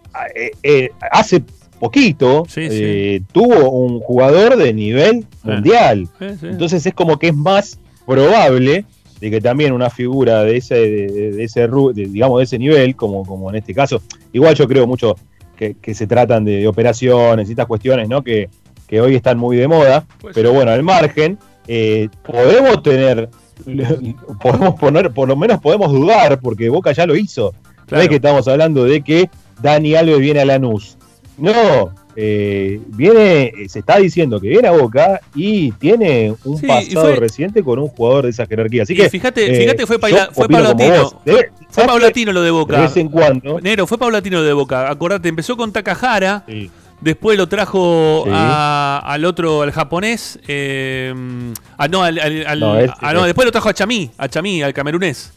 eh, 0.63 0.91
hace 1.11 1.43
poquito 1.81 2.47
eh, 2.57 3.21
tuvo 3.33 3.71
un 3.71 3.99
jugador 3.99 4.57
de 4.57 4.73
nivel 4.73 5.27
mundial. 5.43 6.07
Sí. 6.19 6.47
Entonces 6.47 6.87
es 6.87 6.95
como 6.95 7.19
que 7.19 7.29
es 7.29 7.35
más 7.35 7.79
probable 8.07 8.85
de 9.21 9.31
que 9.31 9.41
también 9.41 9.73
una 9.73 9.91
figura 9.91 10.45
de 10.45 10.57
ese, 10.57 10.75
de, 10.75 11.33
de 11.33 11.45
ese 11.45 11.69
de, 11.69 12.07
digamos, 12.07 12.39
de 12.39 12.45
ese 12.45 12.59
nivel, 12.59 12.97
como, 12.97 13.25
como 13.27 13.51
en 13.51 13.57
este 13.57 13.75
caso, 13.75 14.01
igual 14.33 14.55
yo 14.55 14.67
creo 14.67 14.87
mucho 14.87 15.17
que, 15.57 15.75
que 15.75 15.95
se 15.95 16.07
tratan 16.07 16.45
de, 16.45 16.67
operaciones 16.67 17.49
y 17.49 17.53
estas 17.53 17.67
cuestiones, 17.67 18.09
¿no? 18.09 18.23
Que, 18.23 18.49
que 18.87 19.01
hoy 19.01 19.15
están 19.15 19.39
muy 19.39 19.57
de 19.57 19.69
moda, 19.69 20.07
pero 20.35 20.53
bueno, 20.53 20.71
al 20.71 20.83
margen, 20.83 21.39
eh, 21.69 22.09
podemos 22.25 22.83
tener, 22.83 23.29
podemos 24.43 24.75
poner, 24.81 25.13
por 25.13 25.29
lo 25.29 25.37
menos 25.37 25.61
podemos 25.61 25.93
dudar, 25.93 26.41
porque 26.41 26.69
Boca 26.71 26.93
ya 26.93 27.07
lo 27.07 27.15
hizo. 27.15 27.53
No 27.53 27.87
Claro. 27.87 28.03
es 28.05 28.09
que 28.09 28.17
estamos 28.17 28.47
hablando 28.49 28.85
de 28.85 29.03
que 29.03 29.29
Dani 29.61 29.97
Alves 29.97 30.21
viene 30.21 30.41
a 30.41 30.45
Lanús. 30.45 30.97
No, 31.41 31.95
eh, 32.17 32.81
viene, 32.89 33.53
se 33.69 33.79
está 33.81 33.97
diciendo 33.97 34.39
que 34.41 34.49
viene 34.49 34.69
a 34.69 34.73
Boca 34.73 35.21
y 35.35 35.73
tiene 35.73 36.35
un 36.45 36.59
Sí, 36.59 36.67
pasado 36.67 37.07
fue- 37.07 37.17
reciente 37.17 37.63
con 37.63 37.79
un 37.79 37.89
jugador 37.89 38.25
de 38.25 38.31
esa 38.31 38.47
jerarquía. 38.47 38.83
Así 38.83 38.95
que 38.95 39.09
fíjate, 39.09 39.51
eh, 39.57 39.61
fíjate 39.61 39.87
fue, 39.87 39.99
paila- 39.99 40.29
fue 40.33 40.47
paulatino. 40.49 42.33
lo 42.33 42.43
de 42.43 42.51
Boca. 42.51 42.77
De 42.77 42.83
vez 42.83 42.97
en 42.97 43.09
cuando. 43.09 43.61
Negro, 43.61 43.87
fue 43.87 43.99
paulatino 43.99 44.39
lo 44.39 44.45
de 44.45 44.53
Boca. 44.53 44.91
Acordate, 44.91 45.29
empezó 45.29 45.57
con 45.57 45.73
Takahara. 45.73 46.45
Sí. 46.47 46.71
Después 47.01 47.39
lo 47.39 47.49
trajo 47.49 48.25
Sí. 48.27 48.31
a- 48.35 48.99
al 49.03 49.25
otro, 49.25 49.63
al 49.63 49.73
japonés. 49.73 50.39
eh, 50.47 51.15
ah, 51.79 51.89
no, 51.89 52.03
al, 52.03 52.19
al- 52.19 52.47
al- 52.47 52.61
No, 52.61 52.79
este- 52.79 52.95
ah, 53.01 53.15
no, 53.15 53.25
después 53.25 53.47
lo 53.47 53.53
trajo 53.53 53.71
a 53.71 53.75
Chamí, 53.75 54.11
a 54.19 54.29
Chamí, 54.29 54.63
al 54.63 54.75
camerunés. 54.75 55.33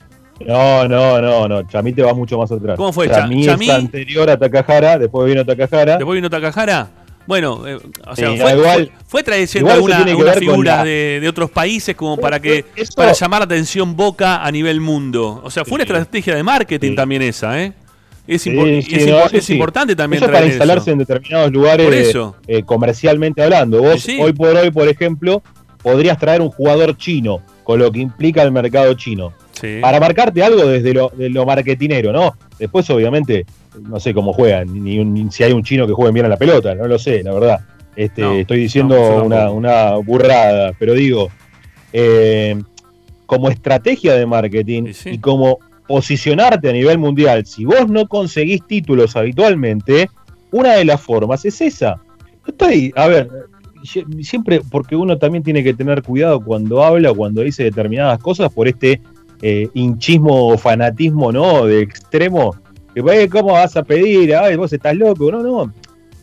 No, 0.46 0.88
no, 0.88 1.22
no, 1.22 1.48
no. 1.48 1.64
Chamí 1.68 1.94
te 1.94 2.02
va 2.02 2.14
mucho 2.14 2.38
más 2.38 2.52
atrás. 2.52 2.76
¿Cómo 2.78 2.92
fue? 2.92 3.08
Cha- 3.08 3.22
Chamí, 3.22 3.46
Chamí- 3.46 3.70
es 3.70 3.76
anterior 3.76 4.30
a 4.30 4.38
Takahara, 4.38 4.98
después 4.98 5.28
vino 5.30 5.46
Takahara. 5.46 5.98
Después 5.98 6.16
vino 6.16 6.30
Takahara. 6.30 6.90
Bueno, 7.26 7.66
eh, 7.66 7.76
o 8.06 8.16
sea, 8.18 8.32
Sí, 8.32 8.38
fue, 8.38 8.52
igual- 8.54 8.64
fue, 8.88 8.92
fue 9.08 9.24
trayendo 9.24 9.72
alguna, 9.72 9.96
tiene 9.98 10.12
que 10.12 10.12
alguna 10.12 10.32
ver 10.32 10.44
con 10.44 10.50
figura 10.54 10.76
la- 10.78 10.84
de, 10.84 11.20
de 11.22 11.30
otros 11.30 11.50
países 11.52 11.96
como 11.96 12.18
para 12.18 12.42
que 12.42 12.66
eso- 12.76 12.94
para 12.96 13.14
llamar 13.14 13.40
la 13.42 13.46
atención 13.46 13.96
Boca 13.96 14.44
a 14.44 14.52
nivel 14.52 14.82
mundo. 14.82 15.40
O 15.44 15.50
sea, 15.50 15.64
fue 15.64 15.76
una 15.76 15.84
estrategia 15.84 16.36
de 16.36 16.44
marketing 16.44 16.96
también 16.96 17.22
esa, 17.22 17.62
¿eh? 17.62 17.72
Es, 18.28 18.42
Sí, 18.42 18.50
impor- 18.52 18.82
sí, 18.84 18.96
es 18.96 19.08
no, 19.08 19.14
impor- 19.20 19.26
eso 19.28 19.38
es 19.38 19.46
sí. 19.46 19.54
importante 19.54 19.96
también 19.96 20.18
Eso 20.22 20.26
para 20.28 20.40
traer 20.40 20.52
instalarse 20.54 20.82
eso. 20.84 20.92
en 20.92 20.98
determinados 20.98 21.52
lugares 21.52 21.86
Por 21.86 21.94
eso. 21.94 22.36
eh, 22.48 22.64
comercialmente 22.64 23.42
hablando. 23.44 23.82
Vos 23.82 24.06
hoy 24.20 24.34
por 24.34 24.56
hoy, 24.56 24.72
por 24.72 24.88
ejemplo, 24.90 25.42
podrías 25.82 26.18
traer 26.18 26.42
un 26.42 26.50
jugador 26.50 26.98
chino, 26.98 27.40
con 27.64 27.80
lo 27.80 27.90
que 27.92 28.00
implica 28.00 28.42
el 28.44 28.52
mercado 28.52 28.94
chino. 28.96 29.32
Sí. 29.60 29.78
Para 29.82 30.00
marcarte 30.00 30.44
algo 30.44 30.66
desde 30.68 30.94
lo, 30.94 31.10
de 31.10 31.30
lo 31.30 31.46
marketinero, 31.46 32.12
¿no? 32.12 32.34
Después, 32.60 32.90
obviamente, 32.90 33.46
no 33.82 34.00
sé 34.00 34.14
cómo 34.14 34.34
juegan, 34.34 34.84
ni, 34.84 35.04
ni 35.06 35.32
si 35.32 35.44
hay 35.44 35.54
un 35.54 35.64
chino 35.64 35.88
que 35.88 35.94
juegue 35.94 36.12
bien 36.12 36.26
a 36.26 36.30
la 36.30 36.38
pelota, 36.38 36.76
no 36.76 36.88
lo 36.88 36.98
sé, 37.00 37.24
la 37.24 37.34
verdad. 37.34 37.60
Este, 37.96 38.22
No, 38.22 38.34
estoy 38.34 38.60
diciendo 38.62 39.26
no, 39.30 39.54
una, 39.54 39.92
burrada, 39.98 40.74
pero 40.80 40.94
digo, 40.94 41.30
eh, 41.92 42.60
como 43.26 43.50
estrategia 43.50 44.16
de 44.16 44.26
marketing 44.26 44.92
y 45.06 45.18
como 45.20 45.60
posicionarte 45.88 46.70
a 46.70 46.74
nivel 46.74 46.98
mundial, 46.98 47.46
si 47.46 47.66
vos 47.66 47.88
no 47.90 48.08
conseguís 48.08 48.66
títulos 48.66 49.16
habitualmente, 49.16 50.10
una 50.52 50.74
de 50.74 50.86
las 50.86 51.02
formas 51.02 51.46
es 51.46 51.62
esa. 51.62 51.98
Estoy, 52.48 52.92
a 52.96 53.08
ver, 53.08 53.30
sie- 53.84 54.06
siempre, 54.24 54.62
porque 54.72 54.96
uno 54.96 55.18
también 55.18 55.44
tiene 55.44 55.64
que 55.64 55.74
tener 55.74 56.02
cuidado 56.04 56.40
cuando 56.44 56.84
habla, 56.84 57.14
cuando 57.14 57.42
dice 57.42 57.64
determinadas 57.64 58.20
cosas, 58.20 58.52
por 58.52 58.68
este 58.68 59.02
eh, 59.46 59.68
hinchismo 59.74 60.48
o 60.48 60.58
fanatismo, 60.58 61.32
¿no? 61.34 61.66
De 61.66 61.82
extremo, 61.82 62.56
que 62.96 63.02
"Eh, 63.02 63.28
¿cómo 63.30 63.52
vas 63.54 63.76
a 63.76 63.84
pedir? 63.84 64.34
Ay, 64.36 64.56
vos 64.56 64.72
estás 64.72 64.96
loco. 64.96 65.30
No, 65.32 65.44
no. 65.44 65.74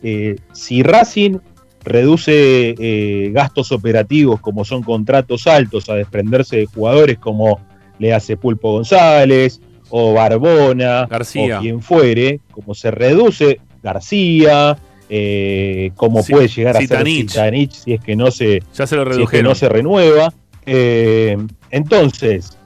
Eh, 0.02 0.36
si 0.52 0.82
Racing 0.82 1.36
reduce 1.84 2.74
eh, 2.78 3.30
gastos 3.32 3.72
operativos 3.72 4.40
como 4.40 4.64
son 4.64 4.82
contratos 4.82 5.46
altos 5.46 5.88
a 5.90 5.94
desprenderse 5.94 6.56
de 6.56 6.66
jugadores 6.66 7.18
como 7.18 7.60
le 7.98 8.14
hace 8.14 8.36
Pulpo 8.36 8.72
González 8.72 9.60
o 9.90 10.14
Barbona 10.14 11.06
García. 11.06 11.58
o 11.58 11.60
quien 11.60 11.82
fuere, 11.82 12.40
como 12.52 12.74
se 12.74 12.90
reduce 12.90 13.60
García, 13.82 14.78
eh, 15.08 15.90
como 15.96 16.22
Sí, 16.22 16.32
puede 16.32 16.48
llegar 16.48 16.76
a 16.76 16.80
ser 16.80 17.04
Zitanich 17.06 17.72
si 17.72 17.92
es 17.94 18.00
que 18.00 18.14
no 18.16 18.30
se, 18.30 18.62
Ya 18.74 18.86
se 18.86 18.96
lo 18.96 19.12
si 19.12 19.22
es 19.22 19.28
que 19.30 19.42
no 19.42 19.54
se 19.54 19.68
renueva. 19.68 20.32
Eh, 20.64 21.36
entonces, 21.70 22.56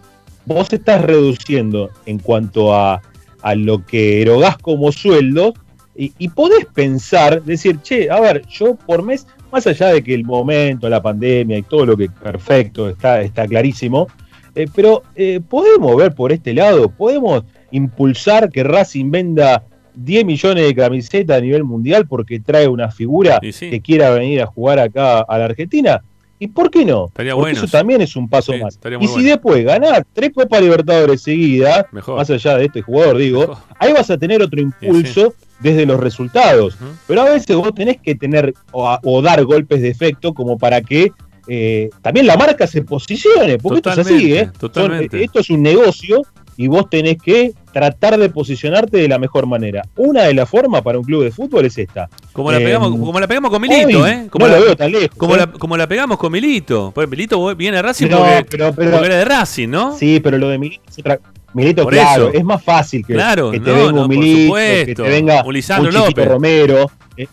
vos 0.46 0.72
estás 0.72 1.02
reduciendo 1.02 1.90
en 2.06 2.18
cuanto 2.18 2.74
a, 2.74 3.02
a 3.42 3.54
lo 3.54 3.84
que 3.84 4.22
erogás 4.22 4.58
como 4.58 4.92
sueldo 4.92 5.54
y, 5.96 6.12
y 6.18 6.28
podés 6.28 6.66
pensar, 6.66 7.42
decir, 7.42 7.80
che, 7.82 8.10
a 8.10 8.20
ver, 8.20 8.46
yo 8.48 8.74
por 8.74 9.02
mes, 9.02 9.26
más 9.52 9.66
allá 9.66 9.88
de 9.88 10.02
que 10.02 10.14
el 10.14 10.24
momento, 10.24 10.88
la 10.88 11.02
pandemia 11.02 11.58
y 11.58 11.62
todo 11.62 11.86
lo 11.86 11.96
que 11.96 12.08
perfecto, 12.08 12.88
está, 12.88 13.20
está 13.20 13.46
clarísimo, 13.46 14.08
eh, 14.54 14.66
pero 14.74 15.02
eh, 15.14 15.40
podemos 15.48 15.96
ver 15.96 16.14
por 16.14 16.32
este 16.32 16.54
lado, 16.54 16.88
podemos 16.88 17.44
impulsar 17.70 18.50
que 18.50 18.62
Racing 18.62 19.10
venda 19.10 19.64
10 19.94 20.24
millones 20.24 20.64
de 20.64 20.74
camisetas 20.74 21.38
a 21.38 21.40
nivel 21.40 21.64
mundial 21.64 22.06
porque 22.06 22.40
trae 22.40 22.68
una 22.68 22.90
figura 22.90 23.40
que 23.40 23.80
quiera 23.80 24.10
venir 24.10 24.42
a 24.42 24.46
jugar 24.46 24.78
acá 24.78 25.20
a 25.20 25.38
la 25.38 25.44
Argentina. 25.44 26.02
¿Y 26.44 26.48
por 26.48 26.70
qué 26.70 26.84
no? 26.84 27.06
Estaría 27.06 27.32
porque 27.32 27.52
bueno 27.52 27.64
eso 27.64 27.70
también 27.70 28.02
es 28.02 28.14
un 28.16 28.28
paso 28.28 28.52
Sí, 28.52 28.58
más. 28.60 28.78
Y 29.00 29.06
si 29.06 29.12
bueno. 29.14 29.28
después 29.30 29.64
ganar 29.64 30.04
tres 30.12 30.30
Copas 30.34 30.60
Libertadores 30.60 31.22
seguidas, 31.22 31.86
más 32.06 32.28
allá 32.28 32.58
de 32.58 32.66
este 32.66 32.82
jugador, 32.82 33.16
digo, 33.16 33.58
ahí 33.78 33.94
vas 33.94 34.10
a 34.10 34.18
tener 34.18 34.42
otro 34.42 34.60
impulso 34.60 35.32
desde 35.60 35.86
los 35.86 35.98
resultados. 35.98 36.76
Pero 37.06 37.22
a 37.22 37.30
veces 37.30 37.56
vos 37.56 37.74
tenés 37.74 37.96
que 38.02 38.14
tener 38.14 38.52
o, 38.72 38.86
a- 38.90 39.00
o 39.04 39.22
dar 39.22 39.42
golpes 39.44 39.80
de 39.80 39.88
efecto 39.88 40.34
como 40.34 40.58
para 40.58 40.82
que 40.82 41.12
eh, 41.48 41.88
también 42.02 42.26
la 42.26 42.36
marca 42.36 42.66
se 42.66 42.82
posicione, 42.82 43.56
porque 43.58 43.76
esto 43.78 43.90
es 43.92 43.98
así, 43.98 44.12
Totalmente, 44.12 44.38
¿eh? 44.38 44.44
Son- 44.44 44.58
totalmente. 44.70 45.24
esto 45.24 45.40
es 45.40 45.50
un 45.50 45.62
negocio 45.62 46.22
y 46.56 46.66
vos 46.68 46.88
tenés 46.88 47.16
que 47.22 47.52
tratar 47.72 48.16
de 48.18 48.28
posicionarte 48.28 48.98
de 48.98 49.08
la 49.08 49.18
mejor 49.18 49.46
manera. 49.46 49.82
Una 49.96 50.22
de 50.22 50.34
las 50.34 50.48
formas 50.48 50.82
para 50.82 50.98
un 50.98 51.04
club 51.04 51.24
de 51.24 51.32
fútbol 51.32 51.64
es 51.64 51.76
esta. 51.76 52.08
Como 52.32 52.52
la, 52.52 52.58
pegamos, 52.58 52.90
como 52.90 53.18
la 53.18 53.26
pegamos 53.26 53.50
con 53.50 53.60
Milito, 53.60 54.02
hoy 54.02 54.10
¿eh? 54.10 54.26
Como 54.30 54.46
no 54.46 54.52
la, 54.52 54.58
lo 54.60 54.64
veo 54.66 54.76
tan 54.76 54.92
lejos. 54.92 55.16
Como, 55.16 55.34
¿eh? 55.34 55.38
la, 55.38 55.46
como 55.48 55.76
la 55.76 55.88
pegamos 55.88 56.16
con 56.18 56.30
Milito. 56.30 56.92
Pues 56.94 57.08
Milito 57.08 57.56
viene 57.56 57.78
a 57.78 57.82
Racing 57.82 58.08
No, 58.08 58.18
porque, 58.18 58.44
pero- 58.50 58.72
pero- 58.74 58.90
porque 58.92 59.06
era 59.06 59.16
de 59.16 59.24
Racing, 59.24 59.68
¿no? 59.68 59.96
Sí, 59.98 60.20
pero 60.22 60.38
lo 60.38 60.48
de 60.48 60.58
Milito 60.58 60.82
es 60.88 60.98
otra. 60.98 61.18
Milito, 61.52 61.84
Por 61.84 61.92
claro, 61.92 62.28
eso. 62.30 62.38
es 62.38 62.44
más 62.44 62.62
fácil 62.64 63.04
que, 63.06 63.12
Claro, 63.14 63.50
que 63.52 63.60
te 63.60 63.70
no, 63.70 63.86
venga 63.86 64.02
un 64.02 64.08
Milito, 64.08 64.36
que 64.36 64.44
supuesto. 64.46 65.02
te 65.04 65.08
venga 65.08 65.44
Un 65.44 65.54
Lisandro 65.54 65.88
un 65.90 65.96
Chiquito 65.96 66.20
López. 66.20 66.32
Romero 66.32 66.90
eh, 67.16 67.26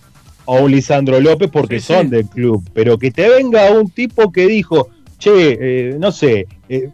o 0.46 0.58
un 0.62 0.72
Lisandro 0.72 1.20
López 1.20 1.50
porque 1.52 1.80
Sí, 1.80 1.88
son 1.94 2.04
sí. 2.04 2.08
del 2.16 2.26
club, 2.28 2.64
pero 2.74 2.98
que 3.00 3.10
te 3.12 3.28
venga 3.30 3.70
un 3.72 3.90
tipo 3.90 4.32
que 4.32 4.46
dijo, 4.48 4.90
che, 5.18 5.58
eh, 5.60 5.96
no 6.00 6.12
sé, 6.12 6.46
eh, 6.74 6.90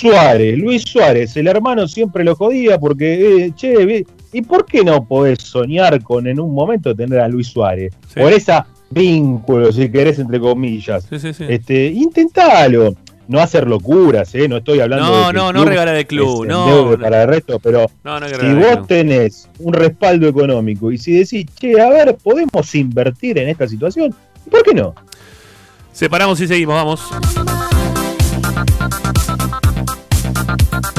Suárez, 0.00 0.58
Luis 0.58 0.82
Suárez, 0.82 1.36
el 1.36 1.46
hermano 1.46 1.86
siempre 1.86 2.24
lo 2.24 2.34
jodía 2.34 2.78
porque, 2.78 3.44
eh, 3.46 3.52
che, 3.54 4.06
¿y 4.32 4.42
por 4.42 4.64
qué 4.64 4.82
no 4.82 5.04
podés 5.04 5.40
soñar 5.42 6.02
con 6.02 6.26
en 6.26 6.40
un 6.40 6.54
momento 6.54 6.94
tener 6.94 7.20
a 7.20 7.28
Luis 7.28 7.48
Suárez? 7.48 7.92
Sí. 8.08 8.20
Por 8.20 8.32
esa 8.32 8.66
vínculo, 8.88 9.70
si 9.70 9.90
querés, 9.90 10.18
entre 10.18 10.40
comillas. 10.40 11.06
Sí, 11.10 11.18
sí. 11.18 11.44
Este, 11.48 11.86
intentalo. 11.86 12.94
No 13.28 13.38
hacer 13.38 13.68
locuras, 13.68 14.34
¿eh? 14.34 14.48
No 14.48 14.58
estoy 14.58 14.80
hablando 14.80 15.06
No, 15.06 15.26
de 15.28 15.32
no, 15.32 15.52
no 15.52 15.60
club 15.60 15.68
regalar 15.68 15.94
el 15.94 16.06
club, 16.06 16.44
no, 16.44 16.90
no. 16.90 16.98
para 16.98 17.22
el 17.22 17.28
resto, 17.28 17.60
pero 17.60 17.86
No, 18.02 18.18
no 18.18 18.28
si 18.28 18.54
vos 18.54 18.86
tenés 18.88 19.48
un 19.60 19.72
respaldo 19.72 20.26
económico 20.26 20.90
y 20.90 20.98
si 20.98 21.12
decís, 21.12 21.46
che, 21.58 21.80
a 21.80 21.88
ver, 21.88 22.16
podemos 22.16 22.74
invertir 22.74 23.38
en 23.38 23.48
esta 23.48 23.68
situación, 23.68 24.12
¿por 24.50 24.62
qué 24.64 24.74
no? 24.74 24.94
Separamos 25.92 26.40
y 26.40 26.48
seguimos, 26.48 26.74
vamos. 26.74 27.61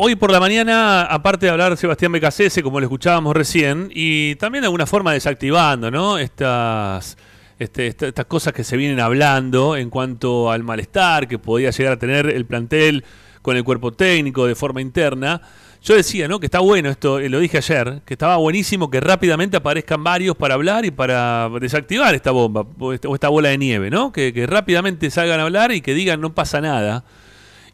Hoy 0.00 0.14
por 0.14 0.30
la 0.30 0.38
mañana, 0.38 1.02
aparte 1.02 1.46
de 1.46 1.50
hablar 1.52 1.76
Sebastián 1.76 2.12
Becasese, 2.12 2.62
como 2.62 2.78
lo 2.78 2.86
escuchábamos 2.86 3.34
recién, 3.34 3.90
y 3.92 4.36
también 4.36 4.62
de 4.62 4.66
alguna 4.66 4.86
forma 4.86 5.12
desactivando, 5.12 5.90
¿no? 5.90 6.18
Estas, 6.18 7.16
este, 7.58 7.88
esta- 7.88 8.06
estas 8.06 8.26
cosas 8.26 8.52
que 8.52 8.62
se 8.62 8.76
vienen 8.76 9.00
hablando 9.00 9.76
en 9.76 9.90
cuanto 9.90 10.52
al 10.52 10.62
malestar 10.62 11.26
que 11.26 11.40
podía 11.40 11.70
llegar 11.70 11.94
a 11.94 11.98
tener 11.98 12.28
el 12.28 12.46
plantel 12.46 13.04
con 13.42 13.56
el 13.56 13.64
cuerpo 13.64 13.90
técnico 13.90 14.46
de 14.46 14.54
forma 14.54 14.80
interna. 14.80 15.42
Yo 15.82 15.96
decía, 15.96 16.28
¿no? 16.28 16.38
Que 16.38 16.46
está 16.46 16.60
bueno 16.60 16.90
esto, 16.90 17.18
eh, 17.18 17.28
lo 17.28 17.40
dije 17.40 17.56
ayer, 17.58 18.02
que 18.06 18.14
estaba 18.14 18.36
buenísimo 18.36 18.90
que 18.92 19.00
rápidamente 19.00 19.56
aparezcan 19.56 20.04
varios 20.04 20.36
para 20.36 20.54
hablar 20.54 20.84
y 20.84 20.92
para 20.92 21.48
desactivar 21.60 22.14
esta 22.14 22.30
bomba 22.30 22.64
o 22.78 22.92
esta, 22.92 23.08
o 23.08 23.14
esta 23.16 23.28
bola 23.30 23.48
de 23.48 23.58
nieve, 23.58 23.90
¿no? 23.90 24.12
Que 24.12 24.46
rápidamente 24.48 25.10
salgan 25.10 25.40
a 25.40 25.42
hablar 25.42 25.72
y 25.72 25.80
que 25.80 25.92
digan 25.92 26.20
no 26.20 26.32
pasa 26.36 26.60
nada. 26.60 27.02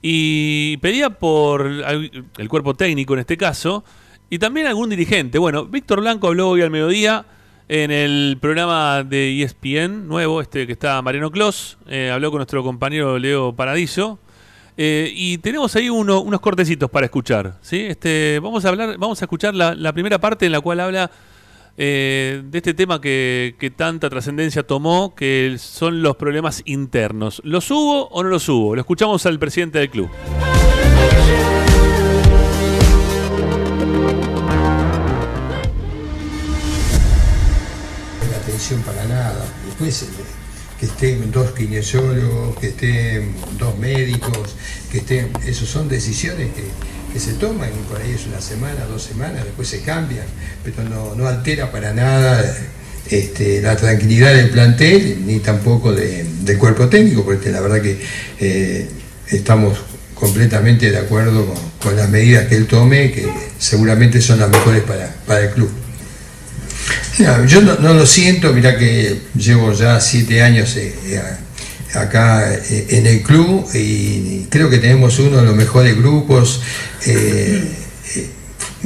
Y 0.06 0.76
pedía 0.82 1.08
por 1.08 1.66
el 1.66 2.48
cuerpo 2.50 2.74
técnico 2.74 3.14
en 3.14 3.20
este 3.20 3.38
caso 3.38 3.84
y 4.28 4.38
también 4.38 4.66
algún 4.66 4.90
dirigente. 4.90 5.38
Bueno, 5.38 5.64
Víctor 5.64 6.00
Blanco 6.02 6.26
habló 6.26 6.50
hoy 6.50 6.60
al 6.60 6.68
mediodía 6.70 7.24
en 7.70 7.90
el 7.90 8.36
programa 8.38 9.02
de 9.02 9.40
ESPN 9.42 10.06
nuevo, 10.06 10.42
este 10.42 10.66
que 10.66 10.72
está 10.74 11.00
Mariano 11.00 11.30
Clos. 11.30 11.78
eh, 11.88 12.10
habló 12.12 12.30
con 12.30 12.40
nuestro 12.40 12.62
compañero 12.62 13.18
Leo 13.18 13.54
Paradiso. 13.54 14.18
eh, 14.76 15.10
y 15.14 15.38
tenemos 15.38 15.74
ahí 15.76 15.88
uno- 15.88 16.20
unos 16.20 16.40
cortecitos 16.40 16.90
para 16.90 17.06
escuchar. 17.06 17.56
¿sí? 17.62 17.80
Este, 17.80 18.40
vamos 18.42 18.62
a 18.66 18.68
hablar, 18.68 18.98
vamos 18.98 19.22
a 19.22 19.24
escuchar 19.24 19.54
la 19.54 19.92
primera 19.94 20.18
parte 20.18 20.44
en 20.44 20.52
la 20.52 20.60
cual 20.60 20.80
habla 20.80 21.10
eh, 21.76 22.42
de 22.44 22.58
este 22.58 22.74
tema 22.74 23.00
que, 23.00 23.56
que 23.58 23.70
tanta 23.70 24.08
trascendencia 24.08 24.64
tomó, 24.64 25.14
que 25.14 25.56
son 25.58 26.02
los 26.02 26.16
problemas 26.16 26.62
internos. 26.64 27.40
¿Los 27.44 27.70
hubo 27.70 28.08
o 28.08 28.22
no 28.22 28.28
los 28.28 28.48
hubo? 28.48 28.74
Lo 28.74 28.80
escuchamos 28.80 29.26
al 29.26 29.38
presidente 29.38 29.78
del 29.78 29.90
club. 29.90 30.10
la 38.30 38.36
atención 38.36 38.80
para 38.82 39.04
nada. 39.06 39.44
Después 39.66 40.02
eh, 40.02 40.06
que 40.78 40.86
estén 40.86 41.30
dos 41.30 41.52
kinesiólogos, 41.52 42.56
que 42.58 42.68
estén 42.68 43.34
dos 43.58 43.76
médicos, 43.78 44.54
que 44.90 44.98
estén. 44.98 45.30
Esas 45.44 45.68
son 45.68 45.88
decisiones 45.88 46.52
que, 46.54 46.64
que 47.14 47.20
se 47.20 47.34
toman, 47.34 47.70
y 47.70 47.88
por 47.88 48.02
ahí 48.02 48.10
es 48.10 48.26
una 48.26 48.40
semana, 48.40 48.84
dos 48.90 49.04
semanas, 49.04 49.44
después 49.44 49.68
se 49.68 49.82
cambian, 49.82 50.26
pero 50.64 51.14
no, 51.14 51.28
altera 51.28 51.70
para 51.70 51.92
nada 51.94 52.44
este, 53.08 53.62
la 53.62 53.76
tranquilidad 53.76 54.34
del 54.34 54.50
plantel 54.50 55.24
ni 55.24 55.38
tampoco 55.38 55.92
de- 55.92 56.24
del 56.42 56.58
cuerpo 56.58 56.88
técnico, 56.88 57.24
porque 57.24 57.50
la 57.52 57.60
verdad 57.60 57.80
que 57.80 58.00
eh, 58.40 58.88
estamos 59.30 59.78
completamente 60.16 60.90
de 60.90 60.98
acuerdo 60.98 61.54
con, 61.80 61.94
las 61.94 62.08
medidas 62.08 62.48
que 62.48 62.56
él 62.56 62.66
tome, 62.66 63.12
que 63.12 63.28
seguramente 63.58 64.20
son 64.20 64.40
las 64.40 64.48
mejores 64.50 64.82
para, 64.82 65.14
para 65.24 65.44
el 65.44 65.50
club. 65.50 65.70
Yo 67.46 67.60
no, 67.60 67.94
lo 67.94 68.06
siento, 68.06 68.52
mira 68.52 68.76
que 68.76 69.20
llevo 69.36 69.72
ya 69.72 70.00
siete 70.00 70.42
años 70.42 70.74
eh, 70.76 70.92
eh, 71.04 71.22
acá 71.94 72.52
eh, 72.54 72.86
en 72.90 73.06
el 73.06 73.22
club 73.22 73.66
y 73.74 74.46
creo 74.50 74.68
que 74.70 74.78
tenemos 74.78 75.18
uno 75.18 75.38
de 75.38 75.44
los 75.44 75.56
mejores 75.56 75.96
grupos 75.96 76.60
eh, 77.06 77.62
eh, 78.16 78.30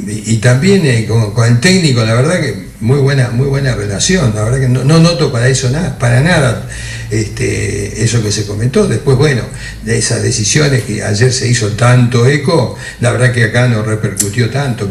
y, 0.07 0.37
también 0.37 1.05
con, 1.07 1.33
con 1.33 1.45
el 1.47 1.59
técnico, 1.59 2.03
la 2.05 2.13
verdad 2.13 2.39
que 2.39 2.69
muy 2.79 2.99
buena, 2.99 3.29
muy 3.31 3.47
buena 3.47 3.75
relación, 3.75 4.33
la 4.33 4.43
verdad 4.43 4.59
que 4.59 4.69
no, 4.69 4.83
no 4.85 4.99
noto 4.99 5.31
para 5.31 5.49
eso 5.49 5.69
nada, 5.69 5.97
para 5.99 6.21
nada 6.21 6.67
este, 7.09 8.03
eso 8.03 8.23
que 8.23 8.31
se 8.31 8.45
comentó. 8.45 8.87
Después, 8.87 9.17
bueno, 9.17 9.41
de 9.83 9.97
esas 9.97 10.21
decisiones 10.23 10.83
que 10.83 11.03
ayer 11.03 11.33
se 11.33 11.49
hizo 11.49 11.69
tanto 11.73 12.25
eco, 12.27 12.77
la 13.01 13.11
verdad 13.11 13.33
que 13.33 13.43
acá 13.45 13.67
no 13.67 13.83
repercutió 13.83 14.49
tanto. 14.49 14.89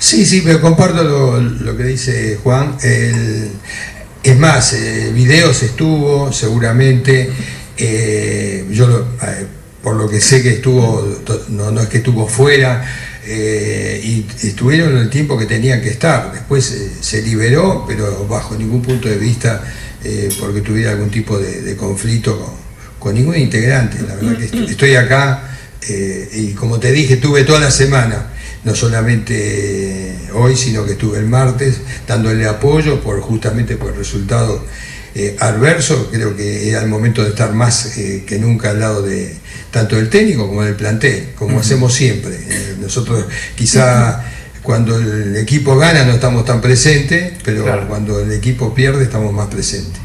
Sí, 0.00 0.26
sí, 0.26 0.42
pero 0.44 0.60
comparto 0.60 1.04
lo, 1.04 1.40
lo 1.40 1.76
que 1.76 1.84
dice 1.84 2.38
Juan. 2.42 2.76
El- 2.82 3.50
es 4.22 4.38
más, 4.38 4.72
eh, 4.74 5.10
videos 5.14 5.62
estuvo 5.62 6.32
seguramente. 6.32 7.30
eh, 7.82 8.66
yo 8.70 8.86
lo- 8.86 9.00
eh, 9.22 9.46
por 9.82 9.96
lo 9.96 10.06
que 10.06 10.20
sé 10.20 10.42
que 10.42 10.50
estuvo, 10.50 11.02
no, 11.48 11.80
es 11.80 11.88
que 11.88 11.98
estuvo 11.98 12.28
fuera, 12.28 12.84
y 13.26 14.26
estuvieron 14.42 14.98
el 14.98 15.08
tiempo 15.08 15.38
que 15.38 15.46
tenían 15.46 15.80
que 15.80 15.88
estar. 15.88 16.30
Después 16.30 16.90
se 17.00 17.22
liberó, 17.22 17.86
pero 17.88 18.26
bajo 18.28 18.54
ningún 18.54 18.82
punto 18.82 19.08
de 19.08 19.16
vista 19.16 19.62
porque 20.38 20.60
tuviera 20.60 20.90
algún 20.90 21.10
tipo 21.10 21.38
de, 21.38 21.74
conflicto 21.76 22.54
con, 22.98 23.14
ningún 23.14 23.38
integrante. 23.38 24.02
La 24.06 24.14
verdad 24.16 24.36
que 24.36 24.44
estoy, 24.44 24.66
estoy 24.66 24.94
acá 24.96 25.56
y 26.34 26.50
como 26.52 26.78
te 26.78 26.92
dije, 26.92 27.16
tuve 27.16 27.44
toda 27.44 27.60
la 27.60 27.70
semana, 27.70 28.26
no 28.64 28.74
solamente 28.74 29.34
eh, 30.10 30.18
hoy, 30.34 30.56
sino 30.56 30.84
que 30.84 30.92
estuve 30.92 31.18
el 31.18 31.26
martes 31.26 31.80
dándole 32.06 32.46
apoyo 32.46 33.00
por 33.00 33.20
justamente 33.20 33.76
por 33.76 33.90
el 33.90 33.96
resultado 33.96 34.64
eh, 35.14 35.36
adverso. 35.40 36.08
Creo 36.10 36.36
que 36.36 36.70
era 36.70 36.82
el 36.82 36.88
momento 36.88 37.22
de 37.22 37.30
estar 37.30 37.52
más 37.52 37.98
eh, 37.98 38.24
que 38.26 38.38
nunca 38.38 38.70
al 38.70 38.80
lado 38.80 39.02
de 39.02 39.34
tanto 39.70 39.96
del 39.96 40.08
técnico 40.08 40.46
como 40.46 40.62
del 40.62 40.76
plantel, 40.76 41.30
como 41.36 41.58
hacemos 41.60 41.92
siempre. 41.94 42.34
Eh, 42.34 42.76
nosotros 42.80 43.24
quizá 43.56 44.24
cuando 44.62 44.96
el 44.96 45.36
equipo 45.36 45.76
gana 45.76 46.04
no 46.04 46.12
estamos 46.12 46.44
tan 46.44 46.60
presentes, 46.60 47.34
pero 47.44 47.64
cuando 47.88 48.20
el 48.20 48.32
equipo 48.32 48.74
pierde 48.74 49.04
estamos 49.04 49.32
más 49.32 49.48
presentes. 49.48 50.00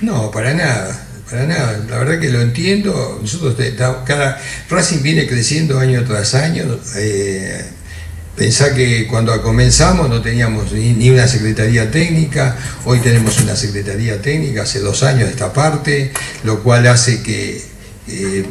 No, 0.00 0.30
para 0.30 0.54
nada, 0.54 1.07
para 1.30 1.46
nada. 1.46 1.84
La 1.88 1.98
verdad 1.98 2.20
que 2.20 2.30
lo 2.30 2.40
entiendo. 2.40 3.18
Nosotros 3.20 3.56
cada 4.04 4.40
Racing 4.68 5.02
viene 5.02 5.26
creciendo 5.26 5.78
año 5.78 6.04
tras 6.04 6.34
año. 6.34 6.64
Eh, 6.96 7.64
pensá 8.36 8.74
que 8.74 9.06
cuando 9.06 9.40
comenzamos 9.42 10.08
no 10.08 10.22
teníamos 10.22 10.72
ni, 10.72 10.92
ni 10.92 11.10
una 11.10 11.26
secretaría 11.28 11.90
técnica. 11.90 12.56
Hoy 12.84 13.00
tenemos 13.00 13.38
una 13.40 13.56
secretaría 13.56 14.20
técnica 14.22 14.62
hace 14.62 14.80
dos 14.80 15.02
años 15.02 15.24
de 15.24 15.30
esta 15.30 15.52
parte, 15.52 16.12
lo 16.44 16.62
cual 16.62 16.86
hace 16.86 17.22
que 17.22 17.62
eh, 18.08 18.44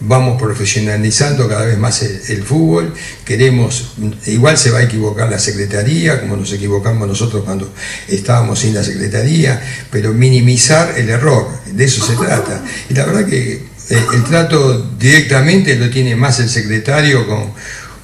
vamos 0.00 0.40
profesionalizando 0.40 1.48
cada 1.48 1.64
vez 1.64 1.78
más 1.78 2.02
el, 2.02 2.42
fútbol, 2.42 2.94
queremos, 3.24 3.94
igual 4.26 4.56
se 4.56 4.70
va 4.70 4.78
a 4.78 4.82
equivocar 4.82 5.28
la 5.30 5.38
Secretaría, 5.38 6.20
como 6.20 6.36
nos 6.36 6.52
equivocamos 6.52 7.08
nosotros 7.08 7.44
cuando 7.44 7.72
estábamos 8.08 8.60
sin 8.60 8.74
la 8.74 8.84
Secretaría, 8.84 9.60
pero 9.90 10.12
minimizar 10.12 10.94
el 10.96 11.08
error, 11.08 11.48
de 11.66 11.84
eso 11.84 12.04
se 12.04 12.16
trata. 12.16 12.64
Y 12.88 12.94
la 12.94 13.06
verdad 13.06 13.26
que 13.26 13.52
eh, 13.52 14.06
el 14.14 14.24
trato 14.24 14.90
directamente 14.98 15.76
lo 15.76 15.90
tiene 15.90 16.14
más 16.14 16.40
el 16.40 16.48
secretario 16.48 17.26
con, 17.26 17.52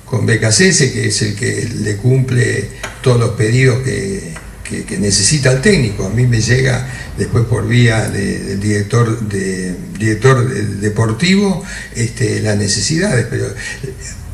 con 0.05 0.27
que 0.27 1.07
es 1.07 1.23
el 1.23 1.35
que 1.35 1.69
le 1.83 1.97
cumple 1.97 2.71
todos 3.03 3.21
los 3.21 3.31
pedidos 3.31 3.83
que, 3.83 4.35
que- 4.65 4.99
necesita 4.99 5.53
el 5.53 5.61
técnico. 5.61 6.07
A 6.07 6.11
mí 6.11 6.27
me 6.27 6.41
llega 6.41 6.87
después 7.19 7.45
por 7.45 7.69
vía 7.69 8.09
de- 8.09 8.39
del 8.41 8.61
director, 8.61 9.21
de, 9.29 9.75
director 9.99 10.49
de- 10.49 10.65
deportivo 10.77 11.63
este, 11.95 12.41
las 12.41 12.57
necesidades, 12.57 13.27
pero 13.31 13.47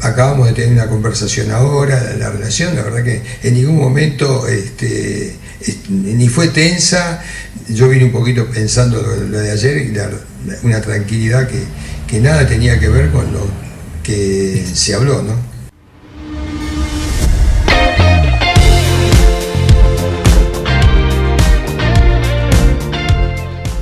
acabamos 0.01 0.47
de 0.48 0.55
tener 0.55 0.73
una 0.73 0.86
conversación 0.89 1.51
ahora, 1.51 2.02
la, 2.02 2.16
la 2.16 2.31
relación, 2.31 2.74
la 2.74 2.82
verdad 2.82 3.05
que 3.05 3.20
en 3.43 3.55
ningún 3.55 3.77
momento 3.77 4.47
este, 4.48 5.35
es- 5.61 5.90
ni 5.90 6.28
fue 6.28 6.48
tensa, 6.48 7.23
yo 7.69 7.89
vine 7.89 8.05
un 8.07 8.12
poquito 8.12 8.47
pensando 8.47 9.02
lo, 9.02 9.39
de 9.40 9.51
ayer 9.51 9.77
y 9.78 9.93
una 10.66 10.81
tranquilidad 10.81 11.47
que, 11.48 11.61
que 12.09 12.20
nada 12.20 12.47
tenía 12.48 12.81
que 12.81 12.89
ver 12.89 13.11
con 13.11 13.31
lo 13.32 13.47
que 14.02 14.65
se 14.73 14.94
habló, 14.94 15.23
¿no? 15.23 15.49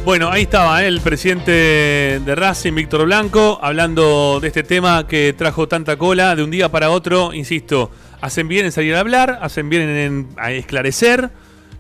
Bueno, 0.08 0.30
ahí 0.30 0.44
estaba 0.44 0.82
¿eh? 0.82 0.86
el 0.86 1.02
presidente 1.02 1.52
de 1.52 2.34
Racing, 2.34 2.72
Víctor 2.72 3.04
Blanco, 3.04 3.58
hablando 3.60 4.38
de 4.40 4.48
este 4.48 4.62
tema 4.62 5.06
que 5.06 5.34
trajo 5.34 5.68
tanta 5.68 5.98
cola 5.98 6.34
de 6.34 6.42
un 6.42 6.50
día 6.50 6.70
para 6.70 6.88
otro. 6.88 7.34
Insisto, 7.34 7.90
hacen 8.22 8.48
bien 8.48 8.64
en 8.64 8.72
salir 8.72 8.94
a 8.94 9.00
hablar, 9.00 9.38
hacen 9.42 9.68
bien 9.68 9.82
en, 9.82 10.28
a 10.38 10.50
esclarecer 10.52 11.28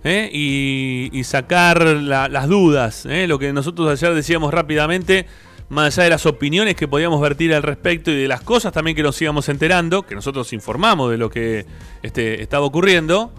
¿eh? 0.04 0.28
y, 0.30 1.24
sacar 1.24 1.80
la- 1.86 2.28
las 2.28 2.48
dudas. 2.48 3.06
¿eh? 3.06 3.26
Lo 3.26 3.38
que 3.38 3.50
nosotros 3.54 3.90
ayer 3.90 4.14
decíamos 4.14 4.52
rápidamente, 4.52 5.24
más 5.70 5.96
allá 5.96 6.04
de 6.04 6.10
las 6.10 6.26
opiniones 6.26 6.76
que 6.76 6.86
podíamos 6.86 7.22
vertir 7.22 7.54
al 7.54 7.62
respecto 7.62 8.10
y 8.10 8.16
de 8.20 8.28
las 8.28 8.42
cosas 8.42 8.74
también 8.74 8.94
que 8.94 9.02
nos 9.02 9.18
íbamos 9.22 9.48
enterando, 9.48 10.02
que 10.02 10.14
nosotros 10.14 10.52
informamos 10.52 11.10
de 11.10 11.16
lo 11.16 11.30
que 11.30 11.64
este, 12.02 12.42
estaba 12.42 12.66
ocurriendo 12.66 13.32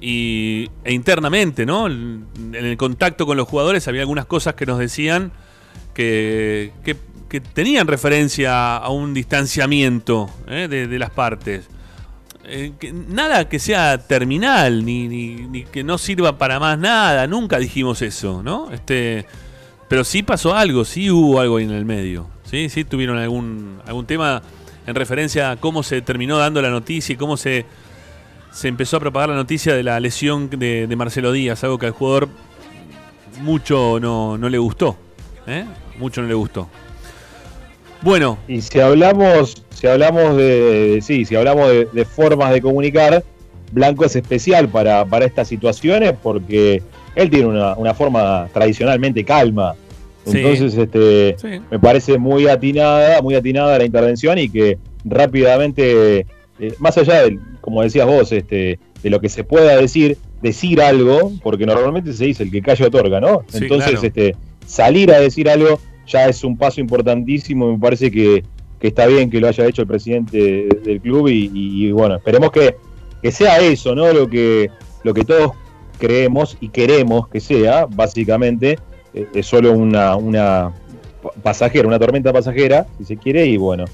y, 0.00 0.68
e 0.84 0.92
internamente, 0.92 1.66
¿no? 1.66 1.86
En 1.86 2.26
el 2.54 2.76
contacto 2.76 3.26
con 3.26 3.36
los 3.36 3.46
jugadores 3.48 3.86
había 3.88 4.00
algunas 4.02 4.26
cosas 4.26 4.54
que 4.54 4.64
nos 4.66 4.78
decían 4.78 5.32
que, 5.94 6.72
que- 6.84 6.96
tenían 7.40 7.86
referencia 7.86 8.76
a 8.76 8.88
un 8.90 9.14
distanciamiento 9.14 10.28
¿eh? 10.48 10.66
de, 10.68 10.88
de 10.88 10.98
las 10.98 11.10
partes. 11.10 11.68
Eh, 12.44 12.72
nada 13.08 13.48
que 13.48 13.60
sea 13.60 13.98
terminal, 13.98 14.84
ni, 14.84 15.06
ni- 15.06 15.36
ni 15.46 15.64
que 15.64 15.84
no 15.84 15.96
sirva 15.98 16.38
para 16.38 16.58
más 16.58 16.76
nada, 16.78 17.26
nunca 17.28 17.58
dijimos 17.58 18.02
eso, 18.02 18.42
¿no? 18.42 18.72
Este, 18.72 19.26
pero 19.88 20.02
sí 20.02 20.24
pasó 20.24 20.54
algo, 20.56 20.84
sí 20.84 21.08
hubo 21.10 21.38
algo 21.40 21.58
ahí 21.58 21.64
en 21.64 21.70
el 21.70 21.84
medio, 21.84 22.28
sí, 22.44 22.68
sí 22.68 22.82
tuvieron 22.84 23.18
algún, 23.18 23.78
algún 23.86 24.06
tema 24.06 24.42
en 24.86 24.94
referencia 24.96 25.52
a 25.52 25.56
cómo 25.56 25.84
se 25.84 26.02
terminó 26.02 26.38
dando 26.38 26.60
la 26.62 26.70
noticia 26.70 27.12
y 27.12 27.16
cómo 27.16 27.36
se, 27.36 27.64
se 28.52 28.68
empezó 28.68 28.96
a 28.96 29.00
propagar 29.00 29.28
la 29.30 29.36
noticia 29.36 29.74
de 29.74 29.82
la 29.82 29.98
lesión 30.00 30.50
de, 30.50 30.86
de 30.86 30.96
Marcelo 30.96 31.32
Díaz, 31.32 31.62
algo 31.64 31.78
que 31.78 31.86
al 31.86 31.92
jugador 31.92 32.28
mucho 33.42 33.98
no, 34.00 34.36
no 34.38 34.48
le 34.48 34.58
gustó. 34.58 34.96
¿eh? 35.46 35.64
Mucho 35.98 36.22
no 36.22 36.28
le 36.28 36.34
gustó. 36.34 36.68
Bueno. 38.02 38.38
Y 38.48 38.60
si 38.62 38.80
hablamos, 38.80 39.62
si 39.70 39.86
hablamos 39.86 40.36
de, 40.36 40.60
de- 40.94 41.00
sí, 41.02 41.24
si 41.24 41.36
hablamos 41.36 41.68
de, 41.68 41.86
de 41.92 42.04
formas 42.04 42.52
de 42.52 42.60
comunicar, 42.62 43.22
Blanco 43.72 44.04
es 44.04 44.16
especial 44.16 44.68
para, 44.68 45.04
para 45.04 45.24
estas 45.26 45.46
situaciones 45.48 46.14
porque 46.22 46.82
él 47.14 47.30
tiene 47.30 47.46
una, 47.46 47.74
una 47.74 47.94
forma 47.94 48.48
tradicionalmente 48.52 49.24
calma. 49.24 49.74
Sí. 50.26 50.38
Entonces, 50.38 50.74
este, 50.76 51.36
Sí. 51.38 51.62
me 51.70 51.78
parece 51.78 52.18
muy 52.18 52.46
atinada, 52.48 53.22
muy 53.22 53.34
atinada 53.34 53.78
la 53.78 53.84
intervención 53.84 54.38
y 54.38 54.48
que 54.48 54.78
rápidamente, 55.04 56.26
eh, 56.58 56.74
más 56.78 56.96
allá 56.98 57.22
de, 57.22 57.38
como 57.60 57.82
decías 57.82 58.06
vos, 58.06 58.32
este, 58.32 58.78
de 59.02 59.10
lo 59.10 59.20
que 59.20 59.28
se 59.28 59.44
pueda 59.44 59.76
decir, 59.76 60.18
decir 60.42 60.80
algo, 60.80 61.32
porque 61.42 61.66
normalmente 61.66 62.12
se 62.12 62.26
dice 62.26 62.42
el 62.42 62.50
que 62.50 62.62
calla 62.62 62.86
otorga, 62.86 63.20
¿no? 63.20 63.42
Sí, 63.48 63.58
Entonces, 63.62 63.90
claro. 63.92 64.06
este, 64.06 64.36
salir 64.66 65.12
a 65.12 65.20
decir 65.20 65.48
algo 65.48 65.80
ya 66.06 66.26
es 66.28 66.42
un 66.44 66.56
paso 66.56 66.80
importantísimo 66.80 67.70
me 67.72 67.78
parece 67.78 68.10
que, 68.10 68.42
que 68.80 68.88
está 68.88 69.06
bien 69.06 69.30
que 69.30 69.40
lo 69.40 69.46
haya 69.48 69.66
hecho 69.66 69.82
el 69.82 69.88
presidente 69.88 70.36
de- 70.38 70.80
del 70.84 71.00
club 71.00 71.28
y, 71.28 71.50
y- 71.54 71.86
y 71.86 71.92
bueno, 71.92 72.16
esperemos 72.16 72.50
que, 72.50 72.74
que 73.22 73.30
sea 73.30 73.58
eso, 73.60 73.94
¿no? 73.94 74.12
Lo 74.12 74.28
que, 74.28 74.70
lo 75.04 75.14
que 75.14 75.24
todos 75.24 75.52
creemos 75.98 76.56
y 76.60 76.68
queremos 76.70 77.28
que 77.28 77.40
sea, 77.40 77.86
básicamente, 77.86 78.78
eh, 79.14 79.26
es 79.34 79.46
solo 79.46 79.72
una, 79.72 80.16
una 80.16 80.72
pa- 81.22 81.30
pasajera, 81.42 81.86
una 81.86 81.98
tormenta 81.98 82.32
pasajera, 82.32 82.86
si 82.98 83.04
se 83.04 83.16
quiere, 83.16 83.44
y 83.46 83.56
bueno, 83.56 83.84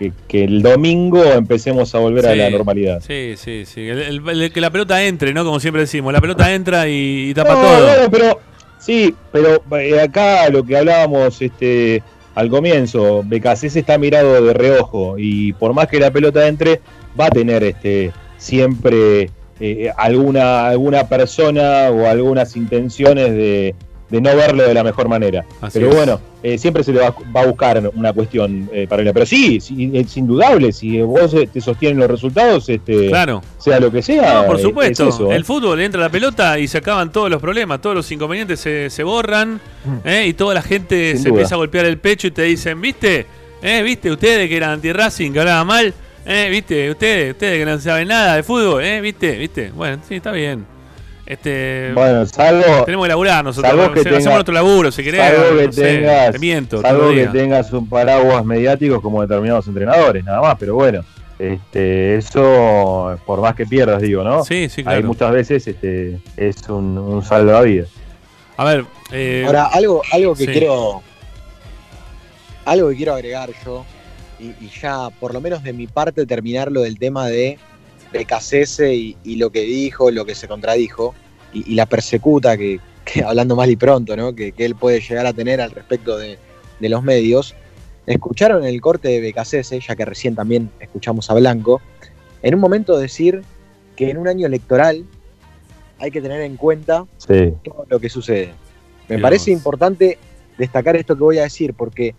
que, 0.00 0.12
que 0.26 0.44
el 0.44 0.62
domingo 0.62 1.22
empecemos 1.24 1.94
a 1.94 1.98
volver 1.98 2.26
a 2.26 2.34
la 2.34 2.48
normalidad. 2.48 3.02
Sí, 3.06 3.34
sí, 3.36 3.64
sí. 3.66 3.86
El, 3.86 4.00
el- 4.00 4.28
el- 4.42 4.52
que 4.52 4.60
la 4.62 4.70
pelota 4.70 5.04
entre, 5.04 5.34
¿no? 5.34 5.44
Como 5.44 5.60
siempre 5.60 5.82
decimos, 5.82 6.10
la 6.12 6.20
pelota 6.22 6.52
entra 6.52 6.88
y, 6.88 7.28
y 7.30 7.34
tapa 7.34 7.52
No, 7.54 7.60
todo. 7.60 7.86
bueno, 7.86 8.10
pero 8.10 8.40
sí, 8.78 9.14
pero 9.30 9.62
eh, 9.78 10.00
acá 10.00 10.48
lo 10.48 10.64
que 10.64 10.76
hablábamos 10.78 11.40
este 11.42 12.02
al 12.34 12.48
comienzo, 12.48 13.22
BKC 13.24 13.64
está 13.76 13.98
mirado 13.98 14.42
de 14.42 14.54
reojo 14.54 15.16
y 15.18 15.52
por 15.52 15.74
más 15.74 15.86
que 15.88 16.00
la 16.00 16.10
pelota 16.10 16.46
entre, 16.48 16.80
va 17.20 17.26
a 17.26 17.30
tener 17.30 17.62
este 17.64 18.12
siempre 18.38 19.28
eh, 19.60 19.90
alguna 19.98 20.68
alguna 20.68 21.06
persona 21.08 21.90
o 21.90 22.06
algunas 22.08 22.56
intenciones 22.56 23.32
de, 23.32 23.74
de 24.10 24.20
no 24.20 24.34
verlo 24.36 24.64
de 24.66 24.74
la 24.74 24.82
mejor 24.84 25.08
manera. 25.08 25.44
Así 25.60 25.78
pero 25.78 25.90
es. 25.90 25.96
bueno, 25.96 26.20
eh, 26.42 26.58
siempre 26.58 26.82
se 26.84 26.92
le 26.92 27.00
va, 27.00 27.14
va 27.34 27.42
a 27.42 27.46
buscar 27.46 27.90
una 27.94 28.12
cuestión 28.12 28.68
eh, 28.72 28.86
paralela. 28.88 29.12
Pero 29.12 29.26
sí, 29.26 29.60
sí, 29.60 29.90
es 29.94 30.16
indudable, 30.16 30.72
si 30.72 31.00
vos 31.02 31.32
eh, 31.34 31.48
te 31.52 31.60
sostienen 31.60 31.98
los 31.98 32.10
resultados, 32.10 32.68
este, 32.68 33.08
Claro. 33.08 33.42
sea 33.58 33.78
lo 33.80 33.90
que 33.92 34.02
sea. 34.02 34.40
No, 34.42 34.46
por 34.46 34.58
eh, 34.58 34.62
supuesto. 34.62 35.08
es 35.08 35.14
eso. 35.14 35.32
El 35.32 35.44
fútbol 35.44 35.80
entra 35.80 36.00
la 36.00 36.08
pelota 36.08 36.58
y 36.58 36.66
se 36.68 36.78
acaban 36.78 37.12
todos 37.12 37.30
los 37.30 37.40
problemas, 37.40 37.80
todos 37.80 37.94
los 37.96 38.10
inconvenientes 38.10 38.58
se, 38.60 38.90
se 38.90 39.02
borran 39.02 39.60
¿eh? 40.04 40.26
y 40.26 40.32
toda 40.34 40.54
la 40.54 40.62
gente 40.62 41.10
Mm. 41.14 41.16
Sin 41.16 41.22
se 41.22 41.28
duda. 41.28 41.38
empieza 41.38 41.54
a 41.54 41.58
golpear 41.58 41.84
el 41.86 41.98
pecho 41.98 42.26
y 42.26 42.30
te 42.32 42.42
dicen, 42.42 42.80
¿viste? 42.80 43.26
¿Eh? 43.62 43.82
¿Viste? 43.82 44.10
Ustedes 44.10 44.48
que 44.48 44.56
eran 44.56 44.70
anti-Racing, 44.70 45.32
que 45.32 45.40
hablaban 45.40 45.66
mal. 45.66 45.94
¿Eh? 46.26 46.48
¿Viste? 46.50 46.90
Ustedes, 46.90 47.32
ustedes 47.32 47.58
que 47.58 47.64
no 47.70 47.78
saben 47.80 48.08
nada 48.08 48.36
de 48.36 48.42
fútbol. 48.42 48.82
¿Eh? 48.84 49.00
¿Viste? 49.00 49.36
¿Viste? 49.36 49.70
Bueno, 49.70 49.98
sí, 50.08 50.16
está 50.16 50.32
bien. 50.32 50.64
Este, 51.30 51.92
Bueno, 51.94 52.26
salvo. 52.26 52.84
tenemos 52.84 53.04
que 53.04 53.08
laburar 53.10 53.44
nosotros. 53.44 53.70
salvo 53.70 53.92
que 53.94 54.00
hacemos 54.00 54.24
nuestro 54.34 54.52
laburo, 54.52 54.90
si 54.90 55.04
querés. 55.04 55.20
Salvo 55.20 55.58
que 55.58 55.66
no 55.66 55.72
sé, 55.72 55.82
tengas, 55.82 56.32
te 56.32 56.38
miento. 56.40 56.80
salvo 56.82 57.10
que 57.10 57.26
tengas 57.28 57.72
un 57.72 57.88
paraguas 57.88 58.44
mediáticos 58.44 59.00
como 59.00 59.22
determinados 59.22 59.68
entrenadores, 59.68 60.24
nada 60.24 60.40
más, 60.42 60.56
pero 60.58 60.74
bueno, 60.74 61.04
este, 61.38 62.16
eso, 62.16 63.16
por 63.24 63.40
más 63.40 63.54
que 63.54 63.64
pierdas, 63.64 64.02
digo, 64.02 64.24
¿no? 64.24 64.42
Sí, 64.44 64.68
sí, 64.68 64.80
Hay 64.80 64.84
claro. 64.84 65.06
muchas 65.06 65.30
veces 65.30 65.64
este, 65.68 66.18
es 66.36 66.68
un, 66.68 66.98
un 66.98 67.22
salvavidas. 67.22 67.90
A 68.56 68.64
ver, 68.64 68.84
eh, 69.12 69.44
Ahora, 69.46 69.66
algo, 69.66 70.02
algo 70.12 70.34
que 70.34 70.46
sí. 70.46 70.50
quiero 70.52 71.00
algo 72.64 72.88
que 72.90 72.96
quiero 72.96 73.14
agregar 73.14 73.50
yo, 73.64 73.84
y, 74.40 74.46
y 74.64 74.70
ya 74.82 75.10
por 75.20 75.32
lo 75.32 75.40
menos 75.40 75.62
de 75.62 75.72
mi 75.72 75.86
parte 75.86 76.26
terminar 76.26 76.72
lo 76.72 76.80
del 76.80 76.98
tema 76.98 77.26
de 77.28 77.56
Becasese 78.12 78.94
y, 78.94 79.16
y 79.24 79.36
lo 79.36 79.50
que 79.50 79.62
dijo, 79.62 80.10
lo 80.10 80.24
que 80.24 80.34
se 80.34 80.48
contradijo, 80.48 81.14
y, 81.52 81.72
y 81.72 81.74
la 81.74 81.86
persecuta 81.86 82.56
que, 82.56 82.80
que, 83.04 83.22
hablando 83.24 83.56
mal 83.56 83.70
y 83.70 83.76
pronto, 83.76 84.16
¿no? 84.16 84.34
que, 84.34 84.52
que 84.52 84.64
él 84.64 84.74
puede 84.74 85.00
llegar 85.00 85.26
a 85.26 85.32
tener 85.32 85.60
al 85.60 85.70
respecto 85.70 86.16
de, 86.18 86.38
de 86.80 86.88
los 86.88 87.02
medios. 87.02 87.54
Escucharon 88.06 88.64
el 88.64 88.80
corte 88.80 89.08
de 89.08 89.20
Becasese, 89.20 89.78
ya 89.80 89.94
que 89.94 90.04
recién 90.04 90.34
también 90.34 90.70
escuchamos 90.80 91.30
a 91.30 91.34
Blanco, 91.34 91.80
en 92.42 92.54
un 92.54 92.60
momento 92.60 92.98
decir 92.98 93.42
que 93.96 94.10
en 94.10 94.16
un 94.18 94.26
año 94.26 94.46
electoral 94.46 95.04
hay 95.98 96.10
que 96.10 96.22
tener 96.22 96.40
en 96.40 96.56
cuenta 96.56 97.04
Sí. 97.18 97.52
todo 97.62 97.86
lo 97.88 98.00
que 98.00 98.08
sucede. 98.08 98.54
Me 99.08 99.18
parece 99.18 99.50
importante 99.50 100.18
destacar 100.56 100.96
esto 100.96 101.14
que 101.16 101.22
voy 101.22 101.38
a 101.38 101.42
decir, 101.42 101.74
porque 101.74 102.14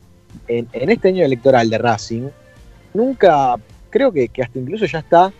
en, 0.47 0.67
en 0.73 0.89
este 0.91 1.07
año 1.07 1.25
electoral 1.25 1.69
de 1.69 1.77
Racing, 1.77 2.27
nunca, 2.93 3.55
creo 3.89 4.11
que, 4.11 4.27
que 4.27 4.43
hasta 4.43 4.59
incluso 4.59 4.85
ya 4.85 4.99
está 4.99 5.33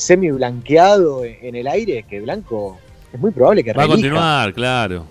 semi 0.00 0.30
blanqueado 0.30 1.24
en, 1.24 1.54
el 1.54 1.66
aire, 1.66 2.04
que 2.08 2.20
Blanco 2.20 2.78
es 3.12 3.20
muy 3.20 3.30
probable 3.32 3.62
que 3.62 3.74
Va 3.74 3.84
a 3.84 3.88
continuar, 3.88 4.54
claro. 4.54 5.04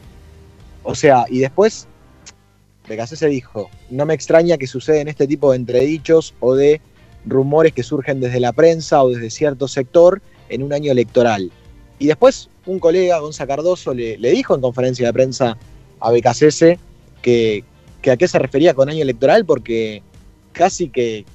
O 0.82 0.96
sea, 0.96 1.26
y 1.30 1.40
después, 1.40 1.88
se 3.06 3.28
dijo, 3.28 3.70
no 3.92 4.06
me 4.08 4.16
extraña 4.16 4.58
que 4.58 4.66
suceden 4.66 5.08
este 5.08 5.28
tipo 5.28 5.52
de 5.52 5.58
entredichos 5.58 6.34
o 6.40 6.56
de 6.56 6.82
rumores 7.26 7.74
que 7.74 7.84
surgen 7.84 8.20
desde 8.20 8.40
la 8.40 8.52
prensa 8.52 9.04
o 9.04 9.10
desde 9.10 9.30
cierto 9.30 9.68
sector 9.68 10.24
en 10.50 10.64
un 10.64 10.74
año 10.74 10.92
electoral. 10.92 11.52
Y 12.00 12.08
después 12.08 12.50
un 12.66 12.80
colega, 12.80 13.20
Gonza 13.20 13.46
Cardoso, 13.46 13.94
le, 13.94 14.18
le 14.18 14.32
dijo 14.32 14.56
en 14.56 14.62
conferencia 14.62 15.06
de 15.06 15.14
prensa 15.14 15.58
a 16.00 16.12
Becasese 16.12 16.80
que, 17.22 17.64
que 18.02 18.12
a 18.12 18.18
qué 18.18 18.28
se 18.28 18.40
refería 18.40 18.74
con 18.74 18.90
año 18.90 19.04
electoral, 19.04 19.46
porque 19.46 20.02
casi 20.52 20.90
que, 20.90 21.26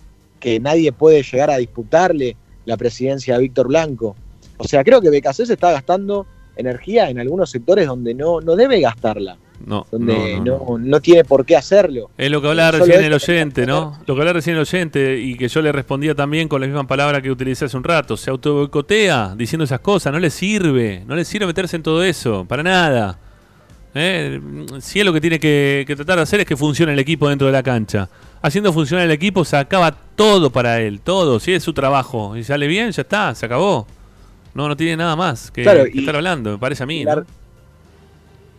que 0.40 0.58
nadie 0.58 0.90
puede 0.90 1.22
llegar 1.22 1.50
a 1.50 1.58
disputarle 1.58 2.36
la 2.64 2.76
presidencia 2.76 3.36
a 3.36 3.38
Víctor 3.38 3.68
Blanco. 3.68 4.16
O 4.56 4.64
sea, 4.64 4.84
creo 4.84 5.00
que 5.00 5.10
Becasese 5.10 5.52
está 5.52 5.72
gastando 5.72 6.26
energía 6.56 7.10
en 7.10 7.18
algunos 7.18 7.50
sectores 7.50 7.86
donde 7.86 8.14
no, 8.14 8.40
no 8.40 8.56
debe 8.56 8.80
gastarla, 8.80 9.36
No, 9.66 9.86
donde 9.90 10.38
no, 10.40 10.64
no, 10.68 10.78
no, 10.78 11.00
tiene 11.00 11.24
por 11.24 11.44
qué 11.44 11.56
hacerlo. 11.56 12.10
Es 12.16 12.30
lo 12.30 12.40
que 12.40 12.48
hablaba 12.48 12.78
recién 12.78 13.02
el 13.02 13.12
oyente, 13.12 13.66
¿no? 13.66 13.98
Lo 14.06 14.14
que 14.14 14.20
hablaba 14.20 14.34
recién 14.34 14.56
el 14.56 14.62
oyente 14.62 15.18
y 15.18 15.36
que 15.36 15.48
yo 15.48 15.62
le 15.62 15.72
respondía 15.72 16.14
también 16.14 16.48
con 16.48 16.60
la 16.60 16.66
misma 16.66 16.86
palabra 16.86 17.20
que 17.20 17.30
utilicé 17.30 17.64
hace 17.64 17.76
un 17.76 17.84
rato. 17.84 18.16
Se 18.16 18.30
autoboicotea 18.30 19.34
diciendo 19.36 19.64
esas 19.64 19.80
cosas, 19.80 20.12
no 20.12 20.18
le 20.18 20.30
sirve, 20.30 21.02
no 21.06 21.16
le 21.16 21.24
sirve 21.24 21.46
meterse 21.46 21.76
en 21.76 21.82
todo 21.82 22.02
eso, 22.04 22.44
para 22.44 22.62
nada. 22.62 23.18
¿Eh? 23.96 24.40
Si 24.80 24.98
es 24.98 25.06
lo 25.06 25.12
que 25.12 25.20
tiene 25.20 25.38
que, 25.38 25.84
que 25.86 25.94
tratar 25.94 26.16
de 26.16 26.22
hacer 26.22 26.40
es 26.40 26.46
que 26.46 26.56
funcione 26.56 26.92
el 26.92 26.98
equipo 26.98 27.28
dentro 27.28 27.46
de 27.46 27.52
la 27.52 27.62
cancha. 27.62 28.08
Haciendo 28.46 28.74
funcionar 28.74 29.06
el 29.06 29.10
equipo 29.10 29.42
se 29.42 29.56
acaba 29.56 29.90
todo 30.16 30.50
para 30.50 30.78
él, 30.82 31.00
todo. 31.00 31.40
Si 31.40 31.54
es 31.54 31.62
su 31.62 31.72
trabajo 31.72 32.36
y 32.36 32.44
sale 32.44 32.66
bien, 32.66 32.90
ya 32.92 33.00
está, 33.00 33.34
se 33.34 33.46
acabó. 33.46 33.86
No, 34.52 34.68
no 34.68 34.76
tiene 34.76 34.98
nada 34.98 35.16
más 35.16 35.50
que, 35.50 35.62
Claro, 35.62 35.84
que 35.84 35.98
estar 35.98 36.14
hablando, 36.14 36.50
me 36.52 36.58
parece 36.58 36.82
a 36.82 36.86
mí, 36.86 37.04
la- 37.04 37.16
¿no? 37.16 37.24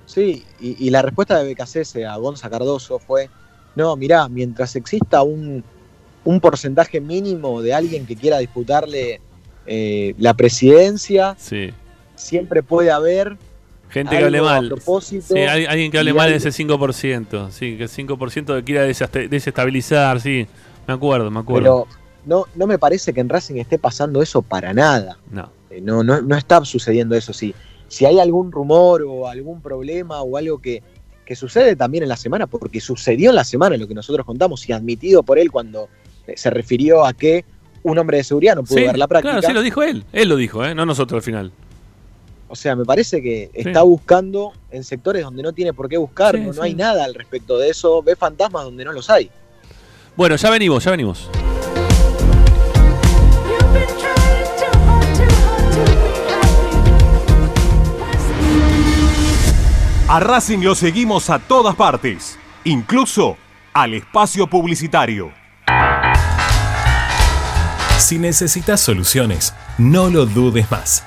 Sí, 0.08 0.44
y, 0.60 0.88
y 0.88 0.90
la 0.90 1.04
respuesta 1.04 1.38
de 1.38 1.46
Becasese 1.46 2.04
a 2.04 2.16
Gonza 2.18 2.50
Cardoso 2.50 2.98
fue, 2.98 3.30
no, 3.76 3.96
mirá, 3.96 4.28
mientras 4.28 4.76
exista 4.76 5.22
un, 5.22 5.64
un 6.24 6.40
porcentaje 6.42 7.00
mínimo 7.00 7.62
de 7.62 7.76
alguien 7.76 8.08
que 8.08 8.16
quiera 8.16 8.40
disputarle 8.40 9.22
eh, 9.68 10.16
la 10.18 10.34
presidencia, 10.34 11.36
Sí. 11.38 11.70
siempre 12.16 12.64
puede 12.64 12.90
haber 12.90 13.38
Gente 13.96 14.18
que 14.18 14.24
hable 14.26 14.42
mal. 14.42 14.74
Sí, 15.02 15.38
hay- 15.38 15.66
alguien 15.66 15.90
que 15.90 15.98
hable 16.00 16.14
mal 16.14 16.30
de 16.30 16.36
ese 16.36 16.52
5%. 16.52 17.50
Sí, 17.50 17.78
que 17.78 17.84
el 17.84 17.90
5% 17.90 18.56
que 18.56 18.64
quiera 18.64 18.86
desest- 18.88 19.30
desestabilizar, 19.30 20.20
sí. 20.20 20.46
Me 20.88 20.94
acuerdo, 20.94 21.32
me 21.32 21.40
acuerdo. 21.40 21.88
Pero 21.88 22.00
no, 22.26 22.46
no 22.56 22.68
me 22.68 22.78
parece 22.78 23.14
que 23.14 23.22
en 23.22 23.30
Racing 23.30 23.56
esté 23.56 23.80
pasando 23.80 24.22
eso 24.22 24.42
para 24.42 24.74
nada. 24.74 25.18
No. 25.32 25.50
Eh, 25.70 25.80
No, 25.82 26.04
no, 26.04 26.22
no 26.22 26.36
está 26.36 26.64
sucediendo 26.66 27.16
eso. 27.16 27.32
Sí. 27.34 27.56
Si 27.88 28.06
hay 28.06 28.20
algún 28.20 28.52
rumor 28.52 29.04
o 29.08 29.28
algún 29.30 29.62
problema 29.62 30.22
o 30.22 30.38
algo 30.38 30.60
que, 30.60 30.84
que 31.26 31.36
sucede 31.36 31.76
también 31.76 32.04
en 32.04 32.10
la 32.10 32.18
semana, 32.18 32.48
porque 32.48 32.82
sucedió 32.82 33.30
en 33.30 33.36
la 33.38 33.44
semana 33.46 33.78
lo 33.78 33.88
que 33.88 33.94
nosotros 33.94 34.26
contamos 34.26 34.68
y 34.68 34.74
admitido 34.74 35.24
por 35.24 35.40
él 35.40 35.52
cuando 35.52 35.88
eh, 36.28 36.34
se 36.36 36.50
refirió 36.50 37.06
a 37.06 37.14
que 37.14 37.46
un 37.84 37.98
hombre 37.98 38.18
de 38.18 38.24
seguridad 38.24 38.56
no 38.56 38.64
pudo 38.64 38.80
Sí, 38.80 38.84
ver 38.86 38.98
la 38.98 39.08
práctica. 39.08 39.32
Claro, 39.34 39.48
sí, 39.48 39.54
lo 39.54 39.62
dijo 39.62 39.84
él. 39.84 40.04
Él 40.12 40.28
lo 40.28 40.36
dijo, 40.36 40.66
¿eh? 40.66 40.74
no 40.76 40.86
nosotros 40.86 41.20
al 41.20 41.24
final. 41.24 41.52
O 42.48 42.56
sea, 42.56 42.76
me 42.76 42.86
parece 42.86 43.22
que 43.22 43.50
está 43.54 43.82
buscando 43.82 44.54
en 44.70 44.84
sectores 44.84 45.24
donde 45.24 45.42
no 45.42 45.52
tiene 45.54 45.74
por 45.74 45.90
qué 45.90 45.98
buscar, 45.98 46.36
Sí, 46.36 46.42
no, 46.42 46.48
no 46.48 46.54
sí. 46.54 46.60
hay 46.62 46.76
nada 46.76 47.04
al 47.04 47.14
respecto 47.16 47.58
de 47.58 47.70
eso, 47.70 48.04
ve 48.04 48.16
fantasmas 48.16 48.64
donde 48.64 48.86
no 48.86 48.92
los 48.92 49.10
hay. 49.10 49.32
Bueno, 50.16 50.36
ya 50.36 50.50
venimos, 50.50 50.84
ya 50.84 50.92
venimos. 50.92 51.30
A 60.08 60.20
Racing 60.20 60.60
lo 60.60 60.76
seguimos 60.76 61.30
a 61.30 61.40
todas 61.40 61.76
partes, 61.76 62.38
incluso 62.64 63.38
al 63.74 63.94
espacio 63.96 64.48
publicitario. 64.48 65.32
Si 67.98 68.20
necesitas 68.20 68.82
soluciones, 68.82 69.54
no 69.80 70.10
lo 70.10 70.26
dudes 70.28 70.70
más. 70.70 71.04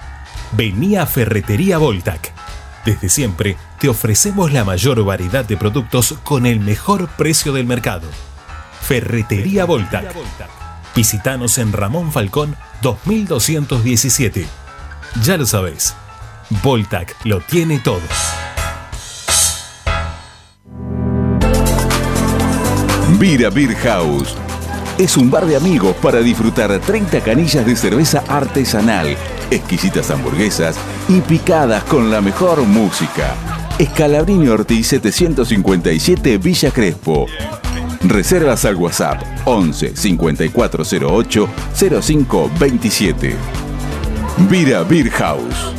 Vení 0.52 0.96
a 0.96 1.06
Ferretería 1.06 1.78
Voltac. 1.78 2.32
Desde 2.84 3.08
siempre 3.08 3.56
te 3.78 3.88
ofrecemos 3.88 4.52
la 4.52 4.64
mayor 4.64 5.04
variedad 5.04 5.44
de 5.44 5.56
productos 5.56 6.14
con 6.24 6.46
el 6.46 6.60
mejor 6.60 7.08
precio 7.08 7.52
del 7.52 7.66
mercado. 7.66 8.08
Ferretería 8.80 9.64
Voltac. 9.64 10.14
Visítanos 10.94 11.58
en 11.58 11.72
Ramón 11.72 12.12
Falcón 12.12 12.56
2217. 12.82 14.46
Ya 15.22 15.36
lo 15.36 15.46
sabéis, 15.46 15.94
Voltac 16.62 17.14
lo 17.24 17.40
tiene 17.40 17.78
todo. 17.78 18.00
Vira 23.18 23.50
Beer 23.50 23.74
House. 23.76 24.34
Es 24.96 25.16
un 25.16 25.30
bar 25.30 25.44
de 25.46 25.56
amigos 25.56 25.94
para 25.96 26.20
disfrutar 26.20 26.78
30 26.78 27.20
canillas 27.20 27.66
de 27.66 27.76
cerveza 27.76 28.24
artesanal, 28.28 29.16
exquisitas 29.50 30.10
hamburguesas 30.10 30.76
y 31.08 31.20
picadas 31.20 31.84
con 31.84 32.10
la 32.10 32.20
mejor 32.20 32.62
música. 32.62 33.34
Escalabrini 33.78 34.48
Ortiz 34.48 34.88
757 34.88 36.38
Villa 36.38 36.70
Crespo. 36.70 37.26
Reservas 38.02 38.64
al 38.64 38.76
WhatsApp 38.76 39.22
11 39.44 39.96
5408 39.96 41.48
0527. 41.74 43.36
Vira 44.48 44.82
Beer 44.84 45.10
House. 45.10 45.74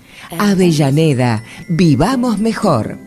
Avellaneda, 0.39 1.43
vivamos 1.67 2.39
mejor. 2.39 2.97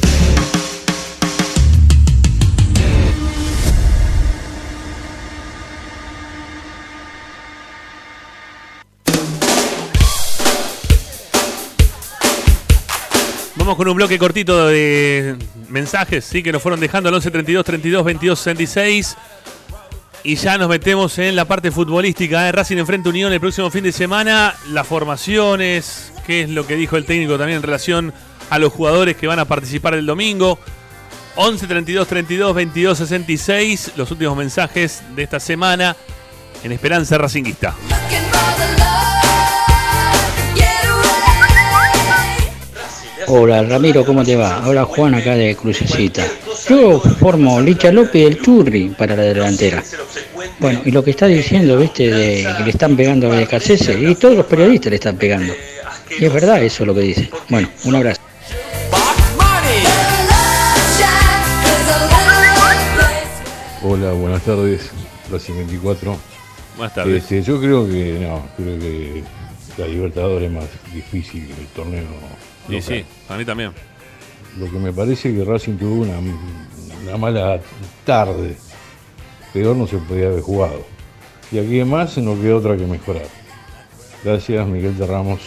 Con 13.77 13.87
un 13.87 13.95
bloque 13.95 14.19
cortito 14.19 14.67
de 14.67 15.37
mensajes, 15.69 16.25
sí, 16.25 16.43
que 16.43 16.51
nos 16.51 16.61
fueron 16.61 16.79
dejando 16.79 17.09
al 17.09 17.15
11 17.15 17.31
32 17.31 17.65
32 17.65 18.03
22 18.03 18.39
66. 18.39 19.17
Y 20.23 20.35
ya 20.35 20.57
nos 20.57 20.69
metemos 20.69 21.17
en 21.17 21.35
la 21.35 21.45
parte 21.45 21.71
futbolística. 21.71 22.47
¿eh? 22.47 22.51
Racing 22.51 22.77
enfrenta 22.77 23.09
Unión 23.09 23.31
el 23.31 23.39
próximo 23.39 23.71
fin 23.71 23.83
de 23.83 23.91
semana. 23.91 24.55
Las 24.69 24.85
formaciones, 24.87 26.11
qué 26.27 26.41
es 26.41 26.49
lo 26.49 26.67
que 26.67 26.75
dijo 26.75 26.97
el 26.97 27.05
técnico 27.05 27.37
también 27.37 27.57
en 27.57 27.63
relación 27.63 28.13
a 28.49 28.59
los 28.59 28.73
jugadores 28.73 29.15
que 29.15 29.27
van 29.27 29.39
a 29.39 29.45
participar 29.45 29.93
el 29.93 30.05
domingo. 30.05 30.59
11 31.35 31.65
32 31.65 32.07
32 32.07 32.53
22 32.53 32.97
66. 32.97 33.91
Los 33.95 34.11
últimos 34.11 34.35
mensajes 34.35 35.01
de 35.15 35.23
esta 35.23 35.39
semana 35.39 35.95
en 36.63 36.71
Esperanza 36.71 37.17
Racinguista. 37.17 37.75
Hola 43.33 43.63
Ramiro, 43.63 44.03
¿cómo 44.03 44.25
te 44.25 44.35
va? 44.35 44.57
Habla 44.57 44.83
Juan 44.83 45.15
acá 45.15 45.35
de 45.35 45.55
Crucecita. 45.55 46.27
Yo 46.67 46.99
formo 46.99 47.61
Licha 47.61 47.89
López 47.89 48.15
y 48.15 48.25
el 48.25 48.41
Churri 48.41 48.89
para 48.89 49.15
la 49.15 49.21
delantera. 49.21 49.81
Bueno, 50.59 50.81
y 50.83 50.91
lo 50.91 51.01
que 51.01 51.11
está 51.11 51.27
diciendo, 51.27 51.77
viste, 51.77 52.11
de 52.11 52.45
que 52.57 52.63
le 52.65 52.69
están 52.71 52.97
pegando 52.97 53.31
a 53.31 53.39
BKCS, 53.39 54.01
y 54.01 54.15
todos 54.15 54.35
los 54.35 54.45
periodistas 54.47 54.89
le 54.89 54.95
están 54.95 55.15
pegando. 55.15 55.53
Y 56.19 56.25
es 56.25 56.33
verdad 56.33 56.61
eso 56.61 56.85
lo 56.85 56.93
que 56.93 56.99
dice. 56.99 57.29
Bueno, 57.47 57.69
un 57.85 57.95
abrazo. 57.95 58.19
Hola, 63.81 64.11
buenas 64.11 64.41
tardes, 64.41 64.89
Racing 65.31 65.53
24. 65.53 66.17
Buenas 66.75 66.95
tardes. 66.95 67.23
Este, 67.23 67.41
yo 67.43 67.61
creo 67.61 67.87
que 67.87 68.17
no, 68.19 68.45
creo 68.57 68.77
que 68.77 69.23
la 69.77 69.87
Libertadores 69.87 70.49
es 70.49 70.53
más 70.53 70.65
difícil 70.93 71.47
que 71.47 71.61
el 71.61 71.67
torneo. 71.67 72.03
Y 72.71 72.79
local. 72.79 72.97
sí, 72.97 73.05
a 73.29 73.37
mí 73.37 73.45
también. 73.45 73.71
Lo 74.57 74.69
que 74.69 74.77
me 74.77 74.91
parece 74.91 75.33
que 75.33 75.43
Racing 75.43 75.77
tuvo 75.77 76.03
una, 76.03 76.17
una 77.03 77.17
mala 77.17 77.59
tarde. 78.05 78.57
Peor 79.53 79.75
no 79.75 79.87
se 79.87 79.97
podía 79.97 80.27
haber 80.27 80.41
jugado. 80.41 80.85
Y 81.51 81.59
aquí 81.59 81.79
además 81.79 82.17
no 82.17 82.39
queda 82.39 82.55
otra 82.55 82.77
que 82.77 82.85
mejorar. 82.85 83.27
Gracias, 84.23 84.67
Miguel 84.67 84.97
de 84.97 85.07
Ramos. 85.07 85.41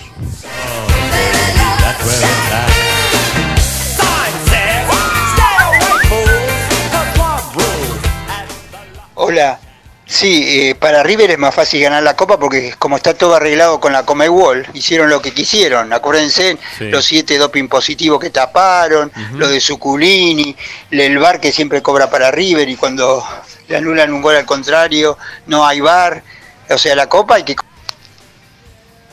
Sí, 10.15 10.45
eh, 10.69 10.77
para 10.77 11.03
River 11.03 11.33
es 11.33 11.39
más 11.39 11.53
fácil 11.53 11.83
ganar 11.83 12.01
la 12.05 12.15
Copa 12.15 12.39
porque 12.39 12.73
como 12.79 12.97
está 12.97 13.15
todo 13.15 13.35
arreglado 13.35 13.81
con 13.81 13.93
la 13.93 14.07
Comebol, 14.07 14.65
hicieron 14.73 15.11
lo 15.11 15.21
que 15.21 15.33
quisieron. 15.35 15.93
Acuérdense, 15.93 16.57
Sí. 16.79 16.85
los 16.85 17.05
siete 17.05 17.37
doping 17.37 17.67
positivos 17.67 18.21
que 18.21 18.31
taparon, 18.31 19.11
lo 19.33 19.49
de 19.49 19.59
Suculini, 19.61 20.55
el 20.93 21.19
VAR 21.19 21.41
que 21.41 21.51
siempre 21.51 21.83
cobra 21.83 22.09
para 22.11 22.31
River 22.31 22.69
y 22.69 22.77
cuando 22.77 23.27
le 23.67 23.77
anulan 23.77 24.13
un 24.13 24.23
gol 24.23 24.37
al 24.37 24.47
contrario, 24.47 25.19
no 25.47 25.67
hay 25.67 25.81
VAR. 25.81 26.23
O 26.71 26.79
sea, 26.79 26.95
la 26.95 27.09
Copa 27.09 27.35
hay 27.35 27.43
que... 27.43 27.57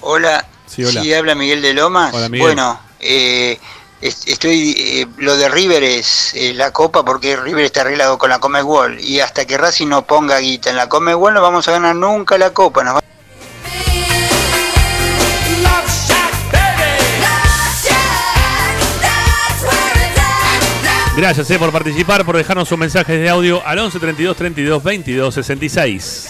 Hola, 0.01 0.45
Sí, 0.67 0.83
hola. 0.85 1.01
habla 1.17 1.33
Miguel 1.33 1.63
de 1.63 1.73
Lomas. 1.73 2.13
Hola, 2.13 2.29
Miguel. 2.29 2.45
Bueno, 2.45 2.79
eh, 2.99 3.57
estoy 4.01 4.73
eh, 4.77 5.07
lo 5.17 5.35
de 5.37 5.47
River 5.49 5.83
es 5.83 6.33
eh, 6.33 6.53
la 6.53 6.71
Copa 6.71 7.05
porque 7.05 7.35
River 7.35 7.65
está 7.65 7.81
arreglado 7.81 8.17
con 8.17 8.29
la 8.29 8.39
Comebol 8.39 8.99
y 8.99 9.19
hasta 9.19 9.45
que 9.45 9.57
Racing 9.57 9.87
no 9.87 10.05
ponga 10.05 10.39
guita 10.39 10.69
en 10.69 10.75
la 10.77 10.89
Comebol 10.89 11.33
no 11.33 11.41
vamos 11.41 11.67
a 11.67 11.71
ganar 11.71 11.95
nunca 11.95 12.37
la 12.37 12.51
Copa. 12.51 12.83
nos 12.83 12.95
va- 12.95 13.01
Gracias 21.15 21.51
eh, 21.51 21.59
por 21.59 21.71
participar, 21.71 22.25
por 22.25 22.37
dejarnos 22.37 22.69
sus 22.69 22.77
mensajes 22.77 23.19
de 23.19 23.29
audio 23.29 23.65
al 23.65 23.77
11 23.79 23.99
32 23.99 24.37
32 24.37 24.83
22 24.83 25.33
66. 25.35 26.29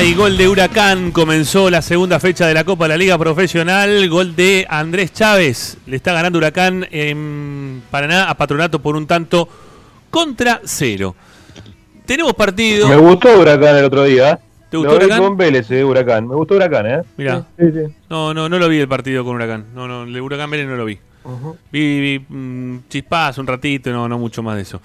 Hay 0.00 0.14
gol 0.14 0.38
de 0.38 0.48
Huracán 0.48 1.10
comenzó 1.10 1.68
la 1.68 1.82
segunda 1.82 2.18
fecha 2.18 2.46
de 2.46 2.54
la 2.54 2.64
Copa 2.64 2.84
de 2.84 2.88
la 2.88 2.96
Liga 2.96 3.18
Profesional. 3.18 4.08
Gol 4.08 4.34
de 4.34 4.66
Andrés 4.66 5.12
Chávez. 5.12 5.76
Le 5.84 5.96
está 5.96 6.14
ganando 6.14 6.38
Huracán 6.38 6.86
en 6.90 7.82
Paraná 7.90 8.30
a 8.30 8.34
Patronato 8.34 8.80
por 8.80 8.96
un 8.96 9.06
tanto 9.06 9.46
contra 10.08 10.62
cero. 10.64 11.14
Tenemos 12.06 12.32
partido. 12.32 12.88
Me 12.88 12.96
gustó 12.96 13.38
Huracán 13.38 13.76
el 13.76 13.84
otro 13.84 14.04
día. 14.04 14.40
¿Te 14.70 14.78
gustó 14.78 14.94
Lo 14.94 14.98
vi 15.00 15.04
Huracán? 15.04 15.22
con 15.22 15.36
Vélez, 15.36 15.70
eh, 15.70 15.84
Huracán. 15.84 16.26
Me 16.26 16.34
gustó 16.34 16.54
Huracán, 16.54 16.86
¿eh? 16.86 17.02
Mirá. 17.18 17.44
Sí, 17.58 17.66
sí. 17.70 17.94
No, 18.08 18.32
no, 18.32 18.48
no 18.48 18.58
lo 18.58 18.70
vi 18.70 18.78
el 18.78 18.88
partido 18.88 19.22
con 19.22 19.34
Huracán. 19.34 19.66
No, 19.74 19.86
no, 19.86 20.04
el 20.04 20.18
Huracán 20.18 20.48
Vélez 20.50 20.66
no 20.66 20.76
lo 20.76 20.86
vi. 20.86 20.98
Vi, 21.70 22.00
vi 22.00 22.24
mm, 22.26 22.88
chispas 22.88 23.36
un 23.36 23.46
ratito, 23.46 23.90
no, 23.90 24.08
no 24.08 24.18
mucho 24.18 24.42
más 24.42 24.56
de 24.56 24.62
eso. 24.62 24.80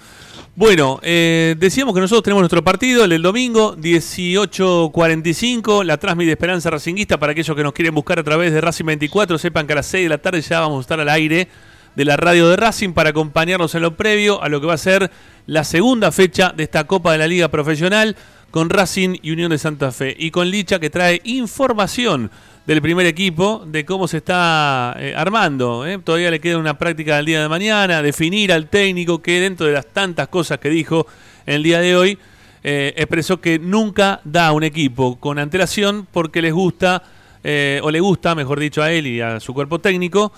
Bueno, 0.58 1.00
eh, 1.02 1.54
decíamos 1.58 1.94
que 1.94 2.00
nosotros 2.00 2.22
tenemos 2.22 2.40
nuestro 2.40 2.64
partido, 2.64 3.04
el 3.04 3.10
del 3.10 3.20
domingo, 3.20 3.76
18.45, 3.76 5.84
la 5.84 5.98
Transmit 5.98 6.28
de 6.28 6.32
Esperanza 6.32 6.70
Racinguista, 6.70 7.18
para 7.18 7.32
aquellos 7.32 7.54
que 7.54 7.62
nos 7.62 7.74
quieren 7.74 7.94
buscar 7.94 8.18
a 8.18 8.22
través 8.22 8.54
de 8.54 8.62
Racing 8.62 8.86
24, 8.86 9.36
sepan 9.36 9.66
que 9.66 9.74
a 9.74 9.76
las 9.76 9.84
6 9.84 10.04
de 10.04 10.08
la 10.08 10.16
tarde 10.16 10.40
ya 10.40 10.60
vamos 10.60 10.78
a 10.78 10.80
estar 10.80 10.98
al 10.98 11.10
aire 11.10 11.48
de 11.94 12.04
la 12.06 12.16
radio 12.16 12.48
de 12.48 12.56
Racing 12.56 12.94
para 12.94 13.10
acompañarnos 13.10 13.74
en 13.74 13.82
lo 13.82 13.98
previo 13.98 14.42
a 14.42 14.48
lo 14.48 14.62
que 14.62 14.66
va 14.66 14.72
a 14.72 14.78
ser 14.78 15.10
la 15.44 15.62
segunda 15.62 16.10
fecha 16.10 16.54
de 16.56 16.62
esta 16.62 16.84
Copa 16.84 17.12
de 17.12 17.18
la 17.18 17.26
Liga 17.26 17.48
Profesional 17.48 18.16
con 18.50 18.70
Racing 18.70 19.18
y 19.20 19.32
Unión 19.32 19.50
de 19.50 19.58
Santa 19.58 19.92
Fe. 19.92 20.16
Y 20.18 20.30
con 20.30 20.50
Licha 20.50 20.78
que 20.78 20.88
trae 20.88 21.20
información 21.24 22.30
del 22.66 22.82
primer 22.82 23.06
equipo, 23.06 23.62
de 23.64 23.84
cómo 23.84 24.08
se 24.08 24.18
está 24.18 24.96
eh, 24.98 25.14
armando. 25.16 25.86
¿eh? 25.86 25.98
Todavía 26.02 26.30
le 26.30 26.40
queda 26.40 26.58
una 26.58 26.76
práctica 26.76 27.16
del 27.16 27.26
día 27.26 27.40
de 27.40 27.48
mañana, 27.48 28.02
definir 28.02 28.52
al 28.52 28.68
técnico 28.68 29.22
que 29.22 29.40
dentro 29.40 29.66
de 29.66 29.72
las 29.72 29.86
tantas 29.86 30.28
cosas 30.28 30.58
que 30.58 30.68
dijo 30.68 31.06
el 31.46 31.62
día 31.62 31.78
de 31.78 31.96
hoy, 31.96 32.18
eh, 32.64 32.92
expresó 32.96 33.40
que 33.40 33.60
nunca 33.60 34.20
da 34.24 34.50
un 34.50 34.64
equipo 34.64 35.16
con 35.20 35.38
antelación 35.38 36.08
porque 36.10 36.42
les 36.42 36.52
gusta, 36.52 37.04
eh, 37.44 37.80
o 37.84 37.90
le 37.92 38.00
gusta, 38.00 38.34
mejor 38.34 38.58
dicho, 38.58 38.82
a 38.82 38.90
él 38.90 39.06
y 39.06 39.20
a 39.20 39.38
su 39.38 39.54
cuerpo 39.54 39.78
técnico, 39.78 40.32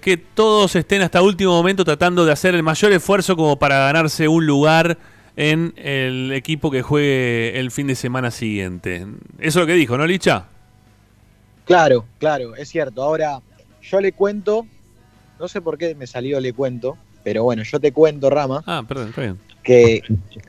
que 0.00 0.16
todos 0.16 0.74
estén 0.74 1.02
hasta 1.02 1.22
último 1.22 1.52
momento 1.52 1.84
tratando 1.84 2.24
de 2.24 2.32
hacer 2.32 2.52
el 2.52 2.64
mayor 2.64 2.90
esfuerzo 2.90 3.36
como 3.36 3.60
para 3.60 3.78
ganarse 3.78 4.26
un 4.26 4.44
lugar 4.44 4.98
en 5.36 5.72
el 5.76 6.32
equipo 6.32 6.68
que 6.68 6.82
juegue 6.82 7.56
el 7.56 7.70
fin 7.70 7.86
de 7.86 7.94
semana 7.94 8.32
siguiente. 8.32 9.06
Eso 9.38 9.48
es 9.48 9.54
lo 9.54 9.66
que 9.66 9.74
dijo, 9.74 9.96
¿no, 9.96 10.04
Licha? 10.04 10.46
Claro, 11.68 12.06
claro, 12.18 12.56
es 12.56 12.68
cierto. 12.70 13.02
Ahora, 13.02 13.40
yo 13.82 14.00
le 14.00 14.12
cuento, 14.12 14.66
no 15.38 15.46
sé 15.48 15.60
por 15.60 15.76
qué 15.78 15.94
me 15.94 16.06
salió 16.06 16.40
le 16.40 16.54
cuento, 16.54 16.96
pero 17.22 17.44
bueno, 17.44 17.62
yo 17.62 17.78
te 17.78 17.92
cuento, 17.92 18.30
Rama, 18.30 18.64
Ah, 18.66 18.82
perdón, 18.88 19.10
está 19.10 19.20
bien. 19.20 19.38
que 19.62 20.02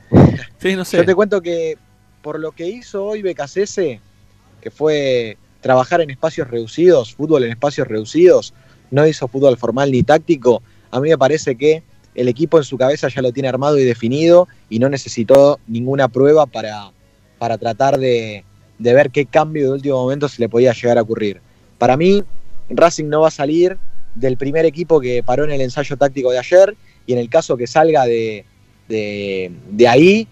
Sí, 0.59 0.75
no 0.77 0.85
sé. 0.85 0.95
yo 0.97 1.05
te 1.05 1.13
cuento 1.13 1.41
que 1.41 1.77
por 2.21 2.39
lo 2.39 2.53
que 2.53 2.67
hizo 2.67 3.05
hoy 3.05 3.21
Becasese, 3.21 3.99
que 4.61 4.71
fue 4.71 5.37
trabajar 5.59 5.99
en 5.99 6.09
espacios 6.09 6.47
reducidos, 6.47 7.13
fútbol 7.15 7.43
en 7.43 7.51
espacios 7.51 7.85
reducidos, 7.87 8.53
no 8.89 9.05
hizo 9.05 9.27
fútbol 9.27 9.57
formal 9.57 9.91
ni 9.91 10.03
táctico, 10.03 10.63
a 10.89 11.01
mí 11.01 11.09
me 11.09 11.17
parece 11.17 11.55
que 11.55 11.83
el 12.15 12.29
equipo 12.29 12.57
en 12.57 12.63
su 12.63 12.77
cabeza 12.77 13.09
ya 13.09 13.21
lo 13.21 13.33
tiene 13.33 13.49
armado 13.49 13.77
y 13.77 13.83
definido 13.83 14.47
y 14.69 14.79
no 14.79 14.87
necesitó 14.87 15.59
ninguna 15.67 16.07
prueba 16.07 16.45
para, 16.45 16.91
para 17.37 17.57
tratar 17.57 17.99
de, 17.99 18.43
de 18.79 18.93
ver 18.93 19.11
qué 19.11 19.25
cambio 19.25 19.65
de 19.65 19.71
último 19.73 20.01
momento 20.01 20.27
se 20.27 20.41
le 20.41 20.49
podía 20.49 20.73
llegar 20.73 20.97
a 20.97 21.01
ocurrir. 21.03 21.41
Para 21.77 21.95
mí, 21.97 22.23
Racing 22.69 23.05
no 23.05 23.21
va 23.21 23.27
a 23.27 23.31
salir 23.31 23.77
del 24.15 24.37
primer 24.37 24.65
equipo 24.65 24.99
que 24.99 25.21
paró 25.23 25.43
en 25.43 25.51
el 25.51 25.61
ensayo 25.61 25.95
táctico 25.97 26.31
de 26.31 26.39
ayer 26.39 26.75
y 27.05 27.13
en 27.13 27.19
el 27.19 27.29
caso 27.29 27.55
que 27.57 27.67
salga 27.67 28.05
de, 28.05 28.43
de, 28.87 29.51
de 29.69 29.87
ahí, 29.87 30.27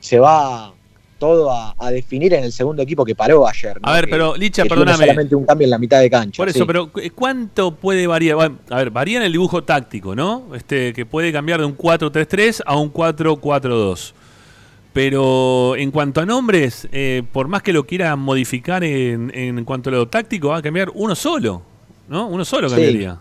se 0.00 0.18
va 0.18 0.72
todo 1.18 1.50
a, 1.50 1.74
a 1.78 1.90
definir 1.90 2.32
en 2.32 2.44
el 2.44 2.52
segundo 2.52 2.80
equipo 2.82 3.04
que 3.04 3.14
paró 3.16 3.48
ayer. 3.48 3.80
¿no? 3.80 3.88
A 3.88 3.94
ver, 3.94 4.04
Que- 4.04 4.10
pero 4.12 4.36
Licha, 4.36 4.64
perdóname. 4.64 4.98
solamente 4.98 5.34
un 5.34 5.44
cambio 5.44 5.64
en 5.64 5.70
la 5.70 5.78
mitad 5.78 6.00
de 6.00 6.08
cancha. 6.08 6.36
Por 6.36 6.48
eso, 6.48 6.60
sí. 6.60 6.64
pero 6.64 6.92
¿cu- 6.92 7.00
¿cuánto 7.14 7.74
puede 7.74 8.06
variar? 8.06 8.36
Bueno, 8.36 8.58
a 8.70 8.76
ver, 8.76 8.90
varía 8.90 9.16
en 9.18 9.24
el 9.24 9.32
dibujo 9.32 9.64
táctico, 9.64 10.14
¿no? 10.14 10.54
Este, 10.54 10.92
que 10.92 11.04
puede 11.06 11.32
cambiar 11.32 11.58
de 11.58 11.66
un 11.66 11.76
4-3-3 11.76 12.62
a 12.64 12.76
un 12.76 12.92
4-4-2. 12.92 14.12
Pero 14.92 15.76
en 15.76 15.90
cuanto 15.90 16.20
a 16.20 16.26
nombres, 16.26 16.88
eh, 16.92 17.22
por 17.32 17.46
más 17.48 17.62
que 17.62 17.72
lo 17.72 17.86
quiera 17.86 18.16
modificar 18.16 18.82
en, 18.84 19.30
en 19.34 19.64
cuanto 19.64 19.90
a 19.90 19.92
lo 19.92 20.08
táctico, 20.08 20.48
va 20.48 20.58
a 20.58 20.62
cambiar 20.62 20.90
uno 20.94 21.14
solo, 21.14 21.62
¿no? 22.08 22.26
Uno 22.26 22.44
solo 22.44 22.68
Sí. 22.68 22.74
cambiaría. 22.74 23.20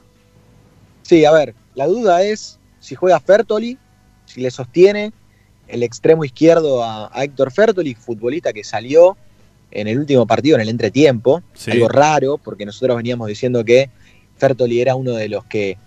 Sí, 1.04 1.24
a 1.26 1.32
ver, 1.32 1.54
la 1.76 1.88
duda 1.88 2.24
es 2.24 2.58
si 2.80 2.96
juega 2.96 3.20
Fertoli, 3.20 3.78
si 4.26 4.42
le 4.42 4.50
sostiene 4.50 5.12
el 5.68 5.84
extremo 5.84 6.24
izquierdo 6.24 6.84
a, 6.84 7.10
a 7.14 7.24
Héctor 7.24 7.52
Fertoli, 7.52 7.94
futbolista 7.94 8.54
que 8.54 8.64
salió 8.64 9.18
en 9.72 9.88
el 9.88 10.00
último 10.00 10.26
partido, 10.26 10.56
en 10.56 10.62
el 10.62 10.70
entretiempo. 10.70 11.44
Sí. 11.54 11.72
Algo 11.72 11.90
raro, 11.90 12.38
porque 12.38 12.66
nosotros 12.66 12.96
veníamos 12.98 13.28
diciendo 13.28 13.64
que 13.66 13.90
Fertoli 14.38 14.80
era 14.82 14.96
uno 14.96 15.12
de 15.12 15.28
los 15.30 15.44
que 15.46 15.78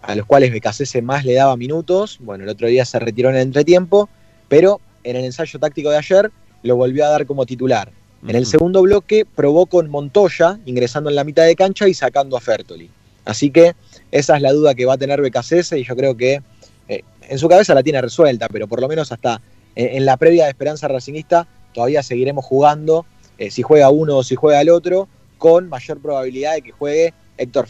a 0.00 0.14
los 0.14 0.26
cuales 0.26 0.52
Becasese 0.52 1.02
más 1.02 1.24
le 1.24 1.34
daba 1.34 1.56
minutos. 1.56 2.18
Bueno, 2.20 2.44
el 2.44 2.50
otro 2.50 2.68
día 2.68 2.84
se 2.84 2.98
retiró 2.98 3.28
en 3.30 3.36
el 3.36 3.42
entretiempo, 3.42 4.08
pero 4.48 4.80
en 5.04 5.16
el 5.16 5.24
ensayo 5.24 5.58
táctico 5.58 5.90
de 5.90 5.96
ayer 5.96 6.30
lo 6.62 6.76
volvió 6.76 7.04
a 7.06 7.10
dar 7.10 7.26
como 7.26 7.46
titular. 7.46 7.90
En 8.26 8.34
el 8.34 8.46
segundo 8.46 8.82
bloque 8.82 9.24
probó 9.24 9.66
con 9.66 9.88
Montoya, 9.88 10.58
ingresando 10.66 11.08
en 11.08 11.14
la 11.16 11.22
mitad 11.22 11.44
de 11.44 11.54
cancha 11.54 11.86
y 11.86 11.94
sacando 11.94 12.36
a 12.36 12.40
Fertoli. 12.40 12.90
Así 13.24 13.50
que 13.50 13.76
esa 14.10 14.36
es 14.36 14.42
la 14.42 14.52
duda 14.52 14.74
que 14.74 14.86
va 14.86 14.94
a 14.94 14.98
tener 14.98 15.20
Becasese 15.20 15.78
y 15.78 15.84
yo 15.84 15.94
creo 15.94 16.16
que 16.16 16.42
eh, 16.88 17.02
en 17.28 17.38
su 17.38 17.48
cabeza 17.48 17.74
la 17.74 17.82
tiene 17.82 18.00
resuelta, 18.00 18.48
pero 18.48 18.66
por 18.66 18.80
lo 18.80 18.88
menos 18.88 19.12
hasta 19.12 19.40
en, 19.76 19.98
en 19.98 20.04
la 20.04 20.16
previa 20.16 20.44
de 20.44 20.50
Esperanza 20.50 20.88
Racingista 20.88 21.46
todavía 21.72 22.02
seguiremos 22.02 22.44
jugando, 22.44 23.06
eh, 23.38 23.50
si 23.50 23.62
juega 23.62 23.90
uno 23.90 24.16
o 24.16 24.24
si 24.24 24.34
juega 24.34 24.60
el 24.60 24.70
otro, 24.70 25.08
con 25.38 25.68
mayor 25.68 26.00
probabilidad 26.00 26.54
de 26.54 26.62
que 26.62 26.72
juegue 26.72 27.14
Héctor 27.36 27.68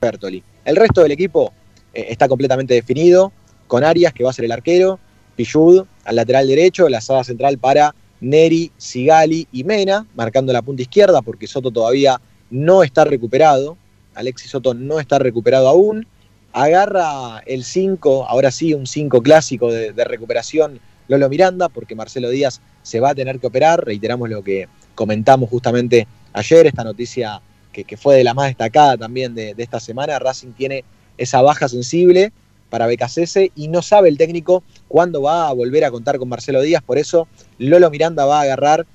Fertoli. 0.00 0.42
El 0.64 0.76
resto 0.76 1.02
del 1.02 1.10
equipo 1.10 1.52
eh, 1.92 2.06
está 2.10 2.28
completamente 2.28 2.74
definido, 2.74 3.32
con 3.66 3.84
Arias, 3.84 4.12
que 4.12 4.22
va 4.22 4.30
a 4.30 4.32
ser 4.32 4.44
el 4.44 4.52
arquero, 4.52 5.00
Pichud 5.36 5.84
al 6.04 6.16
lateral 6.16 6.46
derecho, 6.46 6.88
la 6.88 7.00
sala 7.00 7.24
central 7.24 7.58
para 7.58 7.94
Neri, 8.20 8.70
Sigali 8.76 9.48
y 9.52 9.64
Mena, 9.64 10.06
marcando 10.14 10.52
la 10.52 10.62
punta 10.62 10.82
izquierda 10.82 11.22
porque 11.22 11.46
Soto 11.46 11.70
todavía 11.70 12.20
no 12.50 12.82
está 12.82 13.04
recuperado. 13.04 13.76
Alexis 14.14 14.50
Soto 14.50 14.74
no 14.74 15.00
está 15.00 15.18
recuperado 15.18 15.68
aún. 15.68 16.06
Agarra 16.52 17.40
el 17.46 17.64
5, 17.64 18.26
ahora 18.28 18.50
sí, 18.50 18.74
un 18.74 18.86
5 18.86 19.22
clásico 19.22 19.72
de, 19.72 20.04
recuperación 20.04 20.80
Lolo 21.08 21.28
Miranda, 21.28 21.68
porque 21.68 21.94
Marcelo 21.94 22.30
Díaz 22.30 22.60
se 22.82 23.00
va 23.00 23.10
a 23.10 23.14
tener 23.14 23.40
que 23.40 23.46
operar. 23.48 23.84
Reiteramos 23.84 24.28
lo 24.28 24.44
que 24.44 24.68
comentamos 24.94 25.50
justamente 25.50 26.06
ayer, 26.32 26.66
esta 26.66 26.84
noticia 26.84 27.40
que, 27.72 27.84
que 27.84 27.96
fue 27.96 28.16
de 28.16 28.24
la 28.24 28.34
más 28.34 28.48
destacada 28.48 28.96
también 28.98 29.34
de, 29.34 29.54
de 29.54 29.62
esta 29.62 29.80
semana. 29.80 30.18
Racing 30.18 30.52
tiene 30.52 30.84
esa 31.16 31.42
baja 31.42 31.68
sensible 31.68 32.32
para 32.70 32.86
Becasese 32.86 33.50
y 33.54 33.68
no 33.68 33.82
sabe 33.82 34.08
el 34.08 34.16
técnico 34.16 34.62
cuándo 34.92 35.22
va 35.22 35.48
a 35.48 35.52
volver 35.54 35.86
a 35.86 35.90
contar 35.90 36.18
con 36.18 36.28
Marcelo 36.28 36.60
Díaz, 36.60 36.82
por 36.82 36.98
eso 36.98 37.26
Lolo 37.56 37.88
Miranda 37.90 38.26
va 38.26 38.40
a 38.40 38.42
agarrar 38.42 38.86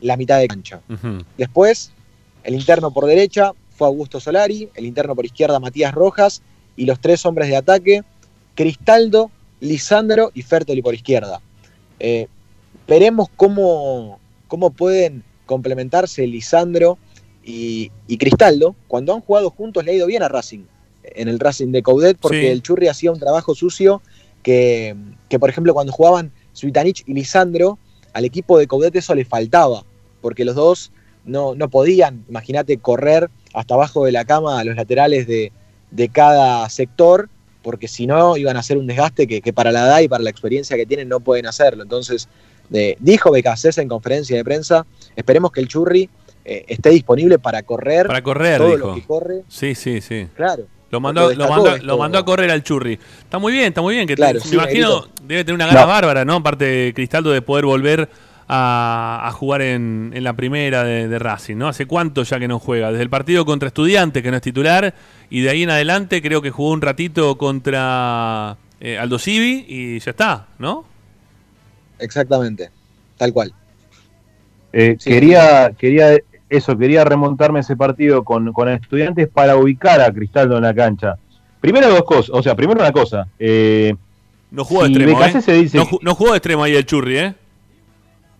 la 0.00 0.16
mitad 0.16 0.40
de 0.40 0.48
cancha. 0.48 0.80
Después, 1.36 1.92
el 2.42 2.54
interno 2.54 2.90
por 2.92 3.06
derecha 3.06 3.52
fue 3.76 3.86
Augusto 3.86 4.18
Solari, 4.18 4.68
el 4.74 4.84
interno 4.84 5.14
por 5.14 5.24
izquierda 5.24 5.60
Matías 5.60 5.94
Rojas 5.94 6.42
y 6.76 6.86
los 6.86 6.98
tres 7.00 7.24
hombres 7.24 7.48
de 7.48 7.56
ataque, 7.56 8.02
Cristaldo, 8.56 9.30
Lisandro 9.60 10.32
y 10.34 10.42
Fertoli 10.42 10.82
por 10.82 10.94
izquierda. 10.94 11.40
Eh, 12.00 12.26
veremos 12.88 13.28
cómo, 13.36 14.18
cómo 14.48 14.70
pueden 14.70 15.22
complementarse 15.46 16.26
Lisandro 16.26 16.98
y, 17.44 17.92
y 18.08 18.18
Cristaldo. 18.18 18.74
Cuando 18.88 19.14
han 19.14 19.20
jugado 19.20 19.50
juntos 19.50 19.84
le 19.84 19.92
ha 19.92 19.94
ido 19.94 20.06
bien 20.08 20.24
a 20.24 20.28
Racing, 20.28 20.64
en 21.04 21.28
el 21.28 21.38
Racing 21.38 21.68
de 21.70 21.82
Coudet, 21.84 22.18
porque 22.18 22.40
Sí. 22.40 22.46
el 22.48 22.62
Churri 22.62 22.88
hacía 22.88 23.12
un 23.12 23.20
trabajo 23.20 23.54
sucio 23.54 24.02
que, 24.42 24.96
que, 25.28 25.38
por 25.38 25.50
ejemplo, 25.50 25.74
cuando 25.74 25.92
jugaban 25.92 26.32
Suitanich 26.52 27.04
y 27.06 27.14
Lisandro, 27.14 27.78
al 28.12 28.24
equipo 28.24 28.58
de 28.58 28.66
Coudet 28.66 28.94
eso 28.96 29.14
le 29.14 29.24
faltaba, 29.24 29.84
porque 30.20 30.44
los 30.44 30.54
dos 30.54 30.92
no, 31.24 31.54
no 31.54 31.68
podían, 31.68 32.24
imagínate, 32.28 32.78
correr 32.78 33.30
hasta 33.54 33.74
abajo 33.74 34.04
de 34.04 34.12
la 34.12 34.24
cama 34.24 34.58
a 34.60 34.64
los 34.64 34.76
laterales 34.76 35.26
de, 35.26 35.52
de 35.90 36.08
cada 36.08 36.68
sector, 36.70 37.28
porque 37.62 37.88
si 37.88 38.06
no 38.06 38.36
iban 38.36 38.56
a 38.56 38.60
hacer 38.60 38.78
un 38.78 38.86
desgaste 38.86 39.26
que, 39.26 39.40
que 39.40 39.52
para 39.52 39.72
la 39.72 39.80
edad 39.86 40.00
y 40.00 40.08
para 40.08 40.22
la 40.24 40.30
experiencia 40.30 40.76
que 40.76 40.86
tienen 40.86 41.08
no 41.08 41.20
pueden 41.20 41.46
hacerlo. 41.46 41.82
Entonces, 41.82 42.28
eh, 42.72 42.96
dijo 43.00 43.30
Becasés 43.30 43.78
en 43.78 43.88
conferencia 43.88 44.36
de 44.36 44.44
prensa, 44.44 44.86
esperemos 45.16 45.52
que 45.52 45.60
el 45.60 45.68
Churri 45.68 46.08
eh, 46.44 46.64
esté 46.68 46.90
disponible 46.90 47.38
para 47.38 47.62
correr, 47.62 48.06
Para 48.06 48.22
correr, 48.22 48.58
todo 48.58 48.74
dijo. 48.74 48.86
lo 48.88 48.94
que 48.94 49.02
corre. 49.02 49.42
Sí, 49.48 49.74
sí, 49.74 50.00
sí. 50.00 50.28
Claro. 50.34 50.66
Lo 50.90 51.00
mandó, 51.00 51.32
Lo 51.34 51.48
mandó, 51.48 51.76
lo 51.78 51.98
mandó 51.98 52.18
a 52.18 52.24
correr 52.24 52.50
al 52.50 52.62
churri. 52.62 52.98
Está 53.20 53.38
muy 53.38 53.52
bien, 53.52 53.66
está 53.66 53.82
muy 53.82 53.94
bien. 53.94 54.06
Que 54.06 54.14
te- 54.14 54.22
Claro, 54.22 54.40
me 54.48 54.54
imagino 54.54 54.88
Negrito. 55.00 55.10
debe 55.24 55.44
tener 55.44 55.54
una 55.56 55.66
gana 55.66 55.80
No. 55.82 55.86
bárbara, 55.86 56.24
¿no? 56.24 56.36
Aparte 56.36 56.64
de 56.64 56.94
Cristaldo 56.94 57.30
de 57.30 57.42
poder 57.42 57.66
volver 57.66 58.08
a, 58.48 59.20
a 59.24 59.32
jugar 59.32 59.60
en, 59.60 60.12
en 60.14 60.24
la 60.24 60.32
primera 60.32 60.82
de, 60.84 61.06
de 61.08 61.18
Racing, 61.18 61.56
¿no? 61.56 61.68
¿Hace 61.68 61.84
cuánto 61.84 62.22
ya 62.22 62.38
que 62.38 62.48
no 62.48 62.58
juega? 62.58 62.90
Desde 62.90 63.02
el 63.02 63.10
partido 63.10 63.44
contra 63.44 63.66
Estudiantes, 63.68 64.22
que 64.22 64.30
no 64.30 64.36
es 64.38 64.42
titular, 64.42 64.94
y 65.28 65.42
de 65.42 65.50
ahí 65.50 65.62
en 65.64 65.70
adelante 65.70 66.22
creo 66.22 66.40
que 66.40 66.50
jugó 66.50 66.70
un 66.70 66.80
ratito 66.80 67.36
contra 67.36 68.56
eh, 68.80 68.96
Aldo 68.98 69.18
Civi 69.18 69.66
y 69.68 69.98
ya 69.98 70.12
está, 70.12 70.46
¿no? 70.58 70.86
Exactamente, 71.98 72.70
tal 73.18 73.32
cual. 73.34 73.52
Eh, 74.72 74.96
Sí. 74.98 75.10
quería, 75.10 75.72
quería 75.78 76.16
eso, 76.50 76.76
quería 76.76 77.04
remontarme 77.04 77.58
a 77.58 77.60
ese 77.60 77.76
partido 77.76 78.24
con, 78.24 78.52
con 78.52 78.68
estudiantes 78.68 79.28
para 79.28 79.56
ubicar 79.56 80.00
a 80.00 80.12
Cristaldo 80.12 80.56
en 80.56 80.62
la 80.62 80.74
cancha. 80.74 81.16
Primero 81.60 81.88
dos 81.88 82.02
cosas, 82.04 82.30
o 82.32 82.42
sea, 82.42 82.54
primero 82.54 82.80
una 82.80 82.92
cosa. 82.92 83.26
Eh, 83.38 83.94
No 84.50 84.64
jugó 84.64 84.82
de 84.82 84.88
si 84.88 84.94
extremo, 84.94 85.24
¿eh? 85.24 85.42
se 85.42 85.52
dice 85.52 85.78
no, 85.78 85.86
ju- 85.86 85.98
no 86.02 86.14
jugó 86.14 86.30
de 86.32 86.36
extremo 86.38 86.62
ahí 86.64 86.74
el 86.76 86.86
Churri, 86.86 87.18
¿eh? 87.18 87.34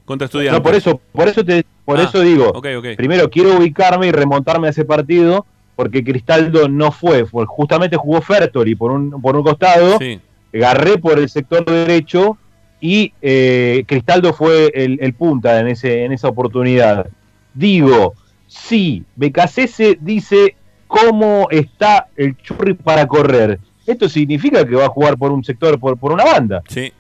Contra 0.05 0.25
estudiantes. 0.27 0.59
No, 0.59 0.63
por 0.63 0.75
eso, 0.75 1.01
por 1.13 1.29
eso 1.29 1.45
te, 1.45 1.65
por 1.85 1.99
Ah, 1.99 2.05
eso 2.05 2.21
digo. 2.21 2.53
Primero 2.97 3.29
quiero 3.29 3.57
ubicarme 3.59 4.07
y 4.07 4.13
remontarme 4.13 4.69
a 4.69 4.71
ese 4.71 4.85
partido 4.85 5.45
porque 5.77 6.03
Cristaldo 6.03 6.69
no 6.69 6.91
fue, 6.93 7.27
fue 7.27 7.45
justamente 7.47 7.97
jugó 7.97 8.21
Fertori 8.23 8.75
por 8.75 8.91
un 8.91 9.21
por 9.21 9.37
un 9.37 9.43
costado, 9.43 9.99
Sí. 9.99 10.19
agarré 10.55 10.97
por 10.99 11.19
el 11.19 11.29
sector 11.29 11.65
derecho 11.65 12.39
y 12.81 13.13
eh, 13.21 13.85
Cristaldo 13.87 14.33
fue 14.33 14.71
el, 14.75 14.99
el 15.03 15.13
punta 15.13 15.61
en 15.61 15.69
ese 15.69 16.05
en 16.05 16.13
esa 16.13 16.29
oportunidad. 16.29 17.07
Digo, 17.55 18.15
sí, 18.47 19.05
Becasese 19.17 19.99
dice 20.01 20.57
cómo 20.87 21.49
está 21.51 22.09
el 22.17 22.37
churri 22.39 22.75
para 22.75 23.07
correr. 23.07 23.59
Esto 23.87 24.09
significa 24.09 24.67
que 24.67 24.75
va 24.75 24.87
a 24.87 24.91
jugar 24.91 25.17
por 25.17 25.33
un 25.33 25.43
sector, 25.43 25.79
por, 25.79 25.99
por 25.99 26.13
una 26.13 26.25
banda. 26.25 26.63
Sí. 26.69 26.93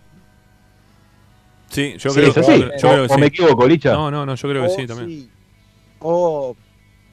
Sí, 1.71 1.95
yo 1.99 2.11
Sí, 2.11 2.21
creo, 2.21 2.33
yo 2.33 2.43
que 2.81 2.87
¿O 3.01 3.09
sí. 3.09 3.21
me 3.21 3.27
equivoco, 3.27 3.67
Licha? 3.67 3.93
No, 3.93 4.11
no, 4.11 4.25
no, 4.25 4.35
yo 4.35 4.49
creo 4.49 4.63
que 4.67 4.73
O 4.73 4.75
sí 4.77 4.87
también. 4.87 5.29
O 5.99 6.57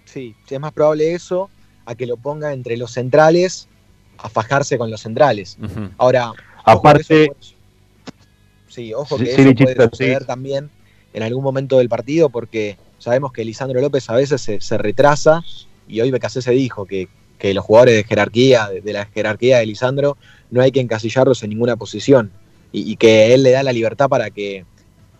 sí, 0.05 0.33
es 0.49 0.59
más 0.59 0.71
probable 0.71 1.13
eso 1.13 1.49
a 1.85 1.95
que 1.95 2.05
lo 2.05 2.15
ponga 2.17 2.53
entre 2.53 2.77
los 2.77 2.91
centrales 2.91 3.67
a 4.17 4.29
fajarse 4.29 4.77
con 4.77 4.89
los 4.89 5.01
centrales. 5.01 5.57
Ahora, 5.97 6.31
Aparte, 6.63 7.31
sí, 8.69 8.93
ojo 8.93 9.17
que 9.17 9.25
sí, 9.25 9.31
eso 9.41 9.55
puede 9.55 9.75
sí. 9.75 9.89
suceder 9.89 10.25
también 10.25 10.69
en 11.13 11.23
algún 11.23 11.43
momento 11.43 11.77
del 11.77 11.89
partido 11.89 12.29
porque 12.29 12.77
sabemos 12.97 13.31
que 13.31 13.45
Lisandro 13.45 13.81
López 13.81 14.09
a 14.09 14.15
veces 14.15 14.41
se, 14.41 14.77
retrasa 14.77 15.43
y 15.87 16.01
hoy 16.01 16.11
Becasé 16.11 16.41
se 16.41 16.51
dijo 16.51 16.85
que, 16.85 17.07
que 17.37 17.53
los 17.53 17.63
jugadores 17.63 17.95
de 17.95 18.03
jerarquía, 18.03 18.69
de, 18.69 18.93
la 18.93 19.05
jerarquía 19.05 19.59
de 19.59 19.65
Lisandro, 19.65 20.17
no 20.51 20.61
hay 20.61 20.71
que 20.71 20.79
encasillarlos 20.79 21.43
en 21.43 21.49
ninguna 21.49 21.75
posición 21.75 22.31
y, 22.71 22.91
y 22.91 22.95
que 22.95 23.33
él 23.33 23.43
le 23.43 23.51
da 23.51 23.63
la 23.63 23.73
libertad 23.73 24.09
para 24.09 24.29
que 24.29 24.65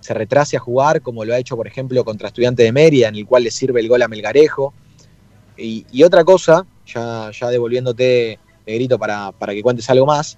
se 0.06 0.14
retrase 0.14 0.56
a 0.56 0.60
jugar, 0.60 1.02
como 1.02 1.26
lo 1.26 1.34
ha 1.34 1.39
hecho, 1.39 1.57
por 1.57 1.65
ejemplo, 1.65 2.06
contra 2.06 2.27
Estudiante 2.27 2.61
de 2.61 2.72
Mérida, 2.72 3.07
en 3.07 3.15
el 3.15 3.26
cual 3.26 3.43
le 3.43 3.49
sirve 3.49 3.80
el 3.80 3.88
gol 3.89 4.03
a 4.03 4.07
Melgarejo. 4.07 4.72
Y, 5.57 5.84
y 5.91 6.03
otra 6.03 6.23
cosa, 6.23 6.68
ya, 6.85 7.31
ya 7.31 7.49
devolviéndote, 7.49 8.38
Negrito, 8.68 8.99
para, 8.99 9.31
para 9.31 9.53
que 9.53 9.64
cuentes 9.64 9.89
algo 9.89 10.06
más, 10.06 10.38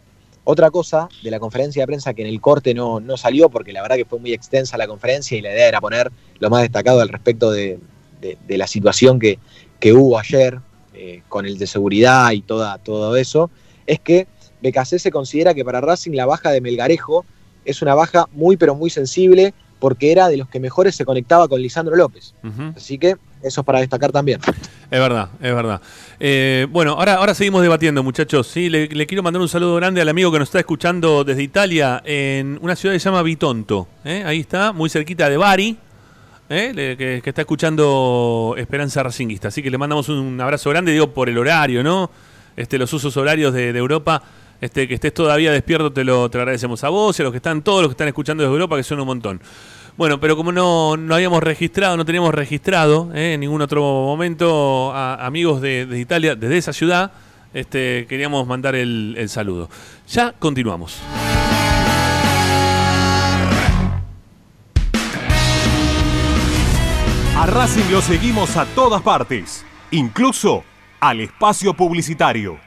otra 0.49 0.71
cosa 0.71 1.09
de 1.21 1.29
la 1.29 1.39
conferencia 1.41 1.81
de 1.83 1.87
prensa 1.87 2.13
que 2.13 2.21
en 2.21 2.29
el 2.29 2.39
corte 2.39 2.73
no, 2.73 3.01
no 3.01 3.17
salió, 3.17 3.49
porque 3.49 3.73
la 3.73 3.81
verdad 3.81 3.97
que 3.97 4.05
fue 4.05 4.17
muy 4.17 4.31
extensa 4.31 4.77
la 4.77 4.87
conferencia 4.87 5.37
y 5.37 5.41
la 5.41 5.51
idea 5.51 5.67
era 5.67 5.81
poner 5.81 6.09
lo 6.39 6.49
más 6.49 6.61
destacado 6.61 7.01
al 7.01 7.09
respecto 7.09 7.51
de, 7.51 7.79
de- 8.21 8.37
de 8.47 8.57
la 8.57 8.65
situación 8.65 9.19
que, 9.19 9.39
que 9.81 9.91
hubo 9.91 10.17
ayer 10.17 10.59
eh, 10.93 11.21
con 11.27 11.45
el 11.45 11.57
de 11.57 11.67
seguridad 11.67 12.31
y 12.31 12.41
toda, 12.41 12.77
todo 12.77 13.17
eso, 13.17 13.51
es 13.85 13.99
que 13.99 14.25
BKC 14.63 14.99
se 14.99 15.11
considera 15.11 15.53
que 15.53 15.65
para 15.65 15.81
Racing 15.81 16.13
la 16.13 16.25
baja 16.25 16.49
de 16.51 16.61
Melgarejo 16.61 17.25
es 17.65 17.81
una 17.81 17.93
baja 17.93 18.27
muy 18.31 18.55
pero 18.55 18.73
muy 18.73 18.89
sensible 18.89 19.53
porque 19.79 20.13
era 20.13 20.29
de 20.29 20.37
los 20.37 20.47
que 20.47 20.61
mejores 20.61 20.95
se 20.95 21.03
conectaba 21.03 21.49
con 21.49 21.61
Lisandro 21.61 21.95
López. 21.97 22.33
Así 22.75 22.97
que 22.97 23.17
eso 23.43 23.61
es 23.61 23.65
para 23.65 23.79
destacar 23.81 24.11
también. 24.13 24.39
Es 24.89 24.99
verdad, 24.99 25.27
es 25.41 25.53
verdad. 25.53 25.81
Eh, 26.19 26.65
bueno, 26.71 26.93
ahora, 26.93 27.15
ahora 27.15 27.35
seguimos 27.35 27.61
debatiendo, 27.61 28.01
muchachos. 28.01 28.47
Sí, 28.47 28.69
le, 28.69 28.87
quiero 29.05 29.21
mandar 29.21 29.41
un 29.41 29.49
saludo 29.49 29.75
grande 29.75 30.01
al 30.01 30.09
amigo 30.09 30.31
que 30.31 30.39
nos 30.39 30.47
está 30.47 30.59
escuchando 30.59 31.23
desde 31.23 31.43
Italia, 31.43 32.01
en 32.05 32.57
una 32.61 32.75
ciudad 32.75 32.95
que 32.95 32.99
se 32.99 33.05
llama 33.05 33.21
Bitonto. 33.21 33.87
¿eh? 34.03 34.23
Ahí 34.25 34.39
está, 34.39 34.73
muy 34.73 34.89
cerquita 34.89 35.29
de 35.29 35.37
Bari, 35.37 35.77
¿eh? 36.49 36.71
Le- 36.73 36.97
que, 36.97 37.21
está 37.23 37.41
escuchando 37.41 38.55
Esperanza 38.57 39.03
Racinguista. 39.03 39.49
Así 39.49 39.61
que 39.61 39.69
le 39.69 39.77
mandamos 39.77 40.09
un 40.09 40.41
abrazo 40.41 40.69
grande, 40.71 40.91
digo, 40.91 41.13
por 41.13 41.29
el 41.29 41.37
horario, 41.37 41.83
¿no? 41.83 42.09
Este, 42.55 42.79
los 42.79 42.91
usos 42.93 43.15
horarios 43.15 43.53
de, 43.53 43.69
Europa. 43.69 44.23
Este, 44.59 44.87
que 44.87 44.95
estés 44.95 45.13
todavía 45.13 45.51
despierto, 45.51 45.93
te 45.93 46.03
lo, 46.03 46.31
te 46.31 46.39
agradecemos 46.39 46.83
a 46.83 46.89
vos 46.89 47.19
y 47.19 47.21
a 47.21 47.25
los 47.25 47.31
que 47.31 47.37
están, 47.37 47.61
todos 47.61 47.83
los 47.83 47.89
que 47.89 47.93
están 47.93 48.07
escuchando 48.07 48.41
desde 48.41 48.53
Europa, 48.53 48.75
que 48.75 48.81
son 48.81 48.99
un 48.99 49.05
montón. 49.05 49.39
Bueno, 49.97 50.19
pero 50.19 50.37
como 50.37 50.51
no, 50.51 50.95
no 50.95 51.15
habíamos 51.15 51.41
registrado, 51.41 51.97
no 51.97 52.05
teníamos 52.05 52.31
registrado 52.31 53.09
eh, 53.15 53.33
en 53.33 53.39
ningún 53.39 53.63
otro 53.63 53.81
momento 53.81 54.93
a 54.93 55.25
amigos 55.25 55.59
de, 55.59 55.87
de 55.87 55.99
Italia, 55.99 56.35
desde 56.35 56.57
esa 56.57 56.71
ciudad, 56.71 57.11
este, 57.51 58.05
queríamos 58.07 58.45
mandar 58.45 58.75
el, 58.75 59.15
el 59.17 59.27
saludo. 59.27 59.71
Ya 60.07 60.33
continuamos. 60.33 61.01
A 67.35 67.45
Racing 67.47 67.91
lo 67.91 68.01
seguimos 68.01 68.55
a 68.55 68.65
todas 68.67 69.01
partes, 69.01 69.65
incluso 69.89 70.63
al 70.99 71.21
espacio 71.21 71.73
publicitario. 71.73 72.66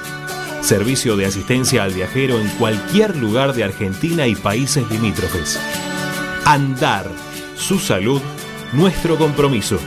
Servicio 0.61 1.17
de 1.17 1.25
asistencia 1.25 1.83
al 1.83 1.93
viajero 1.93 2.39
en 2.39 2.47
cualquier 2.49 3.15
lugar 3.15 3.53
de 3.53 3.63
Argentina 3.63 4.27
y 4.27 4.35
países 4.35 4.89
limítrofes. 4.89 5.59
Andar, 6.45 7.07
su 7.55 7.79
salud, 7.79 8.21
nuestro 8.73 9.17
compromiso. 9.17 9.79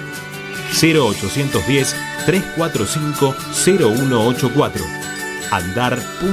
0810 0.72 1.94
345 2.26 3.34
0184 3.64 4.84
andar.org.ar 5.51 6.24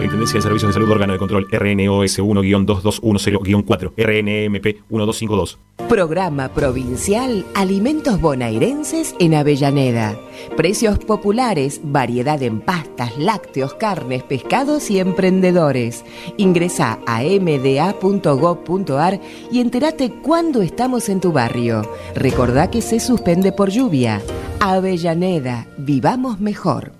Superintendencia 0.00 0.38
de 0.38 0.42
Servicios 0.42 0.70
de 0.70 0.72
Salud 0.72 0.90
Órgano 0.92 1.12
de 1.12 1.18
Control 1.18 1.46
RNOS 1.52 2.20
1-2210-4 2.20 3.92
RNMP 3.98 4.64
1252 4.88 5.58
Programa 5.90 6.48
Provincial 6.48 7.44
Alimentos 7.54 8.18
Bonairenses 8.18 9.14
en 9.18 9.34
Avellaneda. 9.34 10.18
Precios 10.56 10.98
populares, 11.00 11.82
variedad 11.84 12.42
en 12.42 12.62
pastas, 12.62 13.18
lácteos, 13.18 13.74
carnes, 13.74 14.22
pescados 14.22 14.90
y 14.90 15.00
emprendedores. 15.00 16.02
Ingresa 16.38 16.98
a 17.06 17.20
mda.gov.ar 17.22 19.20
y 19.52 19.60
entérate 19.60 20.10
cuándo 20.22 20.62
estamos 20.62 21.10
en 21.10 21.20
tu 21.20 21.30
barrio. 21.30 21.82
Recordá 22.14 22.70
que 22.70 22.80
se 22.80 23.00
suspende 23.00 23.52
por 23.52 23.68
lluvia. 23.68 24.22
Avellaneda, 24.60 25.66
vivamos 25.76 26.40
mejor. 26.40 26.99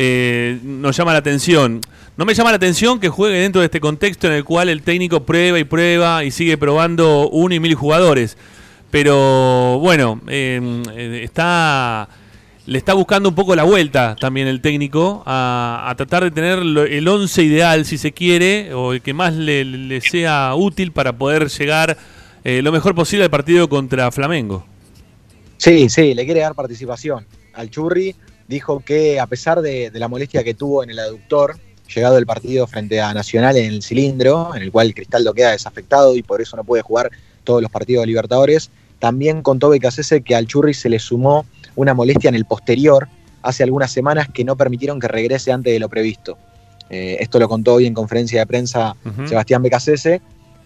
Eh, 0.00 0.60
nos 0.62 0.96
llama 0.96 1.12
la 1.12 1.18
atención. 1.18 1.80
No 2.16 2.24
me 2.24 2.32
llama 2.32 2.50
la 2.50 2.56
atención 2.56 3.00
que 3.00 3.08
juegue 3.08 3.38
dentro 3.38 3.60
de 3.60 3.64
este 3.64 3.80
contexto 3.80 4.28
en 4.28 4.34
el 4.34 4.44
cual 4.44 4.68
el 4.68 4.82
técnico 4.82 5.24
prueba 5.24 5.58
y 5.58 5.64
prueba 5.64 6.22
y 6.22 6.30
sigue 6.30 6.56
probando 6.56 7.28
uno 7.28 7.52
y 7.52 7.58
mil 7.58 7.74
jugadores. 7.74 8.36
Pero 8.92 9.80
bueno, 9.80 10.20
eh, 10.28 11.20
está 11.24 12.08
le 12.66 12.78
está 12.78 12.94
buscando 12.94 13.28
un 13.28 13.34
poco 13.34 13.56
la 13.56 13.64
vuelta 13.64 14.14
también 14.20 14.46
el 14.46 14.60
técnico 14.60 15.24
a, 15.26 15.92
tratar 15.96 16.22
de 16.22 16.30
tener 16.30 16.60
el 16.60 17.08
11 17.08 17.42
ideal, 17.42 17.84
si 17.84 17.98
se 17.98 18.12
quiere, 18.12 18.72
o 18.74 18.92
el 18.92 19.02
que 19.02 19.14
más 19.14 19.34
le, 19.34 19.64
le 19.64 20.00
sea 20.00 20.54
útil 20.54 20.92
para 20.92 21.14
poder 21.14 21.48
llegar 21.48 21.96
eh, 22.44 22.62
lo 22.62 22.70
mejor 22.70 22.94
posible 22.94 23.24
al 23.24 23.30
partido 23.30 23.68
contra 23.68 24.12
Flamengo. 24.12 24.64
Sí, 25.56 25.88
sí, 25.88 26.14
le 26.14 26.24
quiere 26.24 26.40
dar 26.40 26.54
participación 26.54 27.26
al 27.54 27.68
Churri. 27.68 28.14
Dijo 28.48 28.80
que 28.80 29.20
a 29.20 29.26
pesar 29.26 29.60
de, 29.60 29.90
de 29.90 29.98
la 30.00 30.08
molestia 30.08 30.42
que 30.42 30.54
tuvo 30.54 30.82
en 30.82 30.90
el 30.90 30.98
aductor, 30.98 31.56
llegado 31.94 32.18
el 32.18 32.26
partido 32.26 32.66
frente 32.66 33.00
a 33.00 33.14
Nacional 33.14 33.56
en 33.56 33.66
el 33.66 33.82
cilindro, 33.82 34.54
en 34.54 34.62
el 34.62 34.72
cual 34.72 34.94
Cristaldo 34.94 35.32
queda 35.34 35.52
desafectado 35.52 36.16
y 36.16 36.22
por 36.22 36.40
eso 36.40 36.56
no 36.56 36.64
puede 36.64 36.82
jugar 36.82 37.10
todos 37.44 37.62
los 37.62 37.70
partidos 37.70 38.02
de 38.02 38.08
Libertadores, 38.08 38.70
también 38.98 39.42
contó 39.42 39.68
Becasese 39.68 40.22
que 40.22 40.34
al 40.34 40.46
Churri 40.46 40.74
se 40.74 40.88
le 40.88 40.98
sumó 40.98 41.46
una 41.76 41.94
molestia 41.94 42.28
en 42.28 42.34
el 42.34 42.44
posterior 42.44 43.08
hace 43.42 43.62
algunas 43.62 43.92
semanas 43.92 44.28
que 44.32 44.44
no 44.44 44.56
permitieron 44.56 44.98
que 44.98 45.08
regrese 45.08 45.52
antes 45.52 45.72
de 45.72 45.78
lo 45.78 45.88
previsto. 45.88 46.36
Eh, 46.90 47.18
esto 47.20 47.38
lo 47.38 47.48
contó 47.48 47.74
hoy 47.74 47.86
en 47.86 47.94
conferencia 47.94 48.40
de 48.40 48.46
prensa. 48.46 48.96
Sebastián 49.26 49.62
Becasese. 49.62 50.20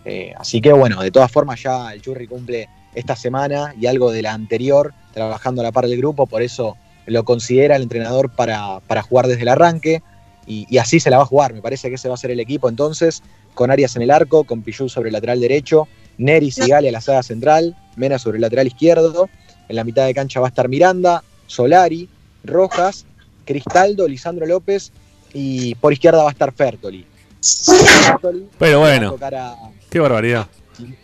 Eh, 0.05 0.33
así 0.39 0.61
que 0.61 0.73
bueno, 0.73 1.01
de 1.01 1.11
todas 1.11 1.31
formas 1.31 1.63
ya 1.63 1.93
el 1.93 2.01
Churri 2.01 2.27
cumple 2.27 2.69
esta 2.95 3.15
semana 3.15 3.75
y 3.79 3.87
algo 3.87 4.11
de 4.11 4.23
la 4.23 4.33
anterior 4.33 4.93
trabajando 5.13 5.61
a 5.61 5.65
la 5.65 5.73
par 5.73 5.87
del 5.87 5.99
grupo, 5.99 6.27
por 6.27 6.43
eso 6.43 6.77
lo 7.07 7.25
considera 7.25 7.77
el 7.77 7.83
entrenador 7.83 8.31
para, 8.31 8.81
para 8.87 9.03
jugar 9.03 9.27
desde 9.27 9.43
el 9.43 9.49
arranque 9.49 10.03
y, 10.47 10.67
y 10.69 10.79
así 10.79 11.01
se 11.01 11.11
la 11.11 11.17
va 11.19 11.23
a 11.25 11.27
jugar. 11.27 11.53
Me 11.53 11.63
parece 11.63 11.89
que 11.89 11.97
ese 11.97 12.09
va 12.09 12.15
a 12.15 12.19
ser 12.19 12.31
el 12.31 12.41
equipo 12.41 12.69
entonces, 12.69 13.23
con 13.55 13.71
Arias 13.71 13.97
en 13.97 14.03
el 14.03 14.11
arco, 14.11 14.45
con 14.45 14.63
Pichu 14.63 14.89
sobre 14.89 15.09
el 15.09 15.13
lateral 15.13 15.41
derecho, 15.41 15.89
Neri 16.19 16.51
Sigali 16.51 16.89
a 16.89 16.93
la 16.93 17.01
saga 17.01 17.23
central, 17.23 17.77
Mena 17.97 18.19
sobre 18.19 18.37
el 18.39 18.43
lateral 18.43 18.67
izquierdo, 18.67 19.29
en 19.69 19.77
la 19.77 19.85
mitad 19.85 20.07
de 20.07 20.15
cancha 20.15 20.41
va 20.41 20.47
a 20.47 20.51
estar 20.51 20.69
Miranda, 20.69 21.23
Solari, 21.47 22.09
Rojas, 22.45 23.05
Cristaldo, 23.45 24.07
Lisandro 24.09 24.47
López 24.47 24.93
y 25.33 25.75
por 25.77 25.93
izquierda 25.93 26.23
va 26.23 26.29
a 26.29 26.33
estar 26.33 26.53
Fertoli. 26.53 27.07
Fertoli 27.43 28.47
Pero 28.59 28.81
bueno, 28.81 29.17
a- 29.21 29.57
qué 29.91 29.99
barbaridad. 30.01 30.47
Sí, 30.77 30.95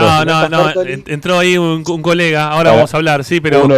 No, 0.00 0.20
si 0.20 0.26
no, 0.26 0.48
no, 0.48 0.72
entró 1.06 1.38
ahí 1.38 1.56
un, 1.56 1.84
un 1.88 2.02
colega, 2.02 2.48
ahora 2.50 2.70
Ah, 2.70 2.74
vamos 2.74 2.92
a 2.92 2.96
hablar, 2.96 3.24
sí, 3.24 3.40
pero... 3.40 3.64
Uno 3.64 3.76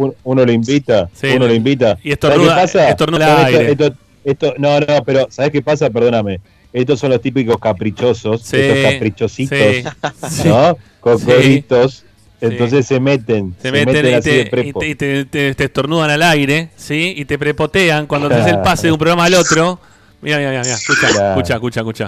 lo, 0.00 0.06
un- 0.06 0.14
uno 0.24 0.44
lo 0.44 0.52
invita, 0.52 1.08
Sí, 1.14 1.28
uno 1.36 1.46
lo 1.46 1.54
invita. 1.54 1.98
y 2.02 2.12
estornuda- 2.12 2.66
¿Sabes 2.66 2.70
qué 2.72 2.78
pasa? 2.78 2.88
estornuda 2.90 3.26
esto- 3.48 3.58
aire. 3.58 3.72
esto- 3.72 3.94
esto- 4.24 4.54
no, 4.58 4.80
no, 4.80 5.04
pero 5.04 5.26
¿sabes 5.30 5.50
qué 5.52 5.62
pasa? 5.62 5.90
Perdóname. 5.90 6.40
Estos 6.72 7.00
son 7.00 7.10
los 7.10 7.20
típicos 7.20 7.56
caprichosos, 7.58 8.42
Sí, 8.42 8.56
estos 8.56 8.92
caprichositos, 8.92 9.58
sí, 9.58 10.48
¿no? 10.48 10.72
sí. 10.74 10.80
Cocoritos. 11.00 12.04
Entonces 12.42 12.86
se 12.86 12.98
meten, 13.00 13.54
Se 13.60 13.70
meten, 13.70 14.06
y, 14.06 14.12
así 14.14 14.30
de 14.30 14.44
te, 14.46 14.66
y 14.66 14.72
te- 14.72 14.88
y 14.88 14.94
te- 14.94 15.24
te- 15.26 15.54
te 15.54 15.64
estornudan 15.64 16.08
al 16.10 16.22
aire, 16.22 16.70
¿sí? 16.74 17.12
Y 17.16 17.26
te 17.26 17.38
prepotean 17.38 18.06
cuando 18.06 18.28
haces 18.28 18.46
el 18.46 18.60
pase 18.62 18.86
de 18.86 18.92
un 18.92 18.98
programa 18.98 19.24
al 19.26 19.34
otro. 19.34 19.78
Mira, 20.22 20.38
mira, 20.38 20.50
mira, 20.50 20.62
escucha, 20.62 21.08
escucha, 21.34 21.54
escucha, 21.54 21.80
escucha. 21.80 22.06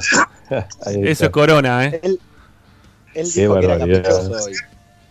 Eso 1.02 1.24
es 1.26 1.30
corona, 1.30 1.84
¿eh? 1.86 2.00
Él 2.02 2.18
Qué 3.12 3.40
dijo 3.42 3.58
que 3.58 3.64
era 3.66 3.76
barbaridad. 3.76 4.02
caprichoso 4.04 4.44
hoy. 4.46 4.52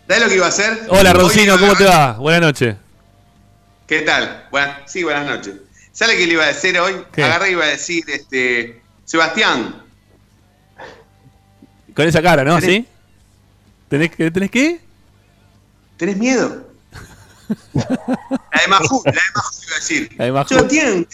¿Sabes 0.08 0.24
lo 0.24 0.30
que 0.30 0.36
iba 0.36 0.46
a 0.46 0.50
hacer? 0.50 0.82
Hola, 0.90 1.14
Roncino, 1.14 1.58
¿cómo 1.60 1.76
te 1.76 1.86
va? 1.86 2.14
Buenas 2.14 2.42
noches. 2.42 2.76
¿Qué 3.88 4.02
tal? 4.02 4.48
Buenas, 4.52 4.92
sí, 4.92 5.04
buenas 5.04 5.26
noches. 5.26 5.56
¿Sabes 5.94 6.18
qué 6.18 6.26
le 6.28 6.34
iba 6.34 6.44
a 6.44 6.48
decir 6.48 6.78
hoy? 6.80 6.96
¿Qué? 7.12 7.24
Agarré 7.24 7.50
y 7.50 7.52
iba 7.54 7.64
a 7.66 7.68
decir, 7.70 8.04
este, 8.08 8.82
Sebastián, 9.06 9.84
Con 11.96 12.08
esa 12.08 12.22
cara, 12.22 12.44
¿no? 12.46 12.58
¿Tenés- 12.58 12.66
¿Sí? 12.66 12.88
¿Tenés, 13.90 14.12
que- 14.16 14.32
¿Tenés 14.32 14.52
qué? 14.52 14.80
¿tenés 15.98 16.18
miedo? 16.18 16.68
la 17.74 18.62
de 18.62 18.68
Majú, 18.70 19.02
la 19.06 19.12
de 19.12 19.20
Majú 19.36 19.50
iba 19.66 19.76
a 19.76 19.80
decir. 19.80 20.10
La 20.18 20.26
de 20.26 20.32
Majú. 20.32 20.48
Sebastián, 20.50 21.08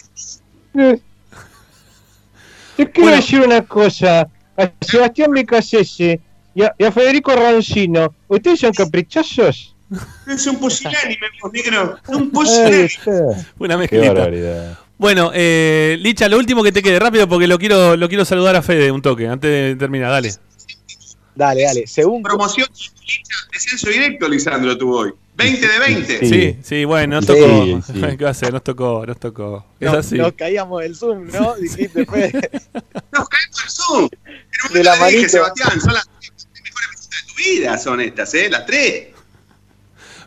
Te 2.76 2.90
quiero 2.92 3.10
decir 3.16 3.40
una 3.40 3.62
cosa. 3.66 4.28
A 4.56 4.70
Sebastián 4.80 5.30
Becasese 5.32 6.20
y 6.58 6.62
a, 6.64 6.74
y 6.76 6.84
a 6.84 6.90
Federico 6.90 7.36
Roncino, 7.36 8.12
¿ustedes 8.26 8.58
son 8.58 8.72
caprichosos? 8.72 9.76
Es 10.26 10.46
un 10.46 10.56
pusilánime, 10.56 11.26
vos, 11.40 11.52
negro. 11.52 11.98
Un 12.08 12.30
pusilánime. 12.30 12.90
Una 13.58 13.76
mezclita. 13.76 14.78
Bueno, 14.98 15.30
eh, 15.32 15.96
Licha, 16.00 16.28
lo 16.28 16.36
último 16.36 16.64
que 16.64 16.72
te 16.72 16.82
quede 16.82 16.98
rápido 16.98 17.28
porque 17.28 17.46
lo 17.46 17.58
quiero, 17.58 17.96
lo 17.96 18.08
quiero 18.08 18.24
saludar 18.24 18.56
a 18.56 18.62
Fede 18.62 18.90
un 18.90 19.00
toque 19.00 19.28
antes 19.28 19.48
de 19.48 19.76
terminar. 19.76 20.10
Dale. 20.10 20.34
Dale, 21.36 21.62
dale. 21.62 21.86
Según 21.86 22.22
Promoción 22.24 22.66
descenso 23.52 23.88
directo, 23.88 24.28
Lisandro, 24.28 24.76
tuvo 24.76 24.98
hoy. 24.98 25.12
20 25.36 25.68
de 25.68 25.78
20. 25.78 26.18
Sí, 26.26 26.58
sí, 26.62 26.84
bueno, 26.84 27.16
nos 27.16 27.26
tocó. 27.26 27.80
sí. 27.86 27.92
¿Qué 28.18 28.24
va 28.24 28.30
a 28.30 28.32
hacer? 28.32 28.52
Nos 28.52 28.64
tocó, 28.64 29.06
nos 29.06 29.20
tocó. 29.20 29.64
Es 29.78 29.86
nos, 29.86 30.06
así. 30.06 30.16
nos 30.16 30.32
caíamos 30.32 30.82
del 30.82 30.96
Zoom, 30.96 31.28
¿no? 31.28 31.54
Dijiste, 31.60 32.04
Fede. 32.04 32.50
Nos 33.12 33.28
caemos 33.28 33.62
al 33.62 33.70
Zoom. 33.70 34.08
De 34.72 34.82
la 34.82 35.06
dije. 35.06 35.28
Sebastián, 35.28 35.80
son 35.80 35.94
las 35.94 36.08
vida, 37.38 37.78
son 37.78 38.00
estas, 38.00 38.34
¿eh? 38.34 38.48
Las 38.50 38.66
tres. 38.66 39.08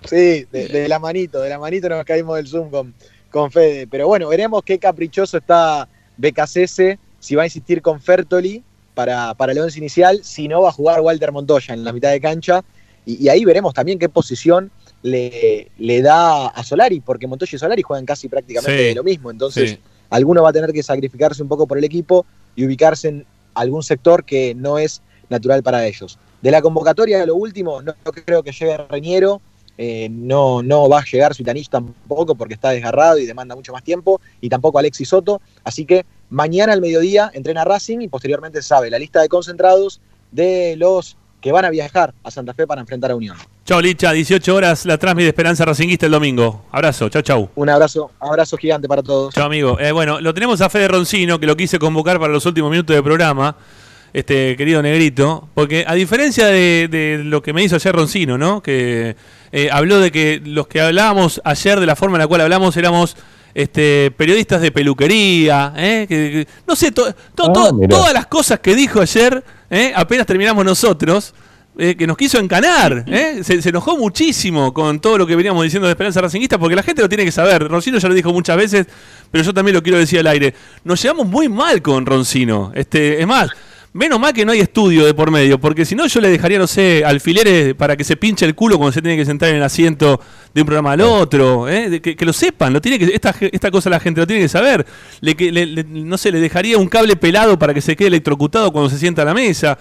Sí, 0.05 0.47
de, 0.51 0.67
de 0.67 0.87
la 0.87 0.97
manito, 0.97 1.39
de 1.41 1.49
la 1.49 1.59
manito 1.59 1.87
nos 1.89 2.03
caímos 2.05 2.35
del 2.37 2.47
Zoom 2.47 2.71
con, 2.71 2.93
con 3.29 3.51
Fede. 3.51 3.85
Pero 3.87 4.07
bueno, 4.07 4.27
veremos 4.29 4.63
qué 4.63 4.79
caprichoso 4.79 5.37
está 5.37 5.87
BKCS, 6.17 6.97
si 7.19 7.35
va 7.35 7.43
a 7.43 7.45
insistir 7.45 7.81
con 7.81 8.01
Fertoli 8.01 8.63
para, 8.95 9.33
para 9.35 9.51
el 9.51 9.59
once 9.59 9.77
inicial, 9.77 10.21
si 10.23 10.47
no 10.47 10.61
va 10.63 10.69
a 10.69 10.73
jugar 10.73 11.01
Walter 11.01 11.31
Montoya 11.31 11.73
en 11.73 11.83
la 11.83 11.93
mitad 11.93 12.09
de 12.11 12.19
cancha. 12.19 12.63
Y, 13.05 13.23
y 13.23 13.29
ahí 13.29 13.45
veremos 13.45 13.73
también 13.73 13.99
qué 13.99 14.09
posición 14.09 14.71
le, 15.03 15.69
le 15.77 16.01
da 16.01 16.47
a 16.47 16.63
Solari, 16.63 16.99
porque 16.99 17.27
Montoya 17.27 17.55
y 17.55 17.59
Solari 17.59 17.81
juegan 17.81 18.05
casi 18.05 18.27
prácticamente 18.27 18.89
Sí, 18.89 18.95
lo 18.95 19.03
mismo. 19.03 19.29
Entonces, 19.31 19.71
sí. 19.71 19.79
alguno 20.09 20.43
va 20.43 20.49
a 20.49 20.53
tener 20.53 20.71
que 20.71 20.83
sacrificarse 20.83 21.41
un 21.43 21.49
poco 21.49 21.67
por 21.67 21.77
el 21.77 21.83
equipo 21.83 22.25
y 22.55 22.65
ubicarse 22.65 23.09
en 23.09 23.25
algún 23.53 23.83
sector 23.83 24.23
que 24.23 24.55
no 24.55 24.79
es 24.79 25.01
natural 25.29 25.61
para 25.63 25.85
ellos. 25.85 26.17
De 26.41 26.51
la 26.51 26.61
convocatoria, 26.61 27.25
lo 27.25 27.35
último, 27.35 27.81
no, 27.81 27.93
creo 28.25 28.41
que 28.43 28.51
llegue 28.51 28.77
Reñero, 28.89 29.41
eh, 29.77 30.09
no, 30.11 30.61
no 30.61 30.89
va 30.89 30.99
a 30.99 31.03
llegar 31.03 31.33
Suitanich 31.33 31.69
tampoco 31.69 32.35
porque 32.35 32.53
está 32.53 32.69
desgarrado 32.69 33.17
y 33.17 33.25
demanda 33.25 33.55
mucho 33.55 33.73
más 33.73 33.83
tiempo, 33.83 34.19
y 34.39 34.49
tampoco 34.49 34.79
Alexis 34.79 35.09
Soto. 35.09 35.41
Así 35.63 35.85
que 35.85 36.05
mañana 36.29 36.73
al 36.73 36.81
mediodía 36.81 37.31
entrena 37.33 37.63
Racing 37.63 38.01
y 38.01 38.07
posteriormente 38.07 38.61
se 38.61 38.67
sabe 38.67 38.89
la 38.89 38.99
lista 38.99 39.21
de 39.21 39.29
concentrados 39.29 40.01
de 40.31 40.75
los 40.77 41.17
que 41.41 41.51
van 41.51 41.65
a 41.65 41.69
viajar 41.69 42.13
a 42.23 42.31
Santa 42.31 42.53
Fe 42.53 42.67
para 42.67 42.81
enfrentar 42.81 43.11
a 43.11 43.15
Unión. 43.15 43.35
Chao, 43.65 43.81
Licha. 43.81 44.11
18 44.11 44.55
horas 44.55 44.85
la 44.85 44.97
transmisión 44.97 45.25
de 45.25 45.29
Esperanza 45.29 45.65
Racinguista 45.65 46.05
el 46.05 46.11
domingo. 46.11 46.65
Abrazo. 46.71 47.09
Chau, 47.09 47.21
chau. 47.21 47.49
Un 47.55 47.69
abrazo, 47.69 48.11
abrazo 48.19 48.57
gigante 48.57 48.87
para 48.87 49.01
todos. 49.01 49.33
Chao, 49.33 49.45
amigo. 49.45 49.79
Eh, 49.79 49.91
bueno, 49.91 50.21
lo 50.21 50.33
tenemos 50.33 50.61
a 50.61 50.69
Fede 50.69 50.87
Roncino, 50.87 51.39
que 51.39 51.47
lo 51.47 51.57
quise 51.57 51.79
convocar 51.79 52.19
para 52.19 52.31
los 52.31 52.45
últimos 52.45 52.69
minutos 52.69 52.95
del 52.95 53.03
programa, 53.03 53.55
este 54.13 54.55
querido 54.57 54.81
Negrito, 54.81 55.47
porque 55.53 55.85
a 55.87 55.93
diferencia 55.93 56.47
de, 56.47 56.87
de 56.89 57.21
lo 57.23 57.41
que 57.41 57.53
me 57.53 57.63
hizo 57.63 57.75
ayer 57.75 57.95
Roncino, 57.95 58.37
¿no? 58.37 58.61
Que 58.61 59.15
eh, 59.51 59.69
habló 59.71 59.99
de 59.99 60.11
que 60.11 60.41
los 60.43 60.67
que 60.67 60.81
hablábamos 60.81 61.41
ayer, 61.43 61.79
de 61.79 61.85
la 61.85 61.95
forma 61.95 62.17
en 62.17 62.21
la 62.21 62.27
cual 62.27 62.41
hablamos, 62.41 62.75
éramos 62.77 63.15
este, 63.53 64.11
periodistas 64.15 64.61
de 64.61 64.71
peluquería, 64.71 65.73
¿eh? 65.75 66.05
que, 66.07 66.45
que- 66.45 66.47
no 66.67 66.75
sé, 66.75 66.91
to- 66.91 67.13
to- 67.35 67.45
Ah, 67.49 67.53
to- 67.53 67.77
todas 67.89 68.13
las 68.13 68.27
cosas 68.27 68.59
que 68.59 68.75
dijo 68.75 69.01
ayer, 69.01 69.43
¿eh? 69.69 69.91
apenas 69.95 70.25
terminamos 70.25 70.63
nosotros. 70.65 71.33
eh, 71.77 71.95
que 71.95 72.05
nos 72.05 72.17
quiso 72.17 72.37
encanar, 72.37 73.05
¿eh? 73.07 73.39
se, 73.43 73.61
se 73.61 73.69
enojó 73.69 73.97
muchísimo 73.97 74.73
con 74.73 74.99
todo 74.99 75.17
lo 75.17 75.25
que 75.25 75.37
veníamos 75.37 75.63
diciendo 75.63 75.87
de 75.87 75.93
Esperanza 75.93 76.19
Racinguista, 76.19 76.57
porque 76.59 76.75
la 76.75 76.83
gente 76.83 77.01
lo 77.01 77.07
tiene 77.07 77.23
que 77.23 77.31
saber. 77.31 77.65
Roncino 77.69 77.97
ya 77.97 78.09
lo 78.09 78.13
dijo 78.13 78.31
muchas 78.33 78.57
veces, 78.57 78.87
pero 79.31 79.41
yo 79.43 79.53
también 79.53 79.75
lo 79.75 79.81
quiero 79.81 79.97
decir 79.97 80.19
al 80.19 80.27
aire. 80.27 80.53
Nos 80.83 81.01
llevamos 81.01 81.27
muy 81.27 81.47
mal 81.47 81.81
con 81.81 82.05
Roncino. 82.05 82.73
Este, 82.75 83.21
es 83.21 83.25
más, 83.25 83.49
menos 83.93 84.19
mal 84.19 84.31
que 84.33 84.45
no 84.45 84.53
hay 84.53 84.59
estudio 84.61 85.05
de 85.05 85.13
por 85.13 85.31
medio, 85.31 85.59
porque 85.59 85.83
si 85.85 85.95
no 85.95 86.07
yo 86.07 86.21
le 86.21 86.29
dejaría, 86.29 86.57
no 86.57 86.67
sé, 86.67 87.03
alfileres 87.05 87.73
para 87.75 87.97
que 87.97 88.03
se 88.05 88.15
pinche 88.15 88.45
el 88.45 88.55
culo 88.55 88.77
cuando 88.77 88.93
se 88.93 89.01
tiene 89.01 89.17
que 89.17 89.25
sentar 89.25 89.49
en 89.49 89.57
el 89.57 89.63
asiento 89.63 90.19
de 90.53 90.61
un 90.61 90.65
programa 90.65 90.93
al 90.93 91.01
otro. 91.01 91.67
¿eh? 91.67 91.99
Que, 92.01 92.15
que 92.15 92.25
lo 92.25 92.31
sepan, 92.33 92.71
lo 92.71 92.79
tiene 92.81 92.97
que, 92.97 93.13
esta, 93.13 93.35
esta 93.51 93.69
cosa 93.69 93.89
la 93.89 93.99
gente 93.99 94.21
lo 94.21 94.27
tiene 94.27 94.41
que 94.43 94.49
saber. 94.49 94.85
Le, 95.19 95.35
que- 95.35 95.51
le- 95.51 95.65
le- 95.65 95.83
no 95.83 96.17
sé, 96.17 96.31
le 96.31 96.39
dejaría 96.39 96.77
un 96.77 96.87
cable 96.87 97.15
pelado 97.17 97.59
para 97.59 97.73
que 97.73 97.81
se 97.81 97.95
quede 97.95 98.07
electrocutado 98.07 98.71
cuando 98.71 98.89
se 98.89 98.97
sienta 98.97 99.23
a 99.23 99.25
la 99.25 99.33
mesa. 99.33 99.77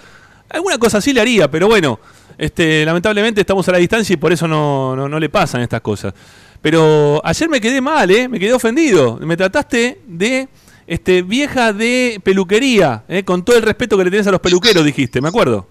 Alguna 0.49 0.79
cosa 0.79 0.99
así 0.99 1.13
le 1.13 1.21
haría, 1.21 1.49
pero 1.49 1.69
bueno, 1.69 2.01
este, 2.37 2.85
lamentablemente 2.85 3.41
estamos 3.43 3.69
a 3.69 3.73
la 3.73 3.79
distancia 3.79 4.15
y 4.15 4.17
por 4.17 4.33
eso 4.33 4.49
no, 4.49 4.97
no, 4.97 5.09
no 5.09 5.21
le 5.21 5.29
pasan 5.29 5.61
estas 5.61 5.81
cosas. 5.83 6.13
Pero 6.61 7.21
ayer 7.25 7.49
me 7.49 7.61
quedé 7.61 7.81
mal, 7.81 8.11
¿eh? 8.11 8.29
me 8.29 8.41
quedé 8.41 8.53
ofendido. 8.53 9.19
Me 9.23 9.37
trataste 9.37 10.01
de 10.07 10.49
este, 10.91 11.23
vieja 11.23 11.73
de 11.73 12.21
peluquería, 12.25 13.05
¿eh? 13.09 13.23
con 13.25 13.45
todo 13.45 13.57
el 13.57 13.63
respeto 13.63 13.97
que 13.97 14.03
le 14.05 14.11
tenés 14.11 14.27
a 14.27 14.33
los 14.33 14.41
peluqueros, 14.41 14.85
dijiste, 14.85 15.21
¿me 15.21 15.29
acuerdo? 15.29 15.69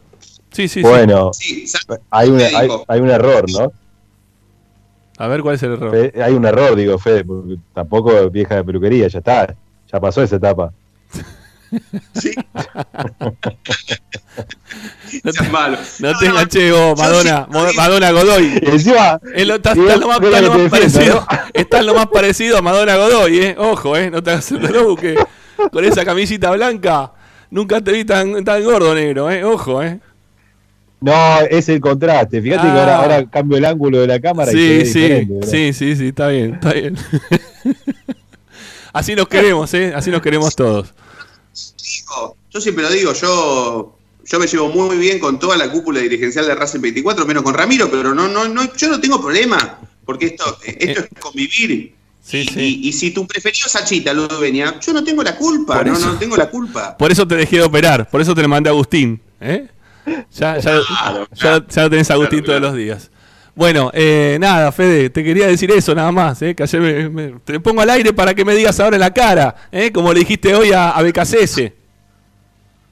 Sí, 0.52 0.70
sí, 0.70 0.80
sí. 0.80 0.82
Bueno, 0.82 1.32
Sí, 1.34 1.66
hay, 2.10 2.30
Fede 2.30 2.58
hay, 2.88 3.00
un 3.02 3.10
error, 3.10 3.46
¿no? 3.52 3.72
A 5.18 5.28
ver 5.28 5.42
cuál 5.42 5.56
es 5.56 5.64
el 5.64 5.74
error. 5.74 5.92
Fe- 5.92 6.24
Hay 6.24 6.34
un 6.34 6.46
error, 6.46 6.74
digo, 6.78 6.98
Fede, 6.98 7.26
porque 7.26 7.58
tampoco 7.74 8.30
vieja 8.30 8.56
de 8.56 8.64
peluquería, 8.64 9.10
ya 9.10 9.20
está, 9.20 9.54
ya 9.92 10.00
pasó 10.00 10.24
esa 10.24 10.38
etapa. 10.38 10.72
No 15.24 15.32
seas 15.34 15.52
malo. 15.52 15.78
No 16.00 16.18
te 16.18 16.26
enganché 16.28 16.72
vos, 16.72 16.98
Madonna, 16.98 17.48
Madonna 17.76 18.12
Godoy. 18.12 18.60
Y 18.62 18.70
encima, 18.70 19.20
Es 19.36 19.48
lo- 19.48 19.56
y 19.56 19.60
más, 20.08 20.20
lo 20.42 20.58
te 20.58 20.70
parecido, 20.70 21.28
estás 21.54 21.84
lo 21.86 21.96
más 21.96 22.08
parecido 22.08 22.58
a 22.58 22.62
Madonna 22.62 22.96
Godoy, 22.96 23.40
eh. 23.40 23.56
Ojo, 23.58 23.98
eh. 23.98 24.10
No 24.12 24.22
te 24.24 24.32
hagas 24.32 24.52
el 24.52 24.62
lobo 24.62 24.96
que 24.96 25.16
con 25.72 25.84
esa 25.84 26.06
camisita 26.06 26.52
blanca 26.52 27.12
nunca 27.50 27.82
te 27.82 27.92
vi 27.92 28.06
tan, 28.06 28.44
tan 28.46 28.64
gordo, 28.64 28.94
negro, 28.96 29.30
eh. 29.32 29.44
Ojo, 29.44 29.82
eh. 29.84 30.00
No, 31.02 31.40
es 31.50 31.68
el 31.70 31.80
contraste. 31.82 32.42
Fíjate 32.42 32.64
que 32.64 32.68
ahora, 32.80 32.98
Ah. 32.98 33.02
ahora 33.02 33.26
cambio 33.30 33.58
el 33.58 33.66
ángulo 33.66 34.00
de 34.02 34.08
la 34.08 34.20
cámara 34.20 34.52
y 34.52 34.56
Sí, 34.56 34.68
ve 34.68 34.86
sí, 34.86 35.28
sí, 35.50 35.74
sí, 35.74 35.96
sí, 35.96 36.08
está 36.10 36.28
bien, 36.28 36.54
está 36.56 36.74
bien. 36.74 36.96
Así 38.94 39.16
nos 39.16 39.28
queremos, 39.28 39.74
eh. 39.74 39.94
Así 39.96 40.12
nos 40.12 40.22
queremos 40.22 40.56
todos. 40.56 40.94
Digo, 41.98 42.36
yo 42.52 42.62
siempre 42.62 42.84
lo 42.84 42.90
digo, 42.92 43.14
yo, 43.14 43.98
yo 44.26 44.40
me 44.40 44.48
llevo 44.48 44.70
muy 44.70 44.98
bien 44.98 45.20
con 45.20 45.40
toda 45.40 45.58
la 45.58 45.72
cúpula 45.72 46.00
dirigencial 46.00 46.46
de 46.46 46.56
Racing 46.56 46.82
24, 46.82 47.26
menos 47.26 47.44
con 47.44 47.54
Ramiro, 47.54 47.90
pero 47.90 48.14
no, 48.14 48.28
no, 48.28 48.48
no, 48.48 48.76
yo 48.76 48.88
no 48.90 49.00
tengo 49.00 49.20
problema, 49.22 49.80
porque 50.06 50.28
esto, 50.28 50.58
esto 50.66 51.02
es 51.02 51.08
convivir. 51.20 51.94
Sí, 52.22 52.40
y, 52.42 52.46
sí. 52.46 52.60
y- 52.84 52.90
y 52.90 52.94
si 52.94 53.12
tu 53.12 53.26
preferido 53.26 53.66
es 53.66 53.76
Achita, 53.76 54.14
Ludovenia, 54.14 54.80
yo 54.80 54.94
no 54.94 55.04
tengo 55.04 55.24
la 55.24 55.36
culpa, 55.36 55.84
no, 55.84 55.94
eso. 55.96 56.06
no 56.12 56.20
tengo 56.20 56.38
la 56.38 56.50
culpa. 56.50 56.96
Por 56.98 57.12
eso 57.12 57.28
te 57.28 57.36
dejé 57.36 57.58
de 57.58 57.64
operar, 57.64 58.08
por 58.10 58.22
eso 58.22 58.36
te 58.36 58.42
lo 58.44 58.48
mandé 58.50 58.70
a 58.70 58.74
Agustín, 58.74 59.20
¿eh? 59.42 59.68
Ya, 60.32 60.58
ya, 60.60 60.82
Claro, 60.88 61.28
ya, 61.34 61.66
ya 61.68 61.84
lo 61.84 61.90
tenés 61.90 62.10
a 62.12 62.14
Agustín 62.14 62.44
todos 62.44 62.62
los 62.62 62.76
días. 62.76 63.10
Bueno, 63.56 63.90
eh, 63.94 64.38
nada, 64.40 64.72
Fede, 64.72 65.10
te 65.10 65.24
quería 65.24 65.48
decir 65.48 65.70
eso 65.72 65.94
nada 65.96 66.12
más, 66.12 66.42
¿eh? 66.42 66.56
que 66.56 66.64
ayer 66.64 66.80
me, 66.82 67.10
me- 67.10 67.40
te 67.44 67.60
pongo 67.60 67.82
al 67.82 67.90
aire 67.90 68.14
para 68.14 68.34
que 68.34 68.46
me 68.46 68.56
digas 68.56 68.80
ahora 68.80 68.96
en 68.96 69.02
la 69.02 69.14
cara, 69.14 69.56
¿eh? 69.72 69.92
como 69.92 70.14
le 70.14 70.20
dijiste 70.20 70.54
hoy 70.56 70.72
a, 70.72 70.92
a 70.92 71.02
BKCS. 71.02 71.62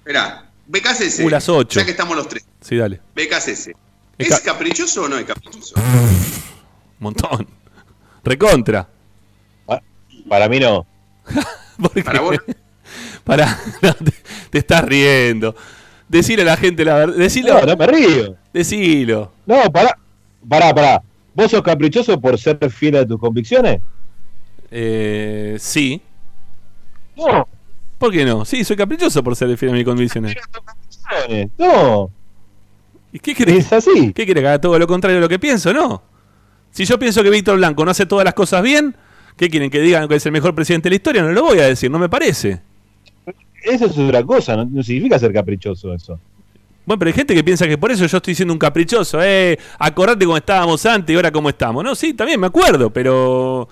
Esperá, 0.08 0.46
BKCS, 0.68 1.20
Uh, 1.26 1.30
las 1.30 1.50
ocho. 1.50 1.80
ya 1.82 1.86
que 1.86 1.92
estamos 1.92 2.16
los 2.16 2.30
tres, 2.30 2.46
Sí, 2.62 2.78
dale. 2.78 3.02
BKCS, 3.14 3.50
Es 4.18 4.28
¿es 4.30 4.30
ca- 4.30 4.54
caprichoso 4.54 5.04
o 5.04 5.10
no 5.10 5.18
es 5.18 5.26
caprichoso? 5.26 5.76
Montón. 7.00 7.46
Recontra. 8.24 8.88
Para 10.30 10.48
mí 10.50 10.60
no. 10.62 10.86
Para 12.06 12.22
vos, 12.22 12.38
Para, 13.26 13.60
no, 13.82 13.94
te, 13.96 14.14
te 14.50 14.58
estás 14.60 14.84
riendo. 14.86 15.54
Decile 16.08 16.44
a 16.44 16.46
la 16.46 16.58
gente 16.58 16.86
la 16.86 16.96
verdad. 16.96 17.16
Decilo. 17.18 17.60
No, 17.60 17.66
no 17.66 17.76
me 17.76 17.88
río. 17.88 18.36
Decilo. 18.54 19.34
No, 19.46 19.70
pará, 19.72 19.98
pará, 20.48 20.74
pará. 20.74 21.04
¿Vos 21.34 21.52
sos 21.52 21.62
caprichoso 21.62 22.20
por 22.20 22.38
ser 22.40 22.58
fiel 22.72 22.96
a 22.98 23.06
tus 23.06 23.20
convicciones? 23.20 23.80
Eh, 24.72 25.58
sí. 25.60 26.02
No. 27.18 27.48
¿Por 27.98 28.12
qué 28.12 28.26
no? 28.26 28.46
Sí, 28.46 28.64
soy 28.64 28.76
caprichoso 28.76 29.24
por 29.24 29.36
ser 29.36 29.56
fiel 29.58 29.72
a 29.72 29.76
mis 29.76 29.86
convicciones. 29.86 30.36
No. 31.58 32.12
¿Y 33.12 33.20
qué 33.20 33.34
querés? 33.34 33.66
Es 33.66 33.74
así. 33.74 34.14
¿Qué 34.14 34.26
quiere 34.26 34.42
que 34.42 34.48
haga 34.48 34.62
todo 34.62 34.78
lo 34.78 34.86
contrario 34.86 35.18
de 35.18 35.22
lo 35.22 35.30
que 35.30 35.40
pienso? 35.40 35.74
No. 35.74 36.04
Si 36.72 36.86
yo 36.86 37.00
pienso 37.00 37.24
que 37.24 37.30
Víctor 37.30 37.58
Blanco 37.58 37.84
no 37.86 37.92
hace 37.92 38.06
todas 38.06 38.26
las 38.26 38.34
cosas 38.34 38.62
bien, 38.62 38.96
¿qué 39.36 39.50
quieren? 39.50 39.70
¿Que 39.72 39.82
digan 39.82 40.08
que 40.08 40.16
es 40.16 40.26
el 40.26 40.32
mejor 40.32 40.54
presidente 40.54 40.90
de 40.90 40.92
la 40.92 40.96
historia? 40.98 41.24
No 41.24 41.32
lo 41.32 41.44
voy 41.44 41.60
a 41.60 41.66
decir, 41.66 41.90
no 41.90 41.98
me 41.98 42.10
parece. 42.10 42.62
Eso 43.64 43.86
es 43.86 43.98
otra 43.98 44.24
cosa, 44.24 44.56
no, 44.56 44.66
no 44.66 44.84
significa 44.84 45.18
ser 45.18 45.34
caprichoso 45.34 45.94
eso. 45.94 46.20
Bueno, 46.86 47.00
pero 47.00 47.10
hay 47.10 47.14
gente 47.14 47.34
que 47.34 47.44
piensa 47.44 47.68
que 47.68 47.78
por 47.78 47.92
eso 47.92 48.06
yo 48.06 48.18
estoy 48.18 48.34
siendo 48.34 48.54
un 48.54 48.60
caprichoso. 48.60 49.22
Eh, 49.22 49.58
acordate 49.78 50.24
cómo 50.24 50.38
estábamos 50.38 50.86
antes 50.86 51.12
y 51.14 51.16
ahora 51.18 51.32
cómo 51.32 51.50
estamos. 51.50 51.84
No, 51.84 51.96
sí, 51.96 52.14
también 52.14 52.40
me 52.40 52.48
acuerdo, 52.48 52.90
pero 52.92 53.68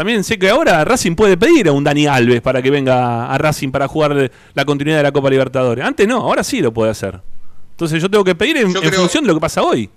también 0.00 0.24
sé 0.24 0.38
que 0.38 0.48
ahora 0.48 0.82
Racing 0.82 1.14
puede 1.14 1.36
pedir 1.36 1.68
a 1.68 1.72
un 1.72 1.84
Dani 1.84 2.06
Alves 2.06 2.40
para 2.40 2.62
que 2.62 2.70
venga 2.70 3.30
a 3.30 3.36
Racing 3.36 3.70
para 3.70 3.86
jugar 3.86 4.30
la 4.54 4.64
continuidad 4.64 4.96
de 4.96 5.02
la 5.02 5.12
Copa 5.12 5.28
Libertadores. 5.28 5.84
Antes 5.84 6.08
no, 6.08 6.16
ahora 6.22 6.42
sí 6.42 6.62
lo 6.62 6.72
puede 6.72 6.90
hacer. 6.90 7.20
Entonces 7.72 8.00
yo 8.00 8.08
tengo 8.10 8.24
que 8.24 8.34
pedir 8.34 8.56
en, 8.56 8.72
Yo 8.72 8.80
en 8.82 8.88
creo- 8.88 9.00
función 9.00 9.24
de 9.24 9.28
lo 9.28 9.34
que 9.34 9.40
pasa 9.42 9.62
hoy. 9.62 9.90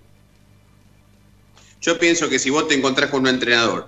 Yo 1.79 1.97
pienso 1.97 2.27
que 2.27 2.37
si 2.37 2.49
vos 2.49 2.67
te 2.67 2.75
encontrás 2.75 3.09
con 3.09 3.21
un 3.21 3.27
entrenador 3.29 3.87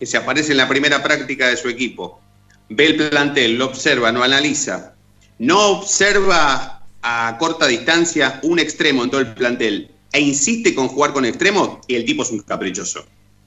que 0.00 0.04
se 0.06 0.16
aparece 0.16 0.50
en 0.50 0.56
la 0.58 0.68
primera 0.68 1.00
práctica 1.00 1.46
de 1.46 1.56
su 1.56 1.68
equipo, 1.68 2.20
ve 2.68 2.86
el 2.86 3.08
plantel, 3.08 3.56
lo 3.56 3.66
observa, 3.66 4.10
no 4.10 4.24
analiza, 4.24 4.94
no 5.38 5.64
observa 5.68 6.82
a 7.02 7.36
corta 7.38 7.68
distancia 7.68 8.40
un 8.42 8.58
extremo 8.58 9.04
en 9.04 9.10
todo 9.10 9.20
el 9.20 9.32
plantel 9.32 9.92
e 10.12 10.20
insiste 10.20 10.74
con 10.74 10.88
jugar 10.88 11.12
con 11.12 11.24
extremos, 11.24 11.78
y 11.86 11.94
el 11.94 12.04
tipo 12.04 12.24
es 12.24 12.30
un 12.32 12.40
caprichoso. 12.40 13.04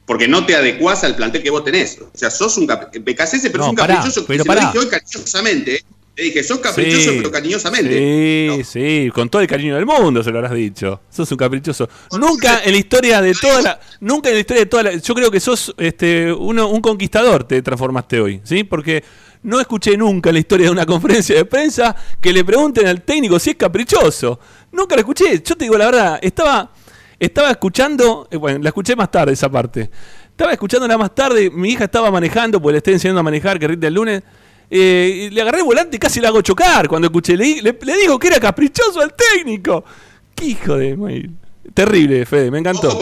Porque 0.10 0.28
no 0.28 0.44
te 0.44 0.56
adecuás 0.56 1.04
al 1.04 1.16
plantel 1.16 1.44
que 1.44 1.52
vos 1.52 1.64
tenés. 1.64 2.00
O 2.02 2.10
sea, 2.16 2.32
sos 2.32 2.58
un 2.58 2.66
Becasese, 3.02 3.52
pero 3.52 3.60
No, 3.60 3.66
es 3.66 3.70
un 3.70 3.76
pará, 3.76 3.94
caprichoso. 3.98 4.26
pero 4.26 4.44
se 4.44 4.50
lo 4.50 4.60
dije 4.60 4.80
hoy 4.80 4.88
cariñosamente. 4.88 5.76
¿eh? 5.76 5.84
Le 6.16 6.24
dije, 6.24 6.44
sos 6.44 6.58
caprichoso, 6.58 7.12
Sí, 7.12 7.18
pero 7.18 7.30
cariñosamente. 7.30 8.56
Sí, 8.58 8.64
sí, 8.64 9.12
con 9.14 9.30
todo 9.30 9.44
el 9.44 9.48
cariño 9.48 9.76
del 9.76 9.86
mundo 9.86 10.24
se 10.24 10.32
lo 10.32 10.40
habrás 10.40 10.56
dicho. 10.56 11.02
Sos 11.12 11.32
un 11.32 11.38
caprichoso. 11.38 11.88
Nunca 12.20 12.64
en 12.64 12.72
la 12.72 12.78
historia 12.80 13.22
de 13.22 13.36
toda 13.36 13.62
la. 13.62 13.80
Nunca 14.00 14.30
en 14.30 14.36
la 14.36 14.40
historia 14.40 14.64
de 14.64 14.66
toda 14.66 14.82
la. 14.82 14.96
Yo 14.96 15.14
creo 15.14 15.30
que 15.30 15.40
sos 15.40 15.76
este, 15.78 16.34
uno, 16.34 16.70
un 16.70 16.82
conquistador, 16.82 17.44
te 17.44 17.62
transformaste 17.62 18.20
hoy, 18.20 18.42
¿sí? 18.44 18.64
Porque 18.64 19.04
no 19.44 19.60
escuché 19.60 19.96
nunca 19.96 20.32
la 20.32 20.40
historia 20.40 20.66
de 20.66 20.72
una 20.72 20.86
conferencia 20.88 21.36
de 21.36 21.46
prensa 21.46 21.96
que 22.20 22.34
le 22.34 22.44
pregunten 22.44 22.88
al 22.88 23.04
técnico 23.04 23.38
si 23.38 23.52
es 23.52 23.58
caprichoso. 23.58 24.40
Nunca 24.72 24.96
lo 24.96 25.02
escuché. 25.02 25.40
Yo 25.46 25.56
te 25.56 25.66
digo 25.66 25.78
la 25.78 25.86
verdad, 25.86 26.20
estaba. 26.24 26.74
Estaba 27.20 27.52
escuchando, 27.52 28.28
eh, 28.32 28.38
bueno, 28.38 28.60
la 28.60 28.70
escuché 28.70 28.96
más 28.96 29.12
tarde 29.12 29.34
esa 29.34 29.50
parte. 29.50 29.90
Estaba 30.30 30.52
escuchándola 30.54 30.98
más 30.98 31.14
tarde, 31.14 31.50
mi 31.52 31.70
hija 31.72 31.84
estaba 31.86 32.10
manejando, 32.12 32.62
pues 32.62 32.72
le 32.74 32.78
estoy 32.78 32.94
enseñando 32.94 33.20
a 33.20 33.24
manejar, 33.24 33.60
que 33.60 33.68
rinde 33.68 33.88
el 33.88 33.94
lunes. 33.94 34.24
eh, 34.72 35.28
y 35.28 35.30
le 35.32 35.42
agarré 35.42 35.58
el 35.60 35.66
volante 35.66 35.98
y 35.98 36.00
casi 36.00 36.22
la 36.22 36.30
hago 36.30 36.42
chocar 36.42 36.88
cuando 36.88 37.08
escuché. 37.08 37.36
Le, 37.36 37.62
le, 37.62 37.78
le 37.82 37.98
digo 37.98 38.18
que 38.20 38.28
era 38.28 38.40
caprichoso 38.40 39.02
al 39.02 39.14
técnico. 39.14 39.84
Qué 40.36 40.46
hijo 40.46 40.78
de. 40.78 40.96
mail. 40.96 41.32
Terrible, 41.74 42.26
Fede, 42.26 42.50
me 42.52 42.60
encantó. 42.60 42.98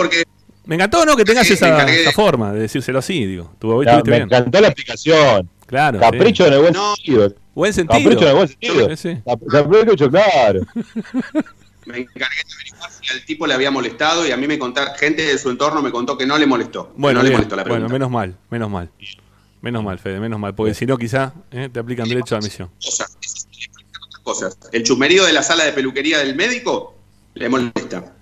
Me 0.65 0.75
encantó, 0.75 1.05
¿no? 1.05 1.15
Que 1.15 1.23
tengas 1.23 1.45
Sí, 1.47 1.53
esa, 1.53 1.69
encargué 1.69 1.93
de- 1.93 2.01
esa 2.01 2.11
forma 2.11 2.51
de 2.51 2.61
decírselo 2.61 2.99
así, 2.99 3.25
digo. 3.25 3.53
Tú 3.59 3.77
me 3.77 4.01
bien. 4.01 4.23
encantó 4.23 4.59
la 4.59 4.67
explicación. 4.67 5.49
Claro. 5.65 5.99
Capricho 5.99 6.43
sí. 6.43 6.47
en 6.49 6.53
el 6.55 6.59
buen 6.61 6.73
sentido. 6.73 7.33
Buen 7.53 7.73
sentido. 7.73 7.99
Capricho 8.03 8.21
en 8.23 8.29
el 8.29 8.35
buen 8.35 8.47
sentido. 8.47 8.89
Sí, 8.89 8.95
sí. 8.97 9.21
Cap- 9.25 9.41
Capricho, 9.49 10.09
claro. 10.09 10.61
Me 11.87 11.99
encargué 11.99 12.35
de 12.47 12.53
averiguar 12.53 12.91
si 12.91 13.09
al 13.13 13.25
tipo 13.25 13.47
le 13.47 13.53
había 13.53 13.71
molestado 13.71 14.27
y 14.27 14.31
a 14.31 14.37
mí 14.37 14.45
me 14.47 14.59
contaron, 14.59 14.93
gente 14.95 15.23
de 15.23 15.37
su 15.37 15.49
entorno 15.49 15.81
me 15.81 15.91
contó 15.91 16.17
que 16.17 16.25
no 16.25 16.37
le 16.37 16.45
molestó. 16.45 16.93
Bueno, 16.97 17.19
no 17.19 17.23
le 17.23 17.29
bien. 17.29 17.37
molestó 17.39 17.55
la 17.55 17.63
bueno, 17.63 17.75
pregunta. 17.75 17.93
menos 17.93 18.11
mal, 18.11 18.37
menos 18.49 18.69
mal. 18.69 18.89
Menos 19.61 19.83
mal, 19.83 19.97
Fede, 19.99 20.19
menos 20.19 20.39
mal. 20.39 20.53
Porque 20.53 20.73
si 20.73 20.85
no, 20.85 20.97
quizá 20.97 21.33
eh, 21.51 21.69
te 21.71 21.79
aplican 21.79 22.07
derecho 22.07 22.35
a 22.35 22.39
admisión. 22.39 22.69
cosas. 22.83 23.17
Otras 23.99 24.21
cosas. 24.23 24.57
El 24.71 24.83
chumerío 24.83 25.25
de 25.25 25.33
la 25.33 25.41
sala 25.43 25.63
de 25.63 25.71
peluquería 25.73 26.19
del 26.19 26.35
médico 26.35 26.95
le 27.33 27.49
molesta. 27.49 28.13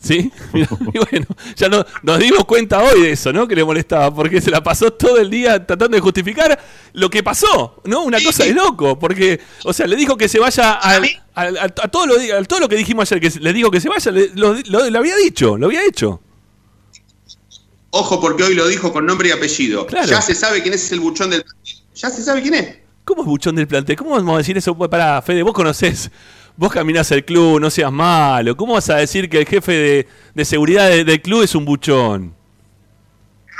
¿Sí? 0.00 0.30
Y 0.54 0.98
bueno, 0.98 1.26
ya 1.56 1.68
no, 1.68 1.84
nos 2.02 2.18
dimos 2.18 2.44
cuenta 2.44 2.82
hoy 2.82 3.00
de 3.02 3.12
eso, 3.12 3.32
¿no? 3.32 3.48
Que 3.48 3.56
le 3.56 3.64
molestaba, 3.64 4.14
porque 4.14 4.40
se 4.40 4.50
la 4.50 4.62
pasó 4.62 4.92
todo 4.92 5.18
el 5.18 5.30
día 5.30 5.64
tratando 5.66 5.94
de 5.96 6.00
justificar 6.00 6.58
lo 6.92 7.08
que 7.10 7.22
pasó, 7.22 7.80
¿no? 7.84 8.02
Una 8.02 8.22
cosa 8.22 8.44
de 8.44 8.52
loco, 8.52 8.98
porque, 8.98 9.40
o 9.64 9.72
sea, 9.72 9.86
le 9.86 9.96
dijo 9.96 10.16
que 10.16 10.28
se 10.28 10.38
vaya 10.38 10.72
al- 10.74 11.04
al- 11.34 11.56
al- 11.56 11.74
a, 11.82 11.88
todo 11.88 12.06
lo, 12.06 12.14
a 12.38 12.44
todo 12.44 12.60
lo 12.60 12.68
que 12.68 12.76
dijimos 12.76 13.10
ayer, 13.10 13.20
que 13.20 13.30
se- 13.30 13.40
le 13.40 13.52
dijo 13.52 13.70
que 13.70 13.80
se 13.80 13.88
vaya, 13.88 14.10
le, 14.12 14.30
lo, 14.34 14.54
lo- 14.66 14.88
lo 14.90 14.98
había 14.98 15.16
dicho, 15.16 15.56
lo 15.56 15.66
había 15.66 15.82
hecho. 15.84 16.20
Ojo 17.90 18.20
porque 18.20 18.42
hoy 18.42 18.54
lo 18.54 18.66
dijo 18.68 18.92
con 18.92 19.06
nombre 19.06 19.28
y 19.30 19.32
apellido. 19.32 19.86
Claro. 19.86 20.06
Ya 20.08 20.20
se 20.20 20.34
sabe 20.34 20.62
quién 20.62 20.74
es 20.74 20.90
el 20.92 21.00
buchón 21.00 21.30
del 21.30 21.44
Ya 21.94 22.10
se 22.10 22.22
sabe 22.22 22.42
quién 22.42 22.54
es. 22.54 22.76
¿Cómo 23.04 23.22
es 23.22 23.26
buchón 23.28 23.54
del 23.56 23.66
plantel? 23.68 23.96
¿Cómo 23.96 24.10
vamos 24.10 24.34
a 24.34 24.38
decir 24.38 24.56
eso? 24.58 24.76
Pará, 24.76 25.22
Fede, 25.22 25.42
vos 25.42 25.54
conocés, 25.54 26.10
vos 26.56 26.72
caminás 26.72 27.10
el 27.12 27.24
club, 27.24 27.60
no 27.60 27.70
seas 27.70 27.92
malo. 27.92 28.56
¿Cómo 28.56 28.74
vas 28.74 28.88
a 28.90 28.96
decir 28.96 29.28
que 29.28 29.38
el 29.38 29.46
jefe 29.46 29.72
de, 29.72 30.08
de 30.34 30.44
seguridad 30.44 30.88
de- 30.90 31.04
del 31.04 31.20
club 31.22 31.42
es 31.42 31.54
un 31.54 31.64
buchón? 31.64 32.34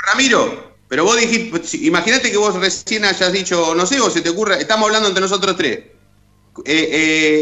Ramiro, 0.07 0.77
pero 0.87 1.03
vos 1.03 1.17
dijiste, 1.19 1.77
imagínate 1.85 2.31
que 2.31 2.37
vos 2.37 2.55
recién 2.55 3.05
hayas 3.05 3.31
dicho, 3.33 3.75
no 3.75 3.85
sé, 3.85 3.99
o 3.99 4.09
se 4.09 4.21
te 4.21 4.29
ocurre, 4.29 4.59
estamos 4.59 4.87
hablando 4.87 5.09
entre 5.09 5.21
nosotros 5.21 5.55
tres. 5.57 5.79
Eh, 6.65 6.89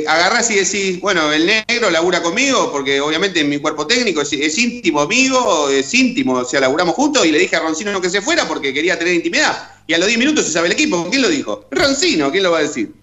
eh, 0.03 0.05
agarrás 0.09 0.51
y 0.51 0.55
decís, 0.55 0.99
bueno, 0.99 1.31
el 1.31 1.45
negro 1.45 1.89
labura 1.89 2.21
conmigo, 2.21 2.69
porque 2.71 2.99
obviamente 2.99 3.39
en 3.39 3.49
mi 3.49 3.59
cuerpo 3.59 3.87
técnico 3.87 4.21
es, 4.21 4.33
es 4.33 4.57
íntimo 4.57 4.99
amigo, 4.99 5.69
es 5.69 5.93
íntimo, 5.93 6.33
o 6.33 6.45
sea, 6.45 6.59
laburamos 6.59 6.95
juntos 6.95 7.25
y 7.25 7.31
le 7.31 7.39
dije 7.39 7.55
a 7.55 7.61
Roncino 7.61 8.01
que 8.01 8.09
se 8.09 8.21
fuera 8.21 8.45
porque 8.45 8.73
quería 8.73 8.99
tener 8.99 9.13
intimidad. 9.13 9.69
Y 9.87 9.93
a 9.93 9.99
los 9.99 10.07
10 10.07 10.19
minutos 10.19 10.45
se 10.45 10.51
sabe 10.51 10.67
el 10.67 10.73
equipo, 10.73 11.07
¿quién 11.09 11.21
lo 11.21 11.29
dijo? 11.29 11.65
Roncino, 11.71 12.29
¿quién 12.29 12.43
lo 12.43 12.51
va 12.51 12.57
a 12.59 12.63
decir? 12.63 12.93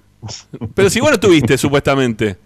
Pero 0.74 0.90
si 0.90 1.00
vos 1.00 1.10
no 1.10 1.20
tuviste, 1.20 1.58
supuestamente. 1.58 2.36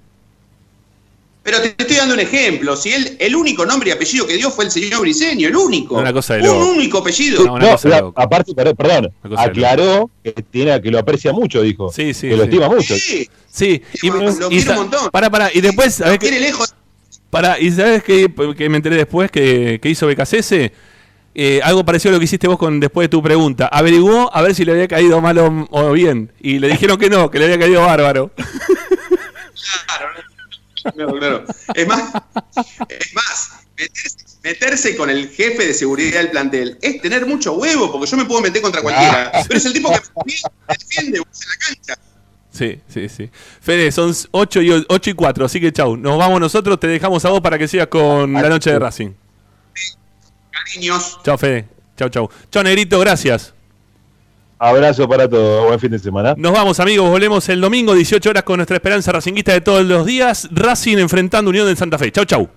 Pero 1.43 1.61
te 1.63 1.69
estoy 1.79 1.97
dando 1.97 2.15
un 2.15 2.21
ejemplo, 2.21 2.77
si 2.77 2.93
él, 2.93 3.17
el 3.21 3.37
único 3.37 3.65
nombre 3.65 3.91
y 3.91 3.93
apellido 3.93 4.27
que 4.27 4.35
dio 4.35 4.51
fue 4.51 4.65
el 4.65 4.71
señor 4.73 5.03
Briseño, 5.03 5.47
el 5.47 5.55
único. 5.55 5.95
Una 5.97 6.13
cosa 6.13 6.35
de 6.35 6.49
un 6.51 6.77
único 6.77 6.99
apellido. 6.99 7.45
No, 7.45 7.57
la- 7.59 8.13
aparte, 8.17 8.53
perdón, 8.53 9.13
aclaró 9.37 10.11
que, 10.25 10.33
tiene, 10.33 10.83
que 10.83 10.91
lo 10.91 10.99
aprecia 10.99 11.33
mucho, 11.33 11.63
dijo. 11.63 11.93
Sí, 11.93 12.13
sí. 12.15 12.29
Que 12.29 12.37
lo 12.37 12.43
sí. 12.45 12.49
estima 12.51 12.69
mucho. 12.69 12.97
Sí, 12.97 13.29
Sí, 13.49 13.81
y, 14.03 14.09
Lo 14.11 14.33
sa- 14.33 14.49
un 14.49 14.77
montón. 14.77 15.11
Pará, 15.11 15.31
pará, 15.31 15.51
y 15.55 15.61
después, 15.61 15.95
¿sabés 15.95 16.19
quiere 16.19 16.39
qué? 16.39 16.43
lejos. 16.43 16.75
Pará, 17.31 17.59
y 17.61 17.71
sabes 17.71 18.03
qué 18.03 18.27
que 18.57 18.69
me 18.69 18.77
enteré 18.77 18.97
después 18.97 19.31
que, 19.31 19.79
que 19.81 19.89
hizo 19.89 20.07
BKCS? 20.09 20.73
Eh, 21.39 21.61
algo 21.63 21.85
parecido 21.85 22.13
a 22.13 22.13
lo 22.15 22.19
que 22.19 22.25
hiciste 22.25 22.49
vos 22.49 22.57
con 22.57 22.81
después 22.81 23.05
de 23.05 23.09
tu 23.11 23.23
pregunta. 23.23 23.67
Averiguó 23.67 24.35
a 24.35 24.41
ver 24.41 24.55
si 24.55 24.65
le 24.65 24.73
había 24.73 24.89
caído 24.89 25.21
mal 25.21 25.37
o, 25.37 25.69
o 25.71 25.93
bien. 25.93 26.33
Y 26.41 26.59
le 26.59 26.69
dijeron 26.69 26.97
que 26.97 27.11
no, 27.11 27.31
que 27.31 27.39
le 27.39 27.45
había 27.45 27.59
caído 27.59 27.83
bárbaro. 27.83 28.33
Claro, 30.95 31.19
claro. 31.19 31.45
Es 31.75 31.87
más, 31.87 32.13
es 32.89 33.15
más 33.15 33.51
meterse, 33.77 34.17
meterse 34.43 34.97
con 34.97 35.11
el 35.11 35.29
jefe 35.29 35.67
de 35.67 35.75
seguridad 35.75 36.21
del 36.21 36.31
plantel 36.31 36.79
es 36.81 37.03
tener 37.03 37.27
mucho 37.27 37.53
huevo, 37.53 37.93
porque 37.93 38.11
yo 38.11 38.17
me 38.17 38.25
puedo 38.25 38.41
meter 38.41 38.63
contra 38.63 38.81
cualquiera. 38.81 39.31
Pero 39.47 39.59
es 39.59 39.67
el 39.67 39.75
tipo 39.75 39.91
que 39.91 40.01
me 40.25 40.75
defiende 40.79 41.19
vos 41.19 41.43
en 41.43 41.49
la 41.49 41.57
cancha. 41.67 42.03
Sí, 42.51 42.81
sí, 42.89 43.11
sí. 43.11 43.31
Fede, 43.61 43.93
son 43.93 44.15
8 44.31 44.63
y, 44.63 44.87
8 44.89 45.11
y 45.11 45.13
4, 45.13 45.45
así 45.45 45.61
que 45.61 45.71
chau. 45.71 45.99
Nos 45.99 46.17
vamos 46.17 46.41
nosotros, 46.41 46.81
te 46.81 46.87
dejamos 46.87 47.23
a 47.27 47.29
vos 47.29 47.43
para 47.43 47.59
que 47.59 47.69
sigas 47.69 47.89
con 47.89 48.33
la 48.33 48.49
noche 48.49 48.71
de 48.71 48.79
Racing. 48.79 49.26
Cariños. 50.67 51.19
Chau, 51.25 51.39
Fede. 51.39 51.67
Chau, 51.97 52.09
chau. 52.09 52.31
Chau, 52.51 52.63
Negrito, 52.63 52.99
gracias. 53.01 53.55
Abrazo 54.59 55.09
para 55.09 55.29
todos. 55.29 55.67
Buen 55.67 55.79
fin 55.79 55.91
de 55.91 55.99
semana. 55.99 56.35
Nos 56.37 56.53
vamos, 56.53 56.81
amigos. 56.81 57.11
Volvemos 57.11 57.49
el 57.49 57.61
domingo, 57.61 57.95
18 57.95 58.31
horas, 58.31 58.43
con 58.43 58.57
nuestra 58.57 58.77
esperanza 58.77 59.13
racinguista 59.13 59.53
de 59.53 59.61
todos 59.61 59.85
los 59.85 60.07
días. 60.07 60.49
Racing 60.51 60.97
enfrentando 60.99 61.51
Unión 61.51 61.67
de 61.67 61.77
Santa 61.77 61.99
Fe. 61.99 62.11
Chau, 62.11 62.25
chau. 62.25 62.49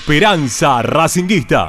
Esperanza 0.00 0.80
Racinguista. 0.80 1.68